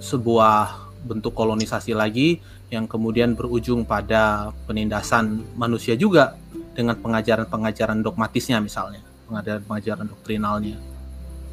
sebuah 0.00 0.88
bentuk 1.04 1.32
kolonisasi 1.32 1.96
lagi 1.96 2.40
yang 2.70 2.86
kemudian 2.86 3.34
berujung 3.34 3.82
pada 3.82 4.54
penindasan 4.64 5.42
manusia 5.58 5.98
juga 5.98 6.38
dengan 6.72 6.94
pengajaran-pengajaran 6.96 7.98
dogmatisnya 8.00 8.62
misalnya, 8.62 9.02
pengajaran-pengajaran 9.26 10.06
doktrinalnya. 10.06 10.78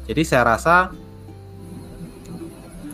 Jadi 0.06 0.22
saya 0.24 0.56
rasa 0.56 0.94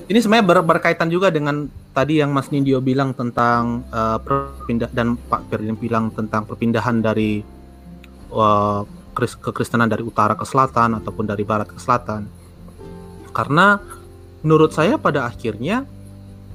ini 0.09 0.19
sebenarnya 0.19 0.47
ber 0.49 0.59
berkaitan 0.65 1.13
juga 1.13 1.29
dengan 1.29 1.69
tadi 1.95 2.19
yang 2.19 2.35
Mas 2.35 2.51
Nindyo 2.51 2.83
bilang 2.83 3.15
tentang 3.15 3.87
uh, 3.95 4.19
perpindah 4.19 4.91
dan 4.91 5.15
Pak 5.15 5.47
Ferdinand 5.47 5.79
bilang 5.79 6.11
tentang 6.11 6.43
perpindahan 6.43 6.99
dari 6.99 7.41
uh, 8.35 8.83
kekristenan 9.15 9.87
dari 9.87 10.03
utara 10.03 10.35
ke 10.35 10.43
selatan 10.43 10.99
ataupun 10.99 11.25
dari 11.25 11.47
barat 11.47 11.71
ke 11.71 11.79
selatan. 11.79 12.27
Karena 13.31 13.79
menurut 14.43 14.75
saya 14.75 14.99
pada 14.99 15.31
akhirnya 15.31 15.87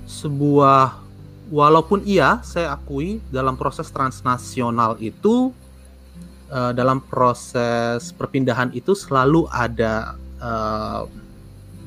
sebuah 0.03 0.99
walaupun 1.47 2.03
iya 2.03 2.43
saya 2.43 2.75
akui 2.75 3.23
dalam 3.31 3.55
proses 3.55 3.87
transnasional 3.89 4.99
itu 4.99 5.55
uh, 6.51 6.75
dalam 6.75 6.99
proses 6.99 8.11
perpindahan 8.13 8.75
itu 8.75 8.91
selalu 8.91 9.47
ada 9.49 10.19
uh, 10.43 11.07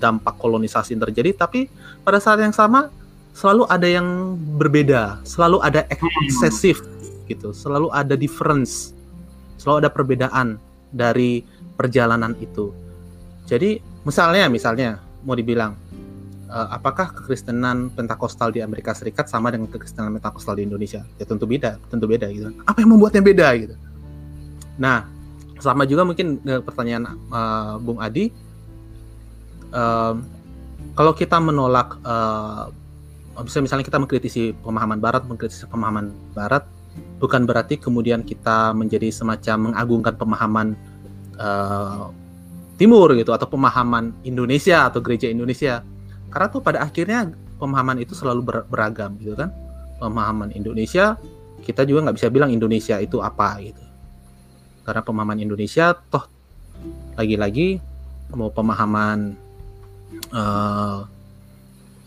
dampak 0.00 0.34
kolonisasi 0.40 0.98
yang 0.98 1.04
terjadi 1.06 1.30
tapi 1.46 1.70
pada 2.02 2.18
saat 2.18 2.42
yang 2.42 2.50
sama 2.50 2.90
selalu 3.32 3.64
ada 3.68 3.88
yang 3.88 4.36
berbeda 4.60 5.20
selalu 5.24 5.58
ada 5.64 5.84
eksesif 5.88 6.80
gitu 7.26 7.50
selalu 7.56 7.88
ada 7.92 8.14
difference 8.16 8.92
selalu 9.56 9.86
ada 9.86 9.90
perbedaan 9.90 10.60
dari 10.92 11.42
perjalanan 11.76 12.36
itu 12.38 12.70
jadi 13.48 13.80
misalnya 14.04 14.46
misalnya 14.52 15.00
mau 15.24 15.34
dibilang 15.38 15.74
uh, 16.52 16.68
apakah 16.76 17.16
kekristenan 17.16 17.88
Pentakosta 17.96 18.52
di 18.52 18.60
Amerika 18.60 18.92
Serikat 18.92 19.26
sama 19.32 19.48
dengan 19.48 19.72
kekristenan 19.72 20.12
Pentakosta 20.18 20.52
di 20.52 20.68
Indonesia? 20.68 21.02
Ya 21.16 21.24
tentu 21.24 21.48
beda, 21.48 21.80
tentu 21.88 22.04
beda 22.04 22.28
gitu. 22.28 22.52
Apa 22.68 22.84
yang 22.84 22.94
membuatnya 22.94 23.24
beda 23.24 23.48
gitu? 23.56 23.74
Nah, 24.76 25.08
sama 25.58 25.88
juga 25.88 26.02
mungkin 26.04 26.42
pertanyaan 26.42 27.16
uh, 27.30 27.78
Bung 27.78 28.02
Adi 28.02 28.34
uh, 29.72 30.14
kalau 30.92 31.12
kita 31.16 31.38
menolak 31.40 31.96
uh, 32.02 32.68
misalnya 33.44 33.84
kita 33.86 33.98
mengkritisi 33.98 34.54
pemahaman 34.62 34.98
Barat 34.98 35.22
mengkritisi 35.26 35.66
pemahaman 35.66 36.10
Barat 36.32 36.66
bukan 37.18 37.46
berarti 37.46 37.78
kemudian 37.80 38.26
kita 38.26 38.74
menjadi 38.76 39.08
semacam 39.08 39.72
mengagungkan 39.72 40.14
pemahaman 40.18 40.68
uh, 41.38 42.10
Timur 42.82 43.14
gitu 43.14 43.30
atau 43.30 43.46
pemahaman 43.46 44.10
Indonesia 44.26 44.90
atau 44.90 44.98
gereja 45.04 45.30
Indonesia. 45.30 45.86
Karena 46.32 46.46
tuh 46.50 46.64
pada 46.64 46.82
akhirnya 46.82 47.30
pemahaman 47.60 48.02
itu 48.02 48.16
selalu 48.16 48.40
ber 48.42 48.56
beragam 48.66 49.14
gitu 49.22 49.38
kan. 49.38 49.54
Pemahaman 50.02 50.50
Indonesia 50.50 51.14
kita 51.62 51.86
juga 51.86 52.10
nggak 52.10 52.16
bisa 52.18 52.28
bilang 52.32 52.50
Indonesia 52.50 52.98
itu 52.98 53.22
apa 53.22 53.60
gitu. 53.62 53.78
Karena 54.82 54.98
pemahaman 55.04 55.38
Indonesia 55.38 55.94
toh 55.94 56.26
lagi-lagi 57.14 57.78
mau 58.34 58.50
pemahaman 58.50 59.38
uh, 60.34 61.06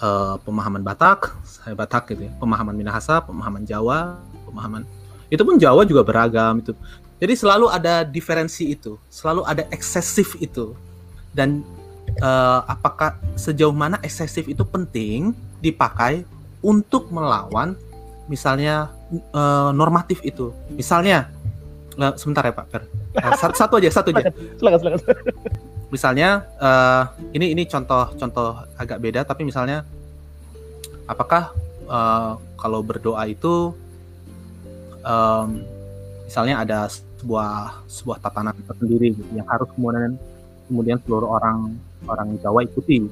uh, 0.05 0.37
pemahaman 0.45 0.85
Batak 0.85 1.33
saya 1.41 1.73
Batak 1.73 2.13
gitu 2.13 2.29
ya 2.29 2.31
pemahaman 2.37 2.77
Minahasa 2.77 3.25
pemahaman 3.25 3.65
Jawa 3.65 4.21
pemahaman 4.45 4.85
itu 5.33 5.41
pun 5.41 5.57
Jawa 5.57 5.81
juga 5.89 6.05
beragam 6.05 6.61
itu 6.61 6.77
jadi 7.17 7.33
selalu 7.33 7.73
ada 7.73 8.05
diferensi 8.05 8.77
itu 8.77 9.01
selalu 9.09 9.41
ada 9.49 9.65
eksesif 9.73 10.37
itu 10.37 10.77
dan 11.33 11.65
uh, 12.21 12.61
apakah 12.69 13.17
sejauh 13.33 13.73
mana 13.73 13.97
eksesif 14.05 14.45
itu 14.45 14.61
penting 14.61 15.33
dipakai 15.59 16.23
untuk 16.61 17.09
melawan 17.09 17.73
misalnya 18.25 18.89
uh, 19.33 19.69
normatif 19.73 20.21
itu. 20.25 20.49
Misalnya 20.73 21.29
uh, 21.97 22.13
sebentar 22.17 22.45
ya 22.45 22.53
Pak 22.53 22.65
Per. 22.69 22.81
Uh, 23.15 23.35
satu, 23.37 23.53
satu 23.53 23.73
aja, 23.77 23.89
satu 23.91 24.09
aja. 24.13 24.31
Silakan, 24.57 24.79
silakan. 24.81 24.99
Misalnya 25.93 26.43
uh, 26.57 27.03
ini 27.31 27.53
ini 27.53 27.63
contoh 27.69 28.09
contoh 28.17 28.57
agak 28.75 28.99
beda 28.99 29.21
tapi 29.21 29.45
misalnya 29.45 29.85
apakah 31.05 31.53
uh, 31.85 32.35
kalau 32.57 32.81
berdoa 32.81 33.23
itu 33.29 33.71
um, 35.05 35.61
misalnya 36.25 36.65
ada 36.65 36.79
sebuah 36.89 37.85
sebuah 37.85 38.17
tatanan 38.21 38.57
tersendiri 38.65 39.13
gitu, 39.13 39.31
yang 39.37 39.45
harus 39.45 39.69
kemudian 39.77 40.17
kemudian 40.65 40.97
seluruh 41.05 41.29
orang 41.37 41.77
orang 42.09 42.37
Jawa 42.41 42.65
ikuti 42.65 43.05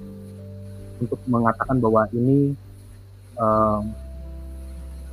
untuk 0.97 1.21
mengatakan 1.29 1.77
bahwa 1.77 2.09
ini 2.09 2.57
um, 3.37 3.93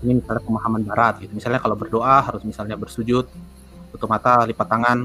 ini 0.01 0.17
misalnya 0.17 0.43
pemahaman 0.45 0.83
barat 0.89 1.21
gitu. 1.21 1.33
Misalnya 1.37 1.61
kalau 1.61 1.77
berdoa 1.77 2.25
harus 2.25 2.41
misalnya 2.41 2.73
bersujud, 2.81 3.29
tutup 3.93 4.09
mata, 4.09 4.49
lipat 4.49 4.65
tangan 4.65 4.99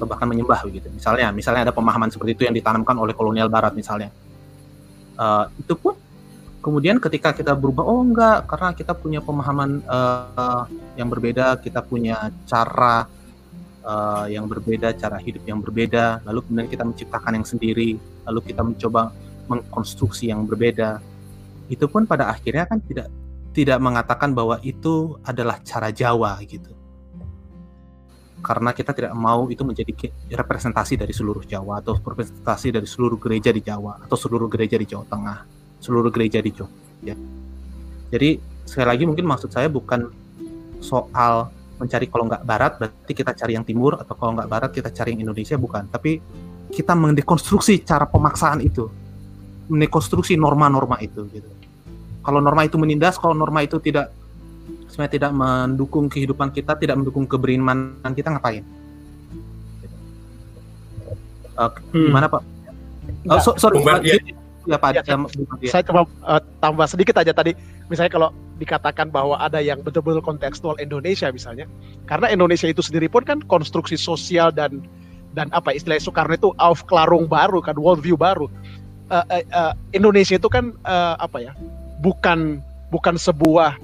atau 0.00 0.08
bahkan 0.08 0.24
menyembah 0.24 0.64
begitu. 0.64 0.88
Misalnya, 0.88 1.28
misalnya 1.28 1.68
ada 1.68 1.74
pemahaman 1.76 2.08
seperti 2.08 2.32
itu 2.32 2.42
yang 2.48 2.56
ditanamkan 2.56 2.96
oleh 2.96 3.12
kolonial 3.12 3.52
barat 3.52 3.76
misalnya. 3.76 4.08
Uh, 5.20 5.44
itu 5.60 5.76
pun 5.76 5.92
kemudian 6.64 6.96
ketika 6.96 7.36
kita 7.36 7.52
berubah, 7.52 7.84
oh 7.84 8.00
enggak, 8.00 8.48
karena 8.48 8.72
kita 8.72 8.96
punya 8.96 9.20
pemahaman 9.20 9.84
uh, 9.84 10.64
yang 10.96 11.12
berbeda, 11.12 11.60
kita 11.60 11.84
punya 11.84 12.32
cara 12.48 13.04
uh, 13.84 14.24
yang 14.32 14.48
berbeda, 14.48 14.96
cara 14.96 15.20
hidup 15.20 15.44
yang 15.44 15.60
berbeda, 15.60 16.24
lalu 16.24 16.40
kemudian 16.48 16.68
kita 16.72 16.84
menciptakan 16.88 17.36
yang 17.36 17.44
sendiri, 17.44 18.00
lalu 18.24 18.40
kita 18.40 18.64
mencoba 18.64 19.12
mengkonstruksi 19.52 20.32
yang 20.32 20.48
berbeda. 20.48 21.04
Itu 21.68 21.92
pun 21.92 22.08
pada 22.08 22.32
akhirnya 22.32 22.64
kan 22.64 22.80
tidak 22.80 23.12
tidak 23.52 23.76
mengatakan 23.76 24.32
bahwa 24.32 24.56
itu 24.64 25.20
adalah 25.28 25.60
cara 25.60 25.92
Jawa 25.92 26.40
gitu. 26.48 26.79
Karena 28.40 28.72
kita 28.72 28.96
tidak 28.96 29.12
mau 29.12 29.46
itu 29.52 29.60
menjadi 29.62 29.92
representasi 30.32 30.96
dari 30.96 31.12
seluruh 31.12 31.44
Jawa 31.44 31.84
atau 31.84 31.96
representasi 32.00 32.72
dari 32.72 32.88
seluruh 32.88 33.20
gereja 33.20 33.52
di 33.52 33.60
Jawa 33.60 34.00
atau 34.00 34.16
seluruh 34.16 34.48
gereja 34.48 34.80
di 34.80 34.88
Jawa 34.88 35.04
Tengah, 35.04 35.38
seluruh 35.78 36.08
gereja 36.08 36.40
di 36.40 36.50
Jogja. 36.50 37.14
Jadi 38.10 38.30
sekali 38.64 38.86
lagi 38.88 39.04
mungkin 39.04 39.28
maksud 39.28 39.52
saya 39.52 39.68
bukan 39.68 40.08
soal 40.80 41.52
mencari 41.76 42.08
kalau 42.08 42.28
nggak 42.28 42.44
barat 42.44 42.72
berarti 42.80 43.12
kita 43.12 43.32
cari 43.36 43.56
yang 43.56 43.64
timur 43.64 43.96
atau 43.96 44.12
kalau 44.16 44.36
nggak 44.36 44.48
barat 44.48 44.70
kita 44.72 44.88
cari 44.92 45.16
yang 45.16 45.28
Indonesia 45.28 45.56
bukan, 45.60 45.88
tapi 45.88 46.20
kita 46.72 46.96
mendekonstruksi 46.96 47.84
cara 47.84 48.08
pemaksaan 48.08 48.64
itu, 48.64 48.88
mendekonstruksi 49.68 50.36
norma-norma 50.36 50.96
itu 51.00 51.24
gitu 51.28 51.50
kalau 52.20 52.38
norma 52.38 52.68
itu 52.68 52.76
menindas, 52.76 53.16
kalau 53.16 53.32
norma 53.32 53.64
itu 53.64 53.80
tidak 53.80 54.12
sebenarnya 54.90 55.14
tidak 55.16 55.32
mendukung 55.32 56.10
kehidupan 56.10 56.50
kita, 56.50 56.74
tidak 56.76 56.98
mendukung 56.98 57.24
keberimanan 57.24 58.12
kita 58.12 58.34
ngapain? 58.34 58.66
Uh, 61.54 61.70
hmm. 61.94 62.10
Gimana 62.10 62.26
Pak? 62.26 62.42
Oh, 63.28 63.40
so, 63.40 63.52
sorry, 63.60 63.80
Pak, 63.84 64.02
ya. 64.02 64.16
ya 64.66 64.76
Pak. 64.80 64.90
Ya, 64.96 65.02
ya. 65.04 65.16
Saya 65.68 65.82
cuma 65.84 66.08
uh, 66.24 66.40
tambah 66.60 66.86
sedikit 66.88 67.20
aja 67.20 67.30
tadi. 67.36 67.52
Misalnya 67.92 68.12
kalau 68.12 68.28
dikatakan 68.56 69.08
bahwa 69.08 69.40
ada 69.40 69.60
yang 69.60 69.80
betul-betul 69.80 70.20
kontekstual 70.20 70.76
Indonesia 70.80 71.28
misalnya, 71.32 71.68
karena 72.08 72.32
Indonesia 72.32 72.68
itu 72.68 72.80
sendiri 72.84 73.08
pun 73.08 73.24
kan 73.24 73.40
konstruksi 73.44 73.96
sosial 73.96 74.52
dan 74.52 74.84
dan 75.36 75.46
apa 75.54 75.70
istilah 75.74 76.00
Soekarno 76.00 76.34
itu 76.34 76.50
Aufklärung 76.58 77.30
baru 77.30 77.62
kan 77.62 77.78
worldview 77.78 78.18
baru. 78.18 78.50
Uh, 79.10 79.26
uh, 79.26 79.42
uh, 79.50 79.72
Indonesia 79.90 80.38
itu 80.38 80.46
kan 80.46 80.70
uh, 80.86 81.18
apa 81.18 81.42
ya 81.42 81.52
bukan 81.98 82.62
bukan 82.94 83.18
sebuah 83.18 83.74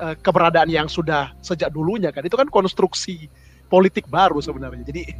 uh, 0.00 0.14
keberadaan 0.18 0.70
yang 0.70 0.86
sudah 0.86 1.34
sejak 1.42 1.70
dulunya 1.74 2.10
kan. 2.14 2.24
Itu 2.24 2.38
kan 2.38 2.48
konstruksi 2.48 3.28
politik 3.68 4.08
baru 4.08 4.40
sebenarnya. 4.40 4.82
Jadi 4.86 5.12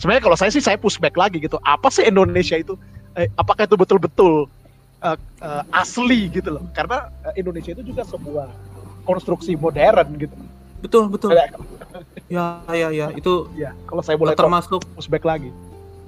sebenarnya 0.00 0.22
kalau 0.26 0.36
saya 0.36 0.50
sih 0.50 0.64
saya 0.64 0.76
pushback 0.80 1.14
lagi 1.14 1.38
gitu. 1.38 1.60
Apa 1.62 1.88
sih 1.92 2.04
Indonesia 2.04 2.58
itu? 2.58 2.74
Eh, 3.14 3.30
apakah 3.38 3.70
itu 3.70 3.78
betul-betul 3.78 4.50
uh, 4.98 5.18
uh, 5.38 5.62
asli 5.70 6.26
gitu 6.34 6.58
loh? 6.58 6.64
Karena 6.74 7.06
uh, 7.22 7.34
Indonesia 7.38 7.70
itu 7.70 7.94
juga 7.94 8.02
sebuah 8.02 8.50
konstruksi 9.06 9.54
modern 9.54 10.18
gitu. 10.18 10.34
Betul 10.82 11.06
betul. 11.08 11.32
Ya 12.26 12.60
ya 12.74 12.90
ya. 12.90 13.06
Itu 13.14 13.46
ya 13.54 13.70
kalau 13.86 14.02
saya 14.02 14.18
boleh 14.18 14.34
termasuk 14.34 14.82
pushback 14.98 15.22
lagi. 15.22 15.54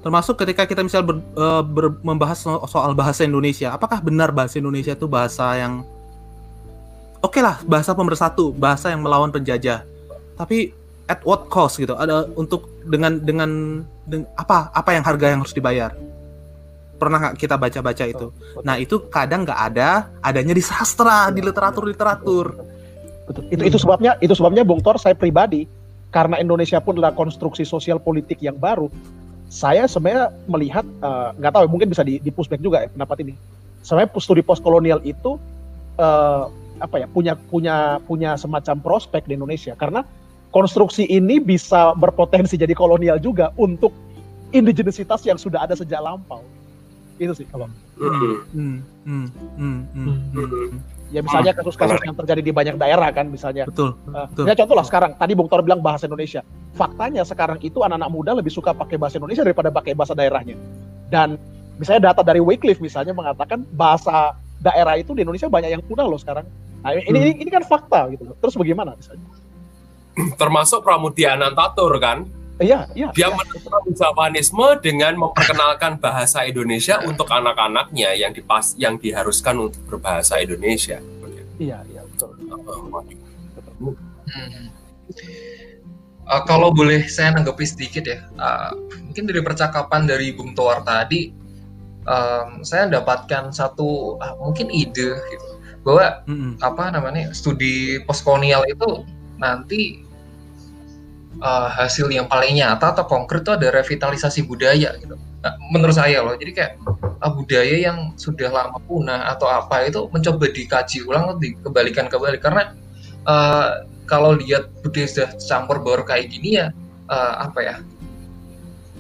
termasuk 0.07 0.39
ketika 0.39 0.71
kita 0.71 0.87
misal 0.87 1.03
ber, 1.03 1.19
uh, 1.35 1.67
ber, 1.67 1.99
membahas 1.99 2.39
soal 2.71 2.95
bahasa 2.95 3.27
Indonesia. 3.27 3.75
Apakah 3.75 3.99
benar 3.99 4.31
bahasa 4.31 4.63
Indonesia 4.63 4.95
itu 4.95 5.11
bahasa 5.11 5.59
yang 5.59 5.83
oke 7.27 7.35
okay 7.35 7.43
lah 7.43 7.59
bahasa 7.67 7.91
pemersatu 7.91 8.55
bahasa 8.55 8.95
yang 8.95 9.03
melawan 9.03 9.35
penjajah. 9.35 9.83
Tapi 10.39 10.71
at 11.11 11.19
what 11.27 11.51
cost 11.51 11.83
gitu? 11.83 11.99
Ada 11.99 12.31
untuk 12.39 12.71
dengan 12.87 13.19
dengan, 13.19 13.83
dengan 14.07 14.31
apa 14.39 14.71
apa 14.71 14.95
yang 14.95 15.03
harga 15.03 15.27
yang 15.35 15.41
harus 15.43 15.57
dibayar? 15.57 15.91
Pernah 16.97 17.19
nggak 17.21 17.37
kita 17.37 17.59
baca-baca 17.59 18.05
itu? 18.07 18.31
Nah 18.63 18.79
itu 18.79 19.03
kadang 19.11 19.43
nggak 19.43 19.61
ada 19.75 20.07
adanya 20.23 20.55
di 20.55 20.63
sastra 20.63 21.29
di 21.35 21.43
literatur 21.43 21.85
literatur 21.85 22.47
Betul. 23.27 23.43
itu 23.51 23.63
itu 23.75 23.79
sebabnya 23.83 24.15
itu 24.23 24.39
sebabnya 24.39 24.63
Bung 24.63 24.79
Tor 24.79 25.03
saya 25.03 25.19
pribadi 25.19 25.67
karena 26.15 26.39
Indonesia 26.39 26.79
pun 26.79 26.95
adalah 26.95 27.11
konstruksi 27.11 27.67
sosial 27.67 27.99
politik 27.99 28.39
yang 28.39 28.55
baru 28.55 28.87
saya 29.47 29.87
sebenarnya 29.87 30.35
melihat 30.51 30.85
eh, 30.85 31.29
nggak 31.39 31.51
uh, 31.51 31.55
tahu 31.55 31.65
mungkin 31.71 31.89
bisa 31.91 32.03
di, 32.03 32.19
di 32.19 32.31
pushback 32.35 32.59
juga 32.59 32.83
ya 32.83 32.89
pendapat 32.91 33.23
ini. 33.23 33.35
Sebenarnya 33.87 34.11
studi 34.19 34.43
postkolonial 34.43 34.99
itu 35.07 35.39
uh, 36.03 36.51
apa 36.79 37.05
ya 37.05 37.07
punya 37.09 37.35
punya 37.37 38.03
punya 38.05 38.37
semacam 38.37 38.77
prospek 38.81 39.25
di 39.29 39.37
Indonesia 39.39 39.73
karena 39.77 40.05
konstruksi 40.53 41.09
ini 41.09 41.41
bisa 41.41 41.97
berpotensi 41.97 42.57
jadi 42.57 42.73
kolonial 42.73 43.21
juga 43.21 43.53
untuk 43.57 43.93
indigenisitas 44.53 45.25
yang 45.27 45.37
sudah 45.37 45.65
ada 45.67 45.75
sejak 45.77 46.01
lampau. 46.01 46.41
Itu 47.17 47.33
sih 47.33 47.49
kalau. 47.49 47.69
Hmm. 47.97 48.45
Hmm. 48.53 48.77
Hmm. 49.05 49.27
Hmm. 49.57 49.81
Hmm. 49.93 50.13
Hmm 50.33 50.97
ya 51.15 51.23
misalnya 51.23 51.55
ah, 51.55 51.57
kasus-kasus 51.63 52.03
yang 52.03 52.17
terjadi 52.19 52.41
di 52.43 52.53
banyak 52.53 52.77
daerah 52.79 53.09
kan 53.15 53.31
misalnya. 53.31 53.69
Betul. 53.71 53.95
Uh, 54.11 54.27
betul. 54.31 54.45
Ya 54.51 54.55
contoh 54.59 54.75
lah 54.75 54.87
sekarang 54.87 55.11
tadi 55.15 55.33
Bung 55.39 55.47
Tor 55.47 55.63
bilang 55.63 55.79
bahasa 55.83 56.11
Indonesia. 56.11 56.43
Faktanya 56.75 57.23
sekarang 57.23 57.63
itu 57.63 57.83
anak-anak 57.83 58.11
muda 58.11 58.31
lebih 58.35 58.51
suka 58.51 58.75
pakai 58.75 58.99
bahasa 58.99 59.23
Indonesia 59.23 59.47
daripada 59.47 59.71
pakai 59.71 59.95
bahasa 59.95 60.13
daerahnya. 60.19 60.59
Dan 61.07 61.39
misalnya 61.79 62.13
data 62.13 62.27
dari 62.27 62.43
Wycliffe 62.43 62.83
misalnya 62.83 63.15
mengatakan 63.15 63.63
bahasa 63.75 64.35
daerah 64.59 64.99
itu 64.99 65.15
di 65.15 65.23
Indonesia 65.23 65.47
banyak 65.47 65.71
yang 65.79 65.83
punah 65.87 66.07
loh 66.07 66.19
sekarang. 66.19 66.47
Nah 66.87 66.95
ini 66.95 67.03
hmm. 67.03 67.19
ini, 67.19 67.31
ini 67.43 67.51
kan 67.51 67.67
fakta 67.67 68.07
gitu. 68.15 68.31
Terus 68.39 68.55
bagaimana 68.55 68.95
misalnya? 68.95 69.27
Termasuk 70.41 70.87
Pramudia 70.87 71.35
Anantatur 71.35 71.91
kan? 71.99 72.31
Iya, 72.63 72.89
iya. 72.97 73.11
Dia 73.13 73.29
ya. 73.29 73.45
Javanisme 73.93 74.81
dengan 74.81 75.19
memperkenalkan 75.19 76.01
bahasa 76.01 76.47
Indonesia 76.47 77.03
untuk 77.05 77.29
anak-anaknya 77.29 78.17
yang 78.17 78.33
dipas 78.33 78.79
yang 78.81 78.97
diharuskan 78.97 79.69
untuk 79.69 79.83
berbahasa 79.85 80.41
Indonesia. 80.41 81.03
Iya, 81.61 81.85
iya, 81.91 82.01
betul. 82.07 82.33
Hmm. 83.77 84.73
Uh, 86.27 86.43
kalau 86.49 86.73
boleh 86.73 87.05
saya 87.07 87.37
nanggapi 87.37 87.65
sedikit 87.69 88.09
ya, 88.09 88.25
uh, 88.41 88.73
mungkin 89.05 89.29
dari 89.29 89.41
percakapan 89.45 90.09
dari 90.09 90.33
Bung 90.33 90.57
Toar 90.57 90.83
tadi, 90.83 91.31
um, 92.09 92.65
saya 92.67 92.89
mendapatkan 92.89 93.53
satu 93.53 94.17
uh, 94.17 94.35
mungkin 94.41 94.73
ide 94.73 95.13
gitu 95.13 95.46
bahwa 95.87 96.27
mm 96.27 96.35
-hmm. 96.35 96.53
apa 96.67 96.85
namanya 96.91 97.31
studi 97.31 98.03
postkolonial 98.03 98.67
itu 98.67 99.07
nanti 99.39 100.03
uh, 101.39 101.71
hasil 101.71 102.11
yang 102.11 102.27
paling 102.27 102.59
nyata 102.59 102.91
atau 102.97 103.07
konkret 103.07 103.47
itu 103.47 103.53
ada 103.55 103.71
revitalisasi 103.71 104.43
budaya 104.51 104.99
gitu. 104.99 105.15
Nah, 105.17 105.55
menurut 105.71 105.95
saya 105.95 106.27
loh, 106.27 106.35
jadi 106.35 106.53
kayak 106.53 106.73
uh, 107.23 107.33
budaya 107.33 107.77
yang 107.79 107.99
sudah 108.19 108.51
lama 108.51 108.83
punah 108.83 109.31
atau 109.31 109.47
apa 109.47 109.87
itu 109.87 110.11
mencoba 110.11 110.51
dikaji 110.51 111.07
ulang 111.07 111.31
atau 111.31 111.39
dikembalikan 111.39 112.11
kembali 112.11 112.43
karena 112.43 112.75
uh, 113.29 113.87
kalau 114.11 114.35
lihat 114.35 114.71
budaya 114.83 115.07
sudah 115.07 115.29
campur 115.39 115.79
baur 115.83 116.03
kayak 116.03 116.35
gini 116.35 116.59
ya 116.63 116.75
uh, 117.11 117.47
apa 117.47 117.61
ya 117.63 117.77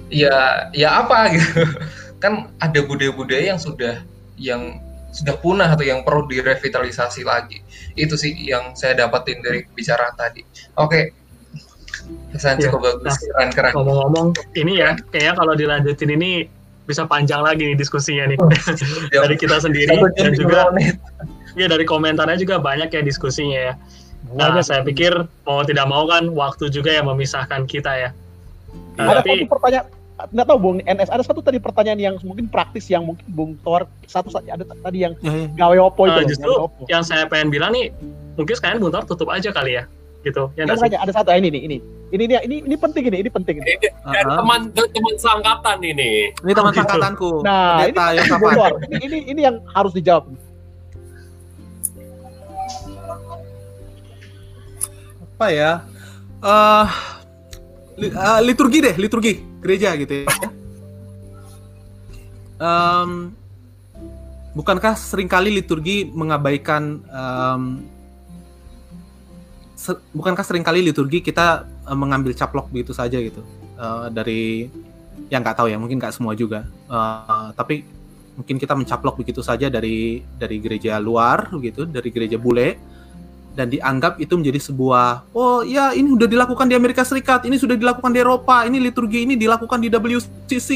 ya 0.06 0.36
ya 0.70 0.88
apa 1.02 1.34
gitu 1.34 1.66
kan 2.22 2.50
ada 2.62 2.80
budaya-budaya 2.86 3.54
yang 3.54 3.60
sudah 3.60 4.02
yang 4.38 4.78
sudah 5.16 5.34
punah 5.40 5.72
atau 5.72 5.88
yang 5.88 6.04
perlu 6.04 6.28
direvitalisasi 6.28 7.24
lagi. 7.24 7.64
Itu 7.96 8.20
sih 8.20 8.36
yang 8.36 8.76
saya 8.76 8.92
dapatin 8.92 9.40
dari 9.40 9.64
bicara 9.72 10.12
tadi. 10.12 10.44
Oke. 10.76 11.16
Kesan 12.30 12.60
Ya, 12.60 12.70
cukup 12.70 12.86
bagus, 12.86 13.02
nah, 13.08 13.16
keren 13.18 13.50
keren. 13.50 13.72
Ngomong-ngomong, 13.74 14.26
ini 14.54 14.78
ya, 14.78 14.94
kayaknya 15.10 15.34
kalau 15.34 15.58
dilanjutin 15.58 16.14
ini 16.14 16.46
bisa 16.86 17.02
panjang 17.02 17.42
lagi 17.42 17.66
nih 17.66 17.74
diskusinya 17.74 18.30
nih. 18.30 18.38
dari 19.26 19.34
kita 19.34 19.58
sendiri 19.58 19.90
dan 20.14 20.30
juga 20.38 20.70
ya 21.58 21.66
dari 21.66 21.82
komentarnya 21.82 22.38
juga 22.38 22.62
banyak 22.62 22.94
ya 22.94 23.02
diskusinya 23.02 23.72
ya. 23.72 23.74
Nah, 24.34 24.54
Banyak. 24.54 24.64
saya 24.66 24.82
pikir 24.82 25.12
mau 25.46 25.62
tidak 25.62 25.86
mau 25.86 26.06
kan 26.10 26.26
waktu 26.34 26.70
juga 26.70 26.90
yang 26.94 27.06
memisahkan 27.10 27.66
kita 27.66 27.92
ya. 27.94 28.10
Nah, 28.98 29.12
ada 29.12 29.22
tapi 29.22 29.46
satu 29.46 29.54
pertanyaan 29.54 29.86
nggak 30.16 30.46
tahu 30.46 30.58
Bung 30.58 30.76
NS 30.80 31.12
ada 31.12 31.20
satu 31.20 31.38
tadi 31.38 31.60
pertanyaan 31.60 32.00
yang 32.00 32.14
mungkin 32.22 32.48
praktis 32.48 32.88
yang 32.88 33.04
mungkin 33.04 33.26
Bung 33.28 33.52
Tor 33.60 33.84
satu 34.04 34.28
saja 34.28 34.56
ada 34.56 34.64
tadi 34.64 35.04
yang 35.04 35.12
Ya, 35.20 35.28
ya. 35.28 35.46
gawe 35.54 35.76
opo 35.82 36.04
itu 36.04 36.10
eh, 36.10 36.16
loh, 36.16 36.24
justru 36.26 36.52
opo. 36.54 36.82
yang 36.86 37.02
saya 37.02 37.24
pengen 37.24 37.48
bilang 37.48 37.70
nih, 37.70 37.92
mungkin 38.32 38.54
sekalian 38.54 38.80
Buntar 38.80 39.04
tutup 39.04 39.28
aja 39.28 39.50
kali 39.50 39.76
ya, 39.76 39.84
gitu. 40.22 40.48
Ya 40.52 40.56
Ya, 40.56 40.62
nggak 40.64 40.72
sih? 40.72 40.82
makanya 40.82 40.98
ada 41.04 41.12
satu 41.12 41.30
ini 41.30 41.48
nih 41.48 41.62
ini 41.62 41.76
ini 42.06 42.24
dia 42.24 42.40
ini 42.40 42.56
ini 42.60 42.74
penting 42.74 43.04
ini 43.04 43.16
ini 43.18 43.28
penting 43.28 43.60
ini. 43.60 43.66
Ini 43.76 43.88
Aha. 44.06 44.40
teman 44.40 44.60
teman 44.72 45.14
seangkatan 45.16 45.78
ini. 45.82 46.32
Ini 46.32 46.52
teman 46.54 46.72
gitu. 46.72 46.80
angkatanku. 46.80 47.30
Nah 47.42 47.82
ini 47.82 47.92
Pendeta 47.92 48.00
penting, 48.00 48.16
Yosafat. 48.16 48.40
Bung 48.40 48.54
Tor. 48.56 48.72
ini, 48.88 49.04
ini 49.04 49.18
ini 49.28 49.40
yang 49.44 49.56
harus 49.68 49.92
dijawab. 49.92 50.24
apa 55.36 55.46
ya? 55.52 55.72
eh 56.38 56.86
eh, 58.00 58.40
liturgi 58.44 58.78
deh, 58.84 58.94
liturgi 59.00 59.32
gereja 59.60 59.96
gitu 59.96 60.12
ya. 60.22 60.26
Em, 62.56 63.32
bukankah 64.56 64.96
sering 64.96 65.28
kali 65.28 65.52
liturgi 65.52 66.08
mengabaikan 66.08 67.04
em, 67.04 67.62
se- 69.76 70.00
bukankah 70.16 70.44
sering 70.44 70.64
kali 70.64 70.80
liturgi 70.80 71.20
kita 71.20 71.64
eh, 71.64 71.96
mengambil 71.96 72.32
caplok 72.32 72.68
begitu 72.72 72.92
saja 72.96 73.16
gitu? 73.20 73.44
Eh, 73.76 74.08
dari 74.12 74.68
yang 75.32 75.40
nggak 75.40 75.56
tahu 75.56 75.68
ya 75.72 75.76
mungkin 75.80 76.00
nggak 76.00 76.14
semua 76.16 76.32
juga. 76.36 76.64
Eh, 76.88 77.48
tapi 77.56 77.84
mungkin 78.36 78.60
kita 78.60 78.76
mencaplok 78.76 79.16
begitu 79.16 79.40
saja 79.40 79.72
dari 79.72 80.20
dari 80.36 80.60
gereja 80.60 81.00
luar 81.00 81.48
gitu 81.56 81.88
dari 81.88 82.12
gereja 82.12 82.36
bule 82.36 82.76
dan 83.56 83.72
dianggap 83.72 84.20
itu 84.20 84.36
menjadi 84.36 84.60
sebuah 84.60 85.32
oh 85.32 85.64
ya 85.64 85.96
ini 85.96 86.12
sudah 86.12 86.28
dilakukan 86.28 86.68
di 86.68 86.76
Amerika 86.76 87.02
Serikat 87.02 87.48
ini 87.48 87.56
sudah 87.56 87.72
dilakukan 87.72 88.12
di 88.12 88.20
Eropa 88.20 88.68
ini 88.68 88.76
liturgi 88.78 89.24
ini 89.24 89.34
dilakukan 89.34 89.80
di 89.80 89.88
WCC 89.88 90.70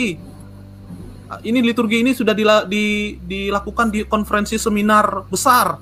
Ah, 1.30 1.38
ini 1.46 1.62
liturgi 1.62 2.02
ini 2.02 2.10
sudah 2.10 2.34
dila- 2.34 2.66
di- 2.66 3.14
dilakukan 3.22 3.86
di 3.86 4.02
konferensi 4.02 4.58
seminar 4.58 5.30
besar. 5.30 5.78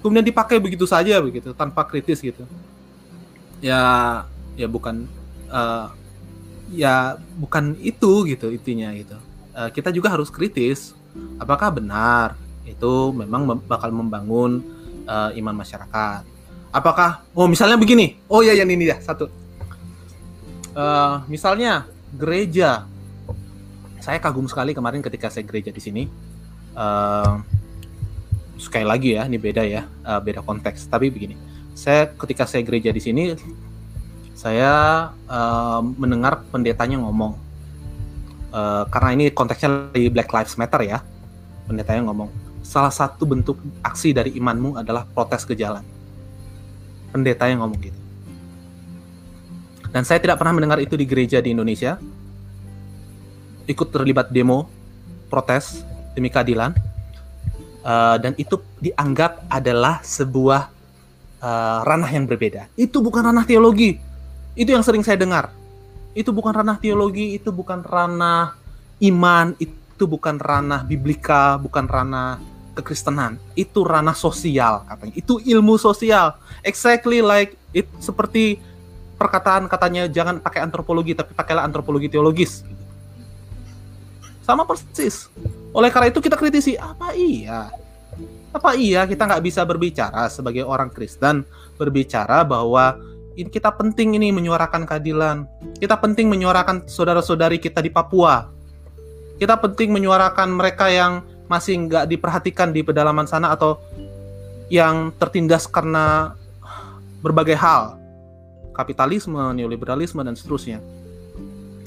Kemudian 0.00 0.24
dipakai 0.24 0.56
begitu 0.64 0.88
saja 0.88 1.20
begitu 1.20 1.52
tanpa 1.52 1.84
kritis 1.84 2.24
gitu. 2.24 2.48
Ya 3.60 4.24
ya 4.56 4.64
bukan 4.64 5.04
eh, 5.52 5.86
ya 6.72 7.20
bukan 7.36 7.76
itu 7.84 8.24
gitu 8.24 8.48
intinya 8.48 8.96
gitu. 8.96 9.12
Eh, 9.52 9.68
kita 9.76 9.92
juga 9.92 10.08
harus 10.08 10.32
kritis. 10.32 10.96
Apakah 11.36 11.68
benar? 11.68 12.40
Itu 12.64 13.12
memang 13.12 13.44
mem- 13.44 13.64
bakal 13.68 13.92
membangun 13.92 14.64
eh, 15.12 15.30
iman 15.40 15.54
masyarakat. 15.60 16.20
Apakah 16.72 17.20
oh 17.36 17.44
misalnya 17.44 17.76
begini? 17.76 18.16
Oh 18.32 18.40
ya 18.40 18.56
yang 18.56 18.68
ini 18.72 18.88
ya 18.88 18.96
satu. 19.04 19.28
Eh, 20.72 21.14
misalnya 21.28 21.84
gereja. 22.16 22.88
Saya 24.02 24.18
kagum 24.18 24.50
sekali 24.50 24.74
kemarin 24.74 25.04
ketika 25.04 25.30
saya 25.30 25.44
gereja 25.44 25.70
di 25.70 25.82
sini. 25.84 26.02
Eh, 26.72 27.34
sekali 28.56 28.86
lagi 28.86 29.18
ya, 29.18 29.28
ini 29.28 29.36
beda 29.36 29.62
ya, 29.68 29.84
eh, 29.84 30.20
beda 30.24 30.40
konteks. 30.40 30.88
Tapi 30.88 31.12
begini, 31.12 31.36
saya 31.76 32.08
ketika 32.08 32.48
saya 32.48 32.64
gereja 32.64 32.88
di 32.88 33.02
sini, 33.04 33.36
saya 34.32 34.72
eh, 35.12 35.80
mendengar 36.00 36.40
pendetanya 36.48 37.04
ngomong. 37.04 37.36
Eh, 38.52 38.84
karena 38.88 39.10
ini 39.12 39.24
konteksnya 39.28 39.92
di 39.92 40.08
Black 40.08 40.32
Lives 40.32 40.56
Matter 40.56 40.80
ya, 40.88 40.98
pendetanya 41.68 42.08
ngomong 42.08 42.41
salah 42.62 42.94
satu 42.94 43.26
bentuk 43.26 43.58
aksi 43.82 44.14
dari 44.14 44.38
imanmu 44.38 44.78
adalah 44.78 45.04
protes 45.04 45.42
ke 45.42 45.52
jalan. 45.58 45.82
Pendeta 47.12 47.50
yang 47.50 47.60
ngomong 47.60 47.80
gitu. 47.82 48.00
Dan 49.92 50.08
saya 50.08 50.22
tidak 50.24 50.40
pernah 50.40 50.56
mendengar 50.56 50.80
itu 50.80 50.96
di 50.96 51.04
gereja 51.04 51.44
di 51.44 51.52
Indonesia. 51.52 52.00
Ikut 53.68 53.92
terlibat 53.92 54.32
demo, 54.32 54.72
protes 55.28 55.84
demi 56.16 56.32
keadilan. 56.32 56.72
Eh, 57.82 58.16
dan 58.22 58.32
itu 58.40 58.56
dianggap 58.80 59.44
adalah 59.52 60.00
sebuah 60.00 60.72
eh, 61.44 61.78
ranah 61.84 62.08
yang 62.08 62.24
berbeda. 62.24 62.72
Itu 62.78 63.04
bukan 63.04 63.28
ranah 63.28 63.44
teologi. 63.44 64.00
Itu 64.56 64.72
yang 64.72 64.80
sering 64.80 65.04
saya 65.04 65.20
dengar. 65.20 65.52
Itu 66.16 66.32
bukan 66.32 66.56
ranah 66.56 66.80
teologi, 66.80 67.36
itu 67.36 67.52
bukan 67.52 67.84
ranah 67.84 68.56
iman, 69.02 69.56
itu 69.60 70.04
bukan 70.04 70.36
ranah 70.40 70.84
biblika, 70.84 71.56
bukan 71.56 71.88
ranah 71.88 72.51
kekristenan. 72.72 73.36
Itu 73.52 73.84
ranah 73.84 74.16
sosial 74.16 74.84
katanya. 74.88 75.14
Itu 75.16 75.38
ilmu 75.40 75.76
sosial. 75.76 76.36
Exactly 76.64 77.20
like 77.20 77.56
it 77.76 77.88
seperti 78.00 78.60
perkataan 79.16 79.70
katanya 79.70 80.10
jangan 80.10 80.42
pakai 80.42 80.64
antropologi 80.64 81.14
tapi 81.14 81.32
pakailah 81.36 81.64
antropologi 81.64 82.10
teologis. 82.10 82.66
Sama 84.42 84.66
persis. 84.66 85.30
Oleh 85.70 85.88
karena 85.88 86.10
itu 86.10 86.18
kita 86.18 86.34
kritisi 86.34 86.74
apa 86.74 87.14
iya? 87.14 87.70
Apa 88.52 88.76
iya 88.76 89.08
kita 89.08 89.24
nggak 89.24 89.44
bisa 89.44 89.64
berbicara 89.64 90.28
sebagai 90.28 90.66
orang 90.66 90.92
Kristen 90.92 91.46
berbicara 91.80 92.44
bahwa 92.44 93.00
kita 93.32 93.72
penting 93.72 94.20
ini 94.20 94.28
menyuarakan 94.28 94.84
keadilan. 94.84 95.48
Kita 95.80 95.96
penting 95.96 96.28
menyuarakan 96.28 96.84
saudara-saudari 96.84 97.56
kita 97.56 97.80
di 97.80 97.88
Papua. 97.88 98.44
Kita 99.40 99.56
penting 99.56 99.88
menyuarakan 99.88 100.52
mereka 100.52 100.92
yang 100.92 101.24
masih 101.52 101.76
nggak 101.84 102.08
diperhatikan 102.08 102.72
di 102.72 102.80
pedalaman 102.80 103.28
sana 103.28 103.52
atau 103.52 103.76
yang 104.72 105.12
tertindas 105.20 105.68
karena 105.68 106.32
berbagai 107.20 107.60
hal, 107.60 108.00
kapitalisme, 108.72 109.36
neoliberalisme 109.52 110.24
dan 110.24 110.32
seterusnya. 110.32 110.80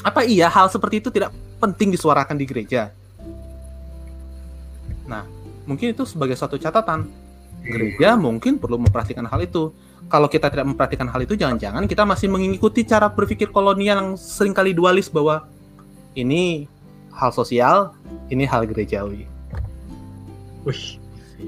Apa 0.05 0.21
iya 0.21 0.45
hal 0.53 0.69
seperti 0.69 1.01
itu 1.01 1.09
tidak 1.09 1.33
penting 1.57 1.89
disuarakan 1.89 2.37
di 2.37 2.45
gereja? 2.45 2.93
Nah, 5.09 5.25
mungkin 5.65 5.97
itu 5.97 6.05
sebagai 6.05 6.37
suatu 6.37 6.61
catatan. 6.61 7.09
Gereja 7.65 8.13
mungkin 8.13 8.61
perlu 8.61 8.77
memperhatikan 8.77 9.25
hal 9.25 9.41
itu. 9.41 9.73
Kalau 10.05 10.29
kita 10.29 10.53
tidak 10.53 10.69
memperhatikan 10.69 11.09
hal 11.09 11.25
itu, 11.25 11.33
jangan-jangan 11.33 11.89
kita 11.89 12.05
masih 12.05 12.29
mengikuti 12.29 12.85
cara 12.85 13.09
berpikir 13.09 13.49
kolonial 13.49 13.97
yang 13.97 14.09
sering 14.13 14.53
kali 14.53 14.69
dualis 14.69 15.09
bahwa 15.09 15.49
ini 16.13 16.69
hal 17.09 17.33
sosial, 17.33 17.97
ini 18.29 18.45
hal 18.45 18.69
gerejawi. 18.69 19.34
Wih, 20.65 20.97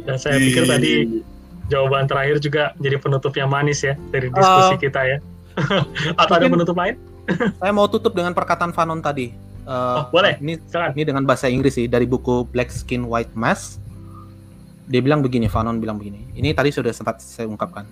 dan 0.05 0.15
saya 0.21 0.37
pikir 0.37 0.63
tadi 0.69 1.21
jawaban 1.67 2.07
terakhir 2.07 2.39
juga 2.39 2.71
jadi 2.79 2.97
penutup 3.01 3.35
yang 3.35 3.51
manis 3.51 3.83
ya 3.83 3.97
dari 4.11 4.31
diskusi 4.31 4.75
Uh, 4.75 4.79
kita 4.79 5.01
ya. 5.03 5.17
Atau 6.21 6.33
ada 6.37 6.47
penutup 6.47 6.77
lain? 6.77 6.95
Saya 7.59 7.71
mau 7.75 7.89
tutup 7.91 8.15
dengan 8.15 8.31
perkataan 8.31 8.71
Fanon 8.71 9.03
tadi. 9.03 9.33
Eh, 9.67 9.95
Oh, 9.99 10.07
boleh. 10.13 10.39
Ini 10.39 10.63
ini 10.95 11.03
dengan 11.03 11.27
bahasa 11.27 11.51
Inggris 11.51 11.75
sih 11.75 11.91
dari 11.91 12.07
buku 12.07 12.47
Black 12.47 12.71
Skin 12.71 13.03
White 13.03 13.35
Mask. 13.35 13.83
Dia 14.87 15.03
bilang 15.03 15.19
begini, 15.19 15.51
Fanon 15.51 15.83
bilang 15.83 15.99
begini. 15.99 16.23
Ini 16.31 16.55
tadi 16.55 16.71
sudah 16.71 16.95
sempat 16.95 17.19
saya 17.19 17.51
ungkapkan. 17.51 17.83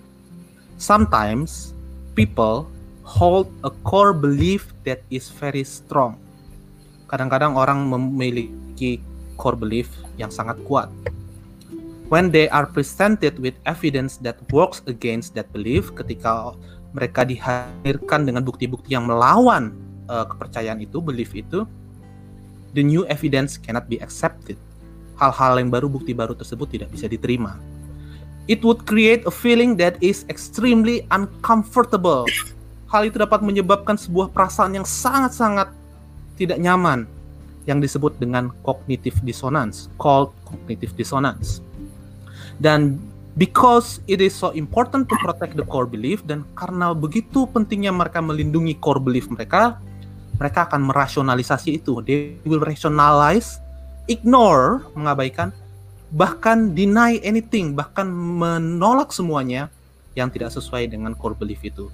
Sometimes 0.80 1.76
people 2.16 2.64
hold 3.04 3.52
a 3.60 3.72
core 3.84 4.16
belief 4.16 4.72
that 4.88 5.04
is 5.12 5.28
very 5.28 5.60
strong. 5.68 6.16
Kadang-kadang 7.12 7.60
orang 7.60 7.84
memiliki 7.84 9.04
core 9.36 9.56
belief 9.56 9.92
yang 10.16 10.32
sangat 10.32 10.56
kuat. 10.66 10.90
When 12.10 12.30
they 12.30 12.46
are 12.50 12.66
presented 12.66 13.38
with 13.42 13.58
evidence 13.66 14.18
that 14.22 14.38
works 14.54 14.82
against 14.86 15.34
that 15.34 15.50
belief, 15.50 15.90
ketika 15.94 16.54
mereka 16.94 17.26
dihadirkan 17.26 18.24
dengan 18.24 18.46
bukti-bukti 18.46 18.94
yang 18.94 19.10
melawan 19.10 19.74
uh, 20.06 20.24
kepercayaan 20.24 20.80
itu, 20.80 21.02
belief 21.02 21.34
itu, 21.34 21.66
the 22.78 22.82
new 22.82 23.02
evidence 23.10 23.58
cannot 23.58 23.90
be 23.90 23.98
accepted. 23.98 24.54
Hal-hal 25.18 25.58
yang 25.58 25.72
baru, 25.72 25.90
bukti 25.90 26.14
baru 26.14 26.38
tersebut 26.38 26.70
tidak 26.70 26.88
bisa 26.94 27.10
diterima. 27.10 27.58
It 28.46 28.62
would 28.62 28.86
create 28.86 29.26
a 29.26 29.34
feeling 29.34 29.74
that 29.82 29.98
is 29.98 30.22
extremely 30.30 31.02
uncomfortable 31.10 32.30
hal 32.86 33.02
itu 33.06 33.18
dapat 33.18 33.42
menyebabkan 33.42 33.98
sebuah 33.98 34.30
perasaan 34.30 34.78
yang 34.78 34.86
sangat-sangat 34.86 35.70
tidak 36.38 36.58
nyaman 36.62 37.10
yang 37.66 37.82
disebut 37.82 38.16
dengan 38.22 38.54
cognitive 38.62 39.18
dissonance, 39.26 39.90
called 39.98 40.30
cognitive 40.46 40.94
dissonance. 40.94 41.60
Dan 42.62 42.96
because 43.36 44.00
it 44.08 44.24
is 44.24 44.32
so 44.32 44.54
important 44.56 45.10
to 45.10 45.14
protect 45.20 45.58
the 45.58 45.66
core 45.66 45.84
belief 45.84 46.24
dan 46.24 46.46
karena 46.56 46.96
begitu 46.96 47.44
pentingnya 47.50 47.92
mereka 47.92 48.24
melindungi 48.24 48.78
core 48.80 49.02
belief 49.02 49.28
mereka, 49.28 49.76
mereka 50.40 50.70
akan 50.70 50.88
merasionalisasi 50.88 51.82
itu. 51.82 52.00
They 52.00 52.40
will 52.48 52.64
rationalize, 52.64 53.60
ignore, 54.08 54.86
mengabaikan, 54.96 55.52
bahkan 56.14 56.72
deny 56.72 57.20
anything, 57.20 57.76
bahkan 57.76 58.08
menolak 58.08 59.12
semuanya 59.12 59.68
yang 60.16 60.32
tidak 60.32 60.54
sesuai 60.54 60.88
dengan 60.88 61.12
core 61.12 61.36
belief 61.36 61.60
itu. 61.60 61.92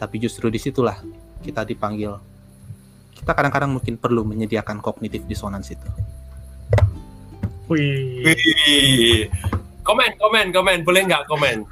Tapi 0.00 0.16
justru 0.18 0.48
di 0.48 0.56
situlah 0.56 0.96
kita 1.44 1.68
dipanggil. 1.68 2.31
Kita 3.22 3.38
kadang-kadang 3.38 3.70
mungkin 3.70 3.94
perlu 3.94 4.26
menyediakan 4.26 4.82
kognitif 4.82 5.22
dissonance 5.30 5.70
itu. 5.70 5.86
Wih. 7.70 8.26
Wih. 8.26 9.30
Komen, 9.86 10.18
komen, 10.18 10.50
komen. 10.50 10.78
Boleh 10.82 11.06
nggak 11.06 11.30
komen? 11.30 11.62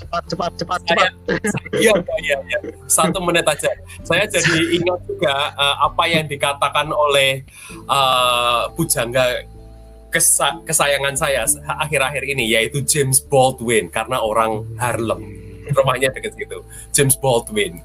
Cepat, 0.00 0.24
cepat, 0.28 0.52
cepat, 0.60 0.80
Saya, 0.84 1.08
cepat. 1.08 1.72
iya, 1.84 1.92
iya, 2.20 2.36
iya. 2.52 2.58
Satu 2.84 3.24
menit 3.24 3.48
aja. 3.48 3.72
Saya 4.04 4.28
jadi 4.28 4.76
ingat 4.76 5.00
juga 5.08 5.56
uh, 5.56 5.88
apa 5.88 6.04
yang 6.04 6.28
dikatakan 6.28 6.92
oleh 6.92 7.48
uh, 7.88 8.68
pujangga 8.76 9.44
kesa- 10.12 10.60
kesayangan 10.68 11.16
saya 11.16 11.48
akhir-akhir 11.64 12.28
ini, 12.28 12.44
yaitu 12.52 12.84
James 12.84 13.24
Baldwin, 13.24 13.88
karena 13.88 14.20
orang 14.20 14.68
Harlem 14.76 15.39
rumahnya 15.78 16.10
dekat 16.10 16.34
situ, 16.36 16.62
James 16.90 17.16
Baldwin. 17.18 17.80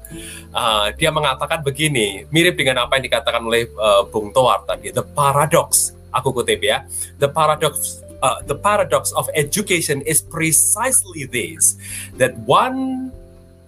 Uh, 0.50 0.90
dia 0.94 1.10
mengatakan 1.10 1.62
begini, 1.62 2.26
mirip 2.30 2.58
dengan 2.58 2.86
apa 2.86 2.98
yang 2.98 3.04
dikatakan 3.08 3.42
oleh 3.42 3.70
uh, 3.76 4.06
Bung 4.08 4.30
Toar 4.34 4.64
tadi, 4.66 4.90
the 4.92 5.04
paradox. 5.04 5.94
Aku 6.14 6.32
kutip 6.32 6.62
ya, 6.64 6.84
the 7.20 7.28
paradox. 7.28 8.02
Uh, 8.24 8.40
the 8.48 8.56
paradox 8.56 9.12
of 9.12 9.28
education 9.36 10.00
is 10.08 10.24
precisely 10.24 11.28
this: 11.28 11.76
that 12.16 12.32
one, 12.48 13.12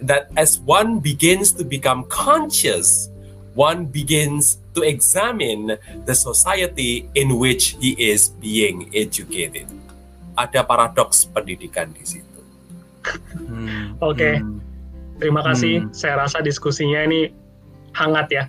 that 0.00 0.32
as 0.40 0.56
one 0.64 1.04
begins 1.04 1.52
to 1.52 1.60
become 1.68 2.08
conscious, 2.08 3.12
one 3.52 3.84
begins 3.84 4.56
to 4.72 4.86
examine 4.86 5.76
the 6.06 6.14
society 6.14 7.10
in 7.12 7.36
which 7.36 7.76
he 7.76 7.92
is 7.98 8.30
being 8.40 8.88
educated. 8.94 9.66
Ada 10.38 10.62
paradoks 10.62 11.26
pendidikan 11.28 11.90
di 11.90 12.06
situ. 12.06 12.27
Hmm, 13.48 13.96
Oke. 14.02 14.38
hmm. 14.38 14.58
Terima 15.18 15.42
kasih. 15.42 15.84
Hmm. 15.84 15.90
Saya 15.90 16.14
rasa 16.22 16.38
diskusinya 16.40 17.02
ini 17.04 17.34
hangat 17.94 18.26
ya. 18.30 18.44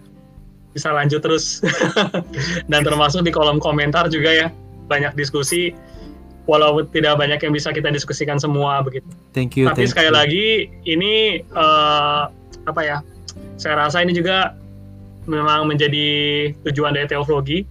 Bisa 0.73 0.93
lanjut 0.93 1.21
terus. 1.25 1.65
Dan 2.71 2.85
termasuk 2.85 3.25
di 3.25 3.33
kolom 3.33 3.57
komentar 3.57 4.05
juga 4.13 4.29
ya. 4.29 4.47
Banyak 4.85 5.17
diskusi. 5.17 5.73
Walaupun 6.49 6.89
tidak 6.89 7.21
banyak 7.21 7.37
yang 7.45 7.53
bisa 7.53 7.69
kita 7.69 7.93
diskusikan 7.93 8.41
semua 8.41 8.81
begitu. 8.81 9.05
Thank 9.37 9.57
you. 9.57 9.69
Tapi 9.69 9.85
thank 9.85 9.93
sekali 9.93 10.09
you. 10.09 10.17
lagi 10.17 10.47
ini 10.85 11.45
eh, 11.45 12.21
apa 12.65 12.81
ya? 12.81 12.97
Saya 13.61 13.85
rasa 13.85 14.01
ini 14.01 14.17
juga 14.17 14.57
memang 15.29 15.69
menjadi 15.69 16.07
tujuan 16.69 16.97
dari 16.97 17.05
teologi. 17.05 17.65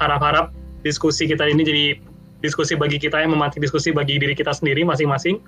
Harap-harap 0.00 0.48
diskusi 0.80 1.28
kita 1.28 1.44
ini 1.44 1.60
jadi 1.60 1.84
diskusi 2.42 2.74
bagi 2.74 2.98
kita 2.98 3.22
yang 3.22 3.32
memantik 3.32 3.62
diskusi 3.62 3.94
bagi 3.94 4.18
diri 4.18 4.34
kita 4.34 4.50
sendiri 4.50 4.82
masing-masing 4.82 5.38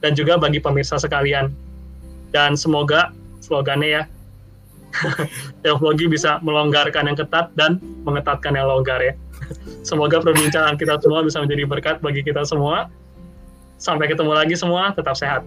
dan 0.00 0.14
juga 0.14 0.38
bagi 0.38 0.58
pemirsa 0.62 0.98
sekalian. 0.98 1.50
Dan 2.28 2.54
semoga 2.54 3.10
slogannya 3.40 3.88
ya 3.88 4.02
teologi 5.64 6.08
bisa 6.08 6.40
melonggarkan 6.44 7.08
yang 7.08 7.16
ketat 7.16 7.52
dan 7.56 7.80
mengetatkan 8.04 8.56
yang 8.56 8.68
longgar 8.68 9.00
ya. 9.00 9.14
Semoga 9.86 10.20
perbincangan 10.20 10.76
kita 10.76 11.00
semua 11.00 11.24
bisa 11.24 11.40
menjadi 11.40 11.64
berkat 11.64 11.96
bagi 12.04 12.20
kita 12.20 12.44
semua. 12.44 12.92
Sampai 13.78 14.10
ketemu 14.10 14.34
lagi 14.34 14.58
semua, 14.58 14.90
tetap 14.92 15.14
sehat. 15.14 15.46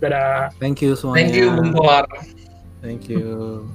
Dadah. 0.00 0.50
Thank 0.56 0.80
you 0.80 0.96
semuanya. 0.96 1.26
Thank 1.26 1.36
you 1.36 1.46
Bung. 1.52 1.72
Thank 2.80 3.10
you. 3.10 3.66